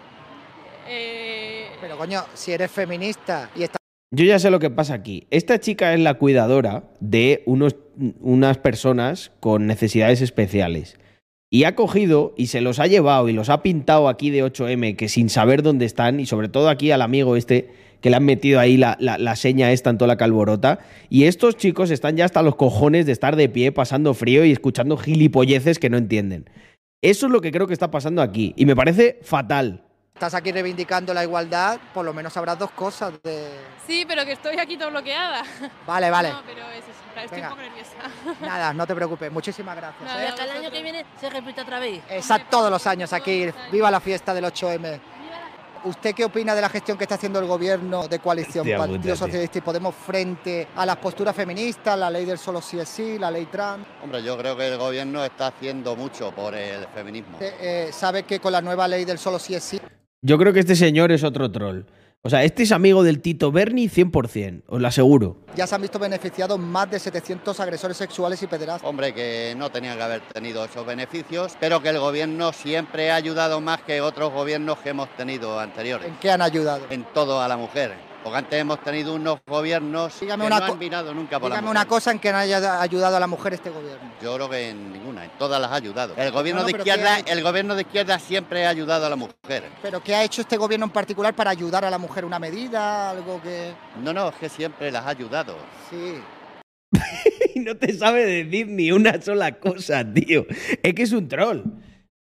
eh, 0.88 1.68
Pero 1.80 1.97
coño, 1.98 2.24
si 2.34 2.52
eres 2.52 2.70
feminista 2.70 3.51
y 3.56 3.64
estás 3.64 3.78
Yo 4.10 4.24
ya 4.24 4.38
sé 4.38 4.51
lo 4.51 4.59
que 4.60 4.70
pasa 4.70 4.94
aquí. 4.94 5.26
Esta 5.30 5.59
chica 5.59 5.93
es 5.93 6.01
la 6.01 6.14
cuidadora 6.14 6.84
de 7.01 7.43
unos, 7.47 7.76
unas 8.20 8.59
personas 8.59 9.32
con 9.40 9.66
necesidades 9.66 10.20
especiales. 10.22 10.97
Y 11.57 11.65
ha 11.65 11.74
cogido 11.74 12.35
y 12.37 12.49
se 12.49 12.61
los 12.61 12.78
ha 12.81 12.87
llevado 12.87 13.31
y 13.31 13.33
los 13.33 13.49
ha 13.49 13.62
pintado 13.62 14.11
aquí 14.11 14.28
de 14.28 14.45
8M, 14.45 14.95
que 14.95 15.09
sin 15.09 15.31
saber 15.31 15.62
dónde 15.62 15.87
están, 15.87 16.20
y 16.20 16.27
sobre 16.27 16.51
todo 16.51 16.69
aquí 16.69 16.91
al 16.91 17.01
amigo 17.01 17.35
este, 17.35 17.70
que 18.03 18.11
le 18.11 18.16
han 18.16 18.27
metido 18.27 18.61
ahí 18.61 18.77
la, 18.77 18.99
la- 19.01 19.16
la 19.16 19.37
seña 19.37 19.73
esta 19.73 19.89
en 19.89 19.97
toda 19.97 20.09
la 20.09 20.19
calborota. 20.19 20.81
Y 21.09 21.24
estos 21.24 21.57
chicos 21.57 21.91
están 21.91 22.15
ya 22.19 22.27
hasta 22.27 22.43
los 22.43 22.57
cojones 22.57 23.07
de 23.07 23.12
estar 23.12 23.37
de 23.37 23.49
pie, 23.49 23.73
pasando 23.73 24.12
frío 24.12 24.45
y 24.45 24.53
escuchando 24.53 24.99
gilipolleces 24.99 25.78
que 25.78 25.89
no 25.89 25.97
entienden. 25.97 26.45
Eso 27.01 27.24
es 27.24 27.33
lo 27.33 27.41
que 27.41 27.53
creo 27.53 27.66
que 27.66 27.73
está 27.73 27.91
pasando 27.91 28.20
aquí. 28.20 28.53
Y 28.59 28.66
me 28.66 28.77
parece 28.77 29.19
fatal. 29.23 29.85
Estás 30.16 30.32
aquí 30.32 30.51
reivindicando 30.51 31.12
la 31.12 31.22
igualdad, 31.22 31.78
por 31.93 32.02
lo 32.02 32.14
menos 32.14 32.34
habrá 32.38 32.56
dos 32.56 32.70
cosas 32.70 33.12
de... 33.22 33.60
Sí, 33.86 34.06
pero 34.09 34.24
que 34.24 34.32
estoy 34.32 34.59
aquí 34.59 34.78
todo 34.78 34.90
bloqueada. 34.90 35.43
Vale, 35.86 36.10
vale. 36.10 36.30
No, 36.32 36.43
pero 36.47 36.70
es 36.70 36.84
eso. 36.84 37.22
Estoy 37.22 37.36
Venga. 37.36 37.52
un 37.52 37.55
poco 37.55 37.68
nerviosa. 37.68 38.40
Nada, 38.40 38.72
no 38.72 38.86
te 38.86 38.94
preocupes. 38.94 39.30
Muchísimas 39.30 39.76
gracias. 39.76 40.02
Nada, 40.02 40.24
¿eh? 40.24 40.28
a 40.28 40.34
Que 40.34 40.43
el 40.43 40.51
año 40.51 40.70
que 40.70 40.82
viene 40.82 41.05
se 41.20 41.28
repite 41.28 41.60
otra 41.60 41.78
vez. 41.78 42.02
Está 42.09 42.38
todos 42.38 42.70
los 42.70 42.86
años 42.86 43.12
aquí. 43.12 43.47
Viva 43.70 43.90
la 43.90 44.01
fiesta 44.01 44.32
del 44.32 44.44
8M. 44.44 45.01
¿Usted 45.84 46.14
qué 46.14 46.24
opina 46.24 46.55
de 46.55 46.62
la 46.62 46.70
gestión 46.70 46.97
que 46.97 47.05
está 47.05 47.16
haciendo 47.16 47.38
el 47.38 47.47
gobierno 47.47 48.09
de 48.09 48.18
coalición 48.18 48.66
Partido. 48.76 49.14
Socialista 49.14 49.59
y 49.59 49.60
Podemos 49.60 49.94
frente 49.94 50.68
a 50.74 50.84
las 50.86 50.97
posturas 50.97 51.36
feministas, 51.36 51.97
la 51.97 52.10
ley 52.10 52.24
del 52.24 52.38
solo 52.38 52.60
sí 52.60 52.78
es 52.80 52.88
sí, 52.88 53.18
la 53.18 53.30
ley 53.30 53.47
trans? 53.47 53.86
Hombre, 54.02 54.22
yo 54.22 54.36
creo 54.36 54.56
que 54.56 54.66
el 54.66 54.78
gobierno 54.78 55.24
está 55.24 55.48
haciendo 55.48 55.94
mucho 55.94 56.32
por 56.32 56.55
el 56.55 56.88
feminismo. 56.88 57.38
Eh, 57.40 57.55
eh, 57.60 57.90
¿Sabe 57.93 58.24
que 58.24 58.40
con 58.40 58.52
la 58.52 58.62
nueva 58.62 58.88
ley 58.88 59.05
del 59.05 59.18
solo 59.18 59.38
sí 59.38 59.55
es 59.55 59.62
sí 59.62 59.80
Yo 60.27 60.39
creo 60.39 60.53
que 60.53 60.59
este 60.59 60.74
señor 60.74 61.12
es 61.12 61.23
otro 61.23 61.53
troll. 61.53 61.82
O 62.23 62.28
sea, 62.28 62.43
este 62.43 62.65
es 62.65 62.73
amigo 62.73 63.05
del 63.05 63.20
Tito 63.23 63.53
Berni 63.53 63.89
100%, 63.89 64.65
os 64.66 64.81
lo 64.81 64.89
aseguro. 64.89 65.36
ya 65.55 65.69
se 65.69 65.77
han 65.77 65.82
visto 65.82 66.01
beneficiados 66.01 66.59
más 66.59 66.90
de 66.90 66.98
700 66.98 67.61
agresores 67.61 67.97
sexuales 67.97 68.43
y 68.43 68.48
pederastas? 68.48 68.90
Hombre, 68.90 69.15
que 69.15 69.55
no 69.57 69.70
tenían 69.70 69.97
que 69.97 70.03
haber 70.03 70.23
tenido 70.32 70.65
esos 70.65 70.85
beneficios, 70.85 71.57
pero 71.61 71.81
que 71.81 71.90
el 71.90 72.01
gobierno 72.01 72.53
siempre 72.53 73.12
ha 73.12 73.15
ayudado 73.15 73.61
más 73.61 73.82
que 73.82 74.01
otros 74.01 74.32
gobiernos 74.32 74.78
que 74.78 74.89
hemos 74.89 75.09
tenido 75.16 75.61
anteriores. 75.61 76.09
¿En 76.09 76.16
qué 76.16 76.32
han 76.32 76.43
ayudado? 76.43 76.86
En 76.90 77.05
todo 77.15 77.40
a 77.40 77.47
la 77.47 77.57
mujer. 77.57 77.93
Porque 78.27 78.39
antes 78.39 78.59
hemos 78.61 78.82
tenido 78.82 79.15
unos 79.15 79.39
gobiernos 79.47 80.19
Dígame 80.19 80.43
que 80.43 80.47
una 80.48 80.59
no 80.59 80.73
han 80.73 80.78
mirado 80.81 81.15
nunca 81.15 81.39
por 81.39 81.48
la 81.48 81.55
Dígame 81.55 81.69
mujer. 81.69 81.77
una 81.77 81.86
cosa 81.86 82.11
en 82.11 82.19
que 82.19 82.32
no 82.32 82.39
haya 82.39 82.81
ayudado 82.82 83.16
a 83.16 83.20
la 83.20 83.28
mujer 83.28 83.55
este 83.55 83.70
gobierno. 83.70 84.11
Yo 84.20 84.35
creo 84.35 84.51
que 84.51 84.70
en 84.70 84.93
ninguna, 84.93 85.27
en 85.27 85.31
todas 85.39 85.61
las 85.61 85.70
ha 85.70 85.77
ayudado. 85.77 86.12
El 86.16 86.32
gobierno 86.32 86.62
No, 86.62 86.65
no, 86.65 86.66
de 86.66 86.73
pero 86.73 86.82
¿qué 86.82 86.90
izquierda, 86.90 87.19
el 87.20 87.43
gobierno 87.44 87.77
de 87.77 87.82
izquierda 87.82 88.19
siempre 88.19 88.66
ha 88.66 88.70
ayudado 88.70 89.07
a 89.07 89.11
la 89.11 89.15
mujer. 89.15 89.70
¿Pero 89.81 90.03
qué 90.03 90.16
ha 90.16 90.24
hecho 90.24 90.40
este 90.40 90.57
gobierno 90.57 90.86
en 90.86 90.90
particular 90.90 91.36
para 91.36 91.53
ayudar 91.53 91.85
a 91.85 91.90
la 91.90 91.98
mujer? 91.98 92.24
¿Una 92.24 92.40
medida? 92.40 93.11
¿Algo 93.11 93.40
que...? 93.40 93.73
No, 94.03 94.12
no, 94.12 94.31
es 94.31 94.35
que 94.35 94.48
siempre 94.48 94.90
las 94.90 95.07
ha 95.07 95.11
ayudado. 95.11 95.57
Sí. 95.89 96.20
Y 97.55 97.61
no 97.61 97.77
te 97.77 97.93
sabe 97.93 98.27
decir 98.27 98.66
ni 98.66 98.90
una 98.90 99.23
sola 99.23 99.53
cosa, 99.61 100.05
tío. 100.05 100.47
Es 100.82 100.94
que 100.94 101.03
es 101.05 101.12
un 101.12 101.28
troll. 101.28 101.62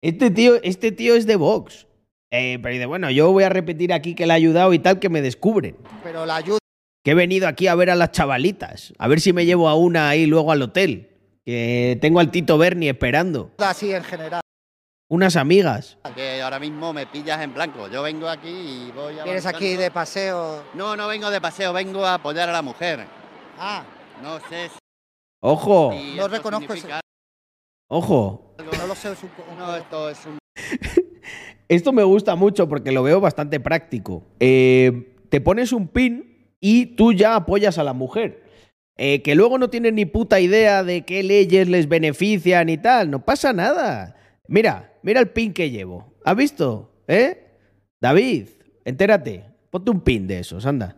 Este 0.02 0.32
tío, 0.32 0.64
este 0.64 0.94
tío 0.94 1.16
es 1.16 1.26
de 1.26 1.36
Vox. 1.36 1.89
Eh, 2.32 2.60
pero 2.62 2.74
dice, 2.74 2.86
bueno, 2.86 3.10
yo 3.10 3.32
voy 3.32 3.44
a 3.44 3.50
repetir 3.50 3.92
aquí 3.94 4.14
que 4.16 4.26
le 4.28 4.34
ha 4.34 4.36
ayudado 4.36 4.74
y 4.74 4.80
tal, 4.80 5.00
que 5.00 5.10
me 5.10 5.22
descubren. 5.22 5.78
Pero 6.04 6.26
la 6.26 6.36
ayuda... 6.38 6.60
Que 7.04 7.12
he 7.12 7.16
venido 7.16 7.48
aquí 7.48 7.68
a 7.68 7.76
ver 7.76 7.90
a 7.90 7.96
las 7.96 8.12
chavalitas. 8.12 8.94
A 9.00 9.08
ver 9.08 9.20
si 9.22 9.34
me 9.34 9.46
llevo 9.46 9.70
a 9.70 9.76
una 9.76 10.10
ahí 10.10 10.26
luego 10.26 10.52
al 10.52 10.62
hotel. 10.62 11.10
Que 11.46 11.98
tengo 12.02 12.20
al 12.20 12.30
Tito 12.30 12.58
Berni 12.58 12.90
esperando. 12.90 13.52
así 13.58 13.94
en 13.94 14.04
general. 14.04 14.42
Unas 15.08 15.36
amigas. 15.38 15.98
Que 16.16 16.42
ahora 16.42 16.60
mismo 16.60 16.94
me 16.94 17.08
pillas 17.08 17.42
en 17.42 17.54
blanco. 17.54 17.88
Yo 17.88 18.04
vengo 18.04 18.30
aquí 18.30 18.50
y 18.50 18.92
voy 18.94 19.18
a. 19.18 19.24
Vienes 19.24 19.46
aquí 19.48 19.76
de 19.76 19.90
paseo. 19.90 20.64
No, 20.76 20.96
no 20.96 21.08
vengo 21.08 21.32
de 21.32 21.42
paseo, 21.42 21.74
vengo 21.74 22.06
a 22.06 22.16
apoyar 22.16 22.48
a 22.50 22.52
la 22.52 22.62
mujer. 22.62 23.08
Ah, 23.58 23.84
No 24.22 24.40
sé 24.50 24.70
si. 24.70 24.78
Ojo, 25.42 25.96
no 26.18 26.28
reconozco 26.28 26.74
ese... 26.74 26.90
ojo. 27.88 28.56
No 28.78 28.88
lo 28.88 28.94
sé, 28.94 29.14
es 29.14 29.24
un... 29.24 29.32
No, 29.58 29.76
esto 29.78 30.10
es 30.10 30.20
un. 30.26 30.38
Esto 31.68 31.94
me 31.94 32.04
gusta 32.04 32.36
mucho 32.36 32.68
porque 32.68 32.92
lo 32.92 33.04
veo 33.04 33.22
bastante 33.22 33.60
práctico. 33.60 34.24
Eh, 34.40 35.14
te 35.30 35.40
pones 35.40 35.72
un 35.72 35.88
pin 35.88 36.54
y 36.60 36.88
tú 36.88 37.14
ya 37.14 37.36
apoyas 37.36 37.78
a 37.78 37.84
la 37.84 37.94
mujer. 37.94 38.44
Eh, 38.98 39.22
que 39.22 39.36
luego 39.36 39.58
no 39.58 39.70
tienes 39.70 39.94
ni 39.94 40.06
puta 40.06 40.40
idea 40.42 40.84
de 40.84 41.04
qué 41.04 41.24
leyes 41.24 41.70
les 41.70 41.88
benefician 41.88 42.68
y 42.70 42.78
tal. 42.78 43.10
No 43.12 43.24
pasa 43.24 43.54
nada. 43.54 44.16
Mira, 44.48 44.94
mira 45.04 45.20
el 45.20 45.30
pin 45.30 45.54
que 45.54 45.70
llevo. 45.70 46.14
¿Has 46.26 46.36
visto? 46.36 46.92
¿Eh? 47.08 47.56
David, 48.02 48.48
entérate. 48.84 49.46
Ponte 49.70 49.92
un 49.92 50.02
pin 50.02 50.28
de 50.28 50.40
esos, 50.40 50.66
anda. 50.66 50.98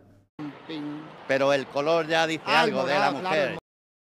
Pero 1.28 1.54
el 1.54 1.66
color 1.68 2.08
ya 2.08 2.26
dice 2.26 2.44
algo 2.48 2.86
de 2.86 2.94
la 2.94 3.12
mujer. 3.12 3.61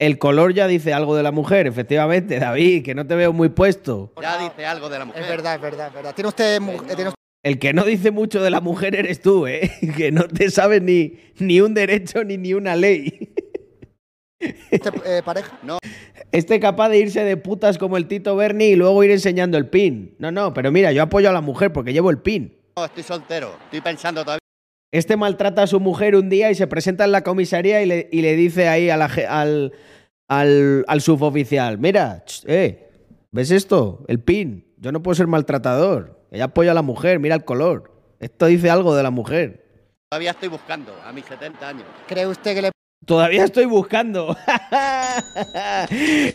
El 0.03 0.17
color 0.17 0.53
ya 0.53 0.67
dice 0.67 0.91
algo 0.91 1.15
de 1.15 1.23
la 1.23 1.31
mujer, 1.31 1.65
efectivamente, 1.65 2.37
David, 2.37 2.83
que 2.83 2.93
no 2.93 3.07
te 3.07 3.15
veo 3.15 3.31
muy 3.31 3.47
puesto. 3.47 4.11
Ya 4.21 4.37
dice 4.37 4.65
algo 4.65 4.89
de 4.89 4.99
la 4.99 5.05
mujer. 5.05 5.21
Es 5.23 5.29
verdad, 5.29 5.55
es 5.55 5.61
verdad, 5.61 5.87
es 5.87 5.93
verdad. 5.93 6.13
Tiene 6.13 6.27
usted... 6.27 6.55
eh, 6.55 6.59
tiene 6.87 7.07
usted- 7.07 7.13
El 7.41 7.57
que 7.57 7.71
no 7.71 7.85
dice 7.85 8.11
mucho 8.11 8.41
de 8.41 8.49
la 8.49 8.59
mujer 8.59 8.95
eres 8.95 9.21
tú, 9.21 9.47
¿eh? 9.47 9.71
Que 9.95 10.11
no 10.11 10.27
te 10.27 10.51
sabes 10.51 10.81
ni, 10.81 11.13
ni 11.39 11.61
un 11.61 11.73
derecho 11.73 12.25
ni, 12.25 12.35
ni 12.37 12.53
una 12.53 12.75
ley. 12.75 13.33
eh, 14.41 15.21
pareja? 15.23 15.57
No. 15.63 15.77
Este 16.33 16.59
capaz 16.59 16.89
de 16.89 16.97
irse 16.97 17.23
de 17.23 17.37
putas 17.37 17.77
como 17.77 17.95
el 17.95 18.09
Tito 18.09 18.35
Berni 18.35 18.65
y 18.65 18.75
luego 18.75 19.05
ir 19.05 19.11
enseñando 19.11 19.57
el 19.57 19.69
pin. 19.69 20.15
No, 20.19 20.31
no, 20.33 20.53
pero 20.53 20.69
mira, 20.69 20.91
yo 20.91 21.01
apoyo 21.01 21.29
a 21.29 21.33
la 21.33 21.39
mujer 21.39 21.71
porque 21.71 21.93
llevo 21.93 22.09
el 22.09 22.17
pin. 22.17 22.53
No, 22.75 22.83
estoy 22.83 23.03
soltero. 23.03 23.55
Estoy 23.63 23.79
pensando 23.79 24.21
todavía. 24.25 24.42
Este 24.93 25.17
maltrata 25.17 25.63
a 25.63 25.67
su 25.67 25.79
mujer 25.79 26.15
un 26.15 26.29
día 26.29 26.51
y 26.51 26.55
se 26.55 26.67
presenta 26.67 27.03
en 27.03 27.11
la 27.11 27.23
comisaría 27.23 27.81
y 27.81 27.87
le, 27.87 28.07
y 28.11 28.21
le 28.21 28.35
dice 28.35 28.67
ahí 28.67 28.91
a 28.91 28.95
la 28.95 29.09
ge- 29.09 29.25
al, 29.25 29.73
al, 30.29 30.85
al 30.87 31.01
suboficial, 31.01 31.79
mira, 31.79 32.23
ch, 32.25 32.43
eh, 32.45 32.89
¿ves 33.31 33.49
esto? 33.49 34.05
El 34.07 34.19
pin. 34.19 34.67
Yo 34.77 34.91
no 34.91 35.01
puedo 35.01 35.15
ser 35.15 35.25
maltratador. 35.25 36.21
Ella 36.31 36.45
apoya 36.45 36.71
a 36.71 36.73
la 36.75 36.83
mujer, 36.83 37.19
mira 37.19 37.33
el 37.33 37.43
color. 37.43 37.91
Esto 38.19 38.45
dice 38.45 38.69
algo 38.69 38.95
de 38.95 39.01
la 39.01 39.09
mujer. 39.09 39.65
Todavía 40.11 40.29
estoy 40.31 40.49
buscando 40.49 40.93
a 41.03 41.11
mis 41.11 41.25
70 41.25 41.67
años. 41.67 41.85
¿Cree 42.07 42.27
usted 42.27 42.53
que 42.53 42.61
le 42.61 42.71
Todavía 43.03 43.43
estoy 43.45 43.65
buscando. 43.65 44.37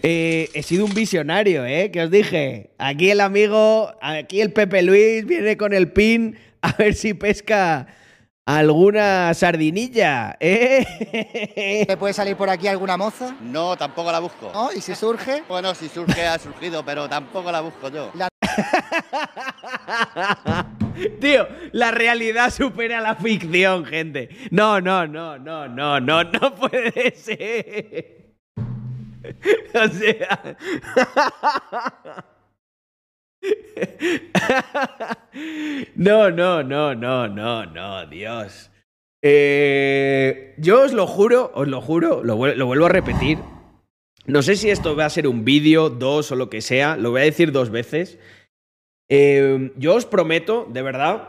Eh, 0.03 0.49
he 0.53 0.63
sido 0.63 0.85
un 0.85 0.95
visionario, 0.95 1.65
¿eh? 1.65 1.91
Que 1.91 2.03
os 2.03 2.11
dije. 2.11 2.71
Aquí 2.79 3.11
el 3.11 3.21
amigo, 3.21 3.93
aquí 4.01 4.41
el 4.41 4.53
Pepe 4.53 4.83
Luis 4.83 5.25
viene 5.27 5.57
con 5.57 5.73
el 5.73 5.93
pin 5.93 6.37
a 6.63 6.73
ver 6.73 6.95
si 6.95 7.15
pesca 7.15 7.87
alguna 8.49 9.33
sardinilla, 9.35 10.35
¿eh? 10.41 11.85
¿Le 11.87 11.97
puede 11.99 12.15
salir 12.15 12.35
por 12.35 12.49
aquí 12.49 12.67
alguna 12.67 12.97
moza? 12.97 13.37
No, 13.43 13.77
tampoco 13.77 14.11
la 14.11 14.21
busco. 14.21 14.51
¿No? 14.55 14.73
¿Y 14.73 14.81
si 14.81 14.95
surge? 14.95 15.43
Bueno, 15.47 15.75
si 15.75 15.91
surge, 15.91 16.27
ha 16.27 16.39
surgido, 16.39 16.83
pero 16.83 17.07
tampoco 17.11 17.53
la 17.53 17.61
busco 17.61 17.91
yo. 17.91 18.11
Tío, 21.21 21.47
la 21.73 21.91
realidad 21.91 22.51
supera 22.51 23.03
la 23.03 23.17
ficción, 23.17 23.85
gente. 23.85 24.31
No, 24.51 24.81
no, 24.81 25.07
no, 25.07 25.39
no, 25.39 25.69
no, 25.69 26.01
no, 26.01 26.25
no 26.25 26.55
puede 26.55 27.15
ser. 27.15 28.17
O 29.75 29.89
sea. 29.89 30.57
No, 35.95 36.31
no, 36.31 36.63
no, 36.63 36.95
no, 36.95 37.29
no, 37.29 37.67
no, 37.67 38.07
Dios. 38.07 38.71
Eh, 39.23 40.55
yo 40.59 40.83
os 40.83 40.93
lo 40.93 41.07
juro, 41.07 41.51
os 41.55 41.69
lo 41.69 41.81
juro, 41.81 42.23
lo, 42.25 42.37
vuel- 42.37 42.55
lo 42.57 42.67
vuelvo 42.67 42.87
a 42.87 42.91
repetir. 42.91 43.39
No 44.27 44.43
sé 44.43 44.57
si 44.57 44.71
esto 44.71 44.95
va 44.97 45.07
a 45.07 45.11
ser 45.11 45.27
un 45.27 45.45
vídeo, 45.45 45.91
dos 45.91 46.31
o 46.33 46.37
lo 46.37 46.51
que 46.51 46.61
sea, 46.61 46.97
lo 46.97 47.11
voy 47.11 47.23
a 47.23 47.25
decir 47.25 47.53
dos 47.53 47.71
veces. 47.71 48.19
Eh, 49.09 49.73
yo 49.77 49.95
os 49.95 50.07
prometo, 50.07 50.67
de 50.71 50.83
verdad, 50.83 51.29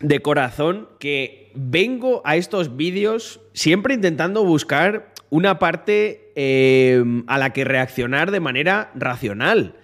de 0.00 0.20
corazón, 0.20 0.88
que 0.98 1.50
vengo 1.54 2.20
a 2.24 2.36
estos 2.36 2.76
vídeos 2.76 3.40
siempre 3.54 3.94
intentando 3.94 4.44
buscar 4.44 5.12
una 5.30 5.58
parte 5.58 6.32
eh, 6.36 7.02
a 7.26 7.38
la 7.38 7.52
que 7.52 7.64
reaccionar 7.64 8.30
de 8.30 8.40
manera 8.40 8.90
racional. 8.94 9.76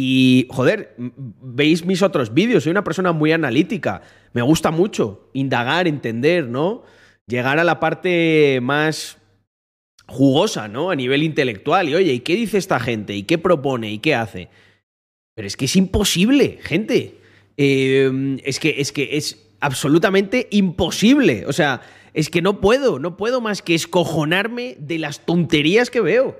Y, 0.00 0.46
joder, 0.50 0.94
veis 0.96 1.84
mis 1.84 2.02
otros 2.02 2.32
vídeos, 2.32 2.62
soy 2.62 2.70
una 2.70 2.84
persona 2.84 3.10
muy 3.10 3.32
analítica. 3.32 4.02
Me 4.32 4.42
gusta 4.42 4.70
mucho 4.70 5.28
indagar, 5.32 5.88
entender, 5.88 6.46
¿no? 6.46 6.84
Llegar 7.26 7.58
a 7.58 7.64
la 7.64 7.80
parte 7.80 8.60
más 8.62 9.18
jugosa, 10.06 10.68
¿no? 10.68 10.90
A 10.90 10.94
nivel 10.94 11.24
intelectual. 11.24 11.88
Y 11.88 11.96
oye, 11.96 12.12
¿y 12.12 12.20
qué 12.20 12.36
dice 12.36 12.58
esta 12.58 12.78
gente? 12.78 13.16
¿Y 13.16 13.24
qué 13.24 13.38
propone? 13.38 13.90
¿Y 13.90 13.98
qué 13.98 14.14
hace? 14.14 14.50
Pero 15.34 15.48
es 15.48 15.56
que 15.56 15.64
es 15.64 15.74
imposible, 15.74 16.60
gente. 16.62 17.16
Eh, 17.56 18.38
es, 18.44 18.60
que, 18.60 18.76
es 18.78 18.92
que 18.92 19.16
es 19.16 19.48
absolutamente 19.58 20.46
imposible. 20.52 21.44
O 21.48 21.52
sea, 21.52 21.80
es 22.14 22.30
que 22.30 22.40
no 22.40 22.60
puedo, 22.60 23.00
no 23.00 23.16
puedo 23.16 23.40
más 23.40 23.62
que 23.62 23.74
escojonarme 23.74 24.76
de 24.78 24.98
las 24.98 25.26
tonterías 25.26 25.90
que 25.90 26.00
veo. 26.00 26.38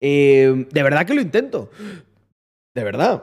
Eh, 0.00 0.66
de 0.68 0.82
verdad 0.82 1.06
que 1.06 1.14
lo 1.14 1.20
intento. 1.20 1.70
De 2.74 2.84
verdad. 2.84 3.22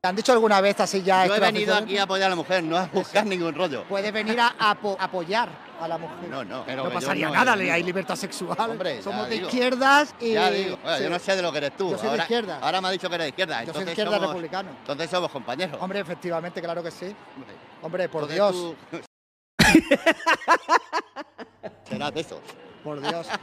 ¿Te 0.00 0.08
han 0.08 0.16
dicho 0.16 0.32
alguna 0.32 0.60
vez 0.60 0.80
así 0.80 1.02
ya? 1.02 1.26
Yo 1.26 1.36
he 1.36 1.40
venido 1.40 1.74
aquí 1.76 1.96
a 1.96 2.02
apoyar 2.02 2.26
a 2.26 2.30
la 2.30 2.36
mujer, 2.36 2.64
no 2.64 2.76
a 2.76 2.86
buscar 2.86 3.24
ningún 3.24 3.54
rollo. 3.54 3.84
Puedes 3.88 4.12
venir 4.12 4.38
a 4.40 4.48
apo- 4.58 4.96
apoyar 4.98 5.48
a 5.80 5.86
la 5.86 5.96
mujer. 5.96 6.28
No, 6.28 6.44
no, 6.44 6.64
pero 6.66 6.82
no 6.84 6.90
pasaría 6.90 7.28
no 7.28 7.34
nada, 7.34 7.52
hay 7.52 7.84
libertad 7.84 8.16
sexual. 8.16 8.56
Hombre, 8.58 9.00
Somos 9.00 9.28
de 9.28 9.34
digo. 9.36 9.46
izquierdas 9.46 10.12
y. 10.20 10.32
Ya 10.32 10.50
digo, 10.50 10.76
bueno, 10.82 10.96
sí. 10.98 11.04
yo 11.04 11.10
no 11.10 11.18
sé 11.20 11.36
de 11.36 11.42
lo 11.42 11.52
que 11.52 11.58
eres 11.58 11.76
tú. 11.76 11.92
Yo 11.92 11.98
soy 11.98 12.10
de 12.10 12.16
izquierda. 12.18 12.58
ahora 12.60 12.80
me 12.80 12.88
ha 12.88 12.90
dicho 12.90 13.08
que 13.08 13.14
eres 13.14 13.26
de 13.26 13.28
izquierda. 13.28 13.62
Yo 13.62 13.72
soy 13.72 13.84
de 13.84 13.92
izquierda 13.92 14.16
somos- 14.16 14.28
republicano. 14.30 14.70
Entonces 14.80 15.08
somos 15.10 15.30
compañeros. 15.30 15.78
Hombre, 15.80 16.00
efectivamente, 16.00 16.60
claro 16.60 16.82
que 16.82 16.90
sí. 16.90 17.14
Hombre, 17.80 18.08
por 18.08 18.28
Entonces 18.28 18.36
Dios. 18.36 18.74
tú- 18.90 19.00
Serás 21.88 22.12
de 22.12 22.20
esos. 22.20 22.40
Por 22.82 23.00
Dios. 23.00 23.28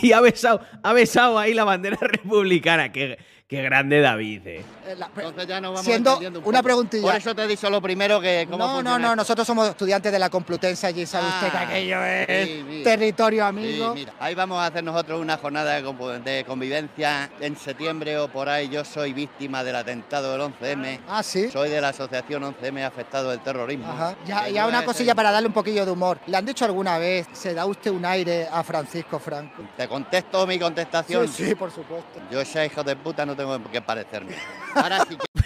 Y 0.00 0.12
ha 0.12 0.20
besado, 0.20 0.60
ha 0.82 0.92
besado 0.92 1.38
ahí 1.38 1.54
la 1.54 1.64
bandera 1.64 1.96
republicana. 2.00 2.92
Qué, 2.92 3.18
qué 3.52 3.62
grande 3.62 4.00
David, 4.00 4.46
eh. 4.46 4.64
Eh, 4.86 4.96
la- 4.96 5.10
Entonces 5.14 5.46
ya 5.46 5.60
nos 5.60 5.72
vamos 5.72 5.84
Siendo 5.84 6.18
un 6.18 6.40
una 6.42 6.62
preguntilla. 6.62 7.02
Por 7.02 7.14
eso 7.16 7.34
te 7.34 7.42
he 7.42 7.46
dicho 7.46 7.68
lo 7.68 7.82
primero 7.82 8.18
que 8.18 8.46
cómo 8.50 8.66
No, 8.66 8.82
no, 8.82 8.98
no, 8.98 9.04
esto. 9.08 9.16
nosotros 9.16 9.46
somos 9.46 9.68
estudiantes 9.68 10.10
de 10.10 10.18
la 10.18 10.30
Complutense 10.30 10.86
allí, 10.86 11.04
sabe 11.04 11.28
usted 11.28 11.50
que 11.50 11.56
Ah, 11.58 11.60
aquello 11.60 12.02
es 12.02 12.48
sí, 12.48 12.64
mira. 12.66 12.84
territorio 12.84 13.42
Sí, 13.42 13.48
amigo. 13.48 13.94
mira, 13.94 14.14
ahí 14.18 14.34
vamos 14.34 14.58
a 14.58 14.66
hacer 14.66 14.82
nosotros 14.82 15.20
una 15.20 15.36
jornada 15.36 15.74
de, 15.74 16.44
convivencia 16.46 17.30
en 17.40 17.54
septiembre 17.58 18.16
o 18.18 18.28
por 18.28 18.48
ahí. 18.48 18.70
Yo 18.70 18.86
soy 18.86 19.12
víctima 19.12 19.62
del 19.62 19.76
atentado 19.76 20.32
del 20.32 20.40
11M. 20.40 21.00
Ah, 21.06 21.22
sí. 21.22 21.50
Soy 21.50 21.68
de 21.68 21.80
la 21.82 21.88
asociación 21.90 22.42
11M 22.44 22.82
afectado 22.86 23.28
del 23.30 23.40
terrorismo. 23.40 23.86
Ajá. 23.92 24.16
Ya, 24.26 24.48
ya 24.48 24.66
una 24.66 24.82
cosilla 24.82 25.14
para 25.14 25.30
darle 25.30 25.48
un 25.48 25.54
poquillo 25.54 25.84
de 25.84 25.90
humor. 25.92 26.18
¿Le 26.26 26.38
han 26.38 26.46
dicho 26.46 26.64
alguna 26.64 26.96
vez, 26.96 27.26
se 27.34 27.52
da 27.52 27.66
usted 27.66 27.90
un 27.90 28.06
aire 28.06 28.48
a 28.50 28.62
Francisco 28.62 29.18
Franco? 29.18 29.62
Te 29.76 29.86
contesto 29.86 30.46
mi 30.46 30.58
contestación. 30.58 31.28
Sí, 31.28 31.48
sí, 31.48 31.54
por 31.54 31.70
supuesto. 31.70 32.18
Yo 32.30 32.40
ese 32.40 32.64
hijo 32.64 32.82
de 32.82 32.96
puta 32.96 33.26
no 33.26 33.36
tengo 33.42 33.70
que 33.70 33.80
parecerme. 33.82 34.32
Ahora 34.74 35.04
sí 35.08 35.16
que... 35.16 35.22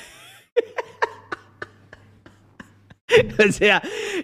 O 3.49 3.53
sea, 3.53 3.81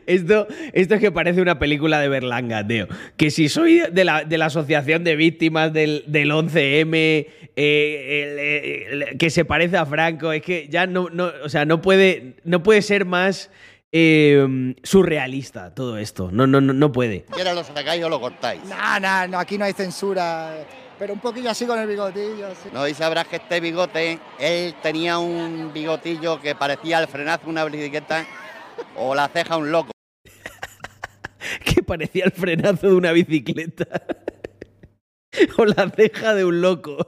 esto, 0.06 0.46
esto 0.72 0.94
es 0.96 1.00
que 1.00 1.12
parece 1.12 1.40
una 1.40 1.58
película 1.58 2.00
de 2.00 2.08
Berlanga, 2.08 2.66
tío. 2.66 2.88
Que 3.16 3.30
si 3.30 3.48
soy 3.48 3.80
de 3.92 4.04
la, 4.04 4.24
de 4.24 4.36
la 4.38 4.46
asociación 4.46 5.04
de 5.04 5.14
víctimas 5.16 5.72
del, 5.72 6.02
del 6.08 6.30
11M, 6.32 6.92
eh, 6.94 7.28
el- 7.56 9.02
el- 9.02 9.18
que 9.18 9.30
se 9.30 9.44
parece 9.44 9.76
a 9.76 9.86
Franco, 9.86 10.32
es 10.32 10.42
que 10.42 10.66
ya 10.68 10.86
no, 10.88 11.08
no, 11.10 11.30
o 11.44 11.48
sea, 11.48 11.64
no 11.64 11.80
puede, 11.80 12.36
no 12.44 12.62
puede 12.64 12.82
ser 12.82 13.04
más 13.06 13.50
eh, 13.92 14.74
surrealista 14.82 15.72
todo 15.74 15.96
esto. 15.96 16.30
No, 16.32 16.46
no, 16.48 16.60
no, 16.60 16.72
no 16.72 16.90
puede. 16.90 17.24
Quiera 17.32 17.54
lo 17.54 17.62
sacáis 17.62 18.02
o 18.02 18.08
lo 18.08 18.20
cortáis. 18.20 18.62
No, 18.64 18.98
no, 19.00 19.28
no, 19.28 19.38
aquí 19.38 19.58
no 19.58 19.64
hay 19.64 19.74
censura. 19.74 20.54
Pero 21.02 21.14
un 21.14 21.18
poquillo 21.18 21.50
así 21.50 21.66
con 21.66 21.80
el 21.80 21.88
bigotillo. 21.88 22.46
así. 22.46 22.68
No, 22.72 22.86
y 22.86 22.94
sabrás 22.94 23.26
que 23.26 23.34
este 23.34 23.58
bigote, 23.58 24.20
él 24.38 24.72
tenía 24.84 25.18
un 25.18 25.72
bigotillo 25.74 26.40
que 26.40 26.54
parecía 26.54 27.00
el 27.00 27.08
frenazo 27.08 27.46
de 27.46 27.50
una 27.50 27.64
bicicleta 27.64 28.24
o 28.96 29.12
la 29.12 29.26
ceja 29.26 29.56
un 29.56 29.72
loco. 29.72 29.90
Que 31.64 31.82
parecía 31.82 32.24
el 32.26 32.30
frenazo 32.30 32.86
de 32.86 32.94
una 32.94 33.10
bicicleta. 33.10 33.84
o 35.58 35.64
la 35.64 35.90
ceja 35.90 36.34
de 36.36 36.44
un 36.44 36.60
loco. 36.60 37.04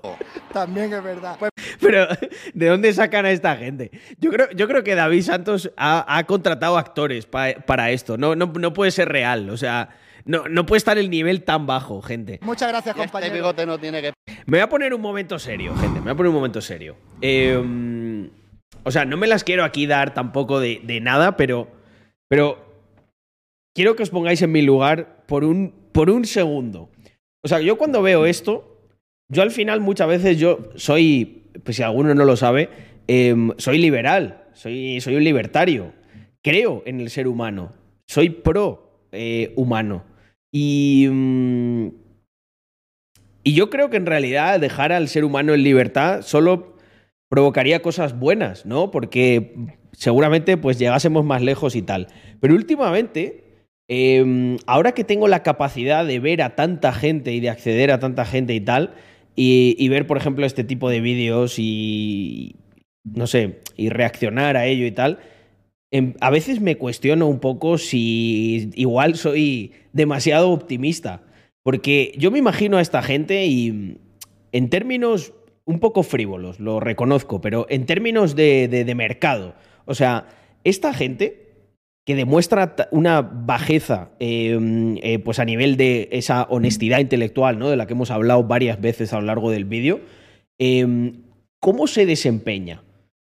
También 0.53 0.93
es 0.93 1.05
verdad. 1.05 1.37
Pues 1.39 1.53
Pero, 1.81 2.09
¿de 2.53 2.67
dónde 2.67 2.93
sacan 2.93 3.27
a 3.27 3.31
esta 3.31 3.55
gente? 3.55 3.93
Yo 4.19 4.33
creo, 4.33 4.51
yo 4.57 4.67
creo 4.67 4.83
que 4.83 4.97
David 4.97 5.23
Santos 5.23 5.71
ha, 5.77 6.19
ha 6.19 6.25
contratado 6.25 6.79
actores 6.79 7.27
pa- 7.27 7.55
para 7.65 7.93
esto. 7.93 8.19
No, 8.19 8.35
no, 8.35 8.47
no 8.47 8.73
puede 8.73 8.91
ser 8.91 9.09
real. 9.09 9.51
O 9.51 9.57
sea, 9.57 9.91
no, 10.25 10.49
no 10.49 10.67
puede 10.67 10.79
estar 10.79 10.99
el 10.99 11.11
nivel 11.11 11.43
tan 11.43 11.67
bajo, 11.67 12.01
gente. 12.03 12.41
muchas 12.43 12.69
gracias, 12.69 12.95
este 12.95 13.07
compañero. 13.07 13.35
bigote 13.35 13.67
no 13.67 13.79
tiene 13.79 14.01
que... 14.01 14.13
Me 14.47 14.59
voy 14.59 14.61
a 14.61 14.69
poner 14.69 14.95
un 14.95 15.01
momento 15.01 15.39
serio, 15.39 15.75
gente. 15.77 15.99
Me 15.99 16.05
voy 16.05 16.13
a 16.13 16.17
poner 16.17 16.29
un 16.31 16.37
momento 16.37 16.61
serio. 16.61 16.97
Eh, 17.21 18.31
o 18.83 18.91
sea, 18.91 19.05
no 19.05 19.17
me 19.17 19.27
las 19.27 19.45
quiero 19.45 19.65
aquí 19.65 19.87
dar 19.87 20.15
tampoco 20.15 20.61
de, 20.61 20.81
de 20.85 21.01
nada, 21.01 21.37
pero, 21.37 21.69
pero 22.29 22.65
quiero 23.75 23.97
que 23.97 24.03
os 24.03 24.11
pongáis 24.11 24.43
en 24.43 24.53
mi 24.53 24.63
lugar 24.63 25.25
por 25.27 25.45
un, 25.45 25.75
por 25.93 26.11
un 26.11 26.25
segundo. 26.25 26.91
O 27.43 27.49
sea, 27.49 27.61
yo 27.61 27.77
cuando 27.77 28.03
veo 28.03 28.27
esto, 28.27 28.81
yo 29.29 29.43
al 29.43 29.51
final 29.51 29.81
muchas 29.81 30.09
veces 30.09 30.39
yo 30.39 30.71
soy, 30.77 31.45
pues 31.65 31.77
si 31.77 31.83
alguno 31.83 32.15
no 32.15 32.25
lo 32.25 32.37
sabe, 32.37 32.71
em, 33.07 33.53
soy 33.59 33.79
liberal, 33.79 34.45
soy, 34.53 35.01
soy 35.01 35.17
un 35.17 35.25
libertario. 35.25 35.93
Creo 36.43 36.83
en 36.85 37.01
el 37.01 37.11
ser 37.11 37.27
humano, 37.27 37.73
soy 38.07 38.31
pro 38.31 39.09
eh, 39.13 39.53
humano. 39.57 40.05
Y, 40.57 41.09
mm, 41.11 41.89
y 43.43 43.55
yo 43.55 43.71
creo 43.71 43.91
que 43.91 43.97
en 43.97 44.07
realidad 44.07 44.61
dejar 44.61 44.93
al 44.93 45.09
ser 45.09 45.25
humano 45.25 45.53
en 45.53 45.65
libertad 45.65 46.23
solo 46.23 46.77
provocaría 47.29 47.83
cosas 47.83 48.17
buenas, 48.17 48.65
¿no? 48.65 48.93
Porque 48.93 49.57
seguramente 49.93 50.57
pues 50.57 50.79
llegásemos 50.79 51.25
más 51.25 51.43
lejos 51.43 51.75
y 51.75 51.83
tal. 51.83 52.07
Pero 52.39 52.55
últimamente, 52.55 53.67
eh, 53.89 54.57
ahora 54.67 54.93
que 54.93 55.03
tengo 55.03 55.27
la 55.27 55.43
capacidad 55.43 56.07
de 56.07 56.21
ver 56.21 56.41
a 56.41 56.55
tanta 56.55 56.93
gente 56.93 57.33
y 57.33 57.41
de 57.41 57.51
acceder 57.51 57.91
a 57.91 57.99
tanta 57.99 58.25
gente 58.25 58.55
y 58.55 58.61
tal, 58.61 58.95
y, 59.35 59.75
y 59.77 59.89
ver, 59.89 60.07
por 60.07 60.19
ejemplo, 60.19 60.47
este 60.47 60.63
tipo 60.63 60.89
de 60.89 61.01
vídeos 61.01 61.59
y, 61.59 62.55
no 63.03 63.27
sé, 63.27 63.59
y 63.77 63.89
reaccionar 63.89 64.57
a 64.57 64.67
ello 64.67 64.87
y 64.87 64.93
tal, 64.93 65.19
em, 65.97 66.15
a 66.21 66.31
veces 66.31 66.61
me 66.61 66.77
cuestiono 66.77 67.27
un 67.27 67.39
poco 67.39 67.79
si 67.79 68.71
igual 68.75 69.15
soy 69.17 69.73
demasiado 69.93 70.51
optimista. 70.51 71.23
Porque 71.63 72.13
yo 72.19 72.31
me 72.31 72.39
imagino 72.39 72.77
a 72.77 72.83
esta 72.83 73.03
gente 73.03 73.47
y 73.47 73.99
en 74.53 74.71
términos 74.71 75.33
un 75.65 75.81
poco 75.81 76.03
frívolos, 76.03 76.61
lo 76.61 76.79
reconozco, 76.79 77.41
pero 77.41 77.67
en 77.71 77.87
términos 77.87 78.37
de, 78.37 78.93
mercado, 78.95 79.55
o 79.87 79.95
sea, 79.95 80.29
esta 80.63 80.93
gente 80.93 81.41
que 82.05 82.15
demuestra 82.15 82.77
una 82.91 83.23
bajeza 83.23 84.11
eh, 84.21 84.99
eh, 85.03 85.19
pues 85.21 85.39
a 85.39 85.47
nivel 85.47 85.79
de 85.79 86.11
esa 86.13 86.43
honestidad 86.51 86.99
intelectual, 86.99 87.59
¿no? 87.59 87.71
De 87.71 87.77
la 87.77 87.87
que 87.87 87.95
hemos 87.95 88.11
hablado 88.11 88.45
varias 88.45 88.79
veces 88.79 89.15
a 89.15 89.21
lo 89.21 89.27
largo 89.27 89.51
del 89.51 89.65
vídeo, 89.65 90.01
eh, 90.59 91.15
¿cómo 91.61 91.87
se 91.87 92.05
desempeña? 92.05 92.83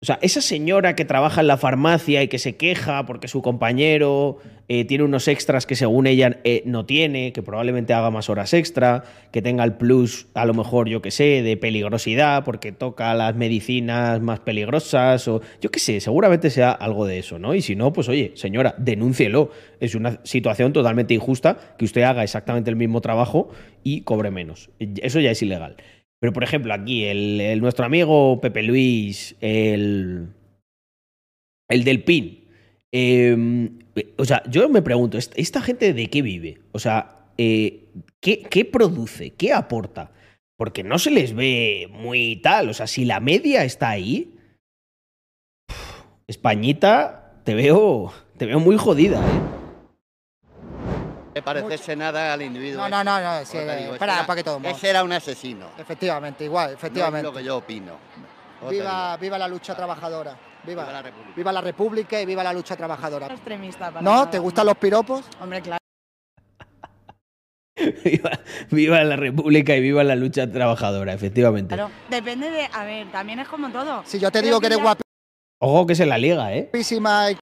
O 0.01 0.05
sea, 0.05 0.17
esa 0.21 0.39
señora 0.39 0.95
que 0.95 1.03
trabaja 1.03 1.41
en 1.41 1.47
la 1.47 1.57
farmacia 1.57 2.23
y 2.23 2.29
que 2.29 2.39
se 2.39 2.55
queja 2.55 3.05
porque 3.05 3.27
su 3.27 3.41
compañero 3.41 4.37
eh, 4.69 4.85
tiene 4.85 5.03
unos 5.03 5.27
extras 5.27 5.65
que 5.65 5.75
según 5.75 6.07
ella 6.07 6.39
eh, 6.45 6.63
no 6.65 6.85
tiene, 6.85 7.33
que 7.33 7.43
probablemente 7.43 7.93
haga 7.93 8.09
más 8.09 8.29
horas 8.29 8.53
extra, 8.53 9.03
que 9.33 9.41
tenga 9.41 9.65
el 9.65 9.73
plus, 9.73 10.27
a 10.35 10.45
lo 10.45 10.53
mejor, 10.53 10.87
yo 10.87 11.01
que 11.01 11.11
sé, 11.11 11.41
de 11.43 11.57
peligrosidad 11.57 12.45
porque 12.45 12.71
toca 12.71 13.13
las 13.13 13.35
medicinas 13.35 14.21
más 14.21 14.39
peligrosas 14.39 15.27
o 15.27 15.41
yo 15.59 15.69
que 15.69 15.79
sé, 15.79 15.99
seguramente 15.99 16.49
sea 16.49 16.71
algo 16.71 17.05
de 17.05 17.19
eso, 17.19 17.37
¿no? 17.37 17.53
Y 17.53 17.61
si 17.61 17.75
no, 17.75 17.91
pues 17.91 18.07
oye, 18.07 18.31
señora, 18.35 18.75
denúncielo. 18.77 19.51
Es 19.81 19.95
una 19.95 20.21
situación 20.23 20.71
totalmente 20.71 21.13
injusta 21.13 21.75
que 21.77 21.83
usted 21.83 22.03
haga 22.03 22.23
exactamente 22.23 22.69
el 22.69 22.77
mismo 22.77 23.01
trabajo 23.01 23.49
y 23.83 24.01
cobre 24.03 24.31
menos. 24.31 24.69
Eso 24.79 25.19
ya 25.19 25.31
es 25.31 25.41
ilegal. 25.41 25.75
Pero, 26.21 26.33
por 26.33 26.43
ejemplo, 26.43 26.73
aquí, 26.73 27.05
el, 27.05 27.59
nuestro 27.61 27.85
amigo 27.85 28.39
Pepe 28.41 28.63
Luis, 28.63 29.35
el, 29.39 30.27
el 31.69 31.83
del 31.83 32.03
PIN. 32.03 32.43
eh, 32.91 33.69
o 34.17 34.25
sea, 34.25 34.43
yo 34.49 34.67
me 34.69 34.81
pregunto, 34.81 35.17
¿est- 35.17 35.33
¿esta 35.37 35.61
gente 35.61 35.93
de 35.93 36.07
qué 36.09 36.21
vive? 36.21 36.61
O 36.71 36.79
sea, 36.79 37.27
eh, 37.37 37.85
¿qué, 38.21 38.41
¿qué 38.41 38.65
produce? 38.65 39.31
¿Qué 39.31 39.53
aporta? 39.53 40.11
Porque 40.57 40.83
no 40.83 40.99
se 40.99 41.11
les 41.11 41.33
ve 41.33 41.87
muy 41.91 42.37
tal. 42.37 42.69
O 42.69 42.73
sea, 42.73 42.87
si 42.87 43.05
la 43.05 43.19
media 43.21 43.63
está 43.63 43.89
ahí, 43.89 44.35
Españita, 46.27 47.41
te 47.43 47.55
veo, 47.55 48.11
Te 48.37 48.45
veo 48.45 48.59
muy 48.59 48.77
jodida, 48.77 49.19
¿eh? 49.19 49.58
Parecerse 51.41 51.95
nada 51.95 52.33
al 52.33 52.41
individuo. 52.41 52.81
No, 52.87 52.89
no, 52.89 53.03
no, 53.03 53.21
no, 53.39 53.45
sí, 53.45 53.53
te 53.57 53.75
digo, 53.77 53.97
para- 53.97 54.13
era- 54.17 54.25
para 54.27 54.37
que 54.37 54.43
todo. 54.43 54.59
Ese 54.63 54.89
era 54.89 55.03
un 55.03 55.11
asesino. 55.11 55.67
Efectivamente, 55.77 56.43
igual, 56.45 56.73
efectivamente. 56.73 57.23
No 57.23 57.29
es 57.29 57.33
lo 57.35 57.39
que 57.39 57.45
yo 57.45 57.57
opino. 57.57 57.97
Te 58.61 58.69
Viva, 58.69 59.15
viva 59.17 59.37
la 59.37 59.47
lucha 59.47 59.75
trabajadora. 59.75 60.35
Viva, 60.65 60.83
viva 61.35 61.51
la 61.53 61.61
República. 61.61 62.19
y 62.21 62.25
viva 62.25 62.43
la 62.43 62.51
lucha 62.51 62.75
trabajadora. 62.75 63.27
extremista 63.27 63.87
para 63.91 64.01
¿No? 64.01 64.27
¿Te 64.29 64.37
gustan 64.39 64.65
los 64.65 64.75
piropos? 64.77 65.25
Hombre, 65.41 65.61
claro. 65.61 65.79
viva, 68.03 68.31
viva 68.69 69.03
la 69.03 69.15
República 69.15 69.73
y 69.75 69.79
viva 69.81 70.03
la 70.03 70.15
lucha 70.15 70.51
trabajadora, 70.51 71.13
efectivamente. 71.13 71.75
Claro, 71.75 71.89
depende 72.09 72.49
de. 72.49 72.65
A 72.73 72.83
ver, 72.83 73.09
también 73.11 73.39
es 73.39 73.47
como 73.47 73.69
todo. 73.69 74.03
Si 74.05 74.19
yo 74.19 74.29
te 74.31 74.41
digo 74.41 74.59
que 74.59 74.67
eres 74.67 74.79
Ojo 75.61 75.85
que 75.85 75.95
se 75.95 76.05
la 76.05 76.17
liga, 76.17 76.53
¿eh? 76.53 76.63
guapísima 76.63 77.31
y 77.31 77.37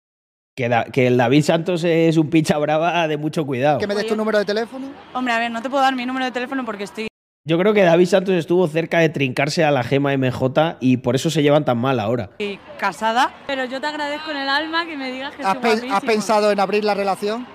Que, 0.57 0.69
Da- 0.69 0.85
que 0.85 1.05
el 1.05 1.17
David 1.17 1.43
Santos 1.43 1.83
es 1.83 2.17
un 2.17 2.31
picha 2.31 2.57
brava 2.57 3.07
de 3.07 3.15
mucho 3.15 3.45
cuidado. 3.45 3.77
que 3.77 3.85
me 3.85 3.93
des 3.93 4.07
tu 4.07 4.15
número 4.15 4.39
de 4.39 4.45
teléfono. 4.45 4.87
Hombre, 5.13 5.31
a 5.31 5.37
ver, 5.37 5.51
no 5.51 5.61
te 5.61 5.69
puedo 5.69 5.83
dar 5.83 5.93
mi 5.95 6.03
número 6.03 6.25
de 6.25 6.31
teléfono 6.31 6.65
porque 6.65 6.85
estoy. 6.85 7.07
Yo 7.45 7.59
creo 7.59 7.75
que 7.75 7.83
David 7.83 8.07
Santos 8.07 8.33
estuvo 8.33 8.67
cerca 8.67 8.97
de 8.97 9.09
trincarse 9.09 9.63
a 9.63 9.69
la 9.69 9.83
gema 9.83 10.17
MJ 10.17 10.77
y 10.79 10.97
por 10.97 11.13
eso 11.15 11.29
se 11.29 11.43
llevan 11.43 11.63
tan 11.63 11.77
mal 11.77 11.99
ahora. 11.99 12.31
casada. 12.79 13.31
Pero 13.45 13.65
yo 13.65 13.79
te 13.79 13.85
agradezco 13.85 14.31
en 14.31 14.37
el 14.37 14.49
alma 14.49 14.87
que 14.87 14.97
me 14.97 15.11
digas 15.11 15.35
que 15.35 15.43
¿Has, 15.43 15.57
pe- 15.57 15.87
has 15.91 16.01
pensado 16.03 16.51
en 16.51 16.59
abrir 16.59 16.83
la 16.83 16.95
relación? 16.95 17.45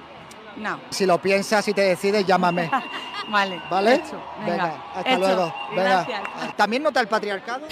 No. 0.59 0.79
Si 0.91 1.05
lo 1.05 1.19
piensas 1.21 1.67
y 1.67 1.75
te 1.75 1.81
decides, 1.81 2.25
llámame. 2.25 2.71
Vale. 3.29 3.61
¿Vale? 3.69 3.95
hecho. 3.97 4.23
Venga, 4.47 4.77
hasta 4.95 5.11
hecho. 5.11 5.19
luego. 5.19 5.55
Venga. 5.71 6.05
Gracias. 6.05 6.21
¿También 6.57 6.85
nota 6.85 7.01
el 7.01 7.09
patriarcado? 7.09 7.67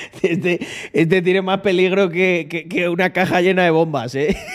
Este, 0.22 0.60
este 0.92 1.22
tiene 1.22 1.42
más 1.42 1.60
peligro 1.60 2.08
que, 2.10 2.46
que- 2.50 2.68
que 2.68 2.88
una 2.88 3.12
caja 3.12 3.40
llena 3.40 3.64
de 3.64 3.70
bombas, 3.70 4.14
¿eh? 4.14 4.36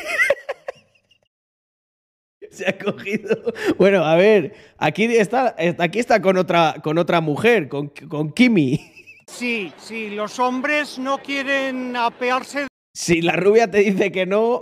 Se 2.51 2.67
ha 2.67 2.77
cogido. 2.77 3.35
Bueno, 3.77 4.03
a 4.03 4.15
ver, 4.15 4.53
aquí 4.77 5.03
está, 5.05 5.55
aquí 5.77 5.99
está 5.99 6.21
con 6.21 6.37
otra, 6.37 6.75
con 6.83 6.97
otra 6.97 7.21
mujer, 7.21 7.67
con, 7.67 7.89
con 8.09 8.31
Kimi. 8.31 8.79
Sí, 9.27 9.71
sí, 9.77 10.09
los 10.09 10.39
hombres 10.39 10.97
no 10.97 11.17
quieren 11.19 11.95
apearse 11.97 12.67
Si 12.95 13.21
la 13.21 13.33
rubia 13.33 13.69
te 13.69 13.79
dice 13.79 14.11
que 14.11 14.25
no, 14.25 14.61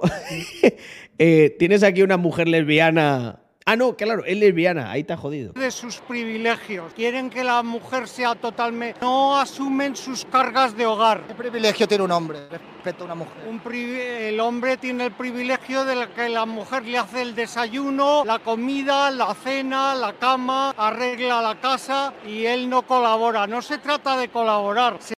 eh, 1.20 1.56
tienes 1.60 1.84
aquí 1.84 2.02
una 2.02 2.18
mujer 2.18 2.48
lesbiana. 2.48 3.45
Ah, 3.68 3.76
no, 3.76 3.96
claro, 3.98 4.24
es 4.26 4.38
lesbiana, 4.38 4.92
ahí 4.92 5.04
te 5.04 5.14
ha 5.14 5.18
jodido. 5.18 5.52
de 5.54 5.72
sus 5.72 5.98
privilegios. 5.98 6.94
Quieren 6.94 7.32
que 7.32 7.44
la 7.44 7.64
mujer 7.64 8.08
sea 8.08 8.36
totalmente... 8.36 9.00
No 9.02 9.40
asumen 9.40 9.96
sus 9.96 10.24
cargas 10.24 10.78
de 10.78 10.86
hogar. 10.86 11.24
¿Qué 11.28 11.34
privilegio 11.34 11.88
tiene 11.88 12.04
un 12.04 12.12
hombre 12.12 12.48
respecto 12.48 13.02
a 13.04 13.06
una 13.06 13.16
mujer? 13.16 13.34
Un 13.50 13.60
privi- 13.64 13.98
el 14.30 14.40
hombre 14.40 14.78
tiene 14.78 15.06
el 15.08 15.14
privilegio 15.14 15.84
de 15.84 16.08
que 16.16 16.30
la 16.30 16.46
mujer 16.46 16.86
le 16.86 17.00
hace 17.00 17.24
el 17.24 17.34
desayuno, 17.34 18.24
la 18.24 18.38
comida, 18.38 19.10
la 19.10 19.34
cena, 19.34 19.96
la 19.96 20.14
cama, 20.14 20.70
arregla 20.78 21.42
la 21.42 21.60
casa 21.60 22.14
y 22.28 22.46
él 22.46 22.70
no 22.70 22.84
colabora. 22.84 23.48
No 23.48 23.64
se 23.64 23.80
trata 23.80 24.16
de 24.16 24.28
colaborar. 24.28 24.98
se 25.00 25.16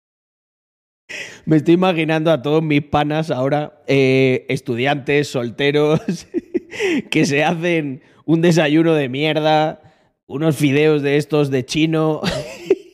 Me 1.47 1.56
estoy 1.56 1.74
imaginando 1.74 2.31
a 2.31 2.40
todos 2.40 2.62
mis 2.62 2.82
panas 2.82 3.32
ahora, 3.32 3.82
eh, 3.89 4.47
estudiantes, 4.48 5.27
solteros, 5.31 6.01
que 7.10 7.27
se 7.27 7.43
hacen 7.43 8.02
un 8.27 8.43
desayuno 8.43 8.94
de 8.94 9.09
mierda, 9.09 9.81
unos 10.27 10.57
fideos 10.57 11.01
de 11.01 11.16
estos 11.16 11.51
de 11.51 11.65
chino. 11.65 12.20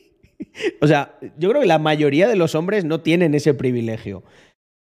o 0.81 0.87
sea, 0.87 1.15
yo 1.37 1.49
creo 1.49 1.61
que 1.61 1.67
la 1.67 1.79
mayoría 1.79 2.29
de 2.29 2.37
los 2.37 2.55
hombres 2.55 2.85
no 2.85 3.01
tienen 3.01 3.33
ese 3.33 3.53
privilegio. 3.53 4.23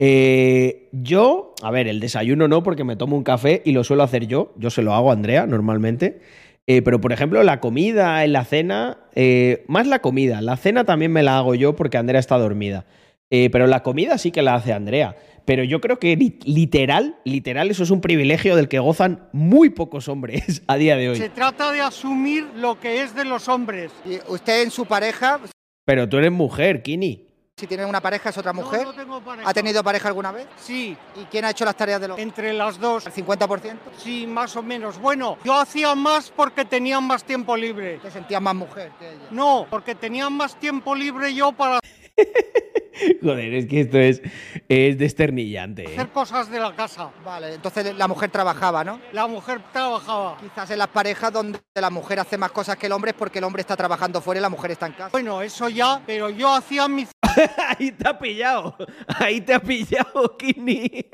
Eh, 0.01 0.89
yo, 0.93 1.55
a 1.63 1.71
ver, 1.71 1.87
el 1.87 2.01
desayuno 2.01 2.49
no, 2.49 2.63
porque 2.63 2.85
me 2.85 2.97
tomo 2.97 3.17
un 3.17 3.25
café 3.25 3.63
y 3.65 3.73
lo 3.73 3.85
suelo 3.85 4.03
hacer 4.03 4.27
yo. 4.27 4.55
Yo 4.57 4.71
se 4.71 4.83
lo 4.83 4.95
hago 4.95 5.11
a 5.11 5.13
Andrea 5.13 5.47
normalmente. 5.47 6.21
Eh, 6.67 6.83
pero, 6.83 7.01
por 7.01 7.13
ejemplo, 7.13 7.43
la 7.43 7.61
comida 7.61 8.25
en 8.25 8.33
la 8.33 8.45
cena, 8.45 8.99
eh, 9.15 9.65
más 9.69 9.87
la 9.87 10.01
comida. 10.01 10.41
La 10.41 10.57
cena 10.57 10.85
también 10.85 11.13
me 11.13 11.23
la 11.23 11.39
hago 11.39 11.55
yo 11.55 11.77
porque 11.77 11.99
Andrea 11.99 12.21
está 12.21 12.39
dormida. 12.39 12.87
Pero 13.31 13.67
la 13.67 13.83
comida 13.83 14.17
sí 14.17 14.31
que 14.31 14.41
la 14.41 14.55
hace 14.55 14.73
Andrea. 14.73 15.15
Pero 15.49 15.65
yo 15.65 15.81
creo 15.81 15.99
que 15.99 16.15
li- 16.15 16.39
literal, 16.45 17.17
literal, 17.25 17.71
eso 17.71 17.83
es 17.83 17.89
un 17.91 18.03
privilegio 18.03 18.55
del 18.55 18.69
que 18.69 18.81
gozan 18.81 19.31
muy 19.33 19.71
pocos 19.71 20.07
hombres 20.09 20.61
a 20.67 20.77
día 20.77 20.95
de 20.95 21.09
hoy. 21.09 21.17
Se 21.17 21.31
trata 21.31 21.73
de 21.73 21.81
asumir 21.81 22.47
lo 22.57 22.79
que 22.79 23.01
es 23.01 23.15
de 23.15 23.25
los 23.25 23.49
hombres. 23.49 23.91
Y 24.05 24.19
usted 24.31 24.61
en 24.65 24.71
su 24.71 24.85
pareja, 24.85 25.41
Pero 25.87 26.07
tú 26.07 26.19
eres 26.19 26.33
mujer, 26.33 26.83
Kini. 26.83 27.25
si 27.57 27.67
tiene 27.67 27.87
una 27.87 28.03
pareja, 28.03 28.29
es 28.29 28.37
otra 28.37 28.53
mujer. 28.53 28.85
no 28.85 28.93
tengo 28.93 29.23
pareja. 29.23 29.49
¿Ha 29.49 29.55
tenido 29.55 29.83
pareja 29.83 30.09
alguna 30.09 30.33
vez? 30.33 30.47
Sí. 30.59 30.95
¿Y 31.17 31.25
quién 31.31 31.47
ha 31.47 31.51
hecho 31.53 31.65
las 31.65 31.77
tareas 31.79 31.99
de 32.03 32.09
los 32.09 32.19
Entre 32.19 32.53
las 32.53 32.79
dos. 32.79 33.07
¿El 33.07 33.13
50%? 33.15 33.73
Sí, 33.97 34.27
más 34.27 34.55
o 34.55 34.63
menos. 34.63 35.01
Bueno, 35.01 35.39
yo 35.47 35.55
hacía 35.55 35.95
más 35.95 36.31
porque 36.31 36.67
tenía 36.67 37.01
más 37.01 37.25
tiempo 37.25 37.57
libre. 37.57 38.01
Te 38.03 38.11
sentías 38.11 38.43
más 38.43 38.55
mujer 38.55 38.93
que 38.99 39.09
ella. 39.13 39.29
No, 39.31 39.67
porque 39.71 39.95
tenía 39.95 40.29
más 40.29 40.61
tiempo 40.61 40.95
libre 40.95 41.33
yo 41.33 41.53
para 41.53 41.81
Joder, 43.23 43.55
es 43.55 43.67
que 43.67 43.81
esto 43.81 43.99
es, 43.99 44.21
es 44.69 44.99
desternillante. 44.99 45.85
¿eh? 45.85 45.93
hacer 45.93 46.09
cosas 46.09 46.51
de 46.51 46.59
la 46.59 46.75
casa. 46.75 47.11
Vale, 47.25 47.55
entonces 47.55 47.95
la 47.97 48.09
mujer 48.09 48.31
trabajaba, 48.31 48.83
¿no? 48.85 49.01
La 49.13 49.27
mujer 49.27 49.61
trabajaba. 49.73 50.37
Quizás 50.39 50.71
en 50.71 50.79
las 50.79 50.89
parejas 50.89 51.33
donde 51.33 51.61
la 51.75 51.91
mujer 51.91 52.21
hace 52.21 52.37
más 52.37 52.51
cosas 52.51 52.77
que 52.77 52.87
el 52.87 52.93
hombre 52.93 53.13
es 53.13 53.17
porque 53.17 53.39
el 53.39 53.45
hombre 53.45 53.61
está 53.61 53.77
trabajando 53.77 54.21
fuera 54.21 54.41
y 54.41 54.43
la 54.43 54.49
mujer 54.49 54.73
está 54.73 54.87
en 54.87 54.93
casa. 54.93 55.11
Bueno, 55.13 55.43
eso 55.43 55.69
ya, 55.69 56.03
pero 56.05 56.29
yo 56.31 56.53
hacía 56.55 56.89
mi 56.89 57.07
Ahí 57.69 57.93
te 57.93 58.09
ha 58.09 58.19
pillado. 58.19 58.77
Ahí 59.07 59.41
te 59.41 59.55
ha 59.55 59.61
pillado, 59.61 60.37
Kini. 60.37 61.07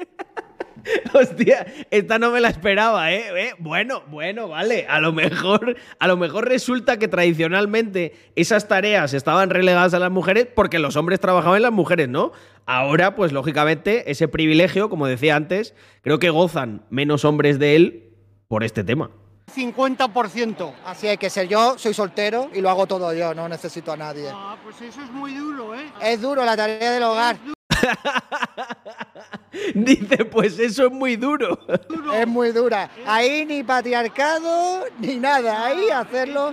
Hostia, 1.14 1.66
esta 1.90 2.18
no 2.18 2.30
me 2.30 2.40
la 2.40 2.48
esperaba, 2.48 3.12
¿eh? 3.12 3.48
¿Eh? 3.48 3.52
Bueno, 3.58 4.02
bueno, 4.08 4.48
vale. 4.48 4.86
A 4.88 5.00
lo 5.00 5.12
mejor, 5.12 5.76
a 5.98 6.08
lo 6.08 6.16
mejor 6.16 6.48
resulta 6.48 6.98
que 6.98 7.08
tradicionalmente 7.08 8.14
esas 8.36 8.68
tareas 8.68 9.14
estaban 9.14 9.50
relegadas 9.50 9.94
a 9.94 9.98
las 9.98 10.10
mujeres 10.10 10.46
porque 10.54 10.78
los 10.78 10.96
hombres 10.96 11.20
trabajaban 11.20 11.56
en 11.56 11.62
las 11.62 11.72
mujeres, 11.72 12.08
¿no? 12.08 12.32
Ahora, 12.66 13.14
pues 13.14 13.32
lógicamente, 13.32 14.10
ese 14.10 14.28
privilegio, 14.28 14.88
como 14.88 15.06
decía 15.06 15.36
antes, 15.36 15.74
creo 16.02 16.18
que 16.18 16.30
gozan 16.30 16.82
menos 16.90 17.24
hombres 17.24 17.58
de 17.58 17.76
él 17.76 18.14
por 18.48 18.64
este 18.64 18.84
tema. 18.84 19.10
50%. 19.54 20.72
Así 20.86 21.06
hay 21.06 21.18
que 21.18 21.28
ser 21.28 21.48
yo, 21.48 21.78
soy 21.78 21.92
soltero 21.92 22.50
y 22.54 22.60
lo 22.60 22.70
hago 22.70 22.86
todo 22.86 23.12
yo, 23.12 23.34
no 23.34 23.48
necesito 23.48 23.92
a 23.92 23.96
nadie. 23.96 24.30
Ah, 24.32 24.56
pues 24.62 24.80
eso 24.80 25.02
es 25.02 25.10
muy 25.10 25.34
duro, 25.34 25.74
¿eh? 25.74 25.86
Es 26.02 26.20
duro 26.22 26.44
la 26.44 26.56
tarea 26.56 26.90
del 26.90 27.02
hogar. 27.02 27.36
Dice, 29.74 30.24
pues 30.24 30.58
eso 30.58 30.86
es 30.86 30.92
muy 30.92 31.16
duro. 31.16 31.58
Es 32.14 32.26
muy 32.26 32.52
dura. 32.52 32.90
Ahí 33.06 33.44
ni 33.44 33.62
patriarcado 33.62 34.84
ni 34.98 35.16
nada. 35.16 35.66
Ahí 35.66 35.90
hacerlo. 35.90 36.52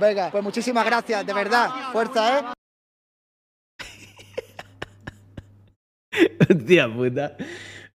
Venga, 0.00 0.30
pues 0.30 0.42
muchísimas 0.44 0.84
gracias, 0.84 1.26
de 1.26 1.32
verdad. 1.32 1.68
Fuerza, 1.92 2.38
¿eh? 2.38 2.42
Hostia 6.50 6.88
puta. 6.92 7.36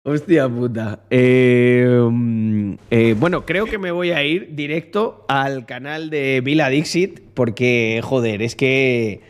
Hostia 0.03 0.49
puta. 0.49 1.03
Eh, 1.09 1.85
mm, 2.09 2.73
eh, 2.89 3.15
bueno, 3.17 3.45
creo 3.45 3.67
que 3.67 3.77
me 3.77 3.91
voy 3.91 4.11
a 4.11 4.23
ir 4.23 4.55
directo 4.55 5.25
al 5.27 5.65
canal 5.65 6.09
de 6.09 6.41
Vila 6.41 6.69
Dixit 6.69 7.19
porque, 7.33 8.01
joder, 8.03 8.41
es 8.41 8.55
que... 8.55 9.21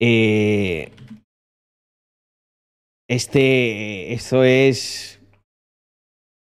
eh, 0.00 0.92
este... 3.12 4.12
Esto 4.12 4.44
es... 4.44 5.20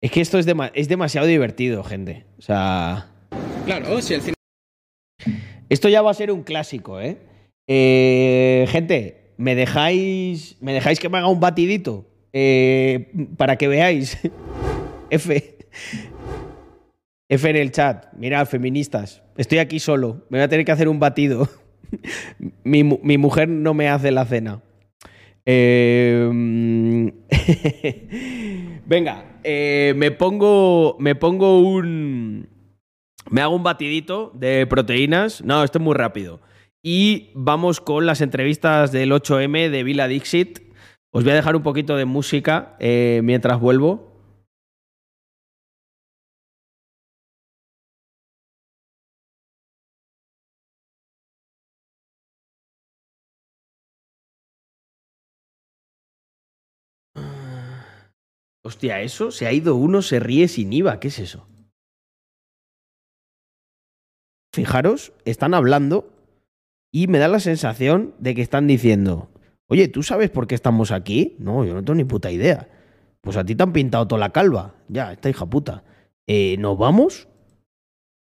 Es 0.02 0.12
que 0.12 0.22
esto 0.22 0.40
es, 0.40 0.48
es 0.74 0.88
demasiado 0.88 1.28
divertido, 1.28 1.84
gente. 1.84 2.26
O 2.40 2.42
sea... 2.42 3.12
Claro, 3.66 4.02
si 4.02 4.16
el 4.16 4.22
cine. 4.22 4.34
Esto 5.70 5.90
ya 5.90 6.02
va 6.02 6.12
a 6.12 6.16
ser 6.16 6.32
un 6.32 6.44
clásico, 6.44 7.00
¿eh? 7.00 7.18
Eh, 7.68 8.66
gente, 8.70 9.34
¿me 9.38 9.56
dejáis, 9.56 10.58
¿me 10.60 10.74
dejáis 10.74 11.00
que 11.00 11.10
me 11.10 11.20
haga 11.20 11.28
un 11.28 11.40
batidito? 11.40 12.06
Eh, 12.34 13.12
para 13.38 13.58
que 13.58 13.68
veáis. 13.68 14.18
F. 15.10 15.58
F 17.30 17.50
en 17.50 17.56
el 17.56 17.72
chat. 17.72 18.12
Mirad, 18.14 18.48
feministas. 18.48 19.22
Estoy 19.38 19.60
aquí 19.60 19.80
solo. 19.80 20.26
Me 20.30 20.40
voy 20.40 20.44
a 20.44 20.50
tener 20.50 20.66
que 20.66 20.72
hacer 20.72 20.90
un 20.90 21.00
batido. 21.00 21.48
mi, 22.64 22.84
mi 22.84 23.18
mujer 23.18 23.48
no 23.48 23.74
me 23.74 23.88
hace 23.88 24.12
la 24.12 24.26
cena. 24.26 24.62
Mm, 26.32 27.08
Venga, 28.86 29.40
eh, 29.44 29.94
me 29.96 30.12
pongo. 30.12 30.98
Me 31.00 31.16
pongo 31.16 31.60
un. 31.60 32.48
Me 33.30 33.42
hago 33.42 33.56
un 33.56 33.64
batidito 33.64 34.32
de 34.34 34.68
proteínas. 34.68 35.44
No, 35.44 35.64
esto 35.64 35.78
es 35.78 35.84
muy 35.84 35.96
rápido. 35.96 36.42
Y 36.84 37.30
vamos 37.36 37.80
con 37.80 38.06
las 38.06 38.22
entrevistas 38.22 38.92
del 38.92 39.12
8M 39.12 39.70
de 39.70 39.84
Vila 39.84 40.08
Dixit. 40.08 40.60
Os 41.12 41.24
voy 41.24 41.34
a 41.34 41.36
dejar 41.36 41.56
un 41.56 41.64
poquito 41.64 41.96
de 41.96 42.06
música 42.06 42.76
eh, 42.80 43.22
mientras 43.24 43.60
vuelvo. 43.60 44.11
Hostia, 58.72 59.02
eso, 59.02 59.32
se 59.32 59.48
ha 59.48 59.52
ido 59.52 59.76
uno, 59.76 60.02
se 60.02 60.22
ríe 60.22 60.48
sin 60.48 60.72
IVA. 60.72 61.02
¿Qué 61.02 61.10
es 61.10 61.20
eso? 61.20 61.46
Fijaros, 64.56 65.12
están 65.26 65.54
hablando 65.54 66.14
y 66.90 67.08
me 67.08 67.20
da 67.20 67.28
la 67.28 67.42
sensación 67.42 68.16
de 68.18 68.34
que 68.34 68.42
están 68.42 68.68
diciendo, 68.68 69.30
oye, 69.68 69.90
¿tú 69.90 70.04
sabes 70.04 70.30
por 70.30 70.48
qué 70.48 70.56
estamos 70.56 70.92
aquí? 70.92 71.36
No, 71.38 71.66
yo 71.66 71.74
no 71.74 71.84
tengo 71.84 71.96
ni 71.96 72.06
puta 72.06 72.32
idea. 72.32 72.70
Pues 73.20 73.36
a 73.36 73.44
ti 73.44 73.56
te 73.56 73.64
han 73.64 73.74
pintado 73.74 74.08
toda 74.08 74.20
la 74.20 74.32
calva. 74.32 74.74
Ya, 74.88 75.12
esta 75.12 75.30
hija 75.30 75.46
puta. 75.46 75.84
Eh, 76.26 76.56
¿Nos 76.58 76.78
vamos? 76.78 77.28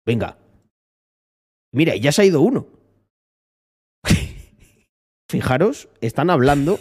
Venga. 0.06 0.38
Mira, 1.74 1.98
ya 1.98 2.14
se 2.14 2.22
ha 2.22 2.26
ido 2.26 2.40
uno. 2.40 2.66
Fijaros, 5.30 5.90
están 6.00 6.30
hablando. 6.30 6.80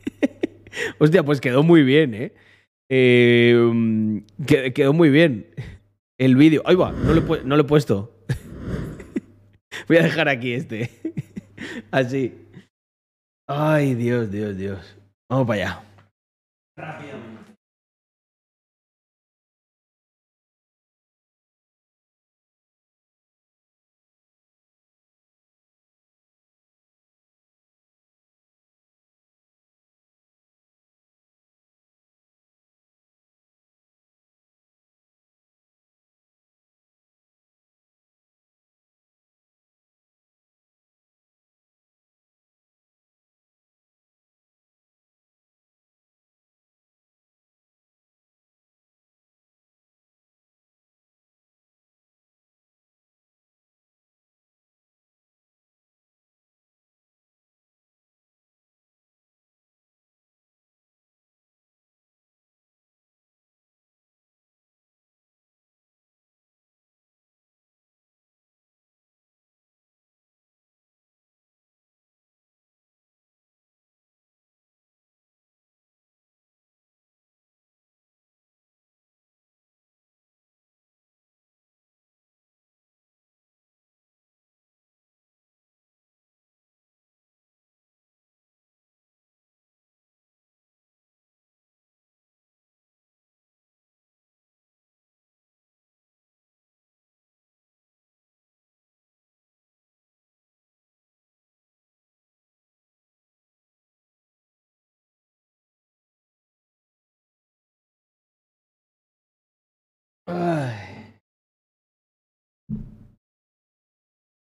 Hostia, 1.00 1.24
pues 1.24 1.40
quedó 1.40 1.62
muy 1.62 1.82
bien, 1.82 2.12
¿eh? 2.12 2.34
Eh 2.88 3.54
qued- 4.38 4.72
quedó 4.72 4.92
muy 4.92 5.10
bien. 5.10 5.46
El 6.18 6.36
vídeo. 6.36 6.62
Ahí 6.64 6.74
va, 6.76 6.92
no 6.92 7.12
lo, 7.12 7.60
he 7.60 7.64
puesto. 7.64 8.12
Voy 9.88 9.96
a 9.98 10.02
dejar 10.02 10.28
aquí 10.28 10.52
este. 10.52 10.90
Así. 11.90 12.34
Ay, 13.48 13.94
Dios, 13.94 14.30
Dios, 14.30 14.56
Dios. 14.56 14.96
Vamos 15.30 15.46
para 15.46 15.82
allá. 16.76 17.35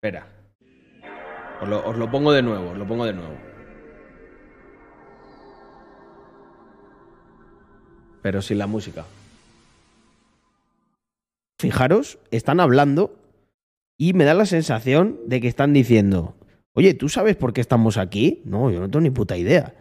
Espera. 0.01 0.25
Os 1.61 1.97
lo, 1.97 2.09
pongo 2.09 2.31
de 2.31 2.41
nuevo, 2.41 2.71
os 2.71 2.77
lo 2.77 2.87
pongo 2.87 3.03
de 3.03 3.11
nuevo. 3.11 3.35
Pero 8.21 8.41
sin 8.41 8.59
la 8.59 8.67
música. 8.67 9.03
Fijaros, 11.59 12.17
están 12.31 12.61
hablando 12.61 13.13
y 13.97 14.13
me 14.13 14.23
da 14.23 14.33
la 14.33 14.45
sensación 14.45 15.19
de 15.25 15.41
que 15.41 15.49
están 15.49 15.73
diciendo, 15.73 16.37
oye, 16.71 16.93
¿tú 16.93 17.09
sabes 17.09 17.35
por 17.35 17.51
qué 17.51 17.59
estamos 17.59 17.97
aquí? 17.97 18.41
No, 18.45 18.71
yo 18.71 18.79
no 18.79 18.89
tengo 18.89 19.01
ni 19.01 19.09
puta 19.09 19.35
idea. 19.35 19.75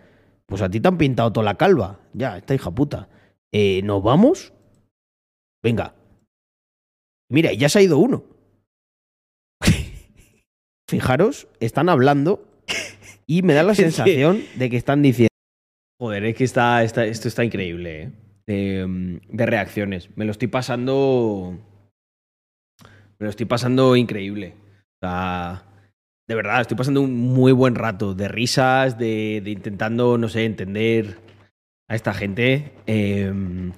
Pues 0.47 0.63
a 0.63 0.69
ti 0.69 0.81
te 0.81 0.89
han 0.89 0.99
pintado 0.99 1.33
toda 1.33 1.45
la 1.45 1.55
calva. 1.55 2.01
Ya, 2.13 2.39
esta 2.39 2.57
hija 2.57 2.73
puta. 2.73 3.09
Eh, 3.53 3.83
¿Nos 3.85 4.03
vamos? 4.03 4.53
Venga. 5.63 5.95
Mira, 7.29 7.53
ya 7.53 7.69
se 7.69 7.79
ha 7.79 7.83
ido 7.83 7.99
uno. 7.99 8.25
Fijaros, 10.89 11.49
están 11.61 11.89
hablando 11.89 12.43
y 13.27 13.43
me 13.43 13.55
da 13.55 13.63
la 13.63 13.75
sensación 13.75 14.43
de 14.57 14.71
que 14.71 14.77
están 14.77 15.03
diciendo. 15.03 15.29
Joder, 16.01 16.25
es 16.25 16.37
que 16.37 16.45
está, 16.45 16.83
está- 16.83 17.05
esto 17.05 17.29
está 17.29 17.45
increíble, 17.45 18.03
¿eh? 18.03 18.11
De, 18.47 18.87
mm, 18.87 19.37
de 19.37 19.47
reacciones. 19.47 20.09
Me 20.17 20.25
lo 20.25 20.31
estoy 20.33 20.49
pasando. 20.49 21.59
Me 23.19 23.25
lo 23.25 23.29
estoy 23.31 23.47
pasando 23.47 23.97
increíble. 23.97 24.55
O 25.03 25.07
sea, 25.07 25.65
de 26.29 26.35
verdad, 26.35 26.61
estoy 26.63 26.77
pasando 26.77 27.01
un 27.03 27.15
muy 27.17 27.53
buen 27.53 27.75
rato 27.75 28.15
de 28.15 28.29
risas, 28.29 28.97
de, 28.99 29.41
de 29.45 29.51
intentando, 29.51 30.17
no 30.19 30.29
sé, 30.29 30.45
entender 30.45 31.19
a 31.89 31.95
esta 31.97 32.15
gente. 32.15 32.73
Em, 32.87 33.73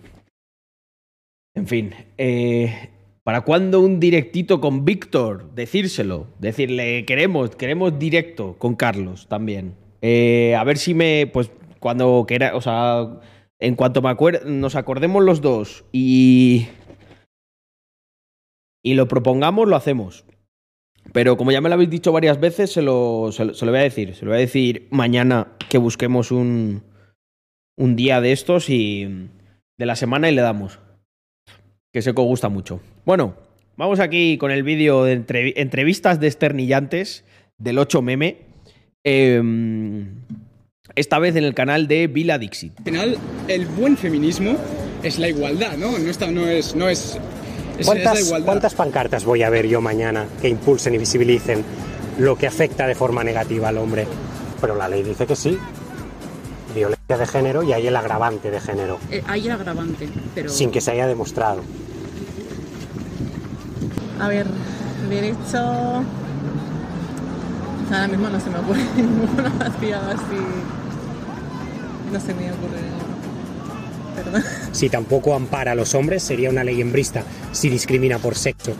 en 1.57 1.67
fin, 1.67 1.95
eh, 2.19 2.91
¿para 3.31 3.43
cuándo 3.43 3.79
un 3.79 4.01
directito 4.01 4.61
con 4.61 4.85
Víctor? 4.85 5.55
Decírselo, 5.55 6.27
decirle, 6.41 7.05
queremos, 7.07 7.55
queremos 7.55 7.97
directo 7.97 8.57
con 8.59 8.75
Carlos 8.75 9.29
también. 9.29 9.77
Eh, 10.03 10.57
a 10.59 10.65
ver 10.65 10.79
si 10.79 10.95
me, 10.95 11.31
pues, 11.33 11.53
cuando 11.79 12.25
quiera, 12.27 12.57
o 12.57 12.61
sea, 12.61 13.21
en 13.61 13.77
cuanto 13.77 14.03
me 14.03 14.09
acuer- 14.09 14.43
nos 14.47 14.75
acordemos 14.75 15.23
los 15.23 15.41
dos 15.43 15.85
y, 15.93 16.67
y 18.83 18.95
lo 18.95 19.07
propongamos, 19.07 19.69
lo 19.69 19.77
hacemos. 19.77 20.25
Pero 21.13 21.37
como 21.37 21.53
ya 21.53 21.61
me 21.61 21.69
lo 21.69 21.77
habéis 21.77 21.91
dicho 21.91 22.11
varias 22.11 22.41
veces, 22.41 22.73
se 22.73 22.83
lo, 22.83 23.31
se 23.31 23.45
lo, 23.45 23.55
se 23.55 23.65
lo 23.65 23.71
voy 23.71 23.79
a 23.79 23.85
decir. 23.85 24.17
Se 24.17 24.25
lo 24.25 24.33
voy 24.33 24.39
a 24.39 24.41
decir 24.41 24.89
mañana 24.91 25.53
que 25.69 25.79
busquemos 25.79 26.33
un, 26.33 26.83
un 27.79 27.95
día 27.95 28.21
de 28.21 28.33
estos 28.33 28.69
y 28.71 29.29
de 29.79 29.87
la 29.87 29.95
semana 29.95 30.29
y 30.29 30.35
le 30.35 30.43
damos 30.43 30.81
que 31.93 32.03
sé 32.03 32.15
que 32.15 32.21
os 32.21 32.27
gusta 32.27 32.49
mucho. 32.49 32.81
Bueno, 33.05 33.35
vamos 33.77 34.01
aquí 34.01 34.39
con 34.39 34.51
el 34.51 34.63
vídeo 34.63 35.05
de 35.05 35.19
entrevi- 35.25 35.53
entrevistas 35.57 36.21
desternillantes 36.21 37.25
del 37.59 37.79
8 37.79 38.03
meme. 38.03 38.39
Eh, 39.05 39.43
esta 40.95 41.19
vez 41.19 41.37
en 41.37 41.45
el 41.45 41.55
canal 41.55 41.87
de 41.89 42.07
Vila 42.07 42.39
Dixit. 42.39 42.73
Al 42.79 42.85
final, 42.85 43.19
el 43.49 43.67
buen 43.67 43.97
feminismo 43.97 44.57
es 45.03 45.19
la 45.19 45.29
igualdad, 45.29 45.77
¿no? 45.77 45.99
No, 45.99 46.11
está, 46.11 46.31
no 46.31 46.47
es. 46.47 46.75
No 46.75 46.89
es, 46.89 47.17
es, 47.79 47.81
es 47.81 47.87
la 47.87 47.93
¿Cuántas, 47.93 48.27
igualdad. 48.27 48.47
cuántas 48.47 48.75
pancartas 48.75 49.25
voy 49.25 49.43
a 49.43 49.51
ver 49.51 49.67
yo 49.69 49.81
mañana 49.81 50.27
que 50.43 50.49
impulsen 50.49 50.95
y 50.95 50.99
visibilicen 50.99 51.65
lo 52.19 52.37
que 52.37 52.47
afecta 52.47 52.87
de 52.87 52.95
forma 52.95 53.25
negativa 53.25 53.69
al 53.69 53.79
hombre? 53.79 54.07
Pero 54.61 54.75
la 54.77 54.89
ley 54.89 55.03
dice 55.03 55.27
que 55.27 55.37
sí. 55.37 55.57
De 57.19 57.27
género 57.27 57.63
y 57.65 57.73
hay 57.73 57.87
el 57.87 57.97
agravante 57.97 58.51
de 58.51 58.61
género, 58.61 58.99
Eh, 59.11 59.23
hay 59.27 59.45
el 59.47 59.53
agravante, 59.53 60.09
pero... 60.35 60.49
sin 60.49 60.71
que 60.71 60.81
se 60.81 60.93
haya 60.93 61.07
demostrado. 61.07 61.61
A 64.21 64.29
ver, 64.29 64.47
derecho... 65.09 66.03
Ahora 67.93 68.07
mismo 68.09 68.29
no 68.29 68.39
se 68.41 68.49
me 68.51 68.59
ocurre 68.59 68.85
ninguna 68.97 69.53
así, 69.61 69.93
así... 69.93 70.37
No 72.13 72.21
se 72.21 72.35
me 72.35 72.53
ocurre. 72.53 72.81
Perdón. 74.17 74.45
Si 74.73 74.89
tampoco 74.89 75.35
ampara 75.35 75.73
a 75.73 75.75
los 75.75 75.95
hombres, 75.95 76.23
sería 76.23 76.49
una 76.51 76.63
ley 76.65 76.81
hembrista 76.81 77.25
si 77.53 77.69
discrimina 77.69 78.19
por 78.19 78.35
sexo. 78.37 78.73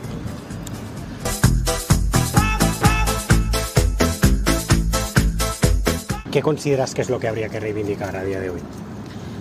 ¿Qué 6.31 6.41
consideras 6.41 6.93
que 6.93 7.01
es 7.01 7.09
lo 7.09 7.19
que 7.19 7.27
habría 7.27 7.49
que 7.49 7.59
reivindicar 7.59 8.15
a 8.15 8.23
día 8.23 8.39
de 8.39 8.49
hoy? 8.49 8.61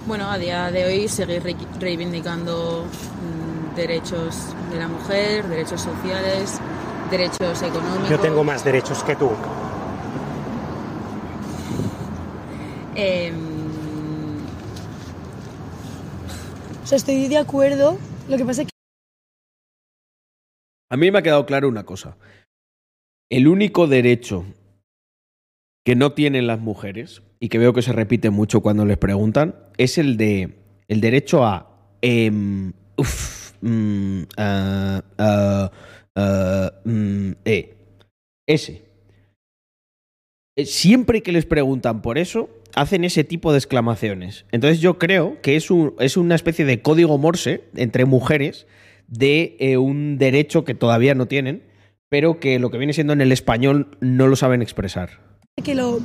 Bueno, 0.07 0.29
a 0.31 0.39
día 0.39 0.71
de 0.71 0.85
hoy 0.87 1.09
seguir 1.09 1.43
re- 1.43 1.57
reivindicando 1.79 2.85
mm, 2.85 3.77
derechos 3.77 4.37
de 4.73 4.79
la 4.79 4.89
mujer, 4.89 5.47
derechos 5.47 5.83
sociales, 5.83 6.59
derechos 7.11 7.63
económicos. 7.63 8.09
Yo 8.11 8.19
tengo 8.19 8.43
más 8.43 8.65
derechos 8.65 9.05
que 9.05 9.15
tú. 9.15 9.31
Em, 12.97 14.39
sea, 16.85 16.97
estoy 16.97 17.29
de 17.29 17.39
acuerdo. 17.39 17.99
Lo 18.29 18.37
que 18.37 18.45
pasa 18.45 18.63
es 18.63 18.67
que 18.67 18.71
A 20.91 20.97
mí 20.97 21.11
me 21.13 21.21
ha 21.21 21.23
quedado 21.23 21.47
claro 21.47 21.69
una 21.69 21.85
cosa. 21.85 22.17
El 23.31 23.47
único 23.47 23.87
derecho 23.87 24.45
que 25.85 25.95
no 25.97 26.13
tienen 26.13 26.47
las 26.47 26.61
mujeres, 26.61 27.23
y 27.41 27.49
que 27.49 27.59
veo 27.59 27.73
que 27.73 27.83
se 27.83 27.93
repite 27.93 28.31
mucho 28.31 28.61
cuando 28.61 28.85
les 28.85 28.99
preguntan, 28.99 29.55
es 29.79 29.97
el 29.99 30.17
de 30.17 30.59
el 30.89 31.01
derecho 31.01 31.45
a 31.47 31.97
em, 32.03 32.73
mm, 33.63 34.23
mm, 36.85 37.33
eh. 37.45 37.77
Ese. 38.47 38.83
Eh, 40.57 40.67
Siempre 40.67 41.23
que 41.23 41.33
les 41.33 41.47
preguntan 41.47 42.03
por 42.03 42.19
eso, 42.19 42.51
hacen 42.75 43.05
ese 43.05 43.25
tipo 43.25 43.53
de 43.53 43.59
exclamaciones. 43.59 44.45
Entonces 44.53 44.81
yo 44.81 44.99
creo 44.99 45.41
que 45.43 45.57
es, 45.57 45.71
un- 45.71 45.95
es 45.99 46.17
una 46.17 46.35
especie 46.35 46.65
de 46.65 46.83
código 46.83 47.17
morse 47.19 47.65
entre 47.77 48.05
mujeres 48.05 48.67
de 49.07 49.57
eh, 49.61 49.77
un 49.77 50.19
derecho 50.19 50.65
que 50.65 50.75
todavía 50.75 51.15
no 51.15 51.27
tienen, 51.27 51.63
pero 52.09 52.41
que 52.41 52.59
lo 52.59 52.71
que 52.71 52.79
viene 52.79 52.93
siendo 52.93 53.13
en 53.13 53.21
el 53.21 53.33
español 53.33 53.97
no 54.01 54.27
lo 54.27 54.37
saben 54.37 54.63
expresar. 54.63 55.30
Que 55.63 55.75
lo, 55.75 55.99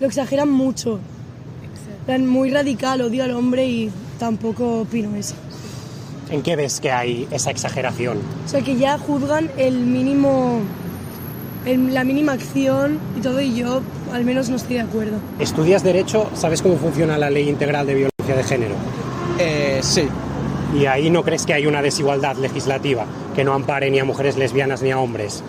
lo 0.00 0.06
exageran 0.06 0.50
mucho. 0.50 0.98
En 2.00 2.04
plan, 2.06 2.26
Muy 2.26 2.50
radical, 2.50 3.02
odio 3.02 3.24
al 3.24 3.32
hombre 3.32 3.66
y 3.66 3.90
tampoco 4.18 4.80
opino 4.80 5.14
eso. 5.16 5.34
¿En 6.30 6.42
qué 6.42 6.54
ves 6.56 6.80
que 6.80 6.90
hay 6.92 7.26
esa 7.30 7.50
exageración? 7.50 8.18
O 8.46 8.48
sea, 8.48 8.62
que 8.62 8.76
ya 8.76 8.96
juzgan 8.98 9.50
el 9.56 9.78
mínimo, 9.80 10.60
el- 11.66 11.92
la 11.92 12.04
mínima 12.04 12.32
acción 12.32 12.98
y 13.18 13.20
todo, 13.20 13.40
y 13.40 13.54
yo 13.54 13.82
al 14.12 14.24
menos 14.24 14.48
no 14.48 14.56
estoy 14.56 14.76
de 14.76 14.82
acuerdo. 14.82 15.18
¿Estudias 15.38 15.82
Derecho? 15.82 16.30
¿Sabes 16.34 16.62
cómo 16.62 16.76
funciona 16.76 17.18
la 17.18 17.30
ley 17.30 17.48
integral 17.48 17.86
de 17.86 17.94
violencia 17.94 18.36
de 18.36 18.44
género? 18.44 18.74
sí. 19.82 20.02
¿Y 20.78 20.86
ahí 20.86 21.10
no 21.10 21.24
crees 21.24 21.46
que 21.46 21.52
hay 21.54 21.66
una 21.66 21.82
desigualdad 21.82 22.36
legislativa 22.36 23.04
que 23.34 23.42
no 23.42 23.54
ampare 23.54 23.90
ni 23.90 23.98
a 23.98 24.04
mujeres 24.04 24.36
lesbianas 24.36 24.82
ni 24.82 24.92
a 24.92 24.98
hombres? 25.00 25.42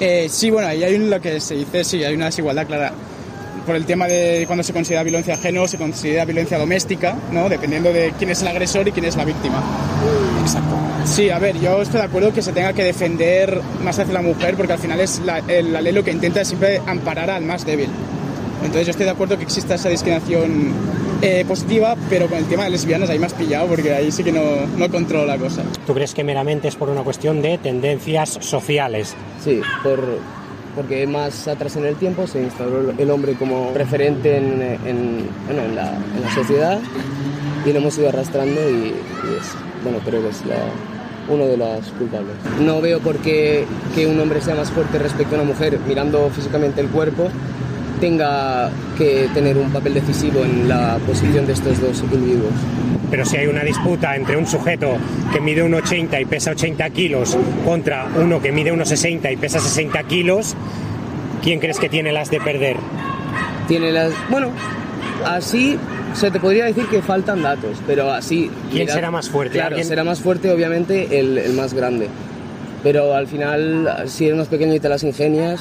Eh, 0.00 0.28
sí, 0.30 0.50
bueno, 0.50 0.68
ahí 0.68 0.82
hay 0.82 0.94
un- 0.96 1.08
lo 1.10 1.20
que 1.20 1.40
se 1.40 1.54
dice, 1.54 1.84
sí, 1.84 2.02
hay 2.02 2.14
una 2.14 2.26
desigualdad 2.26 2.66
clara. 2.66 2.92
Por 3.64 3.76
el 3.76 3.86
tema 3.86 4.06
de 4.06 4.44
cuando 4.46 4.62
se 4.62 4.74
considera 4.74 5.02
violencia 5.04 5.36
de 5.36 5.42
género, 5.42 5.66
se 5.66 5.78
considera 5.78 6.24
violencia 6.26 6.58
doméstica, 6.58 7.16
¿no? 7.32 7.48
Dependiendo 7.48 7.92
de 7.92 8.12
quién 8.18 8.28
es 8.30 8.42
el 8.42 8.48
agresor 8.48 8.86
y 8.88 8.92
quién 8.92 9.06
es 9.06 9.16
la 9.16 9.24
víctima. 9.24 9.62
Exacto. 10.42 10.74
Sí, 11.06 11.30
a 11.30 11.38
ver, 11.38 11.58
yo 11.60 11.80
estoy 11.80 12.00
de 12.00 12.06
acuerdo 12.06 12.32
que 12.32 12.42
se 12.42 12.52
tenga 12.52 12.74
que 12.74 12.84
defender 12.84 13.60
más 13.82 13.98
hacia 13.98 14.12
la 14.12 14.20
mujer, 14.20 14.54
porque 14.56 14.74
al 14.74 14.78
final 14.78 15.00
es 15.00 15.20
la, 15.24 15.38
el- 15.48 15.72
la 15.72 15.80
ley 15.80 15.92
lo 15.94 16.04
que 16.04 16.10
intenta 16.10 16.42
es 16.42 16.48
siempre 16.48 16.80
amparar 16.86 17.30
al 17.30 17.44
más 17.44 17.64
débil. 17.64 17.88
Entonces 18.64 18.86
yo 18.86 18.90
estoy 18.92 19.04
de 19.04 19.12
acuerdo 19.12 19.36
que 19.36 19.44
exista 19.44 19.74
esa 19.74 19.88
discriminación 19.90 20.72
eh, 21.22 21.44
positiva, 21.46 21.94
pero 22.10 22.26
con 22.26 22.38
el 22.38 22.44
tema 22.46 22.64
de 22.64 22.70
lesbianas 22.70 23.10
ahí 23.10 23.22
has 23.22 23.34
pillado, 23.34 23.66
porque 23.68 23.92
ahí 23.94 24.10
sí 24.10 24.24
que 24.24 24.32
no, 24.32 24.42
no 24.76 24.88
controlo 24.90 25.26
la 25.26 25.36
cosa. 25.38 25.62
¿Tú 25.86 25.94
crees 25.94 26.14
que 26.14 26.24
meramente 26.24 26.68
es 26.68 26.74
por 26.76 26.88
una 26.88 27.02
cuestión 27.02 27.42
de 27.42 27.58
tendencias 27.58 28.38
sociales? 28.40 29.14
Sí, 29.42 29.60
por, 29.82 30.00
porque 30.74 31.06
más 31.06 31.46
atrás 31.46 31.76
en 31.76 31.84
el 31.84 31.96
tiempo 31.96 32.26
se 32.26 32.42
instauró 32.42 32.92
el 32.96 33.10
hombre 33.10 33.34
como 33.34 33.70
referente 33.74 34.38
en, 34.38 34.62
en- 34.86 35.26
bueno, 35.46 35.62
en 35.62 35.76
la, 35.76 35.92
en 36.16 36.22
la 36.22 36.34
sociedad 36.34 36.78
y 37.66 37.72
lo 37.72 37.78
hemos 37.78 37.96
ido 37.98 38.08
arrastrando 38.08 38.60
y, 38.70 38.74
y 38.88 39.38
es, 39.38 39.46
bueno, 39.82 39.98
creo 40.04 40.22
que 40.22 40.28
es 40.30 40.44
la, 40.46 40.56
uno 41.32 41.46
de 41.46 41.56
los 41.56 41.86
culpables. 41.98 42.34
No 42.60 42.80
veo 42.82 42.98
por 43.00 43.16
qué 43.18 43.64
que 43.94 44.06
un 44.06 44.18
hombre 44.20 44.40
sea 44.42 44.54
más 44.54 44.70
fuerte 44.70 44.98
respecto 44.98 45.36
a 45.36 45.40
una 45.40 45.48
mujer 45.48 45.78
mirando 45.86 46.28
físicamente 46.30 46.80
el 46.82 46.88
cuerpo 46.88 47.28
tenga 48.00 48.70
que 48.96 49.28
tener 49.34 49.56
un 49.56 49.70
papel 49.70 49.94
decisivo 49.94 50.44
en 50.44 50.68
la 50.68 50.98
posición 51.06 51.46
de 51.46 51.52
estos 51.52 51.80
dos 51.80 52.00
individuos. 52.02 52.52
Pero 53.10 53.24
si 53.24 53.36
hay 53.36 53.46
una 53.46 53.62
disputa 53.62 54.16
entre 54.16 54.36
un 54.36 54.46
sujeto 54.46 54.96
que 55.32 55.40
mide 55.40 55.64
1,80 55.64 56.20
y 56.20 56.24
pesa 56.24 56.50
80 56.52 56.90
kilos 56.90 57.36
contra 57.64 58.06
uno 58.16 58.40
que 58.40 58.52
mide 58.52 58.72
1,60 58.72 59.32
y 59.32 59.36
pesa 59.36 59.60
60 59.60 60.02
kilos, 60.04 60.54
¿quién 61.42 61.60
crees 61.60 61.78
que 61.78 61.88
tiene 61.88 62.12
las 62.12 62.30
de 62.30 62.40
perder? 62.40 62.76
Tiene 63.68 63.92
las. 63.92 64.12
Bueno, 64.30 64.50
así 65.24 65.78
se 66.14 66.30
te 66.30 66.40
podría 66.40 66.64
decir 66.64 66.86
que 66.86 67.02
faltan 67.02 67.42
datos, 67.42 67.78
pero 67.86 68.10
así. 68.10 68.50
¿Quién 68.70 68.88
será 68.88 69.10
más 69.10 69.28
fuerte? 69.28 69.54
Claro, 69.54 69.76
¿Alguien? 69.76 69.86
será 69.86 70.04
más 70.04 70.20
fuerte, 70.20 70.50
obviamente, 70.50 71.20
el, 71.20 71.38
el 71.38 71.52
más 71.52 71.74
grande. 71.74 72.08
Pero 72.82 73.14
al 73.14 73.26
final, 73.26 74.04
si 74.06 74.26
eres 74.26 74.36
más 74.36 74.48
pequeño 74.48 74.74
y 74.74 74.80
te 74.80 74.88
las 74.88 75.02
ingenias, 75.04 75.60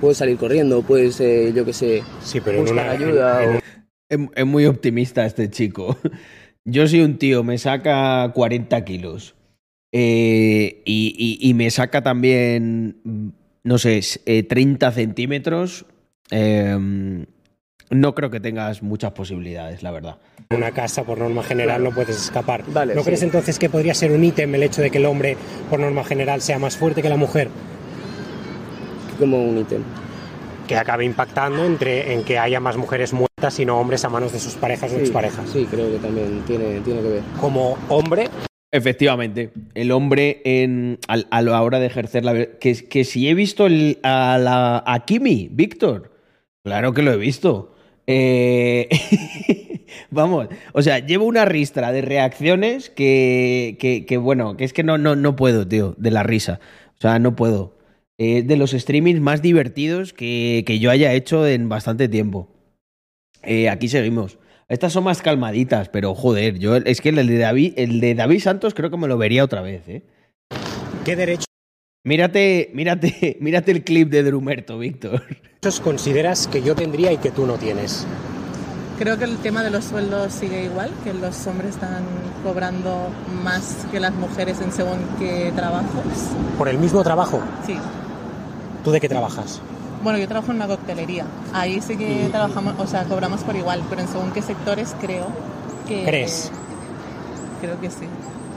puedes 0.00 0.18
salir 0.18 0.36
corriendo, 0.36 0.82
puedes, 0.82 1.20
eh, 1.20 1.52
yo 1.54 1.64
qué 1.64 1.72
sé, 1.72 2.02
pero 2.44 2.58
en 2.58 2.64
buscar 2.64 2.84
una- 2.84 2.90
ayuda. 2.92 3.44
en- 3.44 3.50
o- 3.56 3.60
Es, 4.10 4.18
es 4.36 4.46
muy 4.46 4.64
optimista 4.66 5.26
este 5.26 5.50
chico. 5.50 5.96
Yo 6.64 6.86
soy 6.86 7.00
un 7.00 7.16
tío, 7.18 7.42
me 7.44 7.56
saca 7.58 8.30
40 8.34 8.84
kilos. 8.84 9.34
eh, 9.92 10.82
y, 10.84 11.14
y- 11.40 11.48
y 11.48 11.54
me 11.54 11.70
saca 11.70 12.02
también, 12.02 13.00
no 13.64 13.78
sé, 13.78 14.00
eh, 14.26 14.42
30 14.42 14.92
centímetros. 14.92 15.86
eh, 16.30 17.24
no 17.90 18.14
creo 18.14 18.28
que 18.30 18.38
tengas 18.38 18.82
muchas 18.82 19.12
posibilidades, 19.12 19.82
la 19.82 19.90
verdad. 19.90 20.18
En 20.50 20.58
una 20.58 20.72
casa, 20.72 21.04
por 21.04 21.16
norma 21.18 21.42
general, 21.42 21.82
no 21.82 21.90
puedes 21.90 22.16
escapar. 22.16 22.62
Vale, 22.68 22.94
¿No 22.94 23.00
sí. 23.00 23.06
crees 23.06 23.22
entonces 23.22 23.58
que 23.58 23.70
podría 23.70 23.94
ser 23.94 24.12
un 24.12 24.22
ítem 24.24 24.54
el 24.54 24.62
hecho 24.62 24.82
de 24.82 24.90
que 24.90 24.98
el 24.98 25.06
hombre, 25.06 25.38
por 25.70 25.80
norma 25.80 26.04
general, 26.04 26.42
sea 26.42 26.58
más 26.58 26.76
fuerte 26.76 27.00
que 27.00 27.08
la 27.08 27.16
mujer? 27.16 27.48
Como 29.18 29.42
un 29.44 29.58
ítem. 29.58 29.82
Que 30.66 30.76
acabe 30.76 31.04
impactando 31.04 31.64
entre, 31.64 32.12
en 32.12 32.24
que 32.24 32.38
haya 32.38 32.60
más 32.60 32.76
mujeres 32.76 33.12
muertas 33.12 33.58
y 33.58 33.64
no 33.64 33.80
hombres 33.80 34.04
a 34.04 34.08
manos 34.10 34.32
de 34.32 34.38
sus 34.40 34.54
parejas 34.54 34.92
o 34.92 34.96
Sí, 34.96 35.00
exparejas. 35.00 35.48
Sí, 35.50 35.66
creo 35.70 35.90
que 35.90 35.98
también 35.98 36.42
tiene, 36.46 36.80
tiene 36.80 37.00
que 37.00 37.08
ver. 37.08 37.22
Como 37.40 37.78
hombre, 37.88 38.28
Efectivamente, 38.70 39.50
el 39.74 39.90
hombre 39.92 40.42
en, 40.44 40.98
a, 41.08 41.40
la 41.40 41.62
hora 41.62 41.78
de 41.80 41.86
ejercer 41.86 42.22
la... 42.22 42.34
Que, 42.58 42.74
que 42.86 43.04
si 43.04 43.26
he 43.26 43.32
visto 43.32 43.64
el- 43.64 43.98
a, 44.02 44.36
la, 44.38 44.84
a 44.86 45.06
Kimi, 45.06 45.48
Víctor, 45.50 46.12
claro 46.62 46.92
que 46.92 47.00
lo 47.00 47.10
he 47.12 47.16
visto. 47.16 47.74
Eh, 48.06 48.90
vamos, 50.10 50.48
o 50.74 50.82
sea, 50.82 50.98
llevo 50.98 51.24
una 51.24 51.46
ristra 51.46 51.92
de 51.92 52.02
reacciones 52.02 52.90
que, 52.90 53.78
que, 53.80 54.04
que, 54.04 54.18
bueno, 54.18 54.58
que 54.58 54.64
es 54.64 54.74
que 54.74 54.82
no, 54.84 54.98
no, 54.98 55.16
no 55.16 55.34
puedo, 55.34 55.66
tío, 55.66 55.94
de 55.96 56.10
la 56.10 56.22
risa. 56.22 56.60
O 56.98 57.00
sea, 57.00 57.18
no 57.18 57.34
puedo. 57.34 57.77
Es 58.18 58.46
de 58.46 58.56
los 58.56 58.72
streamings 58.72 59.20
más 59.20 59.42
divertidos 59.42 60.12
que, 60.12 60.64
que 60.66 60.80
yo 60.80 60.90
haya 60.90 61.12
hecho 61.12 61.46
en 61.46 61.68
bastante 61.68 62.08
tiempo. 62.08 62.48
Eh, 63.42 63.68
aquí 63.68 63.88
seguimos. 63.88 64.38
Estas 64.68 64.92
son 64.92 65.04
más 65.04 65.22
calmaditas, 65.22 65.88
pero 65.88 66.14
joder, 66.14 66.58
yo 66.58 66.76
es 66.76 67.00
que 67.00 67.08
el 67.08 67.26
de 67.26 67.38
David, 67.38 67.74
el 67.76 68.00
de 68.00 68.14
David 68.14 68.40
Santos 68.40 68.74
creo 68.74 68.90
que 68.90 68.98
me 68.98 69.08
lo 69.08 69.16
vería 69.16 69.44
otra 69.44 69.62
vez, 69.62 69.88
¿eh? 69.88 70.02
¿qué 71.04 71.16
derechos 71.16 71.46
Mírate, 72.04 72.70
mírate, 72.74 73.36
mírate 73.40 73.72
el 73.72 73.84
clip 73.84 74.10
de 74.10 74.22
Drumerto, 74.22 74.78
Víctor. 74.78 75.22
consideras 75.82 76.46
que 76.46 76.62
yo 76.62 76.74
tendría 76.74 77.12
y 77.12 77.18
que 77.18 77.30
tú 77.30 77.46
no 77.46 77.54
tienes? 77.54 78.06
Creo 78.98 79.18
que 79.18 79.24
el 79.24 79.36
tema 79.38 79.62
de 79.62 79.70
los 79.70 79.84
sueldos 79.84 80.32
sigue 80.32 80.64
igual, 80.64 80.90
que 81.04 81.14
los 81.14 81.46
hombres 81.46 81.70
están 81.70 82.02
cobrando 82.42 83.10
más 83.44 83.86
que 83.92 84.00
las 84.00 84.12
mujeres 84.14 84.60
en 84.60 84.72
según 84.72 84.98
qué 85.18 85.52
trabajos. 85.54 86.02
¿Por 86.56 86.68
el 86.68 86.78
mismo 86.78 87.02
trabajo? 87.02 87.42
Sí. 87.66 87.76
¿Tú 88.84 88.90
de 88.90 89.00
qué 89.00 89.08
trabajas? 89.08 89.60
Bueno, 90.02 90.18
yo 90.18 90.28
trabajo 90.28 90.50
en 90.52 90.56
una 90.56 90.68
coctelería. 90.68 91.24
Ahí 91.52 91.80
sí 91.80 91.96
que 91.96 92.28
trabajamos, 92.30 92.74
o 92.78 92.86
sea, 92.86 93.04
cobramos 93.04 93.40
por 93.42 93.56
igual, 93.56 93.82
pero 93.90 94.02
en 94.02 94.08
según 94.08 94.30
qué 94.30 94.42
sectores 94.42 94.94
creo 95.00 95.26
que... 95.88 96.04
¿Crees? 96.04 96.52
Creo 97.60 97.80
que 97.80 97.90
sí. 97.90 98.06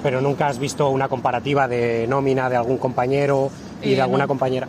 Pero 0.04 0.22
nunca 0.22 0.48
has 0.48 0.60
visto 0.60 0.90
una 0.90 1.08
comparativa 1.08 1.68
de 1.68 2.06
nómina 2.08 2.50
de 2.50 2.56
algún 2.58 2.78
compañero 2.78 3.50
y 3.82 3.94
Eh, 3.94 3.96
de 3.96 4.02
alguna 4.02 4.26
no. 4.26 4.28
compañera. 4.28 4.68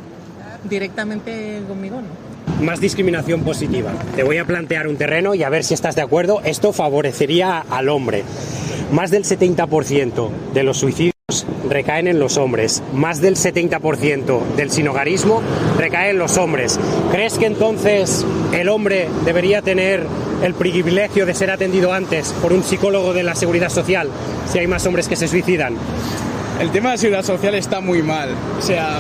Directamente 0.68 1.62
conmigo 1.68 1.96
no. 2.00 2.64
Más 2.64 2.80
discriminación 2.80 3.42
positiva. 3.42 3.90
Te 4.16 4.22
voy 4.22 4.38
a 4.38 4.44
plantear 4.46 4.86
un 4.88 4.96
terreno 4.96 5.34
y 5.34 5.42
a 5.42 5.48
ver 5.48 5.64
si 5.64 5.74
estás 5.74 5.94
de 5.96 6.02
acuerdo. 6.02 6.40
Esto 6.44 6.72
favorecería 6.72 7.64
al 7.70 7.88
hombre. 7.88 8.24
Más 8.92 9.10
del 9.10 9.24
70% 9.24 10.28
de 10.54 10.62
los 10.62 10.78
suicidios 10.78 11.11
recaen 11.68 12.06
en 12.06 12.18
los 12.18 12.36
hombres. 12.36 12.82
Más 12.92 13.20
del 13.20 13.36
70% 13.36 14.54
del 14.56 14.70
sinogarismo 14.70 15.42
recae 15.78 16.10
en 16.10 16.18
los 16.18 16.36
hombres. 16.36 16.78
¿Crees 17.10 17.38
que 17.38 17.46
entonces 17.46 18.24
el 18.52 18.68
hombre 18.68 19.08
debería 19.24 19.62
tener 19.62 20.04
el 20.42 20.54
privilegio 20.54 21.24
de 21.26 21.34
ser 21.34 21.50
atendido 21.50 21.92
antes 21.92 22.32
por 22.42 22.52
un 22.52 22.62
psicólogo 22.62 23.14
de 23.14 23.22
la 23.22 23.34
seguridad 23.34 23.68
social 23.70 24.08
si 24.50 24.58
hay 24.58 24.66
más 24.66 24.84
hombres 24.86 25.08
que 25.08 25.16
se 25.16 25.28
suicidan? 25.28 25.76
El 26.60 26.70
tema 26.70 26.90
de 26.90 26.94
la 26.96 26.98
seguridad 26.98 27.24
social 27.24 27.54
está 27.54 27.80
muy 27.80 28.02
mal. 28.02 28.30
O 28.58 28.62
sea, 28.62 28.98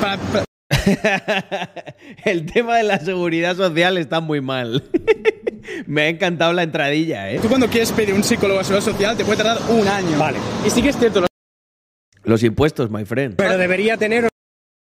para- 0.00 0.18
para- 0.22 0.44
El 2.24 2.46
tema 2.46 2.76
de 2.78 2.82
la 2.84 2.98
seguridad 2.98 3.56
social 3.56 3.98
está 3.98 4.20
muy 4.20 4.40
mal. 4.40 4.82
Me 5.86 6.02
ha 6.02 6.08
encantado 6.08 6.52
la 6.52 6.62
entradilla, 6.62 7.30
¿eh? 7.30 7.38
tú 7.40 7.48
cuando 7.48 7.68
quieres 7.68 7.90
pedir 7.92 8.14
un 8.14 8.22
psicólogo 8.22 8.58
de 8.58 8.64
seguridad 8.64 8.92
social 8.92 9.16
te 9.16 9.24
puede 9.24 9.38
tardar 9.42 9.58
un 9.70 9.86
año. 9.88 10.18
Vale. 10.18 10.36
Y 10.66 10.70
sí 10.70 10.82
que 10.82 10.90
es 10.90 10.98
cierto, 10.98 11.24
Los 12.24 12.42
impuestos, 12.42 12.90
my 12.90 13.04
friend. 13.04 13.36
Pero 13.36 13.58
debería 13.58 13.96
tener 13.96 14.28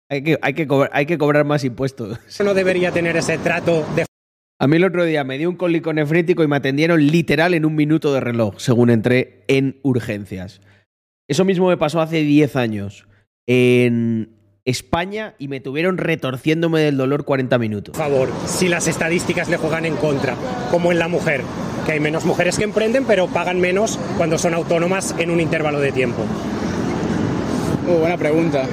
Hay 0.09 0.23
que, 0.23 0.38
hay 0.41 0.53
que, 0.53 0.68
cobrar, 0.68 0.91
hay 0.93 1.05
que 1.05 1.18
cobrar 1.18 1.45
más 1.45 1.63
impuestos. 1.63 2.19
no 2.43 2.53
debería 2.53 2.91
tener 2.91 3.18
ese 3.18 3.38
trato 3.38 3.85
de 3.95 4.05
A 4.59 4.68
mí 4.68 4.77
el 4.77 4.84
otro 4.84 5.05
día 5.05 5.23
me 5.23 5.38
dio 5.38 5.49
un 5.49 5.55
cólico 5.55 5.93
nefrítico 5.93 6.43
y 6.43 6.47
me 6.47 6.57
atendieron 6.57 7.05
literal 7.05 7.53
en 7.53 7.65
un 7.65 7.76
minuto 7.76 8.13
de 8.13 8.19
reloj, 8.19 8.55
según 8.57 8.89
entré 8.89 9.43
en 9.47 9.80
urgencias. 9.84 10.61
Eso 11.27 11.45
mismo 11.45 11.69
me 11.69 11.77
pasó 11.77 12.01
hace 12.01 12.22
10 12.23 12.55
años 12.57 13.07
en 13.47 14.35
España 14.65 15.34
y 15.39 15.47
me 15.47 15.59
tuvieron 15.59 15.97
retorciéndome 15.97 16.81
del 16.81 16.97
dolor 16.97 17.26
40 17.26 17.57
minutos. 17.57 17.95
Por 17.95 18.05
favor, 18.05 18.30
si 18.45 18.68
las 18.68 18.88
estadísticas 18.88 19.49
le 19.49 19.57
juegan 19.57 19.85
en 19.85 19.95
contra, 19.95 20.35
como 20.69 20.91
en 20.91 20.99
la 20.99 21.07
mujer, 21.07 21.41
que 21.85 21.93
hay 21.93 21.99
menos 21.99 22.26
mujeres 22.26 22.57
que 22.57 22.63
emprenden, 22.65 23.05
pero 23.05 23.27
pagan 23.27 23.59
menos 23.59 23.97
cuando 24.18 24.38
son 24.38 24.53
autónomas 24.53 25.15
en 25.18 25.31
un 25.31 25.39
intervalo 25.39 25.80
de 25.80 25.91
tiempo. 25.91 26.23
Muy 27.85 27.97
buena 27.97 28.17
pregunta. 28.17 28.63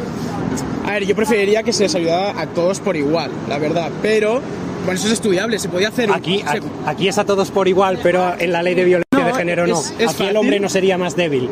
A 0.87 0.93
ver, 0.93 1.05
yo 1.07 1.15
preferiría 1.15 1.63
que 1.63 1.73
se 1.73 1.85
les 1.85 1.95
ayudara 1.95 2.41
a 2.41 2.47
todos 2.47 2.81
por 2.81 2.97
igual, 2.97 3.31
la 3.49 3.59
verdad. 3.59 3.91
Pero, 4.03 4.41
bueno, 4.85 4.93
eso 4.99 5.07
es 5.07 5.15
estudiable, 5.15 5.59
se 5.59 5.69
podía 5.69 5.89
hacer. 5.89 6.11
Aquí, 6.13 6.43
aquí, 6.47 6.67
aquí 6.87 7.09
es 7.09 7.19
a 7.19 7.25
todos 7.25 7.51
por 7.51 7.69
igual, 7.69 7.99
pero 8.03 8.35
en 8.39 8.53
la 8.53 8.63
ley 8.63 8.75
de 8.75 8.85
violencia 8.85 9.19
No, 9.19 9.27
de 9.27 9.35
género 9.35 9.67
no. 9.67 9.75
es- 9.79 9.95
es 9.99 10.11
aquí 10.11 10.25
el 10.25 10.37
hombre 10.37 10.61
no 10.61 10.69
sería 10.69 10.97
más 10.99 11.15
débil. 11.17 11.49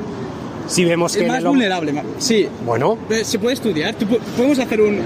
Si 0.69 0.85
vemos 0.85 1.15
que 1.17 1.23
es 1.23 1.29
más 1.29 1.39
el 1.39 1.47
hombre- 1.47 1.69
vulnerable. 1.69 2.03
Sí. 2.19 2.49
Bueno. 2.65 2.99
Eh, 3.11 3.25
Se 3.25 3.39
puede 3.39 3.55
estudiar. 3.55 3.95
Podemos 4.37 4.59
hacer 4.59 4.81
un. 4.81 5.03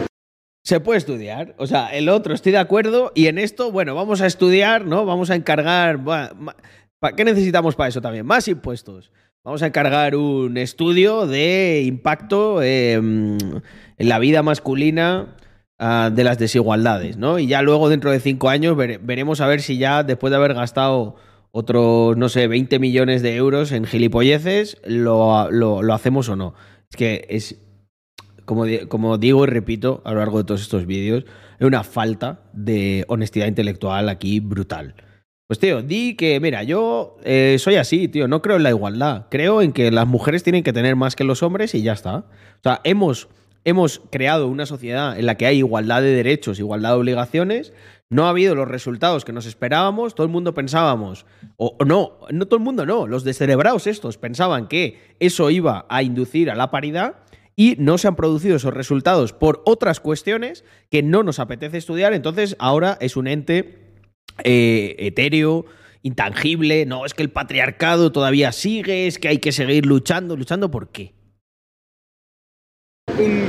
Se 0.64 0.80
puede 0.80 0.98
estudiar. 0.98 1.54
O 1.58 1.66
sea, 1.66 1.88
el 1.88 2.08
otro, 2.08 2.32
estoy 2.34 2.52
de 2.52 2.58
acuerdo. 2.58 3.12
Y 3.14 3.26
en 3.26 3.38
esto, 3.38 3.70
bueno, 3.72 3.94
vamos 3.94 4.20
a 4.22 4.26
estudiar, 4.26 4.84
¿no? 4.86 5.04
Vamos 5.04 5.30
a 5.30 5.34
encargar. 5.34 5.98
buah, 5.98 6.30
ma- 6.38 6.56
¿pa- 6.98 7.12
¿Qué 7.14 7.24
necesitamos 7.24 7.74
para 7.76 7.88
eso 7.88 8.00
también? 8.00 8.24
Más 8.24 8.46
impuestos. 8.48 9.10
Vamos 9.44 9.62
a 9.62 9.66
encargar 9.68 10.16
un 10.16 10.56
estudio 10.58 11.26
de 11.26 11.82
impacto 11.86 12.62
eh, 12.62 12.92
en 12.94 13.62
la 13.98 14.18
vida 14.18 14.42
masculina 14.42 15.34
ah, 15.78 16.10
de 16.14 16.24
las 16.24 16.38
desigualdades, 16.38 17.16
¿no? 17.16 17.38
Y 17.38 17.46
ya 17.46 17.62
luego, 17.62 17.88
dentro 17.88 18.10
de 18.10 18.20
cinco 18.20 18.50
años, 18.50 18.76
vere- 18.76 19.00
veremos 19.02 19.40
a 19.40 19.46
ver 19.46 19.62
si 19.62 19.78
ya, 19.78 20.02
después 20.02 20.30
de 20.30 20.36
haber 20.36 20.52
gastado 20.52 21.16
otros, 21.52 22.18
no 22.18 22.28
sé, 22.28 22.48
20 22.48 22.78
millones 22.78 23.22
de 23.22 23.34
euros 23.36 23.72
en 23.72 23.84
gilipolleces, 23.86 24.76
lo, 24.84 25.50
lo- 25.50 25.82
lo 25.82 25.94
hacemos 25.94 26.28
o 26.28 26.36
no. 26.36 26.54
Es 26.90 26.96
que 26.96 27.26
es, 27.30 27.56
como, 28.44 28.64
como 28.88 29.16
digo 29.16 29.44
y 29.44 29.46
repito 29.46 30.02
a 30.04 30.12
lo 30.12 30.18
largo 30.18 30.36
de 30.38 30.44
todos 30.44 30.60
estos 30.60 30.84
vídeos, 30.84 31.24
hay 31.58 31.66
una 31.66 31.82
falta 31.82 32.42
de 32.52 33.06
honestidad 33.08 33.46
intelectual 33.46 34.10
aquí 34.10 34.40
brutal. 34.40 34.94
Pues 35.50 35.58
tío, 35.58 35.82
di 35.82 36.14
que, 36.14 36.38
mira, 36.38 36.62
yo 36.62 37.16
eh, 37.24 37.56
soy 37.58 37.74
así, 37.74 38.06
tío, 38.06 38.28
no 38.28 38.40
creo 38.40 38.58
en 38.58 38.62
la 38.62 38.70
igualdad. 38.70 39.26
Creo 39.30 39.62
en 39.62 39.72
que 39.72 39.90
las 39.90 40.06
mujeres 40.06 40.44
tienen 40.44 40.62
que 40.62 40.72
tener 40.72 40.94
más 40.94 41.16
que 41.16 41.24
los 41.24 41.42
hombres 41.42 41.74
y 41.74 41.82
ya 41.82 41.92
está. 41.92 42.18
O 42.18 42.62
sea, 42.62 42.80
hemos, 42.84 43.26
hemos 43.64 44.00
creado 44.12 44.46
una 44.46 44.64
sociedad 44.64 45.18
en 45.18 45.26
la 45.26 45.34
que 45.34 45.46
hay 45.46 45.58
igualdad 45.58 46.02
de 46.02 46.14
derechos, 46.14 46.60
igualdad 46.60 46.90
de 46.90 46.98
obligaciones. 46.98 47.72
No 48.10 48.26
ha 48.26 48.28
habido 48.28 48.54
los 48.54 48.68
resultados 48.68 49.24
que 49.24 49.32
nos 49.32 49.44
esperábamos. 49.44 50.14
Todo 50.14 50.24
el 50.24 50.32
mundo 50.32 50.54
pensábamos, 50.54 51.26
o, 51.56 51.74
o 51.80 51.84
no, 51.84 52.18
no 52.30 52.46
todo 52.46 52.58
el 52.58 52.64
mundo 52.64 52.86
no, 52.86 53.08
los 53.08 53.24
descerebrados 53.24 53.88
estos 53.88 54.18
pensaban 54.18 54.68
que 54.68 55.00
eso 55.18 55.50
iba 55.50 55.84
a 55.88 56.04
inducir 56.04 56.52
a 56.52 56.54
la 56.54 56.70
paridad 56.70 57.16
y 57.56 57.74
no 57.80 57.98
se 57.98 58.06
han 58.06 58.14
producido 58.14 58.54
esos 58.54 58.72
resultados 58.72 59.32
por 59.32 59.62
otras 59.66 59.98
cuestiones 59.98 60.64
que 60.92 61.02
no 61.02 61.24
nos 61.24 61.40
apetece 61.40 61.76
estudiar. 61.76 62.12
Entonces 62.12 62.54
ahora 62.60 62.96
es 63.00 63.16
un 63.16 63.26
ente 63.26 63.89
eh, 64.44 64.96
etéreo, 64.98 65.66
intangible. 66.02 66.86
No, 66.86 67.04
es 67.06 67.14
que 67.14 67.22
el 67.22 67.30
patriarcado 67.30 68.12
todavía 68.12 68.52
sigue, 68.52 69.06
es 69.06 69.18
que 69.18 69.28
hay 69.28 69.38
que 69.38 69.52
seguir 69.52 69.86
luchando. 69.86 70.36
¿Luchando 70.36 70.70
por 70.70 70.88
qué? 70.90 71.14
un- 73.18 73.48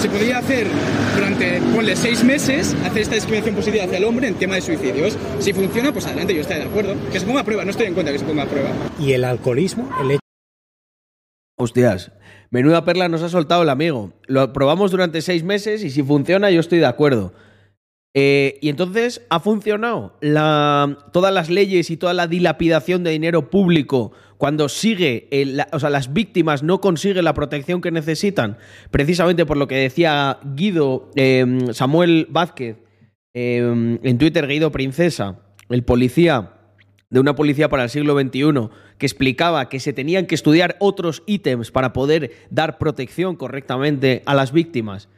se 0.00 0.08
podría 0.08 0.38
hacer 0.38 0.66
durante, 1.14 1.60
ponle, 1.74 1.94
seis 1.94 2.24
meses, 2.24 2.74
hacer 2.86 3.02
esta 3.02 3.14
discriminación 3.16 3.54
positiva 3.54 3.84
hacia 3.84 3.98
el 3.98 4.04
hombre 4.04 4.28
en 4.28 4.34
tema 4.34 4.54
de 4.54 4.62
suicidios. 4.62 5.16
Si 5.40 5.52
funciona, 5.52 5.92
pues 5.92 6.06
adelante, 6.06 6.34
yo 6.34 6.40
estoy 6.40 6.56
de 6.56 6.62
acuerdo. 6.64 6.94
Que 7.12 7.20
se 7.20 7.26
ponga 7.26 7.40
a 7.40 7.44
prueba, 7.44 7.64
no 7.64 7.70
estoy 7.70 7.86
en 7.86 7.94
contra 7.94 8.10
de 8.12 8.18
que 8.18 8.24
se 8.24 8.28
ponga 8.30 8.44
a 8.44 8.46
prueba. 8.46 8.70
Y 8.98 9.12
el 9.12 9.24
alcoholismo, 9.24 9.90
el 10.00 10.12
hecho 10.12 10.20
Hostias, 11.58 12.12
menuda 12.50 12.86
perla 12.86 13.08
nos 13.08 13.22
ha 13.22 13.28
soltado 13.28 13.62
el 13.62 13.68
amigo. 13.68 14.14
Lo 14.26 14.50
probamos 14.54 14.90
durante 14.90 15.20
seis 15.20 15.44
meses 15.44 15.84
y 15.84 15.90
si 15.90 16.02
funciona 16.02 16.50
yo 16.50 16.60
estoy 16.60 16.78
de 16.78 16.86
acuerdo. 16.86 17.34
Eh, 18.12 18.58
y 18.60 18.70
entonces 18.70 19.24
ha 19.30 19.38
funcionado 19.38 20.16
la, 20.20 20.98
todas 21.12 21.32
las 21.32 21.48
leyes 21.48 21.90
y 21.90 21.96
toda 21.96 22.12
la 22.12 22.26
dilapidación 22.26 23.04
de 23.04 23.12
dinero 23.12 23.50
público 23.50 24.10
cuando 24.36 24.68
sigue, 24.68 25.28
la- 25.30 25.68
o 25.72 25.78
sea, 25.78 25.90
las 25.90 26.12
víctimas 26.12 26.64
no 26.64 26.80
consiguen 26.80 27.24
la 27.24 27.34
protección 27.34 27.80
que 27.80 27.92
necesitan, 27.92 28.58
precisamente 28.90 29.46
por 29.46 29.56
lo 29.58 29.68
que 29.68 29.76
decía 29.76 30.38
Guido, 30.56 31.10
eh, 31.14 31.68
Samuel 31.72 32.26
Vázquez, 32.30 32.78
eh, 33.32 33.98
en 34.02 34.18
Twitter, 34.18 34.48
Guido 34.48 34.72
Princesa, 34.72 35.38
el 35.68 35.84
policía 35.84 36.54
de 37.10 37.20
una 37.20 37.36
policía 37.36 37.68
para 37.68 37.84
el 37.84 37.90
siglo 37.90 38.18
XXI 38.18 38.70
que 38.98 39.06
explicaba 39.06 39.68
que 39.68 39.78
se 39.78 39.92
tenían 39.92 40.26
que 40.26 40.34
estudiar 40.34 40.76
otros 40.80 41.22
ítems 41.26 41.70
para 41.70 41.92
poder 41.92 42.32
dar 42.50 42.78
protección 42.78 43.36
correctamente 43.36 44.22
a 44.26 44.34
las 44.34 44.50
víctimas. 44.52 45.08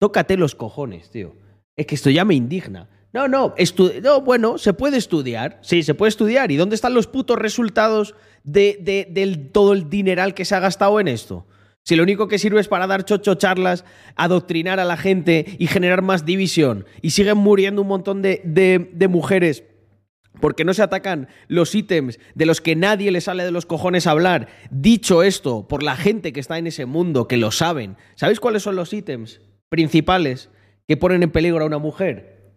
Tócate 0.00 0.38
los 0.38 0.54
cojones, 0.54 1.10
tío. 1.10 1.34
Es 1.76 1.86
que 1.86 1.94
esto 1.94 2.10
ya 2.10 2.24
me 2.24 2.34
indigna. 2.34 2.88
No, 3.12 3.26
no, 3.26 3.54
no, 4.02 4.20
bueno, 4.20 4.56
se 4.58 4.72
puede 4.72 4.96
estudiar. 4.96 5.58
Sí, 5.62 5.82
se 5.82 5.94
puede 5.94 6.10
estudiar. 6.10 6.52
¿Y 6.52 6.56
dónde 6.56 6.76
están 6.76 6.94
los 6.94 7.06
putos 7.08 7.38
resultados 7.38 8.14
de, 8.44 8.78
de- 8.80 9.08
del 9.10 9.48
todo 9.50 9.72
el 9.72 9.90
dineral 9.90 10.34
que 10.34 10.44
se 10.44 10.54
ha 10.54 10.60
gastado 10.60 11.00
en 11.00 11.08
esto? 11.08 11.46
Si 11.82 11.96
lo 11.96 12.02
único 12.04 12.28
que 12.28 12.38
sirve 12.38 12.60
es 12.60 12.68
para 12.68 12.86
dar 12.86 13.04
chocho 13.04 13.34
charlas, 13.34 13.84
adoctrinar 14.14 14.78
a 14.78 14.84
la 14.84 14.96
gente 14.96 15.56
y 15.58 15.66
generar 15.66 16.02
más 16.02 16.24
división. 16.24 16.84
Y 17.02 17.10
siguen 17.10 17.38
muriendo 17.38 17.82
un 17.82 17.88
montón 17.88 18.22
de, 18.22 18.42
de- 18.44 18.90
de 18.92 19.08
mujeres 19.08 19.64
porque 20.40 20.64
no 20.64 20.72
se 20.72 20.82
atacan 20.82 21.28
los 21.48 21.74
ítems 21.74 22.18
de 22.34 22.46
los 22.46 22.60
que 22.60 22.76
nadie 22.76 23.10
le 23.10 23.20
sale 23.20 23.44
de 23.44 23.50
los 23.50 23.66
cojones 23.66 24.06
hablar. 24.06 24.46
Dicho 24.70 25.22
esto, 25.24 25.66
por 25.66 25.82
la 25.82 25.96
gente 25.96 26.32
que 26.32 26.40
está 26.40 26.56
en 26.58 26.68
ese 26.68 26.86
mundo, 26.86 27.26
que 27.26 27.36
lo 27.36 27.50
saben, 27.50 27.96
¿sabéis 28.14 28.38
cuáles 28.40 28.62
son 28.62 28.76
los 28.76 28.92
ítems 28.92 29.40
principales 29.68 30.48
que 30.90 30.96
ponen 30.96 31.22
en 31.22 31.30
peligro 31.30 31.62
a 31.62 31.68
una 31.68 31.78
mujer? 31.78 32.56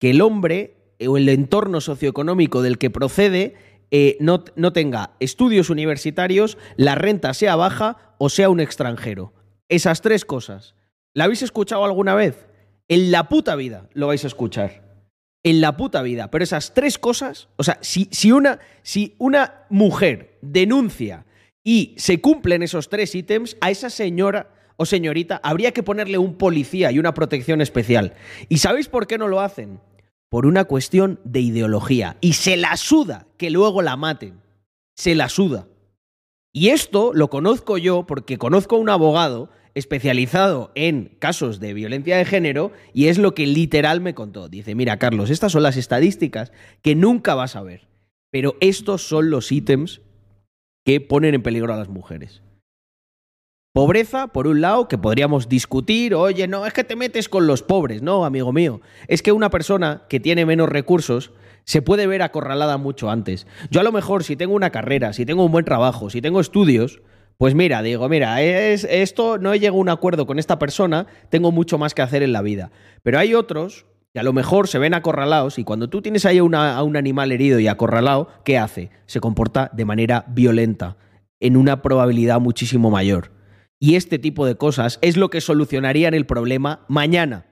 Que 0.00 0.10
el 0.10 0.20
hombre 0.20 0.96
o 1.06 1.16
el 1.16 1.28
entorno 1.28 1.80
socioeconómico 1.80 2.60
del 2.60 2.76
que 2.76 2.90
procede 2.90 3.54
eh, 3.92 4.16
no, 4.18 4.42
no 4.56 4.72
tenga 4.72 5.12
estudios 5.20 5.70
universitarios, 5.70 6.58
la 6.76 6.96
renta 6.96 7.34
sea 7.34 7.54
baja 7.54 8.16
o 8.18 8.28
sea 8.30 8.50
un 8.50 8.58
extranjero. 8.58 9.32
Esas 9.68 10.02
tres 10.02 10.24
cosas. 10.24 10.74
¿La 11.14 11.22
habéis 11.22 11.42
escuchado 11.42 11.84
alguna 11.84 12.16
vez? 12.16 12.48
En 12.88 13.12
la 13.12 13.28
puta 13.28 13.54
vida 13.54 13.88
lo 13.92 14.08
vais 14.08 14.24
a 14.24 14.26
escuchar 14.26 15.06
en 15.44 15.60
la 15.60 15.76
puta 15.76 16.02
vida. 16.02 16.32
Pero 16.32 16.42
esas 16.42 16.74
tres 16.74 16.98
cosas, 16.98 17.48
o 17.54 17.62
sea, 17.62 17.78
si, 17.80 18.08
si, 18.10 18.32
una, 18.32 18.58
si 18.82 19.14
una 19.18 19.66
mujer 19.70 20.36
denuncia 20.42 21.26
y 21.62 21.94
se 21.96 22.20
cumplen 22.20 22.64
esos 22.64 22.88
tres 22.88 23.14
ítems, 23.14 23.56
a 23.60 23.70
esa 23.70 23.88
señora 23.88 24.57
o 24.78 24.86
señorita 24.86 25.40
habría 25.42 25.72
que 25.72 25.82
ponerle 25.82 26.18
un 26.18 26.36
policía 26.36 26.90
y 26.92 26.98
una 26.98 27.12
protección 27.12 27.60
especial. 27.60 28.14
¿Y 28.48 28.58
sabéis 28.58 28.88
por 28.88 29.06
qué 29.06 29.18
no 29.18 29.28
lo 29.28 29.40
hacen? 29.40 29.80
Por 30.30 30.46
una 30.46 30.64
cuestión 30.64 31.20
de 31.24 31.40
ideología. 31.40 32.16
Y 32.20 32.34
se 32.34 32.56
la 32.56 32.76
suda 32.76 33.26
que 33.36 33.50
luego 33.50 33.82
la 33.82 33.96
maten. 33.96 34.40
Se 34.96 35.14
la 35.14 35.28
suda. 35.28 35.66
Y 36.52 36.68
esto 36.68 37.12
lo 37.12 37.28
conozco 37.28 37.76
yo 37.76 38.06
porque 38.06 38.38
conozco 38.38 38.76
a 38.76 38.78
un 38.78 38.88
abogado 38.88 39.50
especializado 39.74 40.70
en 40.74 41.16
casos 41.18 41.60
de 41.60 41.74
violencia 41.74 42.16
de 42.16 42.24
género 42.24 42.72
y 42.94 43.06
es 43.06 43.18
lo 43.18 43.34
que 43.34 43.46
literal 43.46 44.00
me 44.00 44.14
contó. 44.14 44.48
Dice, 44.48 44.74
mira 44.74 44.98
Carlos, 44.98 45.30
estas 45.30 45.52
son 45.52 45.64
las 45.64 45.76
estadísticas 45.76 46.52
que 46.82 46.94
nunca 46.94 47.34
vas 47.34 47.56
a 47.56 47.62
ver, 47.62 47.88
pero 48.30 48.56
estos 48.60 49.02
son 49.02 49.30
los 49.30 49.50
ítems 49.52 50.02
que 50.84 51.00
ponen 51.00 51.34
en 51.34 51.42
peligro 51.42 51.74
a 51.74 51.76
las 51.76 51.88
mujeres. 51.88 52.42
Pobreza, 53.78 54.26
por 54.26 54.48
un 54.48 54.60
lado, 54.60 54.88
que 54.88 54.98
podríamos 54.98 55.48
discutir, 55.48 56.12
oye, 56.12 56.48
no, 56.48 56.66
es 56.66 56.72
que 56.72 56.82
te 56.82 56.96
metes 56.96 57.28
con 57.28 57.46
los 57.46 57.62
pobres, 57.62 58.02
no, 58.02 58.24
amigo 58.24 58.52
mío, 58.52 58.80
es 59.06 59.22
que 59.22 59.30
una 59.30 59.50
persona 59.50 60.02
que 60.08 60.18
tiene 60.18 60.44
menos 60.44 60.68
recursos 60.68 61.30
se 61.62 61.80
puede 61.80 62.08
ver 62.08 62.22
acorralada 62.22 62.76
mucho 62.76 63.08
antes. 63.08 63.46
Yo 63.70 63.80
a 63.80 63.84
lo 63.84 63.92
mejor 63.92 64.24
si 64.24 64.34
tengo 64.34 64.56
una 64.56 64.70
carrera, 64.70 65.12
si 65.12 65.24
tengo 65.24 65.44
un 65.44 65.52
buen 65.52 65.64
trabajo, 65.64 66.10
si 66.10 66.20
tengo 66.20 66.40
estudios, 66.40 67.02
pues 67.36 67.54
mira, 67.54 67.80
digo, 67.82 68.08
mira, 68.08 68.42
es, 68.42 68.82
esto 68.82 69.38
no 69.38 69.52
he 69.52 69.60
llegado 69.60 69.78
a 69.78 69.82
un 69.82 69.90
acuerdo 69.90 70.26
con 70.26 70.40
esta 70.40 70.58
persona, 70.58 71.06
tengo 71.30 71.52
mucho 71.52 71.78
más 71.78 71.94
que 71.94 72.02
hacer 72.02 72.24
en 72.24 72.32
la 72.32 72.42
vida. 72.42 72.72
Pero 73.04 73.20
hay 73.20 73.34
otros 73.34 73.86
que 74.12 74.18
a 74.18 74.24
lo 74.24 74.32
mejor 74.32 74.66
se 74.66 74.80
ven 74.80 74.94
acorralados 74.94 75.56
y 75.60 75.62
cuando 75.62 75.88
tú 75.88 76.02
tienes 76.02 76.26
ahí 76.26 76.40
una- 76.40 76.76
a 76.76 76.82
un 76.82 76.96
animal 76.96 77.30
herido 77.30 77.60
y 77.60 77.68
acorralado, 77.68 78.26
¿qué 78.44 78.58
hace? 78.58 78.90
Se 79.06 79.20
comporta 79.20 79.70
de 79.72 79.84
manera 79.84 80.24
violenta, 80.26 80.96
en 81.38 81.56
una 81.56 81.80
probabilidad 81.80 82.40
muchísimo 82.40 82.90
mayor. 82.90 83.37
Y 83.80 83.94
este 83.96 84.18
tipo 84.18 84.44
de 84.46 84.56
cosas 84.56 84.98
es 85.02 85.16
lo 85.16 85.30
que 85.30 85.40
solucionarían 85.40 86.14
el 86.14 86.26
problema 86.26 86.84
mañana. 86.88 87.46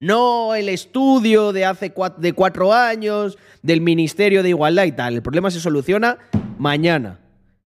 No 0.00 0.54
el 0.54 0.68
estudio 0.68 1.52
de 1.52 1.64
hace 1.64 1.94
cua- 1.94 2.16
de 2.16 2.32
cuatro 2.32 2.72
años, 2.72 3.38
del 3.62 3.80
Ministerio 3.80 4.42
de 4.42 4.50
Igualdad 4.50 4.84
y 4.84 4.92
tal. 4.92 5.14
El 5.14 5.22
problema 5.22 5.50
se 5.50 5.60
soluciona 5.60 6.18
mañana. 6.58 7.20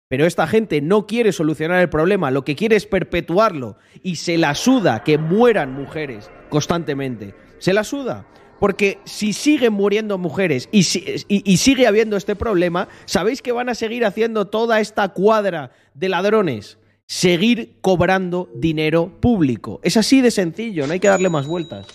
Pero 0.08 0.26
esta 0.26 0.48
gente 0.48 0.82
no 0.82 1.06
quiere 1.06 1.32
solucionar 1.32 1.82
el 1.82 1.90
problema, 1.90 2.32
lo 2.32 2.44
que 2.44 2.56
quiere 2.56 2.76
es 2.76 2.86
perpetuarlo. 2.88 3.78
Y 4.02 4.16
se 4.16 4.38
la 4.38 4.56
suda 4.56 5.04
que 5.04 5.18
mueran 5.20 5.74
mujeres 5.74 6.32
constantemente. 6.50 7.36
Se 7.60 7.74
la 7.74 7.84
suda. 7.84 8.26
Porque 8.60 9.00
si 9.06 9.34
siguen 9.34 9.74
muriendo 9.74 10.18
mujeres 10.18 10.68
y 10.72 10.84
sigue 10.84 11.88
habiendo 11.88 12.18
este 12.18 12.36
problema, 12.36 12.88
¿sabéis 13.06 13.42
que 13.42 13.52
van 13.54 13.70
a 13.70 13.76
seguir 13.76 14.04
haciendo 14.04 14.48
toda 14.48 14.80
esta 14.80 15.10
cuadra 15.10 15.72
de 15.94 16.10
ladrones? 16.10 16.79
Seguir 17.12 17.72
cobrando 17.82 18.50
dinero 18.54 19.12
público. 19.20 19.80
Es 19.82 19.98
así 19.98 20.22
de 20.22 20.30
sencillo, 20.30 20.86
no 20.86 20.94
hay 20.94 21.00
que 21.00 21.08
darle 21.08 21.28
más 21.28 21.48
vueltas. 21.48 21.88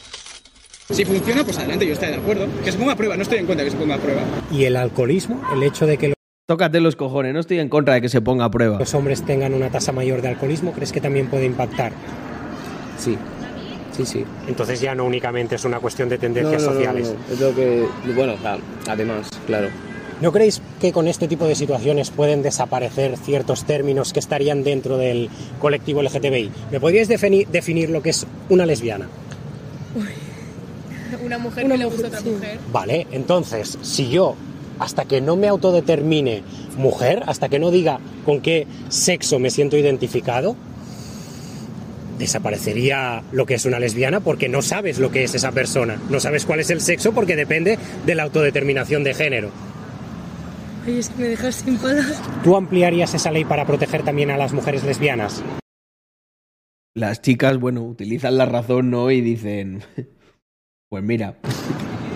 Si 0.91 1.05
funciona, 1.05 1.45
pues 1.45 1.57
adelante, 1.57 1.87
yo 1.87 1.93
estoy 1.93 2.09
de 2.09 2.17
acuerdo. 2.17 2.49
Que 2.65 2.73
se 2.73 2.79
ponga 2.79 2.95
a 2.95 2.97
prueba, 2.97 3.17
no 3.17 3.23
estoy 3.23 3.39
en 3.39 3.47
contra 3.47 3.65
de 3.65 3.71
que 3.71 3.77
se 3.77 3.81
ponga 3.81 3.95
a 3.95 3.99
prueba. 3.99 4.23
Y 4.51 4.65
el 4.65 4.75
alcoholismo, 4.75 5.41
el 5.55 5.63
hecho 5.63 5.87
de 5.87 5.99
que 5.99 6.15
Tócate 6.49 6.81
los 6.81 6.97
cojones, 6.97 7.33
no 7.33 7.39
estoy 7.39 7.61
en 7.61 7.69
contra 7.69 7.95
de 7.95 8.01
que 8.01 8.09
se 8.09 8.21
ponga 8.23 8.47
a 8.47 8.51
prueba. 8.51 8.81
los 8.81 8.93
hombres 8.95 9.25
tengan 9.25 9.55
una 9.55 9.71
tasa 9.71 9.93
mayor 9.93 10.21
de 10.21 10.29
alcoholismo, 10.31 10.73
¿crees 10.73 10.91
que 10.91 11.01
también 11.01 11.29
puede 11.29 11.47
impactar? 11.47 11.93
Sí, 12.99 13.17
sí, 13.97 14.05
sí. 14.05 14.25
Entonces 14.49 14.81
ya 14.81 14.97
no 14.97 15.05
únicamente 15.05 15.55
es 15.55 15.65
una 15.65 15.79
cuestión 15.79 16.09
de 16.09 16.19
tendencias 16.19 16.61
no, 16.61 16.71
no, 16.71 16.75
sociales. 16.75 17.15
no, 17.29 17.35
Es 17.35 17.41
lo 17.41 17.55
que, 17.55 17.87
bueno, 18.17 18.35
además, 18.89 19.31
claro. 19.47 19.69
¿No 20.25 20.33
creéis 20.33 20.63
que 20.81 20.91
con 20.91 21.07
este 21.07 21.29
tipo 21.29 21.45
de 21.47 21.55
situaciones 21.55 22.09
pueden 22.11 22.41
desaparecer 22.41 23.19
ciertos 23.19 23.65
términos 23.67 24.15
que 24.15 24.21
estarían 24.21 24.65
dentro 24.65 24.97
del 24.97 25.29
colectivo 25.61 26.01
LGTBI? 26.01 26.51
¿Me 26.73 26.81
podríais 26.81 27.11
defini- 27.11 27.47
definir 27.47 27.91
lo 27.91 28.01
que 28.01 28.09
es 28.09 28.27
una 28.49 28.65
lesbiana? 28.65 29.07
Una 31.23 31.37
mujer 31.37 31.69
que 31.69 31.77
le 31.77 31.85
gusta 31.85 32.07
a 32.07 32.09
otra 32.09 32.21
mujer. 32.23 32.59
Vale, 32.73 33.07
entonces, 33.13 33.79
si 33.83 34.09
yo, 34.09 34.35
hasta 34.79 35.05
que 35.05 35.21
no 35.21 35.37
me 35.37 35.47
autodetermine 35.49 36.43
mujer, 36.79 37.23
hasta 37.27 37.51
que 37.51 37.59
no 37.59 37.71
diga 37.71 38.01
con 38.25 38.41
qué 38.41 38.67
sexo 38.89 39.39
me 39.39 39.51
siento 39.51 39.77
identificado, 39.77 40.57
desaparecería 42.19 43.23
lo 43.31 43.45
que 43.45 43.55
es 43.55 43.67
una 43.67 43.79
lesbiana 43.79 44.21
porque 44.21 44.49
no 44.49 44.63
sabes 44.63 44.99
lo 44.99 45.11
que 45.11 45.25
es 45.25 45.35
esa 45.35 45.53
persona, 45.53 46.01
no 46.09 46.19
sabes 46.19 46.47
cuál 46.47 46.61
es 46.61 46.71
el 46.71 46.81
sexo 46.81 47.13
porque 47.13 47.37
depende 47.37 47.79
de 48.07 48.15
la 48.15 48.23
autodeterminación 48.23 49.05
de 49.05 49.13
género. 49.13 49.51
Oye, 50.87 50.99
es 50.99 51.09
que 51.09 51.23
me 51.23 51.29
dejas 51.29 51.55
sin 51.57 51.79
palabras. 51.79 52.21
¿Tú 52.43 52.57
ampliarías 52.57 53.15
esa 53.15 53.31
ley 53.31 53.45
para 53.45 53.67
proteger 53.67 54.03
también 54.03 54.31
a 54.31 54.37
las 54.37 54.53
mujeres 54.53 54.85
lesbianas? 54.85 55.43
Las 56.95 57.23
chicas, 57.23 57.59
bueno, 57.59 57.83
utilizan 57.83 58.37
la 58.37 58.47
razón, 58.47 58.91
¿no? 58.91 59.11
Y 59.11 59.21
dicen, 59.21 59.83
pues 60.89 61.03
mira, 61.03 61.37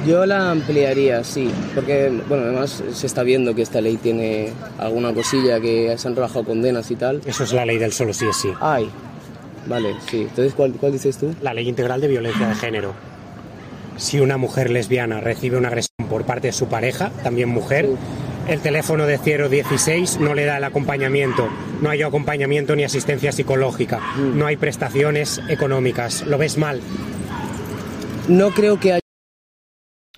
Yo 0.07 0.25
la 0.27 0.51
ampliaría, 0.53 1.25
sí, 1.25 1.51
porque, 1.75 2.13
bueno, 2.29 2.45
además 2.45 2.85
se 2.93 3.07
está 3.07 3.23
viendo 3.25 3.55
que 3.55 3.63
esta 3.63 3.81
ley 3.81 3.97
tiene 3.97 4.53
alguna 4.79 5.13
cosilla 5.13 5.59
que 5.61 5.97
se 5.99 6.07
han 6.07 6.15
rebajado 6.15 6.45
condenas 6.45 6.91
y 6.91 6.97
tal. 6.97 7.21
Eso 7.27 7.45
es 7.45 7.53
la 7.53 7.67
ley 7.67 7.79
del 7.79 7.93
solo 7.93 8.13
sí 8.13 8.27
es 8.29 8.37
sí. 8.37 8.51
Ay, 8.61 8.89
vale, 9.67 9.95
sí. 10.09 10.23
Entonces, 10.23 10.55
¿cuál, 10.55 10.73
cuál 10.75 10.93
dices 10.93 11.19
tú? 11.19 11.35
La 11.43 11.53
ley 11.55 11.69
integral 11.69 12.01
de 12.01 12.09
violencia 12.09 12.47
de 12.47 12.55
género. 12.55 12.95
Si 13.97 14.21
una 14.21 14.37
mujer 14.37 14.71
lesbiana 14.71 15.21
recibe 15.21 15.57
una 15.57 15.69
agresión 15.69 16.09
por 16.09 16.25
parte 16.25 16.47
de 16.47 16.53
su 16.53 16.69
pareja, 16.69 17.11
también 17.25 17.49
mujer, 17.49 17.89
el 18.49 18.61
teléfono 18.61 19.07
de 19.07 19.19
016 19.19 20.21
no 20.21 20.35
le 20.35 20.45
da 20.47 20.57
el 20.57 20.65
acompañamiento, 20.65 21.49
no 21.83 21.91
hay 21.91 22.03
acompañamiento 22.03 22.75
ni 22.75 22.85
asistencia 22.85 23.31
psicológica, 23.33 24.01
no 24.35 24.47
hay 24.47 24.57
prestaciones 24.57 25.41
económicas. 25.49 26.27
¿Lo 26.27 26.39
ves 26.39 26.57
mal? 26.57 26.81
No 28.29 28.51
creo 28.51 28.81
que 28.81 28.93
haya... 28.95 29.01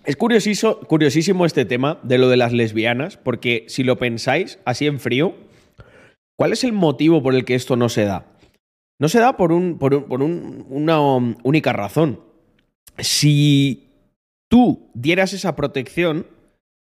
Es 0.04 0.16
curiosiso- 0.16 0.86
curiosísimo 0.86 1.44
este 1.44 1.64
tema 1.64 1.98
de 2.02 2.18
lo 2.18 2.28
de 2.28 2.36
las 2.36 2.52
lesbianas, 2.52 3.16
porque 3.16 3.64
si 3.68 3.82
lo 3.82 3.98
pensáis 3.98 4.58
así 4.64 4.86
en 4.86 5.00
frío, 5.00 5.34
¿cuál 6.38 6.52
es 6.52 6.64
el 6.64 6.72
motivo 6.72 7.22
por 7.22 7.34
el 7.34 7.44
que 7.44 7.54
esto 7.54 7.76
no 7.76 7.88
se 7.88 8.04
da? 8.04 8.26
No 9.00 9.08
se 9.08 9.18
da 9.18 9.36
por, 9.36 9.50
un, 9.52 9.78
por, 9.78 9.94
un- 9.94 10.04
por 10.04 10.22
un- 10.22 10.66
una 10.68 11.00
um, 11.00 11.34
única 11.42 11.72
razón. 11.72 12.20
Si 12.98 13.88
tú 14.48 14.90
dieras 14.94 15.32
esa 15.32 15.56
protección, 15.56 16.26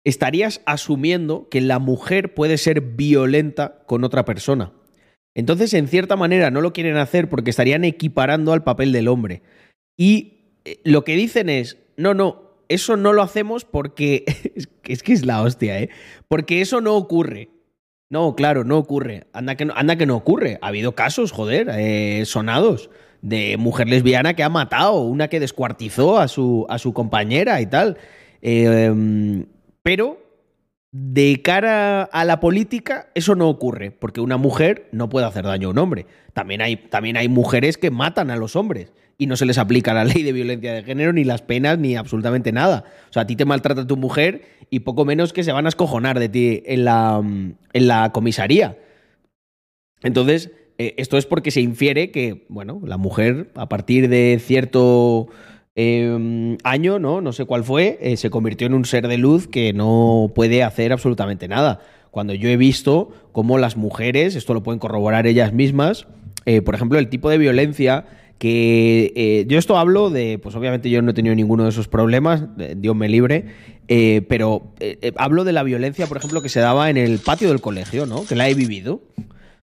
estarías 0.04 0.60
asumiendo 0.66 1.48
que 1.48 1.60
la 1.60 1.78
mujer 1.78 2.34
puede 2.34 2.58
ser 2.58 2.80
violenta 2.80 3.82
con 3.86 4.04
otra 4.04 4.24
persona. 4.24 4.72
Entonces, 5.34 5.72
en 5.74 5.88
cierta 5.88 6.16
manera, 6.16 6.50
no 6.50 6.60
lo 6.60 6.72
quieren 6.72 6.96
hacer 6.96 7.28
porque 7.28 7.50
estarían 7.50 7.84
equiparando 7.84 8.52
al 8.52 8.64
papel 8.64 8.92
del 8.92 9.08
hombre. 9.08 9.42
Y 9.96 10.58
eh, 10.64 10.80
lo 10.84 11.04
que 11.04 11.16
dicen 11.16 11.48
es, 11.48 11.78
no, 11.96 12.14
no, 12.14 12.52
eso 12.68 12.96
no 12.96 13.12
lo 13.12 13.22
hacemos 13.22 13.64
porque 13.64 14.24
es 14.84 15.02
que 15.02 15.12
es, 15.12 15.24
la 15.24 15.42
hostia, 15.42 15.78
¿eh? 15.80 15.90
Porque 16.28 16.60
eso 16.60 16.80
no 16.80 16.96
ocurre. 16.96 17.50
No, 18.10 18.34
claro, 18.34 18.64
no 18.64 18.76
ocurre. 18.76 19.26
Anda 19.32 19.54
que 19.54 19.64
no, 19.64 19.72
anda 19.74 19.96
que 19.96 20.04
no 20.04 20.16
ocurre. 20.16 20.58
Ha 20.60 20.68
habido 20.68 20.94
casos, 20.94 21.32
joder, 21.32 21.70
eh, 21.70 22.24
sonados 22.26 22.90
de 23.22 23.56
mujer 23.56 23.88
lesbiana 23.88 24.34
que 24.34 24.42
ha 24.42 24.48
matado, 24.48 25.00
una 25.02 25.28
que 25.28 25.40
descuartizó 25.40 26.18
a 26.18 26.28
su, 26.28 26.66
a 26.68 26.78
su 26.78 26.92
compañera 26.92 27.60
y 27.60 27.66
tal. 27.66 27.96
Eh, 28.42 28.86
em, 28.86 29.46
pero 29.82 30.18
de 30.92 31.40
cara 31.42 32.02
a 32.02 32.24
la 32.24 32.38
política, 32.38 33.08
eso 33.14 33.34
no 33.34 33.48
ocurre, 33.48 33.90
porque 33.90 34.20
una 34.20 34.36
mujer 34.36 34.88
no 34.92 35.08
puede 35.08 35.26
hacer 35.26 35.44
daño 35.44 35.68
a 35.68 35.70
un 35.70 35.78
hombre. 35.78 36.06
También 36.34 36.60
hay, 36.60 36.76
también 36.76 37.16
hay 37.16 37.28
mujeres 37.28 37.78
que 37.78 37.90
matan 37.90 38.30
a 38.30 38.36
los 38.36 38.56
hombres 38.56 38.92
y 39.16 39.26
no 39.26 39.36
se 39.36 39.46
les 39.46 39.56
aplica 39.56 39.94
la 39.94 40.04
ley 40.04 40.22
de 40.22 40.32
violencia 40.32 40.74
de 40.74 40.82
género, 40.82 41.12
ni 41.12 41.24
las 41.24 41.40
penas, 41.40 41.78
ni 41.78 41.96
absolutamente 41.96 42.52
nada. 42.52 42.84
O 43.08 43.12
sea, 43.12 43.22
a 43.22 43.26
ti 43.26 43.36
te 43.36 43.46
maltrata 43.46 43.86
tu 43.86 43.96
mujer 43.96 44.42
y 44.68 44.80
poco 44.80 45.04
menos 45.06 45.32
que 45.32 45.44
se 45.44 45.52
van 45.52 45.64
a 45.64 45.70
escojonar 45.70 46.18
de 46.18 46.28
ti 46.28 46.62
en 46.66 46.84
la, 46.84 47.22
en 47.72 47.88
la 47.88 48.12
comisaría. 48.12 48.76
Entonces, 50.02 50.50
eh, 50.78 50.94
esto 50.98 51.16
es 51.16 51.24
porque 51.26 51.50
se 51.50 51.60
infiere 51.60 52.10
que, 52.10 52.44
bueno, 52.48 52.80
la 52.84 52.98
mujer, 52.98 53.50
a 53.54 53.68
partir 53.68 54.08
de 54.08 54.38
cierto 54.44 55.28
eh, 55.74 56.56
año, 56.64 56.98
¿no? 56.98 57.20
No 57.20 57.32
sé 57.32 57.44
cuál 57.44 57.64
fue, 57.64 57.98
eh, 58.00 58.16
se 58.16 58.30
convirtió 58.30 58.66
en 58.66 58.74
un 58.74 58.84
ser 58.84 59.08
de 59.08 59.18
luz 59.18 59.48
que 59.48 59.72
no 59.72 60.30
puede 60.34 60.62
hacer 60.62 60.92
absolutamente 60.92 61.48
nada. 61.48 61.80
Cuando 62.10 62.34
yo 62.34 62.48
he 62.50 62.56
visto 62.56 63.10
cómo 63.32 63.56
las 63.56 63.76
mujeres, 63.76 64.36
esto 64.36 64.52
lo 64.52 64.62
pueden 64.62 64.78
corroborar 64.78 65.26
ellas 65.26 65.52
mismas, 65.52 66.06
eh, 66.44 66.60
por 66.60 66.74
ejemplo, 66.74 66.98
el 66.98 67.08
tipo 67.08 67.30
de 67.30 67.38
violencia 67.38 68.04
que 68.38 69.12
eh, 69.14 69.44
yo 69.46 69.56
esto 69.56 69.78
hablo 69.78 70.10
de, 70.10 70.38
pues 70.38 70.56
obviamente 70.56 70.90
yo 70.90 71.00
no 71.00 71.12
he 71.12 71.14
tenido 71.14 71.34
ninguno 71.34 71.62
de 71.62 71.70
esos 71.70 71.86
problemas, 71.86 72.44
Dios 72.76 72.96
me 72.96 73.08
libre, 73.08 73.46
pero 74.28 74.72
hablo 75.16 75.44
de 75.44 75.52
la 75.52 75.62
violencia, 75.62 76.08
por 76.08 76.16
ejemplo, 76.16 76.42
que 76.42 76.48
se 76.48 76.58
daba 76.58 76.90
en 76.90 76.96
el 76.96 77.20
patio 77.20 77.48
del 77.48 77.60
colegio, 77.60 78.04
¿no? 78.04 78.26
Que 78.26 78.34
la 78.34 78.48
he 78.48 78.54
vivido. 78.54 79.00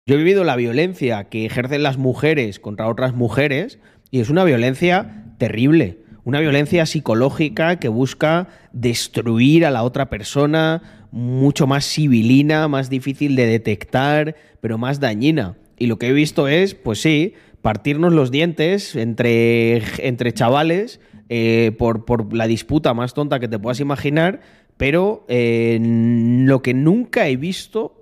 Yo 0.07 0.15
he 0.15 0.17
vivido 0.17 0.45
la 0.45 0.55
violencia 0.55 1.25
que 1.25 1.45
ejercen 1.45 1.83
las 1.83 1.97
mujeres 1.97 2.59
contra 2.59 2.87
otras 2.87 3.13
mujeres 3.13 3.77
y 4.09 4.21
es 4.21 4.29
una 4.29 4.45
violencia 4.45 5.20
terrible, 5.41 5.97
una 6.23 6.39
violencia 6.39 6.85
psicológica 6.85 7.79
que 7.79 7.87
busca 7.87 8.47
destruir 8.73 9.65
a 9.65 9.71
la 9.71 9.81
otra 9.81 10.07
persona, 10.07 11.07
mucho 11.09 11.65
más 11.65 11.83
civilina, 11.83 12.67
más 12.67 12.91
difícil 12.91 13.35
de 13.35 13.47
detectar, 13.47 14.35
pero 14.59 14.77
más 14.77 14.99
dañina. 14.99 15.57
Y 15.79 15.87
lo 15.87 15.97
que 15.97 16.09
he 16.09 16.13
visto 16.13 16.47
es, 16.47 16.75
pues 16.75 17.01
sí, 17.01 17.33
partirnos 17.63 18.13
los 18.13 18.29
dientes 18.29 18.95
entre, 18.95 19.81
entre 20.07 20.31
chavales 20.31 20.99
eh, 21.29 21.71
por, 21.79 22.05
por 22.05 22.35
la 22.35 22.45
disputa 22.45 22.93
más 22.93 23.15
tonta 23.15 23.39
que 23.39 23.47
te 23.47 23.57
puedas 23.57 23.79
imaginar, 23.79 24.41
pero 24.77 25.25
eh, 25.27 25.79
lo 25.81 26.61
que 26.61 26.75
nunca 26.75 27.29
he 27.29 27.35
visto 27.35 28.01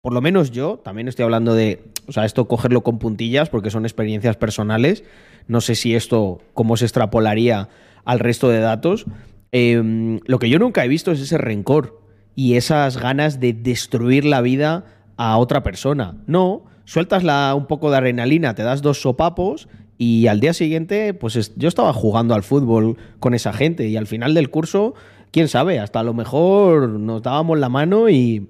por 0.00 0.14
lo 0.14 0.20
menos 0.20 0.52
yo, 0.52 0.78
también 0.78 1.08
estoy 1.08 1.24
hablando 1.24 1.54
de, 1.54 1.84
o 2.06 2.12
sea, 2.12 2.24
esto 2.24 2.48
cogerlo 2.48 2.82
con 2.82 2.98
puntillas 2.98 3.50
porque 3.50 3.70
son 3.70 3.84
experiencias 3.84 4.36
personales. 4.36 5.04
No 5.48 5.60
sé 5.60 5.74
si 5.74 5.94
esto, 5.94 6.40
cómo 6.54 6.76
se 6.76 6.84
extrapolaría 6.84 7.68
al 8.04 8.18
resto 8.20 8.48
de 8.48 8.60
datos. 8.60 9.06
Eh, 9.52 10.20
lo 10.26 10.38
que 10.38 10.48
yo 10.50 10.58
nunca 10.58 10.84
he 10.84 10.88
visto 10.88 11.10
es 11.10 11.20
ese 11.20 11.38
rencor 11.38 12.00
y 12.36 12.54
esas 12.54 12.98
ganas 12.98 13.40
de 13.40 13.52
destruir 13.54 14.24
la 14.24 14.40
vida 14.42 14.84
a 15.16 15.36
otra 15.38 15.62
persona. 15.62 16.16
No, 16.26 16.64
sueltas 16.84 17.24
la, 17.24 17.54
un 17.56 17.66
poco 17.66 17.90
de 17.90 17.96
adrenalina, 17.96 18.54
te 18.54 18.62
das 18.62 18.82
dos 18.82 19.00
sopapos 19.02 19.68
y 19.96 20.26
al 20.28 20.38
día 20.38 20.52
siguiente, 20.52 21.12
pues 21.14 21.34
es- 21.34 21.56
yo 21.56 21.66
estaba 21.68 21.92
jugando 21.92 22.34
al 22.34 22.44
fútbol 22.44 22.96
con 23.18 23.34
esa 23.34 23.52
gente 23.52 23.88
y 23.88 23.96
al 23.96 24.06
final 24.06 24.34
del 24.34 24.50
curso, 24.50 24.94
quién 25.32 25.48
sabe, 25.48 25.80
hasta 25.80 26.00
a 26.00 26.04
lo 26.04 26.14
mejor 26.14 26.88
nos 26.90 27.22
dábamos 27.22 27.58
la 27.58 27.68
mano 27.68 28.08
y, 28.08 28.48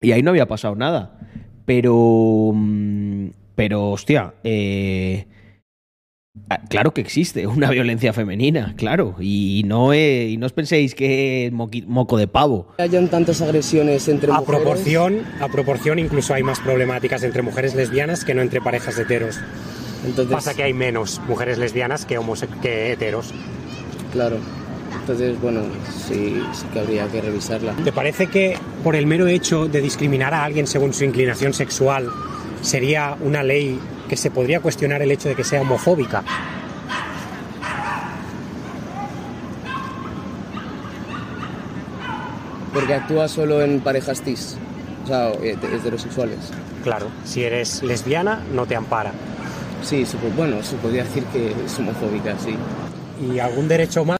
y 0.00 0.12
ahí 0.12 0.22
no 0.22 0.30
había 0.30 0.48
pasado 0.48 0.74
nada. 0.76 1.18
Pero. 1.66 2.52
mm, 2.54 3.26
Pero, 3.56 3.90
hostia. 3.90 4.34
eh, 4.44 5.26
claro 6.68 6.92
que 6.92 7.00
existe 7.00 7.46
una 7.46 7.70
violencia 7.70 8.12
femenina, 8.12 8.74
claro. 8.76 9.16
Y 9.20 9.62
no, 9.66 9.92
eh, 9.92 10.28
y 10.28 10.36
no 10.36 10.46
os 10.46 10.52
penséis 10.52 10.94
que 10.94 11.46
es 11.46 11.52
moco 11.52 12.16
de 12.16 12.26
pavo. 12.28 12.68
hayan 12.78 13.08
tantas 13.08 13.40
agresiones 13.42 14.08
entre 14.08 14.32
A 14.32 14.40
mujeres. 14.40 14.60
proporción, 14.62 15.22
a 15.40 15.48
proporción 15.48 15.98
incluso 15.98 16.34
hay 16.34 16.42
más 16.42 16.60
problemáticas 16.60 17.22
entre 17.22 17.42
mujeres 17.42 17.74
lesbianas 17.74 18.24
que 18.24 18.34
no 18.34 18.42
entre 18.42 18.60
parejas 18.60 18.98
heteros. 18.98 19.38
Entonces, 20.04 20.32
Pasa 20.34 20.54
que 20.54 20.62
hay 20.62 20.72
menos 20.72 21.20
mujeres 21.28 21.58
lesbianas 21.58 22.06
que, 22.06 22.18
que 22.62 22.92
heteros. 22.92 23.34
Claro. 24.12 24.38
Entonces, 25.00 25.40
bueno, 25.40 25.62
sí, 26.08 26.40
sí 26.52 26.66
que 26.72 26.80
habría 26.80 27.06
que 27.08 27.20
revisarla. 27.20 27.72
¿Te 27.84 27.92
parece 27.92 28.26
que 28.28 28.56
por 28.82 28.96
el 28.96 29.06
mero 29.06 29.26
hecho 29.26 29.66
de 29.66 29.80
discriminar 29.80 30.34
a 30.34 30.44
alguien 30.44 30.66
según 30.66 30.92
su 30.92 31.04
inclinación 31.04 31.52
sexual 31.52 32.08
sería 32.62 33.16
una 33.20 33.42
ley 33.42 33.78
que 34.08 34.16
se 34.16 34.30
podría 34.30 34.60
cuestionar 34.60 35.02
el 35.02 35.10
hecho 35.10 35.28
de 35.28 35.34
que 35.34 35.44
sea 35.44 35.62
homofóbica? 35.62 36.24
porque 42.72 42.94
actúa 42.94 43.28
solo 43.28 43.62
en 43.62 43.80
parejas 43.80 44.22
cis, 44.22 44.56
o 45.04 45.06
sea, 45.06 45.30
eh, 45.42 45.56
heterosexuales. 45.62 46.38
Claro, 46.82 47.08
si 47.24 47.42
eres 47.44 47.82
lesbiana, 47.82 48.42
no 48.54 48.66
te 48.66 48.76
ampara. 48.76 49.12
Sí, 49.82 50.04
bueno, 50.36 50.62
se 50.62 50.76
podría 50.76 51.04
decir 51.04 51.24
que 51.24 51.52
es 51.64 51.78
homofóbica, 51.78 52.38
sí. 52.38 52.54
¿Y 53.22 53.38
algún 53.38 53.68
derecho 53.68 54.04
más? 54.04 54.18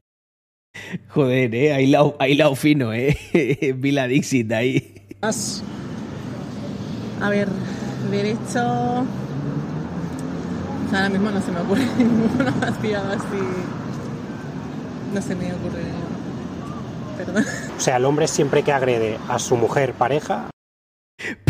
Joder, 1.08 1.54
eh, 1.54 1.72
ahí 1.72 1.86
lao, 1.86 2.16
ahí 2.18 2.34
lao 2.34 2.54
fino, 2.54 2.92
eh. 2.92 3.16
Vila 3.76 4.06
Dixit 4.08 4.50
ahí. 4.52 4.94
Más. 5.22 5.62
A 7.20 7.28
ver, 7.28 7.48
derecho. 8.10 9.04
O 10.86 10.90
sea, 10.90 10.98
ahora 10.98 11.08
mismo 11.10 11.30
no 11.30 11.40
se 11.40 11.52
me 11.52 11.60
ocurre 11.60 11.86
ninguno 11.98 12.50
más 12.60 12.72
pillado 12.78 13.12
así. 13.12 13.42
No 15.14 15.22
se 15.22 15.34
me 15.34 15.52
ocurre 15.52 15.82
ninguno. 15.84 16.10
Perdón. 17.16 17.44
O 17.76 17.80
sea, 17.80 17.96
el 17.96 18.04
hombre 18.04 18.26
siempre 18.26 18.62
que 18.62 18.72
agrede 18.72 19.18
a 19.28 19.38
su 19.38 19.56
mujer 19.56 19.92
pareja, 19.94 20.50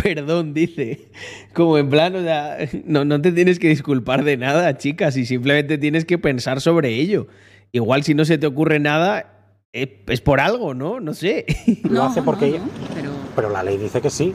Perdón, 0.03 0.55
dice. 0.55 1.09
Como 1.53 1.79
en 1.79 1.91
plan, 1.91 2.17
o 2.17 2.23
sea, 2.23 2.59
no, 2.85 3.05
no 3.05 3.21
te 3.21 3.33
tienes 3.33 3.59
que 3.59 3.69
disculpar 3.69 4.25
de 4.25 4.37
nada, 4.37 4.77
chicas, 4.77 5.17
y 5.17 5.27
simplemente 5.27 5.79
tienes 5.79 6.05
que 6.05 6.19
pensar 6.19 6.61
sobre 6.61 6.95
ello. 6.95 7.29
Igual 7.73 8.03
si 8.03 8.15
no 8.15 8.25
se 8.25 8.39
te 8.39 8.47
ocurre 8.47 8.81
nada, 8.81 9.57
es, 9.73 9.89
es 10.09 10.21
por 10.21 10.41
algo, 10.41 10.75
¿no? 10.75 11.01
No 11.01 11.15
sé. 11.15 11.47
lo 11.89 12.03
hace 12.03 12.23
porque 12.23 12.47
ella... 12.47 12.61
Pero 12.95 13.11
Pero 13.37 13.51
la 13.51 13.63
ley 13.63 13.79
dice 13.79 14.01
que 14.01 14.11
sí. 14.11 14.35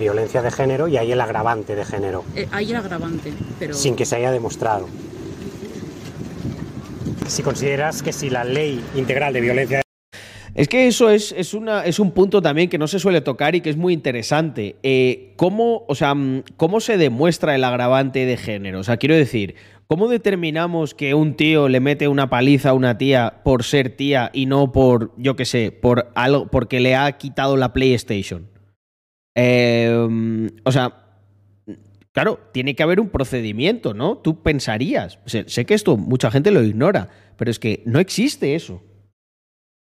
Violencia 0.00 0.40
de 0.40 0.50
género 0.50 0.88
y 0.88 0.96
hay 0.96 1.12
el 1.12 1.20
agravante 1.20 1.76
de 1.76 1.84
género, 1.84 2.24
eh, 2.34 2.48
hay 2.50 2.70
el 2.70 2.76
agravante, 2.76 3.34
pero 3.58 3.74
sin 3.74 3.94
que 3.96 4.06
se 4.06 4.16
haya 4.16 4.32
demostrado. 4.32 4.88
Si 7.28 7.42
consideras 7.42 8.02
que 8.02 8.12
si 8.12 8.30
la 8.30 8.42
ley 8.42 8.82
integral 8.96 9.34
de 9.34 9.40
violencia 9.42 9.82
Es 10.54 10.68
que 10.68 10.88
eso 10.88 11.10
es, 11.10 11.32
es, 11.36 11.52
una, 11.52 11.84
es 11.84 11.98
un 11.98 12.12
punto 12.12 12.40
también 12.40 12.70
que 12.70 12.78
no 12.78 12.88
se 12.88 12.98
suele 12.98 13.20
tocar 13.20 13.54
y 13.54 13.60
que 13.60 13.68
es 13.68 13.76
muy 13.76 13.92
interesante. 13.92 14.76
Eh, 14.82 15.34
¿cómo, 15.36 15.84
o 15.86 15.94
sea, 15.94 16.14
mm, 16.14 16.44
¿Cómo 16.56 16.80
se 16.80 16.96
demuestra 16.96 17.54
el 17.54 17.62
agravante 17.62 18.24
de 18.24 18.38
género? 18.38 18.80
O 18.80 18.82
sea, 18.82 18.96
quiero 18.96 19.14
decir, 19.14 19.54
¿cómo 19.86 20.08
determinamos 20.08 20.94
que 20.94 21.12
un 21.12 21.34
tío 21.34 21.68
le 21.68 21.80
mete 21.80 22.08
una 22.08 22.30
paliza 22.30 22.70
a 22.70 22.72
una 22.72 22.96
tía 22.96 23.42
por 23.44 23.64
ser 23.64 23.90
tía 23.96 24.30
y 24.32 24.46
no 24.46 24.72
por, 24.72 25.12
yo 25.18 25.36
qué 25.36 25.44
sé, 25.44 25.72
por 25.72 26.10
algo, 26.14 26.48
porque 26.48 26.80
le 26.80 26.96
ha 26.96 27.12
quitado 27.12 27.58
la 27.58 27.74
PlayStation? 27.74 28.48
Mm, 29.34 30.46
o 30.64 30.72
sea, 30.72 31.00
Claro, 32.12 32.40
tiene 32.52 32.74
que 32.74 32.82
haber 32.82 32.98
un 32.98 33.08
procedimiento, 33.08 33.94
¿no? 33.94 34.18
Tú 34.18 34.42
pensarías. 34.42 35.20
Sé, 35.26 35.44
sé 35.46 35.64
que 35.64 35.74
esto 35.74 35.96
mucha 35.96 36.30
gente 36.30 36.50
lo 36.50 36.62
ignora, 36.62 37.08
pero 37.36 37.50
es 37.50 37.60
que 37.60 37.82
no 37.86 38.00
existe 38.00 38.56
eso. 38.56 38.82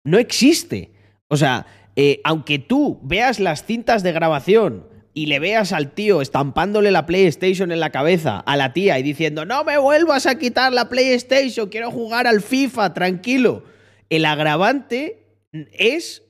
No 0.05 0.19
existe. 0.19 0.93
O 1.29 1.37
sea, 1.37 1.67
eh, 1.95 2.21
aunque 2.25 2.59
tú 2.59 3.01
veas 3.03 3.39
las 3.39 3.65
cintas 3.65 4.03
de 4.03 4.13
grabación 4.13 4.89
y 5.15 5.27
le 5.27 5.39
veas 5.39 5.73
al 5.73 5.93
tío 5.93 6.21
estampándole 6.21 6.91
la 6.91 7.07
PlayStation 7.07 7.71
en 7.71 7.81
la 7.81 7.91
cabeza 7.91 8.41
a 8.41 8.57
la 8.57 8.73
tía 8.73 8.99
y 8.99 9.03
diciendo, 9.03 9.45
no 9.45 9.63
me 9.63 9.79
vuelvas 9.79 10.27
a 10.27 10.37
quitar 10.37 10.73
la 10.73 10.89
PlayStation, 10.89 11.69
quiero 11.69 11.93
jugar 11.93 12.27
al 12.27 12.43
FIFA, 12.43 12.93
tranquilo. 12.93 13.65
El 14.11 14.25
agravante 14.25 15.25
es 15.73 16.23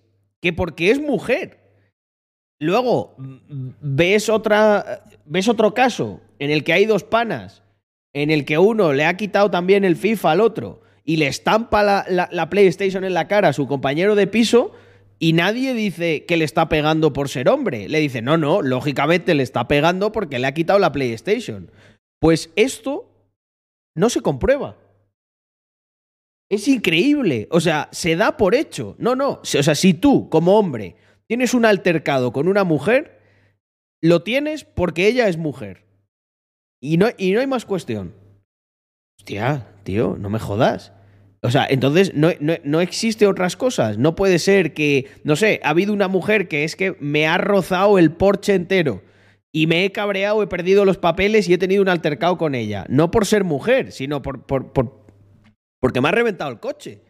que 0.43 0.53
porque 0.53 0.91
es 0.91 1.01
mujer. 1.01 1.66
Luego 2.59 3.15
ves 3.81 4.29
otra 4.29 5.03
ves 5.25 5.49
otro 5.49 5.75
caso 5.75 6.21
en 6.39 6.51
el 6.51 6.65
que 6.65 6.73
hay 6.73 6.87
dos 6.87 7.05
panas, 7.05 7.63
en 8.15 8.31
el 8.31 8.45
que 8.45 8.59
uno 8.59 8.93
le 8.93 9.05
ha 9.05 9.17
quitado 9.17 9.51
también 9.51 9.85
el 9.85 9.97
FIFA 9.97 10.31
al 10.33 10.41
otro 10.41 10.81
y 11.05 11.17
le 11.17 11.27
estampa 11.27 11.83
la- 11.83 12.29
la 12.31 12.51
PlayStation 12.51 13.05
en 13.05 13.15
la 13.15 13.29
cara 13.29 13.49
a 13.49 13.53
su 13.53 13.67
compañero 13.67 14.15
de 14.15 14.27
piso 14.27 14.73
y 15.19 15.33
nadie 15.33 15.75
dice 15.75 16.25
que 16.27 16.37
le 16.37 16.45
está 16.45 16.69
pegando 16.69 17.13
por 17.13 17.29
ser 17.29 17.49
hombre. 17.49 17.89
Le 17.89 18.01
dice, 18.01 18.23
no, 18.23 18.37
no, 18.39 18.63
lógicamente 18.63 19.35
le 19.35 19.43
está 19.43 19.67
pegando 19.69 20.13
porque 20.13 20.39
le 20.39 20.47
ha 20.47 20.55
quitado 20.55 20.79
la 20.79 20.93
PlayStation. 20.93 21.71
Pues 22.21 22.51
esto 22.57 23.11
no 23.95 24.09
se 24.11 24.21
comprueba. 24.21 24.77
Es 26.51 26.69
increíble. 26.69 27.49
O 27.51 27.61
sea, 27.61 27.89
se 27.93 28.15
da 28.17 28.37
por 28.37 28.55
hecho. 28.55 28.95
No, 28.99 29.17
no. 29.17 29.41
O 29.43 29.45
sea, 29.45 29.75
si 29.75 29.95
tú, 29.95 30.29
como 30.29 30.59
hombre, 30.59 30.97
tienes 31.29 31.55
un 31.55 31.65
altercado 31.65 32.33
con 32.33 32.49
una 32.49 32.65
mujer, 32.65 33.21
lo 34.03 34.23
tienes 34.23 34.65
porque 34.65 35.07
ella 35.07 35.29
es 35.29 35.37
mujer. 35.37 35.85
Y 36.81 36.97
no, 36.99 37.09
y 37.17 37.33
no 37.33 37.41
hay 37.41 37.47
más 37.47 37.65
cuestión. 37.65 38.15
Hostia, 39.19 39.67
tío, 39.83 40.17
no 40.19 40.31
me 40.31 40.39
jodas. 40.39 40.93
O 41.43 41.51
sea, 41.51 41.67
entonces 41.69 42.15
no, 42.15 42.31
no, 42.41 42.55
no 42.65 42.81
existe 42.81 43.27
otras 43.27 43.57
cosas. 43.57 43.99
No 43.99 44.15
puede 44.15 44.39
ser 44.39 44.75
que, 44.75 45.09
no 45.25 45.37
sé, 45.37 45.61
ha 45.63 45.71
habido 45.71 45.93
una 45.93 46.09
mujer 46.09 46.49
que 46.49 46.65
es 46.65 46.77
que 46.77 46.97
me 47.01 47.27
ha 47.27 47.39
rozado 47.39 47.99
el 47.99 48.13
porche 48.13 48.55
entero 48.55 49.03
y 49.53 49.67
me 49.67 49.85
he 49.85 49.93
cabreado, 49.93 50.43
he 50.43 50.47
perdido 50.49 50.85
los 50.85 50.99
papeles 50.99 51.49
y 51.49 51.55
he 51.55 51.59
tenido 51.59 51.83
un 51.83 51.89
altercado 51.89 52.37
con 52.37 52.55
ella. 52.55 52.85
No 52.89 53.11
por 53.11 53.27
ser 53.27 53.45
mujer, 53.45 53.93
sino 53.93 54.23
por, 54.23 54.45
por, 54.45 54.73
por- 54.73 55.07
porque 55.81 56.01
me 56.01 56.09
ha 56.09 56.13
reventado 56.13 56.51
el 56.51 56.61
coche. 56.61 57.01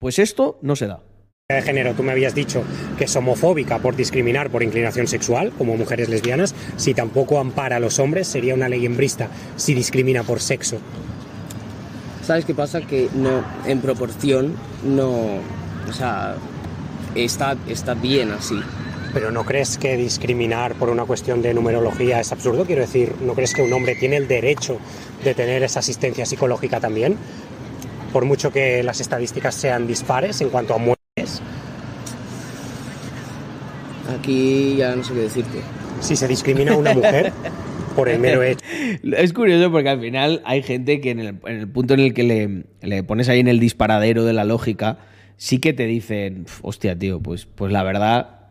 Pues 0.00 0.18
esto 0.18 0.58
no 0.62 0.74
se 0.76 0.86
da. 0.86 1.02
De 1.50 1.62
género, 1.62 1.94
tú 1.94 2.02
me 2.02 2.12
habías 2.12 2.34
dicho 2.34 2.62
que 2.98 3.04
es 3.04 3.16
homofóbica 3.16 3.78
por 3.78 3.96
discriminar 3.96 4.50
por 4.50 4.62
inclinación 4.62 5.06
sexual, 5.06 5.50
como 5.56 5.78
mujeres 5.78 6.10
lesbianas, 6.10 6.54
si 6.76 6.92
tampoco 6.92 7.40
ampara 7.40 7.76
a 7.76 7.80
los 7.80 7.98
hombres, 8.00 8.28
sería 8.28 8.52
una 8.54 8.68
ley 8.68 8.84
hembrista 8.84 9.28
si 9.56 9.72
discrimina 9.72 10.24
por 10.24 10.40
sexo. 10.40 10.76
¿Sabes 12.22 12.44
qué 12.44 12.54
pasa? 12.54 12.82
Que 12.82 13.08
no, 13.14 13.42
en 13.64 13.80
proporción, 13.80 14.56
no. 14.84 15.08
O 15.88 15.92
sea, 15.94 16.36
está, 17.14 17.56
está 17.66 17.94
bien 17.94 18.30
así. 18.32 18.60
Pero 19.14 19.30
¿no 19.30 19.46
crees 19.46 19.78
que 19.78 19.96
discriminar 19.96 20.74
por 20.74 20.90
una 20.90 21.06
cuestión 21.06 21.40
de 21.40 21.54
numerología 21.54 22.20
es 22.20 22.30
absurdo? 22.30 22.66
Quiero 22.66 22.82
decir, 22.82 23.14
¿no 23.22 23.32
crees 23.32 23.54
que 23.54 23.62
un 23.62 23.72
hombre 23.72 23.94
tiene 23.94 24.18
el 24.18 24.28
derecho 24.28 24.76
de 25.24 25.34
tener 25.34 25.62
esa 25.62 25.78
asistencia 25.78 26.26
psicológica 26.26 26.78
también? 26.78 27.16
Por 28.12 28.26
mucho 28.26 28.52
que 28.52 28.82
las 28.82 29.00
estadísticas 29.00 29.54
sean 29.54 29.86
dispares 29.86 30.42
en 30.42 30.50
cuanto 30.50 30.74
a 30.74 30.76
muertes. 30.76 30.97
Aquí 34.18 34.76
ya 34.76 34.94
no 34.96 35.04
sé 35.04 35.14
qué 35.14 35.20
decirte. 35.20 35.58
Si 36.00 36.16
se 36.16 36.28
discrimina 36.28 36.72
a 36.72 36.76
una 36.76 36.94
mujer 36.94 37.32
por 37.94 38.08
el 38.08 38.18
mero 38.18 38.42
hecho. 38.42 38.64
Es 39.16 39.32
curioso 39.32 39.70
porque 39.70 39.88
al 39.88 40.00
final 40.00 40.42
hay 40.44 40.62
gente 40.62 41.00
que 41.00 41.10
en 41.10 41.20
el, 41.20 41.26
en 41.44 41.56
el 41.60 41.68
punto 41.68 41.94
en 41.94 42.00
el 42.00 42.14
que 42.14 42.22
le, 42.22 42.64
le 42.80 43.02
pones 43.02 43.28
ahí 43.28 43.40
en 43.40 43.48
el 43.48 43.60
disparadero 43.60 44.24
de 44.24 44.32
la 44.32 44.44
lógica, 44.44 44.98
sí 45.36 45.58
que 45.58 45.72
te 45.72 45.86
dicen, 45.86 46.44
"Pf, 46.44 46.60
hostia, 46.62 46.98
tío, 46.98 47.20
pues, 47.20 47.46
pues 47.46 47.72
la 47.72 47.82
verdad, 47.82 48.50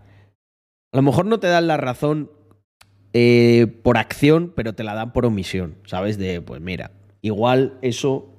a 0.92 0.98
lo 0.98 1.02
mejor 1.02 1.26
no 1.26 1.40
te 1.40 1.48
dan 1.48 1.68
la 1.68 1.78
razón 1.78 2.32
eh, 3.14 3.68
por 3.84 3.98
acción, 3.98 4.54
pero 4.56 4.74
te 4.74 4.84
la 4.84 4.94
dan 4.94 5.14
por 5.14 5.26
omisión, 5.26 5.76
¿sabes? 5.86 6.18
De, 6.18 6.42
pues 6.42 6.62
mira, 6.62 6.92
igual 7.22 7.78
eso 7.82 8.34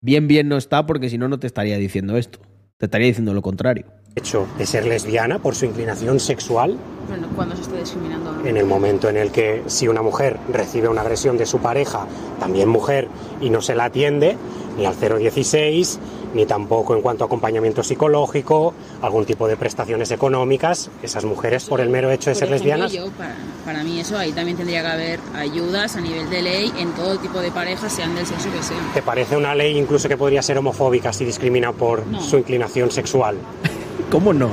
bien, 0.00 0.28
bien 0.28 0.48
no 0.48 0.56
está 0.56 0.86
porque 0.86 1.08
si 1.08 1.18
no, 1.18 1.28
no 1.28 1.38
te 1.38 1.46
estaría 1.46 1.78
diciendo 1.78 2.16
esto. 2.16 2.40
Te 2.78 2.86
estaría 2.86 3.08
diciendo 3.08 3.34
lo 3.34 3.42
contrario. 3.42 3.86
hecho 4.14 4.46
de 4.56 4.64
ser 4.64 4.86
lesbiana 4.86 5.40
por 5.40 5.56
su 5.56 5.64
inclinación 5.64 6.20
sexual 6.20 6.78
bueno, 7.08 7.26
cuando 7.34 7.56
se 7.56 7.62
está 7.62 7.76
discriminando. 7.76 8.30
¿no? 8.32 8.46
en 8.46 8.56
el 8.56 8.66
momento 8.66 9.08
en 9.08 9.16
el 9.16 9.32
que 9.32 9.64
si 9.66 9.88
una 9.88 10.00
mujer 10.00 10.38
recibe 10.52 10.86
una 10.86 11.00
agresión 11.00 11.36
de 11.38 11.46
su 11.46 11.58
pareja, 11.58 12.06
también 12.38 12.68
mujer, 12.68 13.08
y 13.40 13.50
no 13.50 13.62
se 13.62 13.74
la 13.74 13.86
atiende, 13.86 14.36
ni 14.76 14.86
al 14.86 14.94
016, 14.94 15.98
ni 16.34 16.46
tampoco 16.46 16.94
en 16.94 17.02
cuanto 17.02 17.24
a 17.24 17.26
acompañamiento 17.26 17.82
psicológico, 17.82 18.74
algún 19.02 19.24
tipo 19.24 19.48
de 19.48 19.56
prestaciones 19.56 20.10
económicas, 20.10 20.90
esas 21.02 21.24
mujeres 21.24 21.64
por 21.64 21.80
el 21.80 21.88
mero 21.88 22.10
hecho 22.10 22.30
de 22.30 22.34
Por 22.36 22.40
ser 22.40 22.48
ejemplo, 22.54 22.76
lesbianas. 22.76 22.92
yo, 22.92 23.10
para, 23.16 23.34
para 23.64 23.84
mí 23.84 24.00
eso 24.00 24.16
ahí 24.18 24.32
también 24.32 24.56
tendría 24.56 24.82
que 24.82 24.88
haber 24.88 25.20
ayudas 25.34 25.96
a 25.96 26.00
nivel 26.00 26.28
de 26.30 26.42
ley 26.42 26.72
en 26.78 26.92
todo 26.92 27.18
tipo 27.18 27.40
de 27.40 27.50
parejas, 27.50 27.92
sean 27.92 28.14
del 28.14 28.26
sexo 28.26 28.50
que 28.52 28.62
sean. 28.62 28.92
¿Te 28.94 29.02
parece 29.02 29.36
una 29.36 29.54
ley 29.54 29.76
incluso 29.78 30.08
que 30.08 30.16
podría 30.16 30.42
ser 30.42 30.58
homofóbica 30.58 31.12
si 31.12 31.24
discrimina 31.24 31.72
por 31.72 32.06
No. 32.06 32.20
su 32.20 32.38
inclinación 32.38 32.90
sexual? 32.90 33.36
¿Cómo 34.10 34.32
no? 34.32 34.48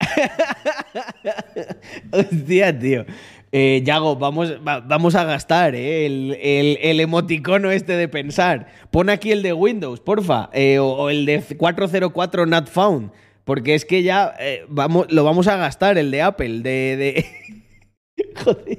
Hostia, 2.12 2.78
tío. 2.78 3.04
Eh, 3.54 3.82
Yago, 3.84 4.16
vamos, 4.16 4.50
va- 4.66 4.80
vamos 4.80 5.14
a 5.14 5.24
gastar 5.24 5.74
eh, 5.74 6.06
el, 6.06 6.38
el- 6.80 7.00
emoticono 7.00 7.70
este 7.70 7.92
de 7.96 8.08
pensar. 8.08 8.68
Pon 8.90 9.10
aquí 9.10 9.30
el 9.30 9.42
de 9.42 9.52
Windows, 9.52 10.00
porfa. 10.00 10.48
eh, 10.54 10.78
o, 10.78 11.10
el 11.10 11.26
de 11.26 11.42
404 11.58 12.46
not 12.46 12.68
found. 12.68 13.10
Porque 13.44 13.74
es 13.74 13.84
que 13.84 14.02
ya 14.02 14.34
eh, 14.40 14.64
vamos, 14.68 15.06
lo 15.10 15.24
vamos 15.24 15.48
a 15.48 15.56
gastar, 15.56 15.98
el 15.98 16.10
de 16.10 16.22
Apple. 16.22 16.60
De, 16.60 16.96
de- 16.96 17.26
Joder. 18.42 18.78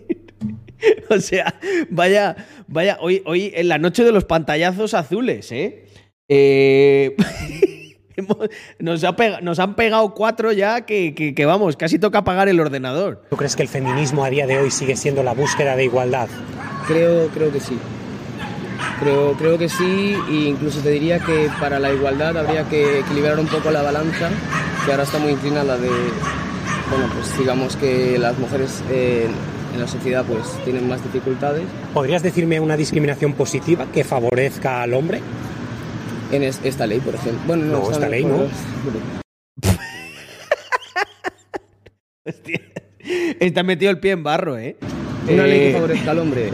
O 1.09 1.19
sea, 1.19 1.53
vaya, 1.89 2.35
vaya, 2.67 2.97
hoy, 2.99 3.21
hoy 3.25 3.51
en 3.55 3.67
la 3.69 3.77
noche 3.77 4.03
de 4.03 4.11
los 4.11 4.25
pantallazos 4.25 4.93
azules, 4.95 5.51
¿eh? 5.51 5.85
Eh, 6.27 7.15
nos, 8.79 9.03
ha 9.03 9.15
pega- 9.15 9.41
nos 9.41 9.59
han 9.59 9.75
pegado 9.75 10.13
cuatro 10.13 10.51
ya 10.51 10.81
que, 10.81 11.13
que- 11.15 11.33
que, 11.35 11.45
vamos, 11.45 11.75
casi 11.77 11.99
toca 11.99 12.19
apagar 12.19 12.47
el 12.49 12.59
ordenador. 12.59 13.23
¿Tú 13.29 13.37
crees 13.37 13.55
que 13.55 13.63
el 13.63 13.69
feminismo 13.69 14.23
a 14.23 14.29
día 14.29 14.47
de 14.47 14.57
hoy 14.59 14.71
sigue 14.71 14.95
siendo 14.95 15.23
la 15.23 15.33
búsqueda 15.33 15.75
de 15.75 15.85
igualdad? 15.85 16.27
Creo, 16.87 17.27
creo 17.29 17.51
que 17.51 17.59
sí. 17.59 17.77
Creo, 18.99 19.33
creo 19.33 19.57
que 19.57 19.69
sí, 19.69 20.15
e 20.29 20.33
incluso 20.49 20.79
te 20.79 20.89
diría 20.91 21.19
que 21.19 21.49
para 21.59 21.79
la 21.79 21.91
igualdad 21.91 22.37
habría 22.37 22.63
que 22.69 22.99
equilibrar 22.99 23.39
un 23.39 23.47
poco 23.47 23.71
la 23.71 23.81
balanza, 23.81 24.29
que 24.85 24.91
ahora 24.91 25.03
está 25.03 25.19
muy 25.19 25.31
inclinada 25.33 25.77
de, 25.77 25.89
bueno, 26.89 27.05
pues 27.13 27.37
digamos 27.37 27.75
que 27.75 28.17
las 28.17 28.37
mujeres 28.37 28.81
eh, 28.89 29.27
en 29.73 29.79
la 29.79 29.87
sociedad 29.87 30.23
pues 30.25 30.43
tienen 30.63 30.87
más 30.87 31.03
dificultades. 31.03 31.63
¿Podrías 31.93 32.23
decirme 32.23 32.59
una 32.59 32.77
discriminación 32.77 33.33
positiva 33.33 33.87
que 33.93 34.03
favorezca 34.03 34.81
al 34.83 34.93
hombre? 34.93 35.21
En 36.33 36.43
es- 36.43 36.59
esta 36.63 36.85
ley, 36.87 36.99
por 36.99 37.15
ejemplo. 37.15 37.41
Bueno, 37.47 37.65
no, 37.65 37.79
No, 37.83 37.91
esta 37.91 38.09
ley 38.09 38.23
no. 38.25 38.47
Está 43.39 43.63
metido 43.63 43.91
el 43.91 43.99
pie 43.99 44.11
en 44.11 44.23
barro, 44.23 44.57
¿eh? 44.57 44.77
Una 45.29 45.45
ley 45.45 45.59
que 45.59 45.69
Eh, 45.69 45.73
favorezca 45.73 46.11
al 46.11 46.19
hombre. 46.19 46.49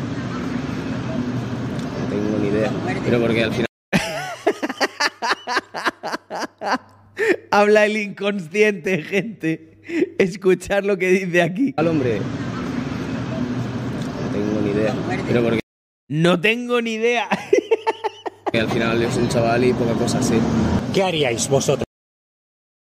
No 1.98 2.06
tengo 2.10 2.38
ni 2.40 2.48
idea. 2.50 2.72
Pero 3.06 3.20
porque 3.22 3.44
al 3.44 3.54
final. 3.54 3.66
Habla 7.52 7.86
el 7.86 7.98
inconsciente, 7.98 9.02
gente. 9.04 10.16
Escuchar 10.18 10.86
lo 10.86 10.98
que 10.98 11.10
dice 11.10 11.42
aquí. 11.42 11.74
Al 11.78 11.88
hombre. 11.88 12.20
No 12.20 12.26
tengo 14.34 14.62
ni 14.62 14.72
idea. 14.72 14.94
Pero 15.28 15.44
porque 15.44 15.60
No 16.08 16.40
tengo 16.42 16.82
ni 16.82 16.94
idea. 16.94 17.28
Al 18.58 18.70
final 18.70 19.02
es 19.02 19.18
un 19.18 19.30
chaval 19.30 19.64
y 19.64 19.74
poca 19.74 19.94
cosa 19.94 20.22
sé. 20.22 20.40
¿Qué 20.94 21.04
haríais 21.04 21.48
vosotros? 21.50 21.86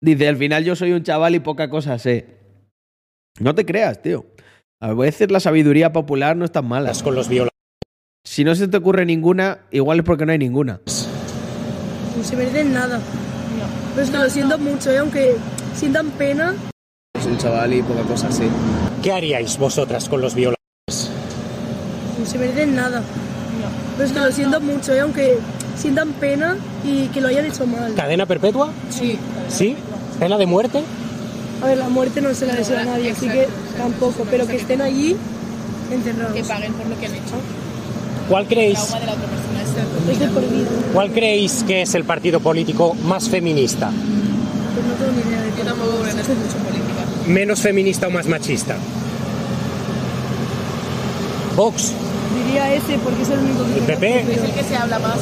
Dice, 0.02 0.28
al 0.28 0.36
final 0.36 0.64
yo 0.64 0.74
soy 0.74 0.92
un 0.92 1.02
chaval 1.02 1.34
y 1.34 1.40
poca 1.40 1.68
cosa 1.68 1.98
sé. 1.98 2.38
No 3.38 3.54
te 3.54 3.66
creas, 3.66 4.00
tío. 4.00 4.26
A 4.80 4.94
veces 4.94 5.30
la 5.30 5.40
sabiduría 5.40 5.92
popular 5.92 6.36
no 6.36 6.44
es 6.44 6.52
tan 6.52 6.66
mala. 6.66 6.92
Con 7.02 7.14
los 7.14 7.28
violadores. 7.28 7.50
Si 8.24 8.44
no 8.44 8.54
se 8.54 8.68
te 8.68 8.78
ocurre 8.78 9.04
ninguna, 9.04 9.66
igual 9.70 9.98
es 9.98 10.04
porque 10.04 10.24
no 10.24 10.32
hay 10.32 10.38
ninguna. 10.38 10.80
No 12.16 12.24
se 12.24 12.36
merecen 12.36 12.72
nada. 12.72 13.00
Pero 13.94 14.02
es 14.02 14.10
que 14.10 14.18
lo 14.18 14.30
siento 14.30 14.58
mucho, 14.58 14.90
¿eh? 14.90 14.98
aunque 14.98 15.36
sientan 15.74 16.10
pena. 16.12 16.54
Es 17.14 17.26
un 17.26 17.36
chaval 17.36 17.74
y 17.74 17.82
poca 17.82 18.02
cosa 18.02 18.30
sé. 18.30 18.48
¿Qué 19.02 19.12
haríais 19.12 19.58
vosotras 19.58 20.08
con 20.08 20.20
los 20.20 20.34
violadores? 20.34 21.10
No 22.18 22.24
se 22.24 22.38
merecen 22.38 22.74
nada. 22.74 23.02
Pero 24.00 24.08
es 24.08 24.16
que 24.16 24.20
lo 24.20 24.32
siento 24.32 24.60
mucho, 24.62 24.94
¿eh? 24.94 25.00
aunque 25.00 25.38
sientan 25.76 26.12
pena 26.12 26.56
y 26.82 27.08
que 27.08 27.20
lo 27.20 27.28
hayan 27.28 27.44
hecho 27.44 27.66
mal. 27.66 27.92
¿Cadena 27.92 28.24
perpetua? 28.24 28.72
Sí. 28.88 29.18
¿Sí? 29.50 29.76
¿Pena 30.18 30.38
de 30.38 30.46
muerte? 30.46 30.82
A 31.62 31.66
ver, 31.66 31.76
la 31.76 31.90
muerte 31.90 32.22
no 32.22 32.32
se 32.32 32.46
la 32.46 32.54
desea 32.54 32.80
a 32.80 32.84
nadie, 32.86 33.10
así 33.10 33.28
que 33.28 33.46
tampoco, 33.76 34.26
pero 34.30 34.46
que 34.46 34.56
estén 34.56 34.80
allí 34.80 35.18
encerrados. 35.92 36.32
Que 36.32 36.44
paguen 36.44 36.72
por 36.72 36.86
lo 36.86 36.98
que 36.98 37.06
han 37.08 37.14
hecho. 37.14 37.34
¿Cuál 38.30 38.46
creéis. 38.46 38.78
¿Cuál 40.94 41.10
creéis 41.10 41.62
que 41.64 41.82
es 41.82 41.94
el 41.94 42.04
partido 42.04 42.40
político 42.40 42.94
más 43.04 43.28
feminista? 43.28 43.90
Pues 43.90 44.86
no 44.86 44.94
tengo 44.94 45.12
ni 45.12 45.30
idea 45.30 45.42
de 45.42 45.50
Yo 45.58 45.64
tampoco 45.64 45.98
mucho 45.98 46.08
en 46.08 46.64
política. 46.64 47.26
¿Menos 47.26 47.60
feminista 47.60 48.06
o 48.06 48.10
más 48.10 48.26
machista? 48.26 48.76
Vox, 51.54 51.92
Diría 52.34 52.74
ese 52.74 52.98
porque 52.98 53.22
es 53.22 53.30
el 53.30 53.38
único 53.40 53.64
que... 53.64 53.78
¿El 53.78 53.84
PP? 53.84 54.32
Es 54.32 54.44
el 54.44 54.52
que 54.52 54.62
se 54.62 54.76
habla 54.76 54.98
más. 54.98 55.18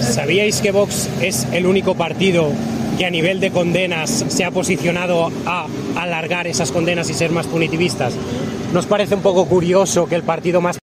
¿sabíais 0.00 0.60
que 0.60 0.70
Vox 0.70 1.08
es 1.20 1.46
el 1.52 1.66
único 1.66 1.94
partido 1.94 2.50
que 2.98 3.06
a 3.06 3.10
nivel 3.10 3.40
de 3.40 3.50
condenas 3.50 4.24
se 4.28 4.44
ha 4.44 4.50
posicionado 4.50 5.30
a 5.46 5.66
alargar 5.96 6.46
esas 6.46 6.72
condenas 6.72 7.10
y 7.10 7.14
ser 7.14 7.30
más 7.30 7.46
punitivistas? 7.46 8.14
¿Nos 8.72 8.86
parece 8.86 9.14
un 9.14 9.22
poco 9.22 9.46
curioso 9.46 10.06
que 10.06 10.14
el 10.14 10.22
partido 10.22 10.60
más 10.60 10.78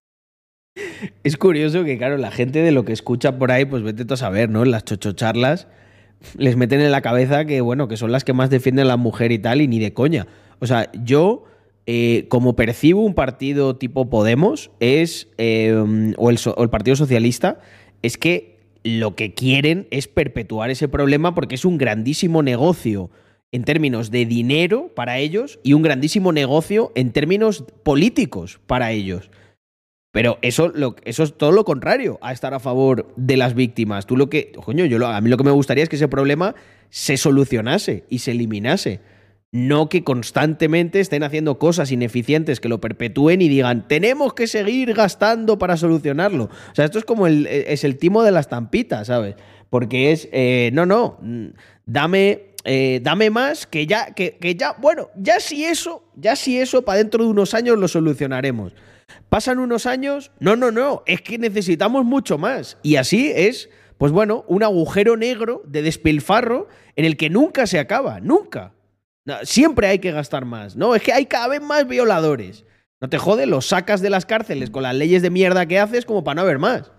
Es 1.22 1.36
curioso 1.36 1.84
que, 1.84 1.98
claro, 1.98 2.16
la 2.16 2.30
gente 2.30 2.60
de 2.60 2.70
lo 2.70 2.84
que 2.84 2.92
escucha 2.92 3.38
por 3.38 3.50
ahí, 3.50 3.64
pues 3.64 3.82
vete 3.82 4.04
tú 4.04 4.14
a 4.14 4.16
saber, 4.16 4.50
¿no? 4.50 4.62
En 4.62 4.70
las 4.70 4.84
chochocharlas 4.84 5.66
les 6.36 6.56
meten 6.56 6.80
en 6.80 6.90
la 6.90 7.02
cabeza 7.02 7.44
que, 7.44 7.60
bueno, 7.60 7.88
que 7.88 7.96
son 7.96 8.12
las 8.12 8.24
que 8.24 8.32
más 8.32 8.50
defienden 8.50 8.86
a 8.86 8.88
la 8.88 8.96
mujer 8.96 9.32
y 9.32 9.38
tal, 9.38 9.60
y 9.60 9.68
ni 9.68 9.78
de 9.78 9.92
coña. 9.92 10.26
O 10.60 10.66
sea, 10.66 10.90
yo, 11.02 11.44
eh, 11.86 12.26
como 12.28 12.56
percibo 12.56 13.02
un 13.02 13.14
partido 13.14 13.76
tipo 13.76 14.08
Podemos, 14.08 14.70
es, 14.80 15.28
eh, 15.36 16.14
o, 16.16 16.30
el, 16.30 16.70
Partido 16.70 16.96
Socialista, 16.96 17.58
es 18.02 18.16
que 18.16 18.58
lo 18.82 19.14
que 19.14 19.34
quieren 19.34 19.86
es 19.90 20.08
perpetuar 20.08 20.70
ese 20.70 20.88
problema 20.88 21.34
porque 21.34 21.54
es 21.54 21.64
un 21.64 21.78
grandísimo 21.78 22.42
negocio 22.42 23.10
en 23.52 23.64
términos 23.64 24.10
de 24.10 24.26
dinero 24.26 24.92
para 24.94 25.18
ellos 25.18 25.60
y 25.62 25.74
un 25.74 25.82
grandísimo 25.82 26.32
negocio 26.32 26.90
en 26.94 27.12
términos 27.12 27.64
políticos 27.82 28.60
para 28.66 28.90
ellos. 28.90 29.30
Pero 30.10 30.38
eso, 30.42 30.72
eso 31.04 31.22
es 31.22 31.36
todo 31.36 31.52
lo 31.52 31.64
contrario 31.64 32.18
a 32.22 32.32
estar 32.32 32.54
a 32.54 32.60
favor 32.60 33.12
de 33.16 33.36
las 33.36 33.54
víctimas. 33.54 34.06
Tú 34.06 34.16
lo 34.16 34.30
que, 34.30 34.52
coño, 34.52 34.84
yo 34.86 35.04
a 35.06 35.20
mí 35.20 35.28
lo 35.28 35.36
que 35.36 35.44
me 35.44 35.50
gustaría 35.50 35.82
es 35.82 35.88
que 35.88 35.96
ese 35.96 36.08
problema 36.08 36.54
se 36.88 37.16
solucionase 37.16 38.04
y 38.08 38.20
se 38.20 38.30
eliminase. 38.30 39.00
No 39.54 39.88
que 39.88 40.02
constantemente 40.02 40.98
estén 40.98 41.22
haciendo 41.22 41.60
cosas 41.60 41.92
ineficientes 41.92 42.58
que 42.58 42.68
lo 42.68 42.80
perpetúen 42.80 43.40
y 43.40 43.48
digan, 43.48 43.86
tenemos 43.86 44.34
que 44.34 44.48
seguir 44.48 44.94
gastando 44.94 45.60
para 45.60 45.76
solucionarlo. 45.76 46.46
O 46.46 46.74
sea, 46.74 46.86
esto 46.86 46.98
es 46.98 47.04
como 47.04 47.28
el, 47.28 47.46
es 47.46 47.84
el 47.84 47.96
timo 47.96 48.24
de 48.24 48.32
la 48.32 48.40
estampita, 48.40 49.04
¿sabes? 49.04 49.36
Porque 49.70 50.10
es, 50.10 50.28
eh, 50.32 50.70
no, 50.72 50.86
no, 50.86 51.18
mm, 51.22 51.46
dame, 51.86 52.46
eh, 52.64 52.98
dame 53.00 53.30
más, 53.30 53.68
que 53.68 53.86
ya, 53.86 54.06
que, 54.06 54.38
que 54.38 54.56
ya, 54.56 54.72
bueno, 54.72 55.10
ya 55.14 55.38
si 55.38 55.64
eso, 55.64 56.02
ya 56.16 56.34
si 56.34 56.58
eso, 56.58 56.84
para 56.84 56.98
dentro 56.98 57.22
de 57.22 57.30
unos 57.30 57.54
años 57.54 57.78
lo 57.78 57.86
solucionaremos. 57.86 58.72
Pasan 59.28 59.60
unos 59.60 59.86
años, 59.86 60.32
no, 60.40 60.56
no, 60.56 60.72
no, 60.72 61.04
es 61.06 61.22
que 61.22 61.38
necesitamos 61.38 62.04
mucho 62.04 62.38
más. 62.38 62.76
Y 62.82 62.96
así 62.96 63.30
es, 63.32 63.70
pues 63.98 64.10
bueno, 64.10 64.44
un 64.48 64.64
agujero 64.64 65.16
negro 65.16 65.62
de 65.64 65.82
despilfarro 65.82 66.66
en 66.96 67.04
el 67.04 67.16
que 67.16 67.30
nunca 67.30 67.68
se 67.68 67.78
acaba, 67.78 68.18
nunca. 68.18 68.72
No, 69.26 69.36
siempre 69.44 69.86
hay 69.88 69.98
que 70.00 70.12
gastar 70.12 70.44
más, 70.44 70.76
¿no? 70.76 70.94
Es 70.94 71.02
que 71.02 71.12
hay 71.12 71.26
cada 71.26 71.48
vez 71.48 71.62
más 71.62 71.86
violadores. 71.88 72.64
No 73.00 73.08
te 73.08 73.18
jode, 73.18 73.46
los 73.46 73.66
sacas 73.66 74.00
de 74.02 74.10
las 74.10 74.26
cárceles 74.26 74.70
con 74.70 74.82
las 74.82 74.94
leyes 74.94 75.22
de 75.22 75.30
mierda 75.30 75.66
que 75.66 75.78
haces 75.78 76.04
como 76.04 76.22
para 76.24 76.36
no 76.36 76.40
haber 76.42 76.58
más. 76.58 76.90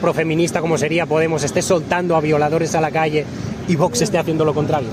profeminista 0.00 0.60
como 0.60 0.76
sería 0.78 1.06
Podemos 1.06 1.44
esté 1.44 1.62
soltando 1.62 2.16
a 2.16 2.20
violadores 2.20 2.74
a 2.74 2.80
la 2.80 2.90
calle 2.90 3.24
y 3.68 3.76
Vox 3.76 4.02
esté 4.02 4.18
haciendo 4.18 4.44
lo 4.44 4.54
contrario? 4.54 4.88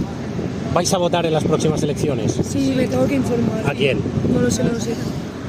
¿Vais 0.74 0.94
a 0.94 0.98
votar 1.00 1.26
en 1.26 1.34
las 1.34 1.44
próximas 1.44 1.82
elecciones? 1.82 2.34
Sí, 2.44 2.74
me 2.78 2.88
tengo 2.88 3.08
que 3.08 3.16
informar. 3.16 3.68
¿A 3.68 3.74
quién? 3.74 4.00
No 4.32 4.40
lo 4.42 4.52
sé, 4.52 4.64
no 4.64 4.74
lo 4.74 4.80
sé. 4.80 4.94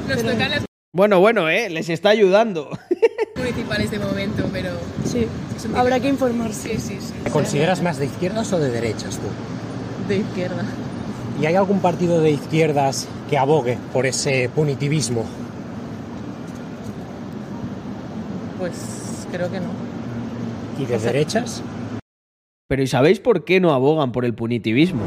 Pero- 0.07 0.65
Bueno, 0.93 1.19
bueno, 1.19 1.49
¿eh? 1.49 1.69
Les 1.69 1.89
está 1.89 2.09
ayudando. 2.09 2.69
municipales 3.37 3.91
de 3.91 3.99
momento, 3.99 4.43
pero. 4.51 4.71
Sí, 5.05 5.27
habrá 5.75 5.99
que 5.99 6.07
informarse. 6.07 6.69
Sí, 6.69 6.79
sí, 6.79 6.97
sí. 6.99 7.13
¿Te 7.23 7.29
consideras 7.29 7.81
más 7.83 7.97
de 7.97 8.05
izquierdas 8.07 8.51
o 8.53 8.59
de 8.59 8.71
derechas 8.71 9.17
tú? 9.19 10.07
De 10.07 10.17
izquierda. 10.17 10.63
¿Y 11.41 11.47
hay 11.47 11.55
algún 11.55 11.79
partido 11.79 12.21
de 12.21 12.29
izquierdas 12.29 13.07
que 13.27 13.35
abogue 13.35 13.75
por 13.91 14.05
ese 14.05 14.47
punitivismo? 14.53 15.25
Pues 18.59 19.25
creo 19.31 19.49
que 19.49 19.59
no. 19.59 19.71
¿Y 20.77 20.85
de 20.85 20.99
derechas? 20.99 21.63
Pero 22.67 22.83
¿y 22.83 22.87
sabéis 22.87 23.19
por 23.19 23.43
qué 23.43 23.59
no 23.59 23.73
abogan 23.73 24.11
por 24.11 24.23
el 24.23 24.35
punitivismo? 24.35 25.01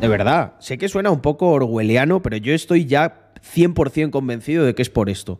De 0.00 0.08
verdad, 0.08 0.54
sé 0.58 0.78
que 0.78 0.88
suena 0.88 1.10
un 1.10 1.20
poco 1.20 1.50
orwelliano, 1.50 2.22
pero 2.22 2.38
yo 2.38 2.54
estoy 2.54 2.86
ya 2.86 3.34
100% 3.54 4.08
convencido 4.08 4.64
de 4.64 4.74
que 4.74 4.80
es 4.80 4.90
por 4.90 5.10
esto. 5.10 5.38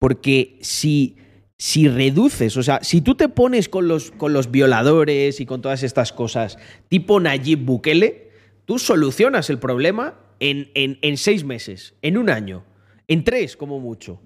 Porque 0.00 0.58
si, 0.62 1.16
si 1.58 1.86
reduces, 1.86 2.56
o 2.56 2.64
sea, 2.64 2.80
si 2.82 3.02
tú 3.02 3.14
te 3.14 3.28
pones 3.28 3.68
con 3.68 3.86
los, 3.86 4.10
con 4.10 4.32
los 4.32 4.50
violadores 4.50 5.38
y 5.38 5.46
con 5.46 5.62
todas 5.62 5.84
estas 5.84 6.12
cosas, 6.12 6.58
tipo 6.88 7.20
Nayib 7.20 7.64
Bukele, 7.64 8.27
tú 8.68 8.78
solucionas 8.78 9.48
el 9.48 9.58
problema 9.58 10.20
en, 10.40 10.70
en, 10.74 10.98
en 11.00 11.16
seis 11.16 11.42
meses, 11.42 11.94
en 12.02 12.18
un 12.18 12.28
año, 12.28 12.66
en 13.08 13.24
tres 13.24 13.56
como 13.56 13.80
mucho. 13.80 14.20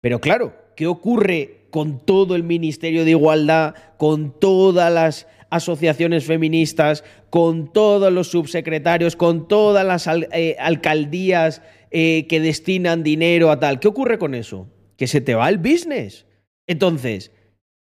Pero 0.00 0.20
claro, 0.20 0.54
¿qué 0.76 0.86
ocurre 0.86 1.66
con 1.70 1.98
todo 2.06 2.36
el 2.36 2.44
Ministerio 2.44 3.04
de 3.04 3.10
Igualdad, 3.10 3.74
con 3.96 4.38
todas 4.38 4.92
las 4.92 5.26
asociaciones 5.50 6.24
feministas, 6.24 7.02
con 7.28 7.72
todos 7.72 8.12
los 8.12 8.28
subsecretarios, 8.28 9.16
con 9.16 9.48
todas 9.48 9.84
las 9.84 10.06
eh, 10.06 10.54
alcaldías 10.60 11.60
eh, 11.90 12.28
que 12.28 12.38
destinan 12.38 13.02
dinero 13.02 13.50
a 13.50 13.58
tal? 13.58 13.80
¿Qué 13.80 13.88
ocurre 13.88 14.16
con 14.16 14.36
eso? 14.36 14.68
Que 14.96 15.08
se 15.08 15.20
te 15.20 15.34
va 15.34 15.48
el 15.48 15.58
business. 15.58 16.24
Entonces, 16.68 17.32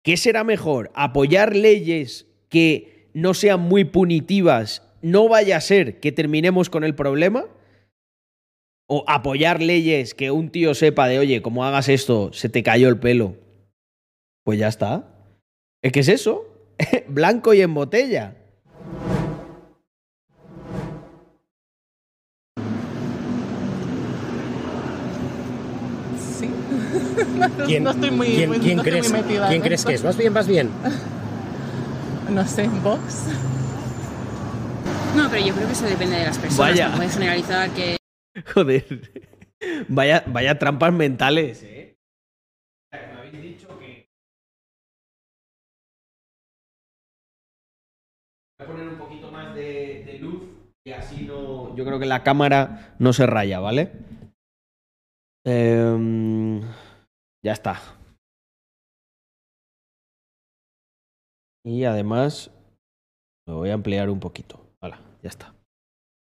¿qué 0.01 0.15
será 0.15 0.45
mejor? 0.45 0.91
¿Apoyar 0.93 1.57
leyes 1.57 2.25
que 2.47 3.09
no 3.13 3.33
sean 3.33 3.59
muy 3.59 3.83
punitivas? 3.83 4.88
¿No 5.01 5.29
vaya 5.29 5.57
a 5.57 5.61
ser 5.61 5.99
que 5.99 6.11
terminemos 6.11 6.69
con 6.69 6.83
el 6.83 6.95
problema? 6.95 7.45
O 8.87 9.03
apoyar 9.07 9.61
leyes 9.61 10.13
que 10.13 10.31
un 10.31 10.49
tío 10.49 10.73
sepa 10.73 11.07
de, 11.07 11.19
oye, 11.19 11.41
como 11.41 11.63
hagas 11.63 11.89
esto, 11.89 12.31
se 12.33 12.49
te 12.49 12.63
cayó 12.63 12.89
el 12.89 12.99
pelo. 12.99 13.35
Pues 14.43 14.57
ya 14.59 14.67
está. 14.67 15.07
Es 15.81 15.91
que 15.91 15.99
es 16.01 16.07
eso. 16.09 16.45
Blanco 17.07 17.53
y 17.53 17.61
en 17.61 17.73
botella. 17.73 18.35
Sí. 26.39 26.49
¿Quién, 27.65 27.83
no 27.83 27.91
estoy 27.91 28.11
muy, 28.11 28.27
quién- 28.27 28.49
muy- 28.49 28.59
quién 28.59 28.77
no 28.77 28.83
estoy 28.83 28.93
muy 29.01 29.09
crees, 29.09 29.11
metida 29.11 29.47
¿quién 29.47 29.57
en 29.57 29.61
crees 29.61 29.79
esto. 29.81 29.89
que 29.89 29.95
es? 29.95 30.03
¿Vas 30.03 30.17
bien, 30.17 30.33
vas 30.33 30.47
bien? 30.47 30.69
No 32.29 32.45
sé, 32.47 32.67
Vox. 32.83 33.25
No, 35.15 35.29
pero 35.29 35.45
yo 35.45 35.53
creo 35.53 35.67
que 35.67 35.73
eso 35.73 35.85
depende 35.85 36.17
de 36.17 36.25
las 36.25 36.37
personas. 36.37 36.69
Vaya. 36.71 36.89
No 36.89 36.97
puedes 36.97 37.13
generalizar 37.13 37.69
que 37.71 37.97
Joder. 38.53 39.11
Vaya, 39.89 40.23
vaya 40.27 40.57
trampas 40.57 40.93
mentales, 40.93 41.63
¿eh? 41.63 41.97
Me 42.93 42.99
habéis 43.17 43.41
dicho 43.41 43.67
que. 43.79 44.07
Voy 48.57 48.65
a 48.65 48.71
poner 48.71 48.87
un 48.87 48.97
poquito 48.97 49.31
más 49.31 49.53
de, 49.55 50.03
de 50.05 50.19
luz 50.19 50.43
y 50.85 50.91
así 50.91 51.25
no. 51.25 51.75
Yo 51.75 51.83
creo 51.85 51.99
que 51.99 52.05
la 52.05 52.23
cámara 52.23 52.95
no 52.99 53.11
se 53.13 53.25
raya, 53.25 53.59
¿vale? 53.59 53.91
Em, 55.45 56.61
ya 57.43 57.53
está. 57.53 57.81
Y 61.65 61.83
además 61.83 62.51
lo 63.47 63.57
voy 63.57 63.69
a 63.71 63.73
ampliar 63.73 64.09
un 64.09 64.19
poquito. 64.19 64.68
Ya 65.23 65.29
está. 65.29 65.53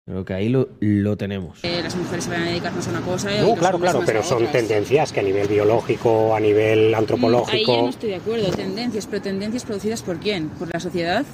Creo 0.06 0.24
que 0.24 0.34
ahí 0.34 0.48
lo, 0.48 0.68
lo 0.80 1.16
tenemos. 1.16 1.60
eh, 1.62 1.80
las 1.82 1.94
mujeres 1.94 2.24
se 2.24 2.30
vayan 2.30 2.46
a 2.46 2.50
dedicarnos 2.50 2.86
a 2.86 2.90
una 2.90 3.00
cosa. 3.02 3.32
y 3.34 3.40
No, 3.46 3.54
claro, 3.54 3.78
claro, 3.78 4.02
pero 4.04 4.22
son 4.24 4.38
otras. 4.38 4.52
tendencias 4.52 5.12
que 5.12 5.20
a 5.20 5.22
nivel 5.22 5.46
biológico, 5.46 6.34
a 6.34 6.40
nivel 6.40 6.78
Mm, 6.78 6.84
Ahí 6.84 6.90
ya 6.92 6.98
antropológico... 6.98 7.76
no 7.82 7.88
estoy 7.90 8.10
de 8.10 8.16
acuerdo. 8.16 8.50
Tendencias, 8.50 9.06
pero 9.06 9.22
tendencias 9.22 9.64
producidas 9.64 10.02
por 10.02 10.18
quién? 10.18 10.48
¿Por 10.48 10.72
la 10.72 10.80
sociedad? 10.80 11.24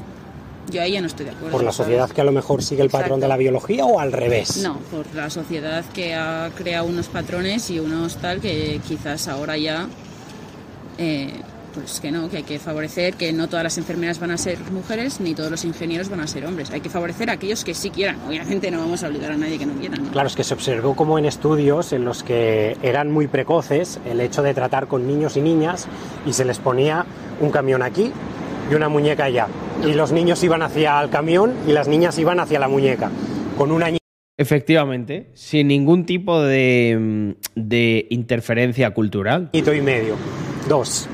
Yo 0.70 0.82
ahí 0.82 0.92
ya 0.92 1.00
no 1.00 1.06
estoy 1.06 1.24
de 1.26 1.30
acuerdo. 1.30 1.52
¿Por 1.52 1.62
la 1.64 1.70
¿sabes? 1.72 1.76
sociedad 1.86 2.10
que 2.10 2.20
a 2.20 2.24
lo 2.24 2.32
mejor 2.32 2.62
sigue 2.62 2.82
el 2.82 2.90
patrón 2.90 3.18
Exacto. 3.20 3.20
de 3.22 3.28
la 3.28 3.36
biología 3.36 3.86
o 3.86 4.00
al 4.00 4.12
revés? 4.12 4.58
No, 4.58 4.78
por 4.90 5.06
la 5.14 5.30
sociedad 5.30 5.84
que 5.94 6.14
ha 6.14 6.50
creado 6.56 6.86
unos 6.86 7.06
patrones 7.06 7.70
y 7.70 7.78
unos 7.78 8.16
tal 8.16 8.40
que 8.40 8.80
quizás 8.86 9.28
ahora 9.28 9.56
ya, 9.56 9.86
eh, 10.98 11.30
pues 11.76 12.00
que 12.00 12.10
no, 12.10 12.30
que 12.30 12.38
hay 12.38 12.42
que 12.42 12.58
favorecer 12.58 13.14
que 13.14 13.32
no 13.34 13.48
todas 13.48 13.62
las 13.62 13.76
enfermeras 13.76 14.18
van 14.18 14.30
a 14.30 14.38
ser 14.38 14.58
mujeres 14.72 15.20
ni 15.20 15.34
todos 15.34 15.50
los 15.50 15.64
ingenieros 15.64 16.08
van 16.08 16.20
a 16.20 16.26
ser 16.26 16.46
hombres. 16.46 16.70
Hay 16.70 16.80
que 16.80 16.88
favorecer 16.88 17.28
a 17.28 17.34
aquellos 17.34 17.64
que 17.64 17.74
sí 17.74 17.90
quieran. 17.90 18.16
Obviamente 18.26 18.70
no 18.70 18.78
vamos 18.78 19.02
a 19.04 19.08
obligar 19.08 19.32
a 19.32 19.36
nadie 19.36 19.58
que 19.58 19.66
no 19.66 19.74
quiera. 19.74 19.96
¿no? 19.96 20.10
Claro, 20.10 20.26
es 20.26 20.34
que 20.34 20.42
se 20.42 20.54
observó 20.54 20.96
como 20.96 21.18
en 21.18 21.26
estudios 21.26 21.92
en 21.92 22.06
los 22.06 22.22
que 22.22 22.76
eran 22.82 23.10
muy 23.10 23.26
precoces 23.26 24.00
el 24.06 24.20
hecho 24.20 24.42
de 24.42 24.54
tratar 24.54 24.86
con 24.86 25.06
niños 25.06 25.36
y 25.36 25.42
niñas 25.42 25.86
y 26.24 26.32
se 26.32 26.44
les 26.46 26.58
ponía 26.58 27.04
un 27.40 27.50
camión 27.50 27.82
aquí 27.82 28.10
y 28.70 28.74
una 28.74 28.88
muñeca 28.88 29.24
allá. 29.24 29.46
Y 29.84 29.92
los 29.92 30.12
niños 30.12 30.42
iban 30.42 30.62
hacia 30.62 31.00
el 31.02 31.10
camión 31.10 31.52
y 31.68 31.72
las 31.72 31.88
niñas 31.88 32.18
iban 32.18 32.40
hacia 32.40 32.58
la 32.58 32.68
muñeca. 32.68 33.10
Con 33.58 33.70
un 33.70 33.82
año 33.82 33.98
Efectivamente, 34.38 35.30
sin 35.32 35.68
ningún 35.68 36.04
tipo 36.04 36.42
de, 36.42 36.96
mm, 36.98 37.30
de 37.54 38.06
interferencia 38.10 38.92
cultural. 38.92 39.48
y 39.52 39.62
medio. 39.80 40.16
Dos. 40.68 41.08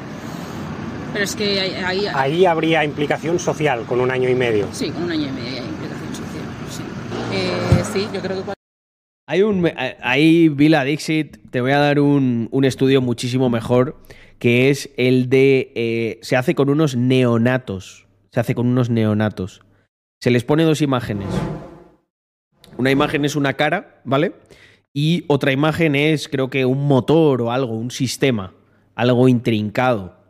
Pero 1.12 1.24
es 1.24 1.36
que 1.36 1.60
ahí, 1.60 1.74
ahí- 1.84 2.06
Ahí 2.14 2.46
habría 2.46 2.84
implicación 2.84 3.38
social 3.38 3.84
con 3.86 4.00
un 4.00 4.10
año 4.10 4.28
y 4.28 4.34
medio. 4.34 4.66
sí, 4.72 4.90
con 4.90 5.04
un 5.04 5.12
año 5.12 5.28
y 5.28 5.32
medio 5.32 5.60
hay 5.62 5.68
implicación 5.68 6.14
social. 6.14 6.44
Sí. 6.70 6.82
Eh, 7.32 7.84
sí, 7.92 8.08
yo 8.14 8.20
creo 8.20 8.44
que 8.44 8.52
Hay 9.28 9.42
un. 9.42 9.70
Ahí, 10.02 10.48
Vila 10.48 10.84
Dixit, 10.84 11.38
te 11.50 11.60
voy 11.60 11.72
a 11.72 11.78
dar 11.78 12.00
un, 12.00 12.48
un 12.50 12.64
estudio 12.64 13.00
muchísimo 13.00 13.48
mejor, 13.50 13.96
que 14.38 14.70
es 14.70 14.90
el 14.96 15.28
de. 15.28 15.72
eh, 15.74 16.18
se 16.22 16.36
hace 16.36 16.54
con 16.54 16.68
unos 16.70 16.96
neonatos. 16.96 18.06
Se 18.30 18.40
hace 18.40 18.54
con 18.54 18.66
unos 18.66 18.88
neonatos. 18.90 19.60
Se 20.20 20.30
les 20.30 20.44
pone 20.44 20.64
dos 20.64 20.80
imágenes. 20.82 21.28
Una 22.78 22.90
imagen 22.90 23.24
es 23.24 23.36
una 23.36 23.52
cara, 23.54 24.00
¿vale? 24.04 24.32
Y 24.94 25.24
otra 25.28 25.52
imagen 25.52 25.94
es, 25.94 26.28
creo 26.28 26.48
que, 26.50 26.64
un 26.64 26.86
motor 26.86 27.42
o 27.42 27.50
algo, 27.52 27.74
un 27.74 27.90
sistema, 27.90 28.54
algo 28.94 29.28
intrincado. 29.28 30.21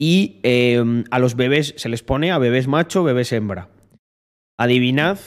Y 0.00 0.40
eh, 0.44 1.04
a 1.10 1.18
los 1.18 1.34
bebés 1.34 1.74
se 1.76 1.88
les 1.88 2.02
pone 2.02 2.30
a 2.30 2.38
bebés 2.38 2.68
macho, 2.68 3.02
bebés 3.02 3.32
hembra. 3.32 3.68
Adivinad 4.58 5.18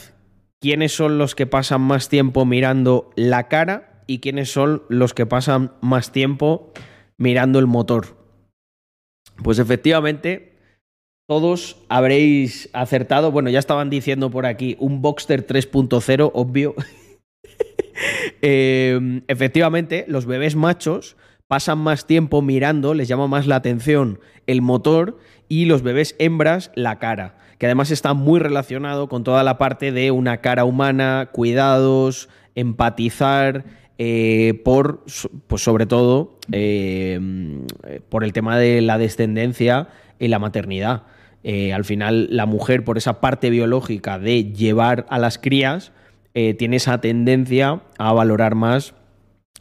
quiénes 0.61 0.93
son 0.93 1.18
los 1.18 1.35
que 1.35 1.48
pasan 1.48 1.81
más 1.81 2.07
tiempo 2.07 2.45
mirando 2.45 3.10
la 3.15 3.48
cara 3.48 4.03
y 4.07 4.19
quiénes 4.19 4.52
son 4.52 4.84
los 4.89 5.14
que 5.14 5.26
pasan 5.26 5.73
más 5.81 6.11
tiempo 6.11 6.72
mirando 7.18 7.60
el 7.60 7.68
motor. 7.68 8.18
Pues 9.43 9.60
efectivamente, 9.60 10.57
todos 11.27 11.77
habréis 11.89 12.69
acertado. 12.73 13.31
Bueno, 13.31 13.49
ya 13.49 13.60
estaban 13.60 13.89
diciendo 13.89 14.30
por 14.30 14.45
aquí 14.45 14.76
un 14.80 15.02
Boxster 15.02 15.45
3.0, 15.45 16.31
obvio. 16.34 16.76
Eh, 18.43 19.22
efectivamente, 19.27 20.06
los 20.07 20.26
bebés 20.26 20.56
machos 20.56 21.18
pasan 21.52 21.80
más 21.80 22.07
tiempo 22.07 22.41
mirando, 22.41 22.94
les 22.94 23.10
llama 23.10 23.28
más 23.28 23.45
la 23.45 23.57
atención 23.57 24.22
el 24.48 24.61
motor 24.61 25.18
y 25.49 25.65
los 25.65 25.82
bebés 25.82 26.15
hembras 26.18 26.72
la 26.76 26.98
cara, 26.98 27.36
que 27.57 27.65
además 27.65 27.91
está 27.91 28.14
muy 28.14 28.40
relacionado 28.40 29.10
con 29.10 29.26
toda 29.26 29.44
la 29.44 29.57
parte 29.57 29.91
de 29.91 30.11
una 30.11 30.38
cara 30.38 30.64
humana, 30.64 31.28
cuidados, 31.34 32.30
empatizar, 32.56 33.65
eh, 33.98 34.61
por, 34.64 35.03
pues 35.48 35.61
sobre 35.61 35.88
todo, 35.88 36.40
eh, 36.53 37.19
por 38.07 38.23
el 38.23 38.32
tema 38.32 38.57
de 38.57 38.80
la 38.80 38.98
descendencia 38.98 39.90
y 40.19 40.30
la 40.30 40.40
maternidad. 40.40 41.03
Eh, 41.44 41.73
al 41.73 41.84
final, 41.84 42.30
la 42.32 42.45
mujer, 42.45 42.86
por 42.86 42.98
esa 42.98 43.19
parte 43.19 43.49
biológica 43.49 44.19
de 44.19 44.53
llevar 44.53 45.06
a 45.10 45.19
las 45.19 45.38
crías, 45.38 45.91
eh, 46.34 46.53
tiene 46.53 46.78
esa 46.78 47.02
tendencia 47.02 47.82
a 47.98 48.14
valorar 48.14 48.56
más, 48.56 48.94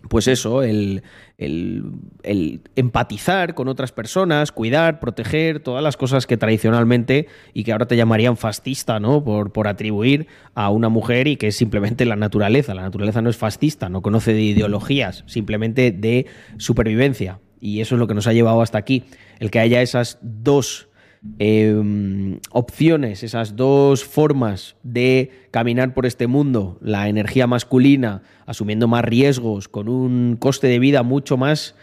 pues 0.09 0.29
eso, 0.29 0.63
el, 0.63 1.03
el- 1.41 2.61
empatizar 2.77 3.55
con 3.55 3.67
otras 3.69 3.93
personas, 3.93 4.53
cuidar, 4.53 5.01
proteger, 5.01 5.61
todas 5.61 5.83
las 5.83 5.97
cosas 5.97 6.27
que 6.27 6.37
tradicionalmente 6.37 7.27
y 7.55 7.65
que 7.65 7.73
ahora 7.73 7.87
te 7.87 7.97
llamarían 7.97 8.37
fascista, 8.37 9.01
¿no? 9.01 9.25
Por, 9.25 9.53
por 9.53 9.67
atribuir 9.67 10.27
a 10.55 10.69
una 10.71 10.89
mujer 10.89 11.27
y 11.27 11.37
que 11.37 11.49
es 11.49 11.57
simplemente 11.57 12.05
la 12.05 12.17
naturaleza. 12.17 12.75
La 12.75 12.83
naturaleza 12.83 13.23
no 13.23 13.31
es 13.31 13.37
fascista, 13.37 13.89
no 13.89 14.03
conoce 14.03 14.33
de 14.35 14.43
ideologías, 14.43 15.25
simplemente 15.27 15.91
de 15.93 16.27
supervivencia. 16.59 17.41
Y 17.61 17.81
eso 17.81 17.95
es 17.95 17.99
lo 17.99 18.07
que 18.07 18.15
nos 18.15 18.27
ha 18.27 18.33
llevado 18.33 18.63
hasta 18.63 18.79
aquí. 18.79 19.05
El 19.39 19.51
que 19.51 19.59
haya 19.61 19.83
esas 19.83 20.19
dos 20.23 20.90
eh, 21.39 22.39
opciones, 22.51 23.23
esas 23.23 23.57
dos 23.57 24.05
formas 24.05 24.77
de 24.83 25.31
caminar 25.51 25.93
por 25.93 26.07
este 26.07 26.27
mundo, 26.27 26.79
la 26.81 27.09
energía 27.09 27.47
masculina 27.47 28.23
asumiendo 28.47 28.89
más 28.89 29.05
riesgos, 29.05 29.69
con 29.69 29.89
un 29.89 30.37
coste 30.39 30.67
de 30.67 30.79
vida 30.79 31.03
mucho 31.03 31.37
más 31.37 31.75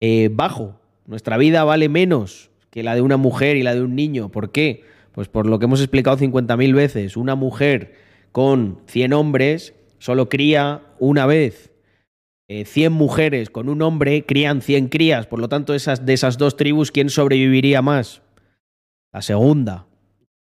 eh, 0.00 0.30
bajo. 0.32 0.80
Nuestra 1.06 1.36
vida 1.36 1.64
vale 1.64 1.88
menos 1.88 2.50
que 2.70 2.82
la 2.82 2.94
de 2.94 3.02
una 3.02 3.16
mujer 3.16 3.56
y 3.56 3.62
la 3.62 3.74
de 3.74 3.82
un 3.82 3.94
niño. 3.94 4.30
¿Por 4.30 4.50
qué? 4.50 4.84
Pues 5.12 5.28
por 5.28 5.46
lo 5.46 5.58
que 5.58 5.66
hemos 5.66 5.80
explicado 5.80 6.16
50.000 6.16 6.74
veces. 6.74 7.16
Una 7.16 7.34
mujer 7.34 7.94
con 8.32 8.80
100 8.86 9.12
hombres 9.12 9.74
solo 9.98 10.28
cría 10.28 10.82
una 10.98 11.26
vez. 11.26 11.72
Eh, 12.48 12.64
100 12.64 12.92
mujeres 12.92 13.50
con 13.50 13.68
un 13.68 13.82
hombre 13.82 14.24
crían 14.24 14.62
100 14.62 14.88
crías. 14.88 15.26
Por 15.26 15.40
lo 15.40 15.48
tanto, 15.48 15.74
esas, 15.74 16.04
de 16.04 16.12
esas 16.12 16.38
dos 16.38 16.56
tribus, 16.56 16.92
¿quién 16.92 17.08
sobreviviría 17.08 17.82
más? 17.82 18.22
La 19.16 19.22
segunda. 19.22 19.86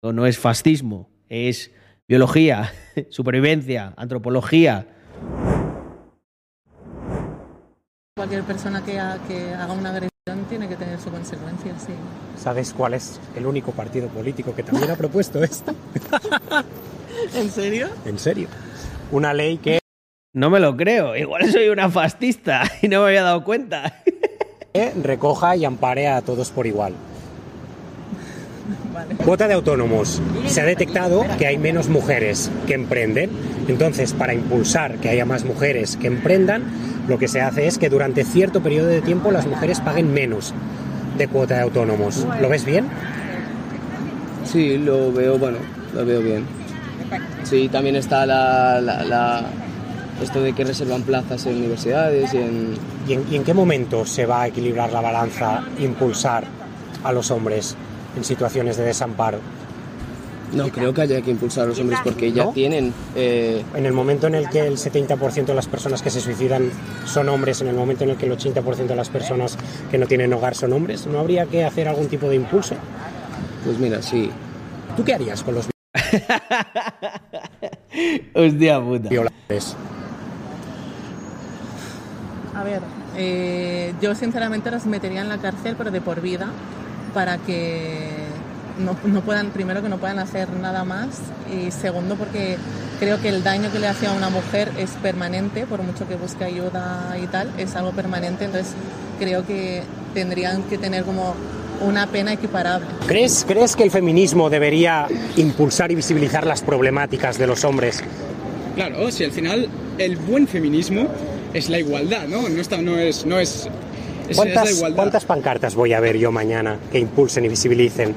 No 0.05 0.25
es 0.25 0.39
fascismo, 0.39 1.11
es 1.29 1.73
biología, 2.09 2.73
supervivencia, 3.11 3.93
antropología. 3.97 4.87
cualquier 8.17 8.45
persona 8.45 8.85
que, 8.85 9.01
ha- 9.01 9.19
que 9.27 9.53
haga 9.53 9.73
una 9.73 9.89
agresión 9.91 10.45
tiene 10.49 10.69
que 10.69 10.77
tener 10.77 11.01
su 11.01 11.11
consecuencia, 11.11 11.77
sí. 11.77 11.93
¿Sabes 12.37 12.73
cuál 12.73 12.95
es 12.95 13.19
el 13.35 13.47
único 13.47 13.73
partido 13.73 14.07
político 14.07 14.55
que 14.55 14.63
también 14.63 14.93
ha 14.93 14.95
propuesto 14.95 15.43
esto? 15.43 15.75
¿En 17.35 17.51
serio? 17.51 17.89
En 18.07 18.17
serio. 18.21 18.47
Una 19.11 19.35
ley 19.35 19.59
que 19.59 19.81
No 20.33 20.51
me 20.51 20.61
lo 20.61 20.77
creo, 20.77 21.17
igual 21.17 21.51
soy 21.51 21.69
una 21.69 21.91
fascista 21.91 22.63
y 22.81 22.87
no 22.87 23.01
me 23.01 23.09
había 23.09 23.25
dado 23.25 23.43
cuenta. 23.43 24.05
recoja 25.03 25.57
y 25.57 25.65
ampare 25.65 26.07
a 26.07 26.23
todos 26.23 26.53
por 26.53 26.69
igual. 26.69 26.95
Cuota 29.25 29.49
de 29.49 29.55
autónomos. 29.55 30.21
Se 30.47 30.61
ha 30.61 30.65
detectado 30.65 31.25
que 31.39 31.47
hay 31.47 31.59
menos 31.59 31.89
mujeres 31.89 32.51
que 32.67 32.75
emprenden. 32.75 33.31
Entonces, 33.69 34.13
para 34.13 34.35
impulsar 34.35 34.97
que 34.97 35.09
haya 35.09 35.25
más 35.25 35.45
mujeres 35.45 35.97
que 35.97 36.07
emprendan, 36.09 36.65
lo 37.09 37.19
que 37.19 37.29
se 37.29 37.41
hace 37.41 37.67
es 37.67 37.79
que 37.79 37.89
durante 37.89 38.25
cierto 38.25 38.61
periodo 38.63 38.89
de 38.89 39.01
tiempo 39.01 39.31
las 39.31 39.47
mujeres 39.47 39.81
paguen 39.81 40.13
menos 40.13 40.53
de 41.19 41.29
cuota 41.29 41.55
de 41.57 41.61
autónomos. 41.63 42.27
¿Lo 42.41 42.49
ves 42.49 42.65
bien? 42.65 42.87
Sí, 44.45 44.79
lo 44.79 45.13
veo, 45.13 45.39
bueno, 45.39 45.59
lo 45.95 46.05
veo 46.05 46.21
bien. 46.21 46.45
Sí, 47.45 47.69
también 47.69 47.97
está 47.97 48.27
la, 48.27 48.81
la- 48.81 49.03
la- 49.05 49.45
esto 50.23 50.41
de 50.43 50.53
que 50.53 50.65
reservan 50.65 51.03
plazas 51.03 51.47
en 51.47 51.57
universidades 51.57 52.33
y 52.35 52.39
en... 52.39 52.75
¿Y 53.09 53.13
en, 53.15 53.25
y 53.31 53.37
en 53.37 53.43
qué 53.45 53.53
momento 53.55 54.07
se 54.07 54.25
va 54.27 54.43
a 54.43 54.47
equilibrar 54.49 54.93
la 54.93 55.01
balanza, 55.01 55.65
impulsar 55.81 56.45
a 57.03 57.13
los 57.13 57.31
hombres 57.33 57.77
en 58.17 58.25
situaciones 58.25 58.77
de 58.77 58.85
desamparo? 58.85 59.39
No, 60.53 60.69
creo 60.69 60.93
que 60.93 61.01
haya 61.01 61.23
que 61.23 61.31
impulsar 61.31 61.65
a 61.65 61.69
los 61.69 61.79
hombres 61.81 61.99
porque 62.05 62.31
ya 62.31 62.45
¿No? 62.45 62.51
tienen... 62.53 62.93
eh, 63.17 63.65
En 63.75 63.87
el 63.87 63.95
momento 63.95 64.27
en 64.27 64.35
el 64.35 64.51
que 64.51 64.67
el 64.67 64.77
70% 64.77 65.47
de 65.47 65.55
las 65.55 65.67
personas 65.67 66.03
que 66.03 66.11
se 66.11 66.21
suicidan 66.21 66.71
son 67.07 67.31
hombres, 67.31 67.63
en 67.63 67.69
el 67.69 67.75
momento 67.75 68.05
en 68.05 68.11
el 68.11 68.17
que 68.19 68.27
el 68.27 68.33
80% 68.37 68.87
de 68.87 68.97
las 68.97 69.09
personas 69.09 69.57
que 69.91 69.97
no 69.97 70.07
tienen 70.07 70.31
hogar 70.35 70.55
son 70.55 70.75
hombres, 70.75 71.07
¿no 71.07 71.19
habría 71.21 71.47
que 71.47 71.65
hacer 71.65 71.89
algún 71.89 72.09
tipo 72.09 72.29
de 72.29 72.37
impulso? 72.37 72.75
Pues 73.65 73.79
mira, 73.79 74.03
sí. 74.03 74.31
¿Tú 74.95 75.03
qué 75.05 75.15
harías 75.15 75.43
con 75.43 75.55
los 75.55 75.69
Hostia 78.35 78.79
puta. 78.81 79.09
violadores? 79.09 79.77
A 82.55 82.63
ver, 82.65 82.81
eh, 83.17 83.95
yo 84.03 84.15
sinceramente 84.15 84.71
los 84.71 84.85
metería 84.87 85.23
en 85.23 85.29
la 85.31 85.39
cárcel, 85.39 85.75
pero 85.79 85.91
de 85.91 86.01
por 86.03 86.21
vida, 86.21 86.49
para 87.15 87.39
que 87.39 88.09
no, 88.79 88.97
no 89.05 89.21
puedan, 89.23 89.51
primero 89.51 89.83
que 89.83 89.89
no 89.89 89.99
puedan 89.99 90.19
hacer 90.19 90.49
nada 90.51 90.85
más 90.85 91.09
y 91.53 91.71
segundo 91.71 92.17
porque 92.17 92.57
creo 92.99 93.21
que 93.21 93.29
el 93.29 93.43
daño 93.43 93.71
que 93.73 93.79
le 93.79 93.89
hace 93.89 94.07
a 94.07 94.13
una 94.13 94.31
mujer 94.31 94.71
es 94.79 94.91
permanente, 95.03 95.67
por 95.67 95.83
mucho 95.83 96.07
que 96.09 96.15
busque 96.15 96.45
ayuda 96.45 97.17
y 97.23 97.27
tal, 97.27 97.51
es 97.59 97.75
algo 97.77 97.93
permanente, 97.93 98.45
entonces 98.45 98.75
creo 99.19 99.47
que 99.47 99.83
tendrían 100.15 100.63
que 100.65 100.79
tener 100.79 101.05
como 101.05 101.35
una 101.81 102.07
pena 102.07 102.33
equiparable. 102.33 102.87
¿Crees, 103.07 103.45
¿Crees 103.47 103.75
que 103.75 103.83
el 103.83 103.91
feminismo 103.91 104.49
debería 104.49 105.09
impulsar 105.37 105.91
y 105.91 105.97
visibilizar 105.97 106.47
las 106.47 106.63
problemáticas 106.63 107.39
de 107.39 107.47
los 107.47 107.65
hombres? 107.65 108.03
Claro, 108.77 109.11
si 109.11 109.25
al 109.25 109.33
final 109.33 109.69
el 109.99 110.17
buen 110.17 110.47
feminismo 110.47 111.09
es 111.53 111.69
la 111.69 111.79
igualdad, 111.79 112.27
¿no? 112.29 112.49
No, 112.49 112.61
está, 112.61 112.81
no 112.81 112.97
es... 112.97 113.27
No 113.27 113.39
es 113.39 113.69
¿Cuántas, 114.35 114.71
igualdad. 114.77 114.97
¿Cuántas 114.97 115.25
pancartas 115.25 115.75
voy 115.75 115.93
a 115.93 116.01
ver 116.01 116.17
yo 116.19 116.31
mañana 116.33 116.79
que 116.91 116.99
impulsen 116.99 117.45
y 117.45 117.49
visibilicen 117.49 118.15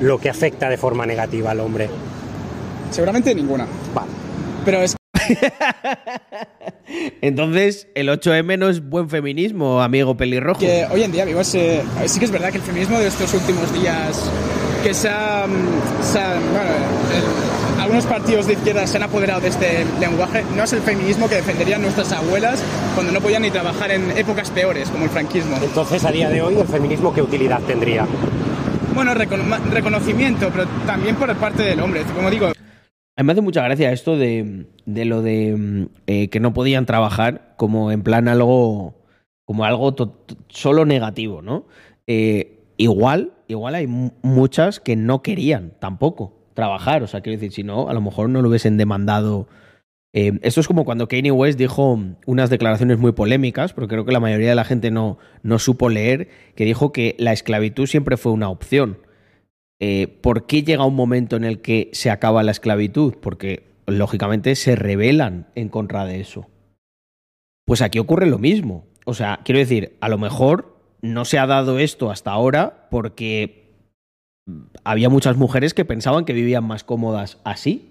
lo 0.00 0.18
que 0.18 0.28
afecta 0.30 0.68
de 0.68 0.76
forma 0.76 1.06
negativa 1.06 1.50
al 1.52 1.60
hombre? 1.60 1.88
Seguramente 2.90 3.34
ninguna. 3.34 3.66
Vale. 3.94 4.10
Pero 4.64 4.82
es 4.82 4.94
Entonces, 7.20 7.88
el 7.94 8.08
8M 8.08 8.58
no 8.58 8.68
es 8.68 8.86
buen 8.86 9.08
feminismo, 9.08 9.80
amigo 9.82 10.16
pelirrojo. 10.16 10.60
que 10.60 10.86
hoy 10.90 11.02
en 11.02 11.12
día, 11.12 11.24
vivimos, 11.24 11.54
eh, 11.54 11.82
sí 12.06 12.18
que 12.18 12.26
es 12.26 12.30
verdad 12.30 12.50
que 12.50 12.58
el 12.58 12.62
feminismo 12.62 12.98
de 12.98 13.06
estos 13.08 13.32
últimos 13.34 13.72
días 13.72 14.20
que 14.82 14.92
se 14.92 15.08
ha, 15.08 15.46
mm, 15.46 16.02
se 16.04 16.18
ha- 16.18 16.34
bueno, 16.34 16.70
algunos 17.94 18.12
partidos 18.12 18.48
de 18.48 18.54
izquierda 18.54 18.84
se 18.88 18.96
han 18.96 19.04
apoderado 19.04 19.40
de 19.40 19.46
este 19.46 19.84
lenguaje, 20.00 20.42
no 20.56 20.64
es 20.64 20.72
el 20.72 20.80
feminismo 20.80 21.28
que 21.28 21.36
defenderían 21.36 21.80
nuestras 21.80 22.10
abuelas 22.10 22.60
cuando 22.96 23.12
no 23.12 23.20
podían 23.20 23.42
ni 23.42 23.52
trabajar 23.52 23.92
en 23.92 24.10
épocas 24.18 24.50
peores, 24.50 24.90
como 24.90 25.04
el 25.04 25.10
franquismo. 25.10 25.56
Entonces, 25.62 26.04
a 26.04 26.10
día 26.10 26.28
de 26.28 26.42
hoy, 26.42 26.56
¿el 26.56 26.66
feminismo 26.66 27.14
qué 27.14 27.22
utilidad 27.22 27.60
tendría? 27.60 28.04
Bueno, 28.96 29.14
recono- 29.14 29.60
reconocimiento, 29.70 30.50
pero 30.50 30.66
también 30.86 31.14
por 31.14 31.32
parte 31.36 31.62
del 31.62 31.78
hombre. 31.78 32.02
Como 32.16 32.30
digo, 32.30 32.46
A 32.48 33.22
mí 33.22 33.26
me 33.26 33.32
hace 33.32 33.42
mucha 33.42 33.62
gracia 33.62 33.92
esto 33.92 34.16
de, 34.16 34.66
de 34.86 35.04
lo 35.04 35.22
de 35.22 35.86
eh, 36.08 36.28
que 36.30 36.40
no 36.40 36.52
podían 36.52 36.86
trabajar 36.86 37.54
como 37.56 37.92
en 37.92 38.02
plan 38.02 38.26
algo 38.26 38.96
como 39.44 39.64
algo 39.64 39.94
solo 40.48 40.84
negativo, 40.84 41.42
¿no? 41.42 41.66
Eh, 42.08 42.58
igual, 42.76 43.34
igual 43.46 43.76
hay 43.76 43.86
mu- 43.86 44.10
muchas 44.22 44.80
que 44.80 44.96
no 44.96 45.22
querían 45.22 45.74
tampoco 45.78 46.40
trabajar, 46.54 47.02
o 47.02 47.06
sea, 47.06 47.20
quiero 47.20 47.38
decir, 47.38 47.52
si 47.52 47.62
no, 47.62 47.88
a 47.88 47.94
lo 47.94 48.00
mejor 48.00 48.28
no 48.28 48.40
lo 48.40 48.48
hubiesen 48.48 48.76
demandado. 48.76 49.48
Eh, 50.12 50.38
esto 50.42 50.60
es 50.60 50.68
como 50.68 50.84
cuando 50.84 51.08
Kanye 51.08 51.32
West 51.32 51.58
dijo 51.58 51.98
unas 52.26 52.48
declaraciones 52.48 52.98
muy 52.98 53.12
polémicas, 53.12 53.72
porque 53.72 53.88
creo 53.88 54.04
que 54.04 54.12
la 54.12 54.20
mayoría 54.20 54.48
de 54.48 54.54
la 54.54 54.64
gente 54.64 54.90
no, 54.90 55.18
no 55.42 55.58
supo 55.58 55.88
leer, 55.88 56.28
que 56.54 56.64
dijo 56.64 56.92
que 56.92 57.16
la 57.18 57.32
esclavitud 57.32 57.86
siempre 57.86 58.16
fue 58.16 58.32
una 58.32 58.48
opción. 58.48 58.98
Eh, 59.80 60.06
¿Por 60.22 60.46
qué 60.46 60.62
llega 60.62 60.86
un 60.86 60.94
momento 60.94 61.36
en 61.36 61.44
el 61.44 61.60
que 61.60 61.90
se 61.92 62.10
acaba 62.10 62.44
la 62.44 62.52
esclavitud? 62.52 63.14
Porque, 63.20 63.64
lógicamente, 63.86 64.54
se 64.54 64.76
rebelan 64.76 65.48
en 65.56 65.68
contra 65.68 66.04
de 66.04 66.20
eso. 66.20 66.48
Pues 67.66 67.82
aquí 67.82 67.98
ocurre 67.98 68.26
lo 68.26 68.38
mismo. 68.38 68.86
O 69.04 69.14
sea, 69.14 69.40
quiero 69.44 69.58
decir, 69.58 69.96
a 70.00 70.08
lo 70.08 70.18
mejor 70.18 70.78
no 71.02 71.24
se 71.24 71.38
ha 71.38 71.46
dado 71.46 71.78
esto 71.78 72.10
hasta 72.10 72.30
ahora 72.30 72.88
porque 72.90 73.63
había 74.84 75.08
muchas 75.08 75.36
mujeres 75.36 75.74
que 75.74 75.84
pensaban 75.84 76.24
que 76.24 76.32
vivían 76.32 76.64
más 76.64 76.84
cómodas 76.84 77.38
así. 77.44 77.90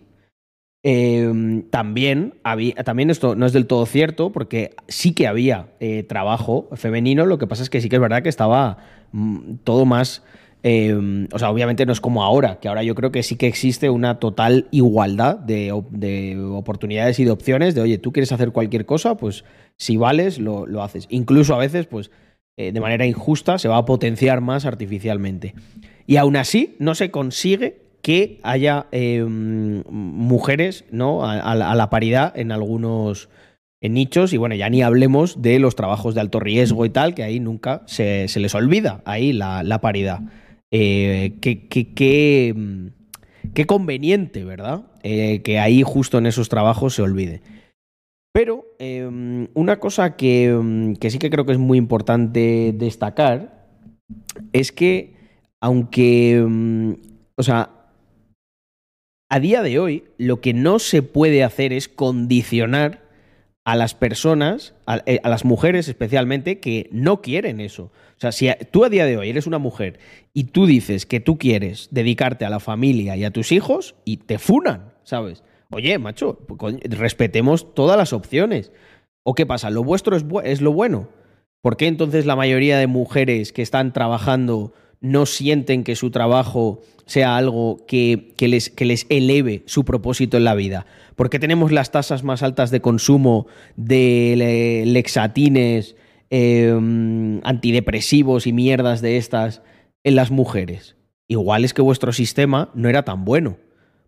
Eh, 0.86 1.64
también, 1.70 2.36
había, 2.44 2.76
también 2.84 3.10
esto 3.10 3.36
no 3.36 3.46
es 3.46 3.54
del 3.54 3.68
todo 3.68 3.86
cierto, 3.86 4.32
porque 4.32 4.76
sí 4.88 5.14
que 5.14 5.28
había 5.28 5.68
eh, 5.80 6.04
trabajo 6.04 6.68
femenino, 6.74 7.26
lo 7.26 7.38
que 7.38 7.48
pasa 7.48 7.64
es 7.64 7.70
que 7.70 7.80
sí 7.80 7.88
que 7.88 7.96
es 7.96 8.02
verdad 8.02 8.22
que 8.22 8.30
estaba 8.30 8.78
mm, 9.14 9.56
todo 9.64 9.86
más... 9.86 10.24
eh, 10.62 11.28
o 11.32 11.40
sea, 11.40 11.50
obviamente 11.52 11.86
no 11.86 11.94
es 11.94 12.02
como 12.02 12.24
ahora, 12.24 12.60
que 12.60 12.68
ahora 12.68 12.84
yo 12.84 12.96
creo 12.96 13.12
que 13.12 13.24
sí 13.24 13.38
que 13.38 13.48
existe 13.48 13.90
una 13.90 14.20
total 14.20 14.68
igualdad 14.72 15.38
de, 15.38 15.74
de 15.92 16.38
oportunidades 16.40 17.18
y 17.20 17.26
de 17.26 17.32
opciones, 17.32 17.76
de 17.76 17.82
oye, 17.82 17.98
tú 17.98 18.12
quieres 18.12 18.32
hacer 18.34 18.52
cualquier 18.52 18.86
cosa, 18.86 19.16
pues 19.16 19.46
si 19.78 19.98
vales, 19.98 20.38
lo, 20.38 20.68
lo 20.68 20.84
haces. 20.84 21.08
Incluso 21.10 21.56
a 21.56 21.60
veces, 21.60 21.86
pues 21.88 22.12
eh, 22.58 22.72
de 22.72 22.80
manera 22.80 23.06
injusta, 23.06 23.58
se 23.58 23.68
va 23.68 23.78
a 23.78 23.86
potenciar 23.86 24.42
más 24.42 24.66
artificialmente. 24.66 25.56
Y 26.08 26.18
aún 26.18 26.36
así, 26.36 26.76
no 26.80 26.96
se 26.96 27.12
consigue 27.12 27.82
que 28.02 28.40
haya 28.44 28.88
mm, 28.92 29.82
mujeres 29.90 30.86
¿no? 30.92 31.26
a, 31.26 31.56
la- 31.56 31.90
paridad 31.90 32.34
en 32.38 32.52
algunos 32.52 33.30
nichos 33.82 34.32
y 34.34 34.38
bueno, 34.38 34.56
ya 34.56 34.70
ni 34.70 34.82
hablemos 34.82 35.42
de 35.42 35.60
los 35.60 35.76
trabajos 35.76 36.16
de 36.16 36.22
alto 36.22 36.40
riesgo 36.40 36.86
y 36.86 36.90
tal, 36.90 37.16
que 37.16 37.24
ahí 37.24 37.40
nunca 37.40 37.84
se, 37.86 38.28
se 38.28 38.40
les 38.40 38.56
olvida 38.56 39.02
ahí 39.06 39.34
la, 39.34 39.64
la 39.64 39.80
paridad. 39.82 40.22
Eh, 40.72 41.34
qué, 41.42 41.68
qué- 41.68 41.94
conveniente, 43.66 44.44
¿verdad? 44.44 44.84
Eh, 45.04 45.42
que 45.44 45.60
ahí 45.60 45.84
justo 45.84 46.18
en 46.18 46.26
esos 46.26 46.50
trabajos 46.50 46.96
se 46.96 47.02
olvide. 47.02 47.42
Pero 48.34 48.66
eh, 48.80 49.48
una 49.54 49.80
cosa 49.80 50.16
que, 50.16 50.96
que 51.00 51.10
sí 51.12 51.20
que 51.20 51.30
creo 51.30 51.46
que 51.46 51.52
es 51.52 51.60
muy 51.60 51.78
importante 51.78 52.74
destacar 52.76 53.68
es 54.54 54.72
que, 54.72 55.13
aunque, 55.64 56.44
mm, 56.46 56.92
o 57.38 57.44
sea, 57.44 57.70
a 59.30 59.40
día 59.40 59.64
de 59.64 59.80
hoy 59.80 60.04
lo 60.18 60.42
que 60.42 60.54
no 60.54 60.78
se 60.78 61.04
puede 61.04 61.42
hacer 61.42 61.72
es 61.72 61.88
condicionar 61.88 63.02
a 63.64 63.78
las 63.78 63.96
personas, 63.96 64.76
a, 64.86 65.02
eh, 65.06 65.22
las 65.24 65.46
mujeres 65.46 65.88
especialmente, 65.88 66.60
que 66.60 66.90
no 66.92 67.22
quieren 67.22 67.62
eso. 67.62 67.84
O 67.86 68.20
sea, 68.20 68.34
si 68.34 68.50
tú 68.72 68.84
a 68.84 68.90
día 68.90 69.06
de 69.06 69.18
hoy 69.18 69.30
eres 69.30 69.48
una 69.48 69.58
mujer 69.58 70.00
y 70.34 70.44
tú 70.46 70.66
dices 70.66 71.06
que 71.06 71.22
tú 71.22 71.38
quieres 71.38 71.88
dedicarte 71.92 72.44
a 72.44 72.50
la 72.50 72.60
familia 72.60 73.16
y 73.16 73.24
a 73.24 73.32
tus 73.32 73.54
hijos 73.54 73.96
y 74.04 74.18
te 74.18 74.40
funan, 74.40 74.92
¿sabes? 75.04 75.44
Oye, 75.70 75.98
macho, 75.98 76.40
respetemos 76.84 77.74
todas 77.74 77.96
las 77.98 78.12
opciones. 78.12 78.74
¿O 79.24 79.34
qué 79.34 79.46
pasa? 79.46 79.70
¿Lo 79.70 79.82
vuestro 79.82 80.18
es 80.44 80.62
lo 80.62 80.74
bueno? 80.74 81.08
¿Por 81.62 81.78
qué 81.78 81.88
entonces 81.88 82.26
la 82.26 82.36
mayoría 82.36 82.78
de 82.78 82.88
mujeres 82.88 83.54
que 83.54 83.62
están 83.62 83.94
trabajando 83.94 84.74
no 85.04 85.28
sienten 85.28 85.84
que 85.84 85.96
su 85.96 86.10
trabajo 86.10 86.82
sea 87.06 87.38
algo 87.38 87.86
que, 87.86 88.34
que 88.38 88.48
les, 88.48 88.70
que 88.72 88.86
les 88.86 89.06
eleve 89.10 89.62
su 89.68 89.86
propósito 89.86 90.38
en 90.38 90.46
la 90.46 90.56
vida? 90.56 90.88
¿Por 91.16 91.30
qué 91.30 91.38
tenemos 91.38 91.72
las 91.72 91.92
tasas 91.92 92.24
más 92.24 92.42
altas 92.42 92.72
de 92.72 92.82
consumo 92.82 93.46
de 93.76 94.34
le- 94.38 94.86
lexatines, 94.88 95.96
eh, 96.32 96.74
antidepresivos 97.44 98.48
y 98.48 98.54
mierdas 98.54 99.02
de 99.02 99.18
estas 99.18 99.62
en 100.04 100.16
las 100.16 100.32
mujeres? 100.32 100.96
Igual 101.28 101.66
es 101.66 101.74
que 101.74 101.82
vuestro 101.82 102.14
sistema 102.14 102.70
no 102.74 102.90
era 102.90 103.04
tan 103.04 103.26
bueno, 103.26 103.58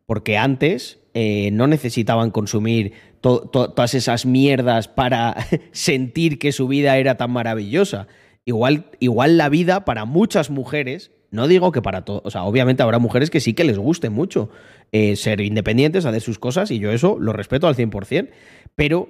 porque 0.06 0.38
antes 0.38 1.00
eh, 1.14 1.50
no 1.52 1.68
necesitaban 1.68 2.32
consumir 2.32 2.94
to- 3.22 3.42
to- 3.52 3.72
todas 3.72 3.94
esas 3.94 4.26
mierdas 4.26 4.88
para 4.88 5.36
sentir 5.72 6.40
que 6.40 6.52
su 6.52 6.68
vida 6.68 6.98
era 6.98 7.16
tan 7.18 7.32
maravillosa. 7.32 8.08
Igual, 8.46 8.86
igual 9.00 9.38
la 9.38 9.50
vida 9.50 9.86
para 9.86 10.06
muchas 10.06 10.52
mujeres, 10.52 11.12
no 11.32 11.48
digo 11.48 11.72
que 11.72 11.82
para 11.82 12.06
todos, 12.06 12.22
o 12.26 12.30
sea, 12.30 12.44
obviamente 12.44 12.84
habrá 12.84 13.00
mujeres 13.00 13.32
que 13.32 13.40
sí 13.40 13.54
que 13.54 13.64
les 13.64 13.80
guste 13.80 14.10
mucho 14.10 14.50
eh, 14.92 15.16
ser 15.16 15.42
independientes, 15.42 16.06
hacer 16.06 16.22
sus 16.22 16.38
cosas, 16.38 16.70
y 16.70 16.78
yo 16.78 16.92
eso 16.92 17.18
lo 17.20 17.34
respeto 17.34 17.68
al 17.68 17.76
100%, 17.76 18.30
pero 18.76 19.10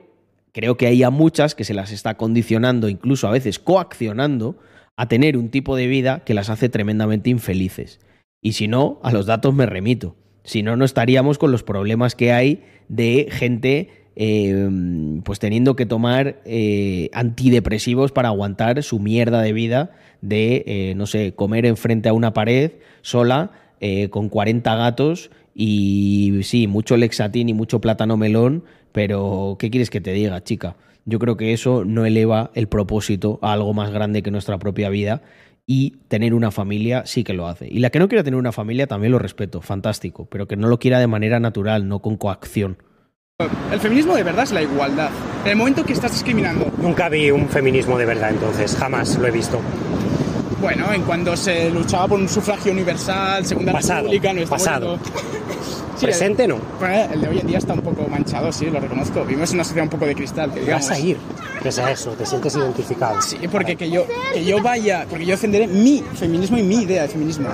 creo 0.54 0.78
que 0.78 0.88
hay 0.88 1.04
a 1.04 1.10
muchas 1.10 1.54
que 1.54 1.66
se 1.66 1.74
las 1.74 1.92
está 1.92 2.16
condicionando, 2.16 2.88
incluso 2.88 3.28
a 3.28 3.32
veces 3.32 3.60
coaccionando, 3.60 4.58
a 4.96 5.10
tener 5.10 5.36
un 5.36 5.50
tipo 5.50 5.76
de 5.76 5.88
vida 5.88 6.24
que 6.24 6.34
las 6.34 6.50
hace 6.50 6.70
tremendamente 6.70 7.30
infelices. 7.30 8.00
Y 8.42 8.54
si 8.54 8.70
no, 8.70 9.00
a 9.04 9.12
los 9.12 9.26
datos 9.26 9.54
me 9.54 9.66
remito. 9.66 10.16
Si 10.46 10.64
no, 10.64 10.78
no 10.78 10.86
estaríamos 10.86 11.38
con 11.38 11.52
los 11.52 11.64
problemas 11.64 12.16
que 12.16 12.32
hay 12.32 12.64
de 12.88 13.28
gente 13.32 14.05
eh, 14.16 14.70
pues 15.24 15.40
teniendo 15.40 15.76
que 15.76 15.86
tomar 15.86 16.42
eh, 16.46 17.10
antidepresivos 17.14 18.12
para 18.12 18.30
aguantar 18.30 18.82
su 18.84 19.00
mierda 19.00 19.42
de 19.42 19.54
vida 19.54 19.92
de, 20.22 20.64
eh, 20.66 20.94
no 20.96 21.06
sé, 21.06 21.34
comer 21.34 21.66
enfrente 21.66 22.10
a 22.10 22.14
una 22.14 22.34
pared 22.34 22.72
sola 23.02 23.52
eh, 23.80 24.10
con 24.10 24.30
40 24.30 24.76
gatos 24.76 25.30
y 25.54 26.40
sí, 26.44 26.68
mucho 26.68 26.98
lexatín 26.98 27.50
y 27.50 27.54
mucho 27.54 27.80
plátano 27.80 28.18
melón, 28.18 28.64
pero 28.92 29.58
¿qué 29.60 29.70
quieres 29.70 29.90
que 29.90 30.02
te 30.02 30.12
diga, 30.12 30.44
chica? 30.44 30.76
Yo 31.06 31.20
creo 31.20 31.38
que 31.38 31.54
eso 31.54 31.86
no 31.86 32.06
eleva 32.06 32.52
el 32.56 32.68
propósito 32.68 33.40
a 33.42 33.54
algo 33.54 33.74
más 33.74 33.92
grande 33.92 34.24
que 34.24 34.32
nuestra 34.32 34.58
propia 34.58 34.90
vida 34.90 35.22
y 35.68 35.98
tener 36.08 36.34
una 36.34 36.52
familia 36.52 37.04
sí 37.06 37.24
que 37.24 37.34
lo 37.34 37.48
hace. 37.48 37.68
Y 37.68 37.80
la 37.80 37.90
que 37.90 38.00
no 38.00 38.08
quiera 38.08 38.24
tener 38.24 38.40
una 38.40 38.52
familia 38.52 38.88
también 38.88 39.12
lo 39.12 39.20
respeto, 39.20 39.62
fantástico, 39.62 40.26
pero 40.26 40.48
que 40.48 40.56
no 40.56 40.68
lo 40.68 40.80
quiera 40.80 41.00
de 41.00 41.08
manera 41.08 41.40
natural, 41.40 41.88
no 41.88 42.02
con 42.02 42.18
coacción. 42.18 42.78
El 43.70 43.82
feminismo 43.82 44.16
de 44.16 44.24
verdad 44.24 44.46
es 44.46 44.54
la 44.54 44.62
igualdad. 44.62 45.10
En 45.44 45.52
el 45.52 45.58
momento 45.58 45.84
que 45.84 45.92
estás 45.92 46.14
discriminando. 46.14 46.72
Nunca 46.78 47.10
vi 47.10 47.32
un 47.32 47.50
feminismo 47.50 47.98
de 47.98 48.06
verdad 48.06 48.30
entonces, 48.30 48.78
jamás 48.78 49.18
lo 49.18 49.28
he 49.28 49.32
visto. 49.32 49.60
Bueno, 50.62 50.94
en 50.94 51.02
cuando 51.02 51.36
se 51.36 51.70
luchaba 51.70 52.08
por 52.08 52.18
un 52.18 52.30
sufragio 52.30 52.72
universal, 52.72 53.46
Segunda 53.46 53.74
Pasado, 53.74 54.04
República, 54.04 54.32
no 54.32 54.40
está 54.40 54.56
pasado. 54.56 54.92
bonito. 54.92 55.12
Presente 56.02 56.48
no. 56.48 56.60
Bueno, 56.80 57.14
el 57.14 57.20
de 57.20 57.28
hoy 57.28 57.40
en 57.40 57.48
día 57.48 57.58
está 57.58 57.74
un 57.74 57.82
poco 57.82 58.08
manchado, 58.08 58.54
sí, 58.54 58.68
lo 58.68 58.80
reconozco. 58.80 59.26
Vivimos 59.26 59.50
en 59.50 59.58
una 59.58 59.64
sociedad 59.66 59.84
un 59.84 59.90
poco 59.90 60.06
de 60.06 60.16
cristal, 60.16 60.54
que 60.54 60.62
digamos. 60.62 60.88
Vas 60.88 60.98
a 60.98 61.00
ir, 61.02 61.18
pese 61.62 61.82
a 61.82 61.92
eso, 61.92 62.12
te 62.12 62.26
sientes 62.26 62.56
identificado. 62.56 63.22
Sí, 63.22 63.38
porque 63.52 63.76
que 63.76 63.90
yo, 63.90 64.06
que 64.34 64.46
yo 64.46 64.64
vaya, 64.64 65.06
porque 65.10 65.26
yo 65.26 65.32
defenderé 65.32 65.68
mi 65.68 66.02
feminismo 66.14 66.58
y 66.58 66.64
mi 66.64 66.84
idea 66.84 67.02
de 67.02 67.10
feminismo. 67.10 67.50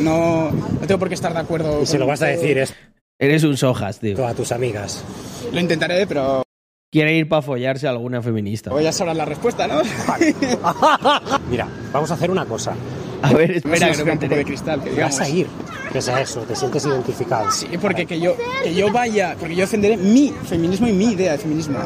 No, 0.00 0.50
no 0.50 0.86
tengo 0.88 0.98
por 0.98 1.06
qué 1.06 1.14
estar 1.14 1.32
de 1.32 1.38
acuerdo. 1.38 1.82
Y 1.82 1.86
se 1.86 1.92
con 1.92 2.00
lo 2.00 2.06
vas 2.08 2.20
a 2.22 2.26
decir 2.26 2.58
es 2.58 2.74
Eres 3.20 3.44
un 3.44 3.54
sojas, 3.54 4.00
tío. 4.00 4.26
a 4.26 4.32
tus 4.34 4.50
amigas. 4.50 5.04
Lo 5.52 5.60
intentaré, 5.60 6.06
pero 6.06 6.42
Quiere 6.90 7.14
ir 7.14 7.28
para 7.28 7.42
follarse 7.42 7.86
a 7.86 7.90
alguna 7.90 8.22
feminista. 8.22 8.70
voy 8.70 8.84
a 8.86 8.92
saber 8.92 9.14
la 9.14 9.26
respuesta, 9.26 9.66
¿no? 9.68 9.82
Mira, 11.50 11.68
vamos 11.92 12.10
a 12.10 12.14
hacer 12.14 12.30
una 12.30 12.46
cosa. 12.46 12.74
A 13.22 13.32
ver, 13.34 13.50
espera, 13.50 13.78
que 13.78 13.84
no 13.84 13.88
sociedad 13.90 14.06
me 14.06 14.12
un 14.12 14.18
poco 14.18 14.34
de 14.34 14.44
cristal, 14.44 14.82
que. 14.82 15.00
Vas 15.00 15.20
a 15.20 15.28
ir, 15.28 15.46
pese 15.92 16.10
a 16.10 16.20
eso, 16.22 16.40
te 16.40 16.56
sientes 16.56 16.84
identificado. 16.86 17.50
Sí, 17.52 17.68
porque 17.80 18.06
que 18.06 18.18
yo, 18.18 18.34
que 18.64 18.74
yo 18.74 18.90
vaya, 18.90 19.36
porque 19.38 19.54
yo 19.54 19.60
defenderé 19.60 19.98
mi 19.98 20.30
feminismo 20.30 20.88
y 20.88 20.92
mi 20.92 21.12
idea 21.12 21.32
de 21.32 21.38
feminismo. 21.38 21.78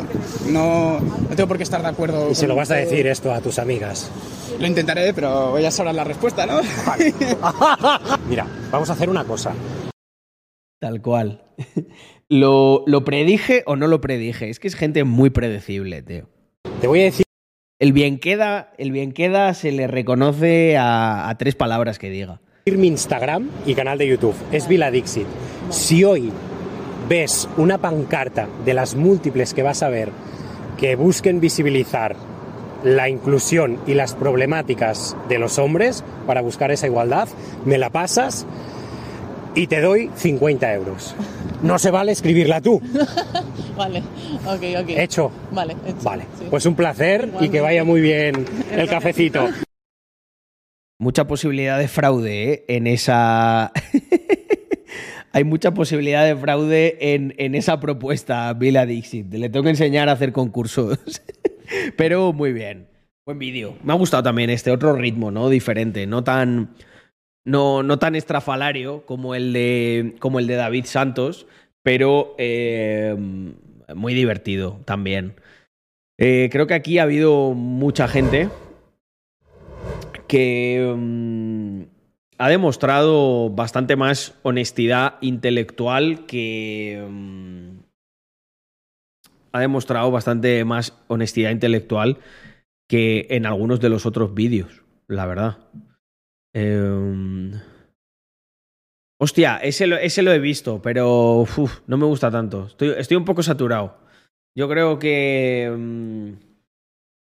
No, 0.46 1.00
no 1.00 1.36
tengo 1.36 1.48
por 1.48 1.56
qué 1.56 1.64
estar 1.64 1.82
de 1.82 1.88
acuerdo. 1.88 2.30
Y 2.30 2.34
se 2.36 2.46
lo 2.46 2.54
vas 2.54 2.70
a 2.70 2.76
decir 2.76 3.06
esto 3.08 3.34
a 3.34 3.40
tus 3.40 3.58
amigas. 3.58 4.08
Lo 4.58 4.66
intentaré, 4.68 5.12
pero 5.12 5.50
voy 5.50 5.64
a 5.64 5.70
saber 5.72 5.96
la 5.96 6.04
respuesta, 6.04 6.46
¿no? 6.46 6.60
Mira, 8.28 8.46
vamos 8.70 8.88
a 8.88 8.92
hacer 8.92 9.10
una 9.10 9.24
cosa. 9.24 9.52
Tal 10.78 11.00
cual. 11.02 11.44
¿Lo, 12.28 12.84
¿Lo 12.86 13.04
predije 13.04 13.62
o 13.66 13.76
no 13.76 13.86
lo 13.86 14.00
predije? 14.00 14.50
Es 14.50 14.58
que 14.58 14.68
es 14.68 14.74
gente 14.74 15.04
muy 15.04 15.30
predecible, 15.30 16.02
tío. 16.02 16.28
Te 16.80 16.86
voy 16.86 17.00
a 17.00 17.04
decir. 17.04 17.24
El 17.80 17.92
bien 17.92 18.18
queda, 18.18 18.72
el 18.78 18.92
bien 18.92 19.12
queda 19.12 19.52
se 19.52 19.72
le 19.72 19.86
reconoce 19.86 20.76
a, 20.76 21.28
a 21.28 21.36
tres 21.36 21.54
palabras 21.54 21.98
que 21.98 22.08
diga. 22.08 22.40
mi 22.66 22.86
Instagram 22.86 23.50
y 23.66 23.74
canal 23.74 23.98
de 23.98 24.06
YouTube. 24.06 24.34
Es 24.52 24.68
Vila 24.68 24.90
Dixit. 24.90 25.26
Si 25.70 26.04
hoy 26.04 26.30
ves 27.08 27.48
una 27.56 27.78
pancarta 27.78 28.48
de 28.64 28.74
las 28.74 28.94
múltiples 28.94 29.52
que 29.54 29.62
vas 29.62 29.82
a 29.82 29.88
ver 29.88 30.10
que 30.78 30.96
busquen 30.96 31.40
visibilizar 31.40 32.16
la 32.84 33.08
inclusión 33.08 33.78
y 33.86 33.94
las 33.94 34.14
problemáticas 34.14 35.16
de 35.28 35.38
los 35.38 35.58
hombres 35.58 36.04
para 36.26 36.42
buscar 36.42 36.70
esa 36.70 36.86
igualdad, 36.86 37.28
me 37.64 37.78
la 37.78 37.90
pasas 37.90 38.46
y 39.54 39.66
te 39.66 39.80
doy 39.80 40.10
50 40.14 40.74
euros. 40.74 41.14
No 41.62 41.78
se 41.78 41.90
vale 41.90 42.12
escribirla 42.12 42.60
tú. 42.60 42.80
Vale, 43.76 44.04
ok, 44.46 44.82
ok. 44.82 44.88
Hecho. 44.90 45.32
Vale, 45.50 45.74
hecho. 45.84 46.04
Vale. 46.04 46.26
sí. 46.38 46.46
Pues 46.48 46.64
un 46.64 46.76
placer 46.76 47.28
y 47.40 47.48
que 47.48 47.60
vaya 47.60 47.82
muy 47.82 48.00
bien 48.00 48.44
el 48.70 48.88
cafecito. 48.88 49.48
Mucha 51.00 51.26
posibilidad 51.26 51.76
de 51.78 51.88
fraude 51.88 52.52
¿eh? 52.52 52.64
en 52.68 52.86
esa. 52.86 53.72
Hay 55.32 55.42
mucha 55.42 55.74
posibilidad 55.74 56.24
de 56.24 56.36
fraude 56.36 57.14
en, 57.14 57.34
en 57.38 57.56
esa 57.56 57.80
propuesta, 57.80 58.52
Vila 58.52 58.86
Dixit. 58.86 59.32
Le 59.34 59.48
tengo 59.48 59.64
que 59.64 59.70
enseñar 59.70 60.08
a 60.08 60.12
hacer 60.12 60.30
concursos. 60.32 60.98
Pero 61.96 62.32
muy 62.32 62.52
bien. 62.52 62.86
Buen 63.26 63.40
vídeo. 63.40 63.74
Me 63.82 63.92
ha 63.92 63.96
gustado 63.96 64.22
también 64.22 64.50
este 64.50 64.70
otro 64.70 64.92
ritmo, 64.94 65.32
¿no? 65.32 65.48
Diferente. 65.48 66.06
No 66.06 66.22
tan. 66.22 66.74
No, 67.44 67.82
no 67.82 67.98
tan 67.98 68.14
estrafalario 68.14 69.04
como 69.06 69.34
el 69.34 69.52
de. 69.52 70.16
como 70.18 70.38
el 70.38 70.46
de 70.46 70.54
David 70.54 70.86
Santos. 70.86 71.46
Pero 71.82 72.34
eh, 72.38 73.14
muy 73.94 74.14
divertido 74.14 74.80
también. 74.84 75.34
Eh, 76.18 76.48
creo 76.50 76.66
que 76.66 76.74
aquí 76.74 76.98
ha 76.98 77.02
habido 77.02 77.52
mucha 77.52 78.08
gente 78.08 78.48
que 80.28 80.94
mm, 80.96 81.82
ha 82.38 82.48
demostrado 82.48 83.50
bastante 83.50 83.96
más 83.96 84.34
honestidad 84.42 85.16
intelectual 85.20 86.24
que... 86.26 87.06
mm, 87.08 87.84
ha 89.52 89.60
demostrado 89.60 90.10
bastante 90.10 90.64
más 90.64 90.98
honestidad 91.06 91.52
intelectual 91.52 92.18
que 92.88 93.26
en 93.30 93.46
algunos 93.46 93.80
de 93.80 93.88
los 93.88 94.04
otros 94.04 94.34
vídeos, 94.34 94.82
la 95.06 95.26
verdad. 95.26 95.58
Em, 96.54 97.52
hostia, 99.20 99.58
ese 99.58 99.86
lo, 99.88 100.32
he 100.32 100.38
visto, 100.38 100.80
pero 100.80 101.44
no 101.86 101.96
me 101.96 102.06
gusta 102.06 102.30
tanto. 102.30 102.68
Estoy, 102.78 103.16
un 103.16 103.24
poco 103.24 103.42
saturado. 103.42 103.98
Yo 104.56 104.68
creo 104.68 104.98
que 105.00 105.74
mm, 105.76 106.32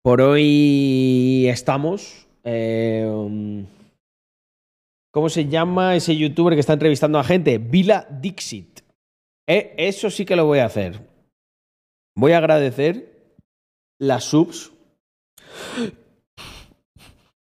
por 0.03 0.21
hoy 0.21 1.47
estamos. 1.49 2.27
Um, 2.45 3.67
¿Cómo 5.13 5.29
se 5.29 5.47
llama 5.47 5.95
ese 5.95 6.17
youtuber 6.17 6.55
que 6.55 6.61
está 6.61 6.73
entrevistando 6.73 7.21
a 7.21 7.25
gente? 7.25 7.59
Vila 7.59 8.09
Dixit. 8.11 8.81
Eh, 9.47 9.75
eso 9.79 10.11
sí 10.11 10.25
que 10.25 10.35
lo 10.35 10.47
voy 10.47 10.59
a 10.59 10.67
hacer. 10.67 11.01
Voy 12.17 12.33
a 12.33 12.39
agradecer 12.39 13.31
las 14.01 14.25
subs. 14.25 14.73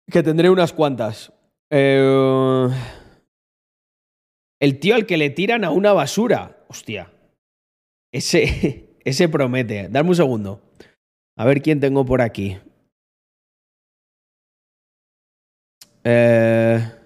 Que 0.09 0.23
tendré 0.23 0.49
unas 0.49 0.73
cuantas. 0.73 1.33
Eh, 1.71 2.69
el 4.61 4.79
tío 4.79 4.95
al 4.95 5.07
que 5.07 5.17
le 5.17 5.31
tiran 5.31 5.65
a 5.65 5.71
una 5.71 5.93
basura. 5.93 6.65
Hostia. 6.69 7.13
Ese, 8.13 8.97
ese 9.05 9.29
promete. 9.29 9.89
Dame 9.89 10.11
un 10.11 10.17
segundo. 10.17 10.63
A 11.37 11.45
ver 11.45 11.63
quién 11.63 11.81
tengo 11.81 12.05
por 12.05 12.23
aquí. 12.23 12.59
Eh, 16.05 16.97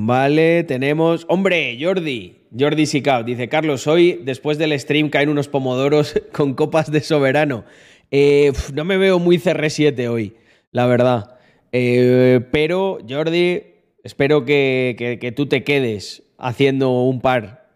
Vale, 0.00 0.62
tenemos. 0.62 1.24
¡Hombre! 1.28 1.76
Jordi. 1.80 2.36
Jordi 2.56 2.86
Sicao. 2.86 3.24
Dice 3.24 3.48
Carlos, 3.48 3.86
hoy, 3.88 4.20
después 4.22 4.56
del 4.56 4.78
stream, 4.78 5.10
caen 5.10 5.28
unos 5.28 5.48
pomodoros 5.48 6.14
con 6.32 6.54
copas 6.54 6.92
de 6.92 7.00
soberano. 7.00 7.64
Eh, 8.10 8.52
no 8.74 8.84
me 8.84 8.96
veo 8.96 9.18
muy 9.18 9.38
CR7 9.38 10.08
hoy, 10.08 10.34
la 10.72 10.86
verdad. 10.86 11.38
Eh, 11.72 12.40
pero, 12.50 12.98
Jordi, 13.08 13.62
espero 14.02 14.44
que, 14.44 15.18
que- 15.20 15.32
tú 15.32 15.46
te 15.46 15.64
quedes 15.64 16.22
haciendo 16.38 16.90
un 17.02 17.20
par. 17.20 17.68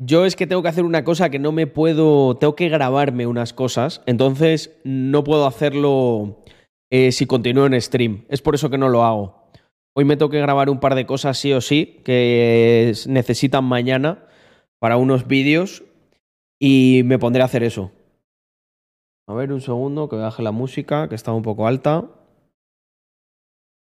Yo 0.00 0.24
es 0.24 0.36
que 0.36 0.46
tengo 0.46 0.62
que 0.62 0.68
hacer 0.68 0.84
una 0.84 1.04
cosa 1.04 1.28
que 1.28 1.38
no 1.40 1.50
me 1.52 1.66
puedo. 1.66 2.36
Tengo 2.36 2.54
que 2.54 2.68
grabarme 2.68 3.26
unas 3.26 3.52
cosas. 3.52 4.00
Entonces 4.06 4.78
no 4.84 5.24
puedo 5.24 5.44
hacerlo 5.46 6.44
eh, 6.90 7.10
si 7.12 7.26
continúo 7.26 7.66
en 7.66 7.80
stream. 7.80 8.24
Es 8.28 8.40
por 8.40 8.54
eso 8.54 8.70
que 8.70 8.78
no 8.78 8.88
lo 8.88 9.04
hago. 9.04 9.50
Hoy 9.94 10.04
me 10.04 10.16
tengo 10.16 10.30
que 10.30 10.40
grabar 10.40 10.70
un 10.70 10.78
par 10.78 10.94
de 10.94 11.04
cosas 11.06 11.36
sí 11.36 11.52
o 11.52 11.60
sí 11.60 12.00
que 12.04 12.90
es- 12.90 13.08
necesitan 13.08 13.64
mañana 13.64 14.24
para 14.78 14.96
unos 14.96 15.26
vídeos 15.26 15.82
y 16.60 17.02
me 17.04 17.18
pondré 17.18 17.42
a 17.42 17.46
hacer 17.46 17.64
eso. 17.64 17.90
A 19.28 19.34
ver, 19.34 19.52
un 19.52 19.60
segundo, 19.60 20.08
que 20.08 20.16
baje 20.16 20.42
la 20.42 20.52
música, 20.52 21.06
que 21.10 21.14
está 21.14 21.32
un 21.32 21.42
poco 21.42 21.66
alta. 21.66 22.06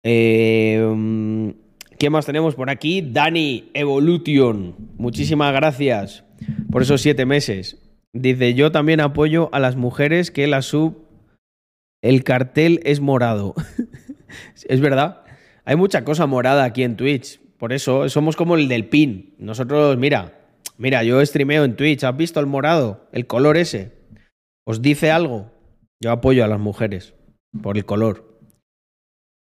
Eh, 0.04 0.80
mm, 0.80 1.48
¿Qué 1.98 2.10
más 2.10 2.26
tenemos 2.26 2.54
por 2.54 2.70
aquí? 2.70 3.02
Dani 3.02 3.68
Evolution. 3.74 4.76
Muchísimas 4.98 5.52
gracias 5.52 6.24
por 6.70 6.82
esos 6.82 7.00
siete 7.00 7.26
meses. 7.26 7.76
Dice, 8.12 8.54
yo 8.54 8.70
también 8.70 9.00
apoyo 9.00 9.48
a 9.52 9.58
las 9.58 9.74
mujeres 9.74 10.30
que 10.30 10.46
la 10.46 10.62
sub... 10.62 11.08
El 12.02 12.22
cartel 12.22 12.80
es 12.84 13.00
morado. 13.00 13.54
es 14.68 14.80
verdad. 14.80 15.24
Hay 15.64 15.74
mucha 15.74 16.04
cosa 16.04 16.26
morada 16.26 16.62
aquí 16.62 16.84
en 16.84 16.96
Twitch. 16.96 17.40
Por 17.58 17.72
eso 17.72 18.08
somos 18.08 18.36
como 18.36 18.56
el 18.56 18.68
del 18.68 18.86
pin. 18.86 19.34
Nosotros, 19.38 19.96
mira, 19.98 20.38
mira, 20.78 21.02
yo 21.02 21.24
streameo 21.26 21.64
en 21.64 21.74
Twitch. 21.74 22.04
¿Has 22.04 22.16
visto 22.16 22.38
el 22.38 22.46
morado? 22.46 23.08
El 23.10 23.26
color 23.26 23.56
ese. 23.56 24.01
¿Os 24.64 24.80
dice 24.80 25.10
algo? 25.10 25.50
Yo 26.00 26.10
apoyo 26.10 26.44
a 26.44 26.48
las 26.48 26.60
mujeres 26.60 27.14
por 27.62 27.76
el 27.76 27.84
color. 27.84 28.40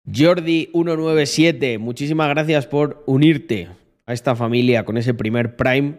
Jordi197, 0.09 1.79
muchísimas 1.79 2.29
gracias 2.31 2.67
por 2.67 3.05
unirte 3.07 3.69
a 4.07 4.13
esta 4.13 4.35
familia 4.35 4.85
con 4.85 4.97
ese 4.97 5.15
primer 5.15 5.57
Prime. 5.57 5.99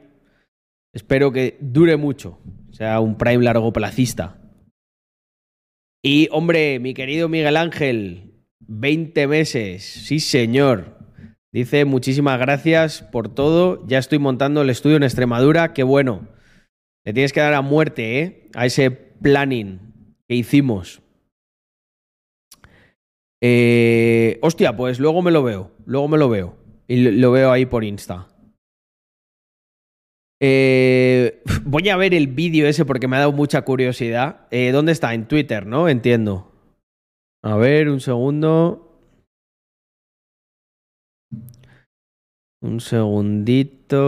Espero 0.93 1.31
que 1.31 1.57
dure 1.61 1.97
mucho, 1.97 2.39
sea 2.71 2.99
un 2.99 3.17
Prime 3.17 3.43
largo 3.43 3.71
placista. 3.71 4.41
Y 6.03 6.27
hombre, 6.31 6.79
mi 6.79 6.93
querido 6.95 7.29
Miguel 7.29 7.57
Ángel, 7.57 8.33
20 8.59 9.27
meses, 9.27 9.83
sí 9.83 10.19
señor. 10.19 10.97
Dice 11.53 11.85
muchísimas 11.85 12.39
gracias 12.39 13.03
por 13.03 13.33
todo. 13.33 13.85
Ya 13.87 13.99
estoy 13.99 14.17
montando 14.17 14.63
el 14.63 14.69
estudio 14.69 14.97
en 14.97 15.03
Extremadura, 15.03 15.73
qué 15.73 15.83
bueno. 15.83 16.27
Le 17.05 17.13
tienes 17.13 17.33
que 17.33 17.39
dar 17.39 17.53
a 17.53 17.61
muerte, 17.61 18.19
¿eh? 18.19 18.49
A 18.55 18.65
ese 18.65 19.10
planning 19.21 19.79
que 20.27 20.35
hicimos. 20.35 21.01
Eh, 23.41 24.37
hostia, 24.41 24.75
pues 24.77 24.99
luego 24.99 25.21
me 25.21 25.31
lo 25.31 25.43
veo. 25.43 25.71
Luego 25.85 26.07
me 26.07 26.17
lo 26.17 26.29
veo. 26.29 26.55
Y 26.87 27.11
lo, 27.11 27.31
veo 27.31 27.51
ahí 27.51 27.65
por 27.65 27.83
Insta. 27.83 28.27
Eh, 30.39 31.43
voy 31.65 31.89
a 31.89 31.97
ver 31.97 32.13
el 32.13 32.27
vídeo 32.27 32.67
ese 32.67 32.85
porque 32.85 33.07
me 33.07 33.15
ha 33.15 33.19
dado 33.19 33.31
mucha 33.31 33.63
curiosidad. 33.63 34.47
Eh, 34.51 34.71
¿Dónde 34.71 34.91
está? 34.91 35.13
En 35.13 35.27
Twitter, 35.27 35.65
¿no? 35.65 35.89
Entiendo. 35.89 36.51
A 37.43 37.55
ver, 37.55 37.89
un 37.89 37.99
segundo. 37.99 38.87
Un 42.61 42.79
segundito. 42.79 44.01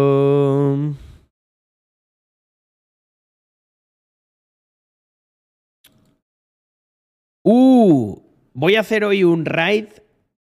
Uh, 7.44 8.22
voy 8.53 8.76
a 8.76 8.80
hacer 8.80 9.03
hoy 9.03 9.24
un 9.24 9.45
raid. 9.45 9.88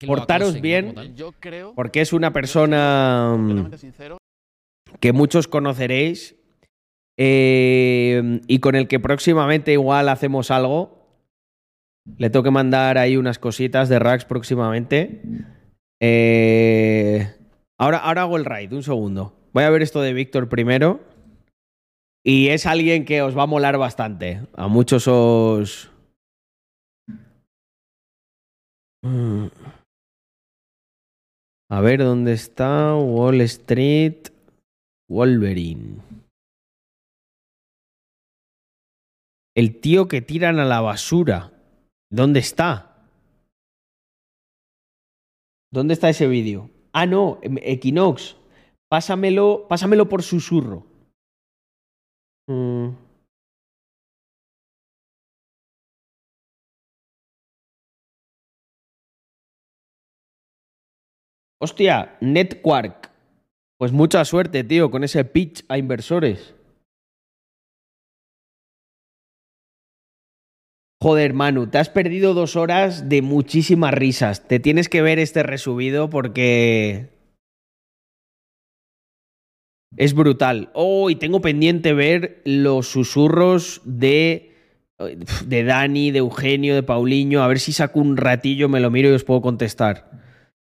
Portaros 0.05 0.59
bien. 0.61 1.15
Yo 1.15 1.31
creo, 1.39 1.73
Porque 1.73 2.01
es 2.01 2.13
una 2.13 2.33
persona 2.33 3.35
mm, 3.37 3.71
que 4.99 5.13
muchos 5.13 5.47
conoceréis 5.47 6.35
eh, 7.17 8.41
y 8.47 8.59
con 8.59 8.75
el 8.75 8.87
que 8.87 8.99
próximamente 8.99 9.71
igual 9.71 10.09
hacemos 10.09 10.51
algo. 10.51 11.05
Le 12.17 12.29
tengo 12.29 12.43
que 12.43 12.51
mandar 12.51 12.97
ahí 12.97 13.17
unas 13.17 13.39
cositas 13.39 13.89
de 13.89 13.99
Rax 13.99 14.25
próximamente. 14.25 15.21
Eh, 15.99 17.33
ahora, 17.77 17.97
ahora 17.97 18.23
hago 18.23 18.37
el 18.37 18.45
raid, 18.45 18.73
un 18.73 18.83
segundo. 18.83 19.49
Voy 19.53 19.63
a 19.63 19.69
ver 19.69 19.81
esto 19.81 20.01
de 20.01 20.13
Víctor 20.13 20.49
primero. 20.49 20.99
Y 22.23 22.49
es 22.49 22.65
alguien 22.65 23.05
que 23.05 23.21
os 23.21 23.37
va 23.37 23.43
a 23.43 23.47
molar 23.47 23.77
bastante. 23.77 24.41
A 24.55 24.67
muchos 24.67 25.07
os... 25.07 25.94
A 31.69 31.81
ver 31.81 31.99
dónde 31.99 32.33
está 32.33 32.95
Wall 32.95 33.41
Street 33.41 34.29
Wolverine. 35.07 36.01
El 39.55 39.79
tío 39.79 40.07
que 40.07 40.21
tiran 40.21 40.59
a 40.59 40.65
la 40.65 40.81
basura. 40.81 41.51
¿Dónde 42.11 42.39
está? 42.39 43.07
¿Dónde 45.71 45.93
está 45.93 46.09
ese 46.09 46.27
vídeo? 46.27 46.69
Ah, 46.93 47.05
no, 47.05 47.39
em- 47.41 47.57
Equinox. 47.61 48.37
Pásamelo, 48.89 49.67
pásamelo 49.67 50.09
por 50.09 50.23
susurro. 50.23 50.85
Mm. 52.47 53.04
Hostia, 61.59 62.17
Netquark. 62.21 63.11
Pues 63.77 63.91
mucha 63.91 64.23
suerte, 64.25 64.63
tío, 64.63 64.91
con 64.91 65.03
ese 65.03 65.25
pitch 65.25 65.63
a 65.67 65.77
inversores. 65.77 66.55
Joder, 71.01 71.33
Manu, 71.33 71.67
te 71.67 71.77
has 71.77 71.89
perdido 71.89 72.33
dos 72.33 72.55
horas 72.55 73.09
de 73.09 73.21
muchísimas 73.21 73.93
risas. 73.93 74.47
Te 74.47 74.59
tienes 74.59 74.89
que 74.89 75.01
ver 75.01 75.19
este 75.19 75.43
resubido 75.43 76.09
porque. 76.09 77.09
Es 79.97 80.13
brutal. 80.13 80.71
Oh, 80.73 81.09
y 81.09 81.15
tengo 81.15 81.41
pendiente 81.41 81.93
ver 81.93 82.41
los 82.45 82.87
susurros 82.87 83.81
de. 83.85 84.51
de 85.45 85.63
Dani, 85.63 86.11
de 86.11 86.19
Eugenio, 86.19 86.75
de 86.75 86.83
Paulinho. 86.83 87.43
A 87.43 87.47
ver 87.47 87.59
si 87.59 87.71
saco 87.71 87.99
un 87.99 88.17
ratillo, 88.17 88.67
me 88.67 88.79
lo 88.79 88.89
miro 88.89 89.09
y 89.09 89.13
os 89.13 89.23
puedo 89.23 89.41
contestar. 89.41 90.14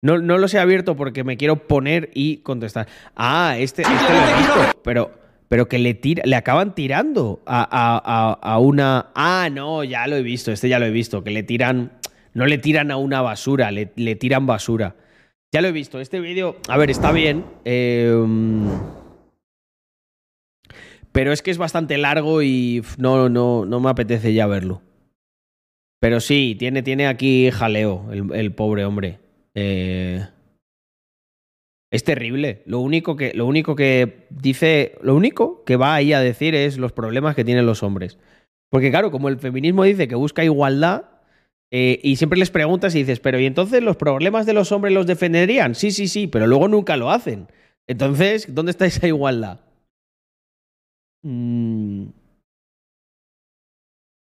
No, 0.02 0.18
no 0.18 0.38
los 0.38 0.54
he 0.54 0.58
abierto 0.58 0.96
porque 0.96 1.24
me 1.24 1.36
quiero 1.36 1.66
poner 1.66 2.10
y 2.14 2.38
contestar. 2.38 2.86
Ah, 3.16 3.56
este, 3.58 3.82
este 3.82 3.92
visto, 4.38 4.80
pero, 4.84 5.10
pero 5.48 5.68
que 5.68 5.78
le, 5.78 5.94
tira, 5.94 6.22
le 6.24 6.36
acaban 6.36 6.74
tirando 6.74 7.42
a, 7.46 7.62
a- 7.62 8.00
a- 8.04 8.54
a 8.54 8.58
una... 8.58 9.10
Ah, 9.14 9.48
no, 9.52 9.82
ya 9.82 10.06
lo 10.06 10.16
he 10.16 10.22
visto, 10.22 10.52
este 10.52 10.68
ya 10.68 10.78
lo 10.78 10.86
he 10.86 10.90
visto, 10.90 11.24
que 11.24 11.30
le 11.30 11.42
tiran... 11.42 11.92
No 12.34 12.46
le 12.46 12.58
tiran 12.58 12.90
a 12.92 12.96
una 12.96 13.22
basura, 13.22 13.72
le, 13.72 13.90
le 13.96 14.14
tiran 14.14 14.46
basura. 14.46 14.94
Ya 15.52 15.62
lo 15.62 15.68
he 15.68 15.72
visto, 15.72 15.98
este 15.98 16.20
vídeo, 16.20 16.56
a 16.68 16.76
ver, 16.76 16.90
está 16.90 17.10
bien. 17.10 17.44
eh, 17.64 18.14
pero 21.10 21.32
es 21.32 21.42
que 21.42 21.50
es 21.50 21.58
bastante 21.58 21.98
largo 21.98 22.42
y 22.42 22.84
no, 22.98 23.28
no, 23.28 23.64
no 23.64 23.80
me 23.80 23.90
apetece 23.90 24.34
ya 24.34 24.46
verlo. 24.46 24.82
Pero 26.00 26.20
sí, 26.20 26.54
tiene, 26.56 26.82
tiene 26.82 27.08
aquí 27.08 27.50
jaleo 27.50 28.06
el, 28.12 28.32
el 28.34 28.52
pobre 28.52 28.84
hombre. 28.84 29.18
Eh, 29.60 30.24
es 31.90 32.04
terrible. 32.04 32.62
Lo 32.66 32.80
único, 32.80 33.16
que, 33.16 33.32
lo 33.34 33.46
único 33.46 33.74
que 33.74 34.26
dice, 34.30 34.96
lo 35.02 35.16
único 35.16 35.64
que 35.64 35.76
va 35.76 35.94
ahí 35.94 36.12
a 36.12 36.20
decir 36.20 36.54
es 36.54 36.78
los 36.78 36.92
problemas 36.92 37.34
que 37.34 37.44
tienen 37.44 37.66
los 37.66 37.82
hombres. 37.82 38.18
Porque 38.70 38.90
claro, 38.90 39.10
como 39.10 39.28
el 39.28 39.38
feminismo 39.38 39.84
dice 39.84 40.06
que 40.06 40.14
busca 40.14 40.44
igualdad, 40.44 41.06
eh, 41.70 41.98
y 42.02 42.16
siempre 42.16 42.38
les 42.38 42.50
preguntas 42.50 42.94
y 42.94 43.00
dices, 43.00 43.20
pero 43.20 43.40
¿y 43.40 43.46
entonces 43.46 43.82
los 43.82 43.96
problemas 43.96 44.46
de 44.46 44.52
los 44.54 44.70
hombres 44.70 44.94
los 44.94 45.06
defenderían? 45.06 45.74
Sí, 45.74 45.90
sí, 45.90 46.08
sí, 46.08 46.26
pero 46.26 46.46
luego 46.46 46.68
nunca 46.68 46.96
lo 46.96 47.10
hacen. 47.10 47.48
Entonces, 47.86 48.54
¿dónde 48.54 48.70
está 48.70 48.86
esa 48.86 49.06
igualdad? 49.06 49.60
Mm. 51.22 52.08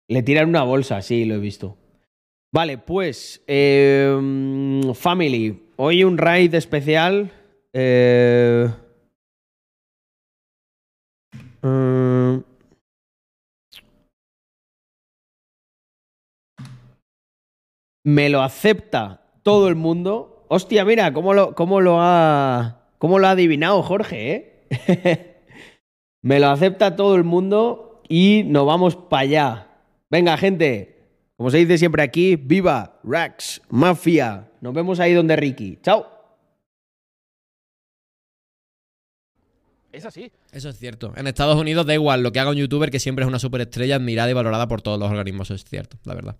Le 0.08 0.22
tiran 0.22 0.48
una 0.48 0.62
bolsa, 0.62 1.02
sí, 1.02 1.24
lo 1.24 1.34
he 1.34 1.38
visto. 1.38 1.79
Vale, 2.52 2.78
pues, 2.78 3.42
eh, 3.46 4.16
mm, 4.20 4.92
Family, 4.94 5.62
hoy 5.76 6.02
un 6.04 6.18
raid 6.18 6.54
especial. 6.54 7.30
eh, 7.72 8.68
mm, 11.62 12.40
me 18.04 18.28
lo 18.28 18.42
acepta 18.42 19.22
todo 19.42 19.68
el 19.68 19.76
mundo. 19.76 20.44
Hostia, 20.48 20.84
mira, 20.84 21.12
cómo 21.12 21.34
lo, 21.34 21.54
cómo 21.54 21.80
lo 21.80 21.98
ha. 22.00 22.88
cómo 22.98 23.18
lo 23.18 23.26
ha 23.26 23.32
adivinado 23.32 23.82
Jorge, 23.82 24.32
¿eh? 24.70 25.36
me 26.22 26.40
lo 26.40 26.48
acepta 26.48 26.96
todo 26.96 27.14
el 27.14 27.24
mundo 27.24 28.02
y 28.08 28.42
nos 28.46 28.66
vamos 28.66 28.96
para 28.96 29.22
allá. 29.22 29.66
Venga, 30.10 30.36
gente. 30.36 30.99
Como 31.40 31.50
se 31.50 31.56
dice 31.56 31.78
siempre 31.78 32.02
aquí, 32.02 32.36
viva 32.36 33.00
Rax, 33.02 33.62
Mafia. 33.70 34.50
Nos 34.60 34.74
vemos 34.74 35.00
ahí 35.00 35.14
donde 35.14 35.36
Ricky. 35.36 35.78
Chao. 35.82 36.06
Es 39.90 40.04
así. 40.04 40.30
Eso 40.52 40.68
es 40.68 40.78
cierto. 40.78 41.14
En 41.16 41.26
Estados 41.26 41.58
Unidos 41.58 41.86
da 41.86 41.94
igual 41.94 42.22
lo 42.22 42.30
que 42.30 42.40
haga 42.40 42.50
un 42.50 42.56
youtuber 42.56 42.90
que 42.90 43.00
siempre 43.00 43.24
es 43.24 43.26
una 43.26 43.38
superestrella 43.38 43.96
admirada 43.96 44.30
y 44.30 44.34
valorada 44.34 44.68
por 44.68 44.82
todos 44.82 45.00
los 45.00 45.10
organismos. 45.10 45.46
Eso 45.46 45.54
es 45.54 45.64
cierto, 45.64 45.96
la 46.04 46.12
verdad. 46.12 46.36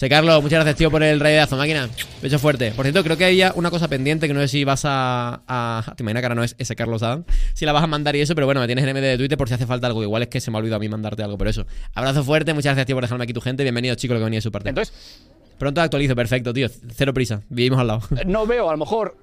Sé, 0.00 0.08
Carlos, 0.08 0.42
muchas 0.42 0.56
gracias, 0.60 0.76
tío, 0.76 0.90
por 0.90 1.02
el 1.02 1.20
raidazo, 1.20 1.58
máquina. 1.58 1.86
Beso 2.22 2.38
fuerte. 2.38 2.72
Por 2.72 2.86
cierto, 2.86 3.04
creo 3.04 3.18
que 3.18 3.26
había 3.26 3.52
una 3.54 3.70
cosa 3.70 3.86
pendiente 3.86 4.26
que 4.28 4.32
no 4.32 4.40
sé 4.40 4.48
si 4.48 4.64
vas 4.64 4.86
a. 4.86 5.42
a- 5.46 5.92
te 5.94 6.02
imaginas 6.02 6.22
que 6.22 6.24
ahora 6.24 6.34
no 6.36 6.42
es 6.42 6.56
ese 6.56 6.74
Carlos 6.74 7.02
Adam. 7.02 7.22
Si 7.52 7.66
la 7.66 7.72
vas 7.72 7.84
a 7.84 7.86
mandar 7.86 8.16
y 8.16 8.22
eso, 8.22 8.34
pero 8.34 8.46
bueno, 8.46 8.62
me 8.62 8.66
tienes 8.66 8.82
en 8.82 8.96
MD 8.96 9.02
de 9.02 9.18
Twitter 9.18 9.36
por 9.36 9.48
si 9.48 9.52
hace 9.52 9.66
falta 9.66 9.88
algo. 9.88 10.02
Igual 10.02 10.22
es 10.22 10.28
que 10.28 10.40
se 10.40 10.50
me 10.50 10.56
ha 10.56 10.60
olvidado 10.60 10.76
a 10.76 10.80
mí 10.80 10.88
mandarte 10.88 11.22
algo, 11.22 11.36
pero 11.36 11.50
eso. 11.50 11.66
Abrazo 11.92 12.24
fuerte, 12.24 12.54
muchas 12.54 12.70
gracias, 12.70 12.86
tío, 12.86 12.96
por 12.96 13.04
dejarme 13.04 13.24
aquí 13.24 13.34
tu 13.34 13.42
gente. 13.42 13.62
Bienvenido, 13.62 13.94
chico, 13.94 14.14
lo 14.14 14.20
que 14.20 14.24
venía 14.24 14.38
de 14.38 14.42
su 14.42 14.50
parte. 14.50 14.70
Entonces. 14.70 14.94
Pronto 15.58 15.82
actualizo, 15.82 16.16
perfecto, 16.16 16.54
tío. 16.54 16.68
Cero 16.94 17.12
prisa. 17.12 17.42
Vivimos 17.50 17.78
al 17.78 17.88
lado. 17.88 18.00
No 18.24 18.46
veo 18.46 18.70
a 18.70 18.72
lo 18.72 18.78
mejor 18.78 19.18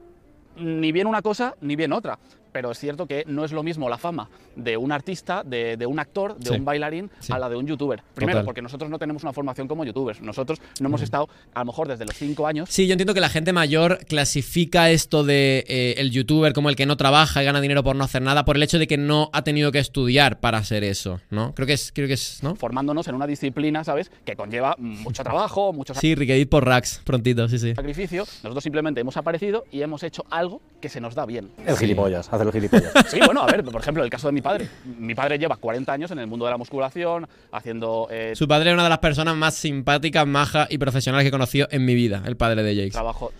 ni 0.58 0.92
bien 0.92 1.08
una 1.08 1.24
cosa 1.24 1.56
ni 1.60 1.76
bien 1.76 1.92
otra. 1.92 2.20
Pero 2.58 2.72
es 2.72 2.80
cierto 2.80 3.06
que 3.06 3.24
no 3.28 3.46
es 3.46 3.52
lo 3.52 3.62
mismo 3.62 3.88
la 3.88 4.00
fama 4.00 4.32
de 4.56 4.78
un 4.78 4.92
artista, 4.92 5.44
de, 5.44 5.78
de 5.78 5.86
un 5.86 6.00
actor, 6.00 6.36
de 6.40 6.50
Sí. 6.50 6.56
un 6.56 6.66
bailarín, 6.66 7.12
Sí. 7.20 7.32
a 7.32 7.38
la 7.38 7.50
de 7.50 7.56
un 7.56 7.68
youtuber. 7.68 8.02
Primero, 8.16 8.38
Total. 8.40 8.46
porque 8.46 8.64
nosotros 8.64 8.90
no 8.90 8.98
tenemos 8.98 9.22
una 9.22 9.32
formación 9.32 9.68
como 9.68 9.86
youtubers. 9.86 10.22
Nosotros 10.22 10.60
no 10.80 10.88
hemos 10.88 11.04
estado, 11.04 11.30
a 11.54 11.60
lo 11.60 11.66
mejor 11.66 11.88
desde 11.88 12.04
los 12.06 12.16
cinco 12.16 12.48
años, 12.48 12.68
Sí, 12.72 12.88
yo 12.88 12.94
entiendo 12.94 13.14
que 13.14 13.20
la 13.20 13.30
gente 13.30 13.54
mayor 13.54 14.00
clasifica 14.08 14.90
esto 14.90 15.24
de 15.24 15.66
eh, 15.68 15.94
el 16.00 16.10
youtuber 16.10 16.54
como 16.54 16.70
el 16.70 16.76
que 16.76 16.88
no 16.88 16.98
trabaja 16.98 17.44
y 17.44 17.46
gana 17.46 17.62
dinero 17.62 17.84
por 17.84 17.96
no 17.96 18.04
hacer 18.04 18.24
nada 18.24 18.44
por 18.44 18.56
el 18.56 18.64
hecho 18.64 18.80
de 18.80 18.88
que 18.88 18.98
no 18.98 19.30
ha 19.34 19.44
tenido 19.44 19.72
que 19.72 19.78
estudiar 19.78 20.40
para 20.40 20.58
hacer 20.58 20.84
eso, 20.84 21.20
¿no? 21.30 21.54
Creo 21.54 21.68
que 21.68 21.74
es, 21.74 21.92
creo 21.94 22.08
que 22.08 22.14
es, 22.16 22.42
¿no? 22.42 22.56
formándonos 22.56 23.08
en 23.08 23.14
una 23.14 23.28
disciplina, 23.28 23.84
¿sabes? 23.84 24.10
Que 24.26 24.36
conlleva 24.36 24.76
mucho 24.80 25.24
trabajo, 25.24 25.74
mucho 25.74 25.94
Sí, 25.94 26.16
Riquedit 26.16 26.50
por 26.50 26.66
Rax, 26.66 27.02
prontito, 27.04 27.48
sí, 27.50 27.60
sí. 27.60 27.76
sacrificio. 27.76 28.24
Nosotros 28.42 28.64
simplemente 28.64 29.00
hemos 29.02 29.16
aparecido 29.16 29.66
y 29.72 29.84
hemos 29.84 30.02
hecho 30.02 30.26
algo 30.32 30.60
que 30.82 30.90
se 30.90 31.00
nos 31.00 31.14
da 31.14 31.26
bien. 31.28 31.52
El 31.68 31.78
gilipollas, 31.78 32.32
hacer 32.34 32.47
el 32.50 32.54
gilipollas. 32.54 32.92
Sí, 33.08 33.20
bueno, 33.26 33.42
a 33.42 33.46
ver, 33.46 33.64
por 33.64 33.82
ejemplo, 33.82 34.04
el 34.04 34.10
caso 34.10 34.28
de 34.28 34.34
mi 34.34 34.42
padre. 34.42 34.68
Mi 34.86 35.16
padre 35.16 35.38
lleva 35.38 35.56
40 35.56 35.92
años 35.92 36.12
en 36.12 36.20
el 36.20 36.28
mundo 36.28 36.46
de 36.46 36.52
la 36.52 36.58
musculación, 36.58 37.28
haciendo 37.52 38.08
eh, 38.12 38.34
Su 38.36 38.48
padre 38.48 38.70
es 38.70 38.74
una 38.74 38.84
de 38.84 38.90
las 38.90 39.00
personas 39.00 39.36
más 39.36 39.54
simpáticas, 39.56 40.28
majas 40.28 40.68
y 40.70 40.78
profesionales 40.78 41.24
que 41.24 41.30
he 41.30 41.32
conocido 41.32 41.68
en 41.72 41.86
mi 41.86 41.96
vida, 41.96 42.24
el 42.26 42.38
padre 42.38 42.64
de 42.64 42.76
Jake. 42.76 42.92
trabajo. 42.92 43.32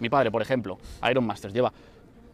Mi 0.00 0.08
padre, 0.08 0.30
por 0.30 0.42
ejemplo, 0.42 0.78
Iron 1.08 1.24
Masters, 1.24 1.54
lleva 1.54 1.72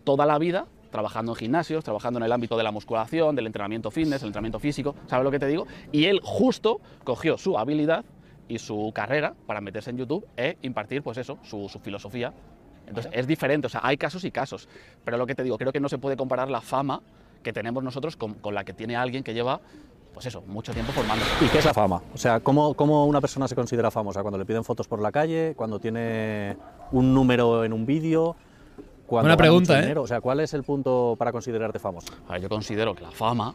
toda 0.05 0.25
la 0.26 0.39
vida 0.39 0.67
trabajando 0.91 1.33
en 1.33 1.36
gimnasios, 1.36 1.84
trabajando 1.84 2.18
en 2.18 2.25
el 2.25 2.33
ámbito 2.33 2.57
de 2.57 2.65
la 2.65 2.73
musculación, 2.73 3.36
del 3.36 3.47
entrenamiento 3.47 3.91
fitness, 3.91 4.23
el 4.23 4.28
entrenamiento 4.28 4.59
físico, 4.59 4.94
¿sabes 5.07 5.25
lo 5.25 5.31
que 5.31 5.39
te 5.39 5.47
digo? 5.47 5.67
Y 5.92 6.07
él 6.07 6.20
justo 6.23 6.81
cogió 7.05 7.39
su 7.39 7.59
habilidad 7.59 8.05
y 8.49 8.59
su 8.59 8.91
carrera 8.92 9.34
para 9.47 9.60
meterse 9.60 9.91
en 9.91 9.99
YouTube 9.99 10.26
es 10.36 10.57
impartir, 10.62 11.02
pues 11.02 11.18
eso, 11.18 11.39
su, 11.44 11.68
su 11.68 11.78
filosofía. 11.78 12.33
Entonces 12.91 13.10
es 13.15 13.27
diferente, 13.27 13.67
o 13.67 13.70
sea, 13.70 13.81
hay 13.83 13.97
casos 13.97 14.25
y 14.25 14.31
casos. 14.31 14.69
Pero 15.05 15.17
lo 15.17 15.27
que 15.27 15.35
te 15.35 15.43
digo, 15.43 15.57
creo 15.57 15.73
que 15.73 15.81
no 15.81 15.89
se 15.89 15.99
puede 15.99 16.17
comparar 16.17 16.51
la 16.51 16.60
fama 16.60 17.01
que 17.43 17.52
tenemos 17.52 17.83
nosotros 17.83 18.17
con, 18.17 18.35
con 18.35 18.55
la 18.55 18.65
que 18.65 18.75
tiene 18.75 18.97
alguien 18.97 19.25
que 19.25 19.33
lleva, 19.33 19.60
pues 20.12 20.27
eso, 20.27 20.43
mucho 20.43 20.73
tiempo 20.73 20.93
formándose. 20.93 21.31
¿Y 21.44 21.49
qué 21.49 21.59
es 21.59 21.65
la 21.65 21.73
fama? 21.73 22.02
O 22.12 22.19
sea, 22.19 22.41
¿cómo, 22.41 22.75
¿cómo 22.75 23.07
una 23.07 23.20
persona 23.20 23.49
se 23.49 23.55
considera 23.55 23.91
famosa? 23.91 24.23
Cuando 24.23 24.39
le 24.39 24.44
piden 24.44 24.65
fotos 24.65 24.89
por 24.89 25.01
la 25.01 25.12
calle, 25.12 25.55
cuando 25.57 25.78
tiene 25.78 26.57
un 26.93 27.15
número 27.15 27.65
en 27.65 27.73
un 27.73 27.86
vídeo, 27.86 28.36
cuando 29.07 29.27
Buena 29.27 29.36
pregunta, 29.36 29.78
¿eh? 29.78 29.83
dinero. 29.83 30.02
O 30.02 30.07
sea, 30.07 30.20
¿cuál 30.20 30.41
es 30.41 30.52
el 30.55 30.62
punto 30.62 31.17
para 31.19 31.33
considerarte 31.33 31.78
famoso? 31.78 32.12
A 32.28 32.35
ver, 32.35 32.43
yo 32.43 32.49
considero 32.49 32.94
que 32.94 33.02
la 33.02 33.10
fama. 33.10 33.55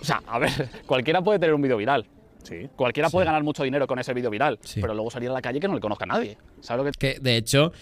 O 0.00 0.04
sea, 0.04 0.22
a 0.26 0.38
ver, 0.38 0.70
cualquiera 0.86 1.22
puede 1.22 1.38
tener 1.38 1.54
un 1.54 1.62
vídeo 1.62 1.76
viral. 1.76 2.06
Sí. 2.42 2.68
Cualquiera 2.76 3.10
puede 3.10 3.26
ganar 3.26 3.42
mucho 3.42 3.64
dinero 3.64 3.86
con 3.86 3.98
ese 3.98 4.14
vídeo 4.14 4.30
viral. 4.30 4.58
Pero 4.74 4.94
luego 4.94 5.10
salir 5.10 5.30
a 5.30 5.32
la 5.32 5.42
calle 5.42 5.58
que 5.58 5.68
no 5.68 5.74
le 5.74 5.80
conozca 5.80 6.04
a 6.04 6.08
nadie. 6.08 6.38
¿Sabes 6.60 6.84
lo 6.84 6.92
que 6.92 6.98
Que 6.98 7.20
de 7.20 7.36
hecho, 7.36 7.72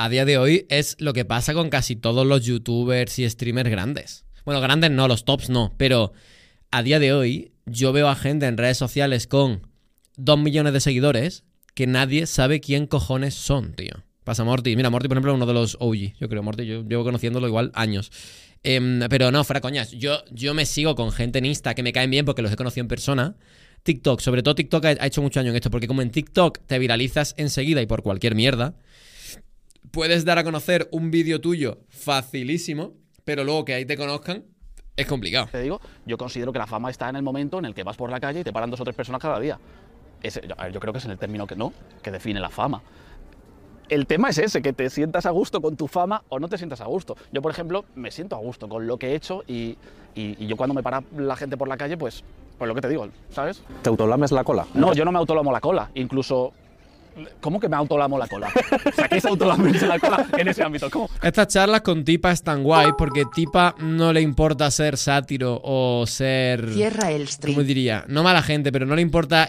a 0.00 0.08
día 0.08 0.24
de 0.24 0.38
hoy 0.38 0.64
es 0.70 0.96
lo 0.98 1.12
que 1.12 1.26
pasa 1.26 1.52
con 1.52 1.68
casi 1.68 1.94
todos 1.94 2.26
los 2.26 2.42
youtubers 2.42 3.18
y 3.18 3.28
streamers 3.28 3.68
grandes. 3.68 4.24
Bueno, 4.46 4.62
grandes 4.62 4.90
no, 4.90 5.06
los 5.06 5.26
tops 5.26 5.50
no, 5.50 5.74
pero 5.76 6.14
a 6.70 6.82
día 6.82 6.98
de 6.98 7.12
hoy 7.12 7.52
yo 7.66 7.92
veo 7.92 8.08
a 8.08 8.16
gente 8.16 8.46
en 8.46 8.56
redes 8.56 8.78
sociales 8.78 9.26
con 9.26 9.66
2 10.16 10.38
millones 10.38 10.72
de 10.72 10.80
seguidores 10.80 11.44
que 11.74 11.86
nadie 11.86 12.24
sabe 12.24 12.62
quién 12.62 12.86
cojones 12.86 13.34
son, 13.34 13.74
tío. 13.74 13.92
Pasa 14.24 14.42
Morty. 14.42 14.74
Mira, 14.74 14.88
Morty, 14.88 15.06
por 15.06 15.18
ejemplo, 15.18 15.32
es 15.32 15.36
uno 15.36 15.44
de 15.44 15.52
los 15.52 15.76
OG. 15.78 16.18
Yo 16.18 16.30
creo, 16.30 16.42
Morty, 16.42 16.64
yo 16.64 16.82
llevo 16.82 17.04
conociéndolo 17.04 17.46
igual 17.46 17.70
años. 17.74 18.10
Em, 18.62 19.00
pero 19.10 19.30
no, 19.30 19.44
fuera 19.44 19.60
coñas. 19.60 19.90
Yo, 19.90 20.24
yo 20.30 20.54
me 20.54 20.64
sigo 20.64 20.94
con 20.94 21.12
gente 21.12 21.40
en 21.40 21.44
Insta 21.44 21.74
que 21.74 21.82
me 21.82 21.92
caen 21.92 22.10
bien 22.10 22.24
porque 22.24 22.40
los 22.40 22.50
he 22.50 22.56
conocido 22.56 22.84
en 22.84 22.88
persona. 22.88 23.36
TikTok, 23.82 24.20
sobre 24.20 24.42
todo 24.42 24.54
TikTok 24.54 24.82
ha 24.82 25.06
hecho 25.06 25.20
mucho 25.20 25.40
año 25.40 25.50
en 25.50 25.56
esto, 25.56 25.70
porque 25.70 25.88
como 25.88 26.00
en 26.00 26.10
TikTok 26.10 26.60
te 26.66 26.78
viralizas 26.78 27.34
enseguida 27.36 27.82
y 27.82 27.86
por 27.86 28.02
cualquier 28.02 28.34
mierda, 28.34 28.76
puedes 29.90 30.24
dar 30.24 30.38
a 30.38 30.44
conocer 30.44 30.88
un 30.92 31.10
vídeo 31.10 31.40
tuyo 31.40 31.78
facilísimo, 31.88 32.92
pero 33.24 33.44
luego 33.44 33.64
que 33.64 33.74
ahí 33.74 33.84
te 33.84 33.96
conozcan 33.96 34.44
es 34.96 35.06
complicado. 35.06 35.48
te 35.50 35.62
digo? 35.62 35.80
Yo 36.04 36.18
considero 36.18 36.52
que 36.52 36.58
la 36.58 36.66
fama 36.66 36.90
está 36.90 37.08
en 37.08 37.16
el 37.16 37.22
momento 37.22 37.58
en 37.58 37.64
el 37.64 37.74
que 37.74 37.82
vas 37.84 37.96
por 37.96 38.10
la 38.10 38.20
calle 38.20 38.40
y 38.40 38.44
te 38.44 38.52
paran 38.52 38.70
dos 38.70 38.80
o 38.80 38.84
tres 38.84 38.94
personas 38.96 39.20
cada 39.22 39.38
día. 39.40 39.58
Ese- 40.22 40.42
yo, 40.46 40.54
yo 40.72 40.80
creo 40.80 40.92
que 40.92 40.98
es 40.98 41.04
en 41.06 41.12
el 41.12 41.18
término 41.18 41.46
que 41.46 41.56
no, 41.56 41.72
que 42.02 42.10
define 42.10 42.40
la 42.40 42.50
fama. 42.50 42.82
El 43.88 44.06
tema 44.06 44.28
es 44.28 44.38
ese, 44.38 44.62
que 44.62 44.72
te 44.72 44.88
sientas 44.90 45.26
a 45.26 45.30
gusto 45.30 45.60
con 45.60 45.76
tu 45.76 45.88
fama 45.88 46.22
o 46.28 46.38
no 46.38 46.48
te 46.48 46.58
sientas 46.58 46.80
a 46.80 46.84
gusto. 46.84 47.16
Yo, 47.32 47.42
por 47.42 47.50
ejemplo, 47.50 47.84
me 47.96 48.10
siento 48.10 48.36
a 48.36 48.38
gusto 48.38 48.68
con 48.68 48.86
lo 48.86 48.98
que 48.98 49.08
he 49.08 49.14
hecho 49.16 49.42
y, 49.48 49.76
y- 50.14 50.36
y 50.38 50.46
yo 50.46 50.56
cuando 50.56 50.74
me 50.74 50.82
para 50.82 51.02
la 51.16 51.34
gente 51.34 51.56
por 51.56 51.66
la 51.66 51.76
calle, 51.76 51.96
pues, 51.96 52.22
pues 52.58 52.68
lo 52.68 52.74
que 52.74 52.82
te 52.82 52.88
digo, 52.88 53.08
¿sabes? 53.30 53.62
¿Te 53.82 53.88
autolames 53.88 54.30
la 54.32 54.44
cola? 54.44 54.66
No, 54.74 54.92
yo 54.92 55.04
no 55.04 55.10
me 55.10 55.18
autolamo 55.18 55.50
la 55.50 55.60
cola. 55.60 55.90
Incluso, 55.94 56.52
¿cómo 57.40 57.60
que 57.60 57.68
me 57.68 57.76
autolamo 57.76 58.18
la 58.18 58.26
cola? 58.26 58.48
O 58.48 58.92
sea, 58.92 59.08
¿qué 59.08 59.18
es 59.18 59.24
autolamerse 59.24 59.86
la 59.86 59.98
cola 59.98 60.26
en 60.36 60.48
ese 60.48 60.62
ámbito? 60.62 60.90
¿Cómo? 60.90 61.08
Estas 61.22 61.48
charlas 61.48 61.80
con 61.82 62.04
Tipa 62.04 62.30
están 62.30 62.62
guay 62.62 62.90
porque 62.96 63.24
Tipa 63.34 63.74
no 63.78 64.12
le 64.12 64.20
importa 64.20 64.70
ser 64.70 64.96
sátiro 64.96 65.60
o 65.62 66.04
ser... 66.06 66.72
Cierra 66.72 67.10
el 67.12 67.28
stream. 67.28 67.54
¿Cómo 67.54 67.64
diría? 67.64 68.04
No 68.08 68.22
mala 68.22 68.42
gente, 68.42 68.72
pero 68.72 68.86
no 68.86 68.94
le 68.94 69.02
importa 69.02 69.48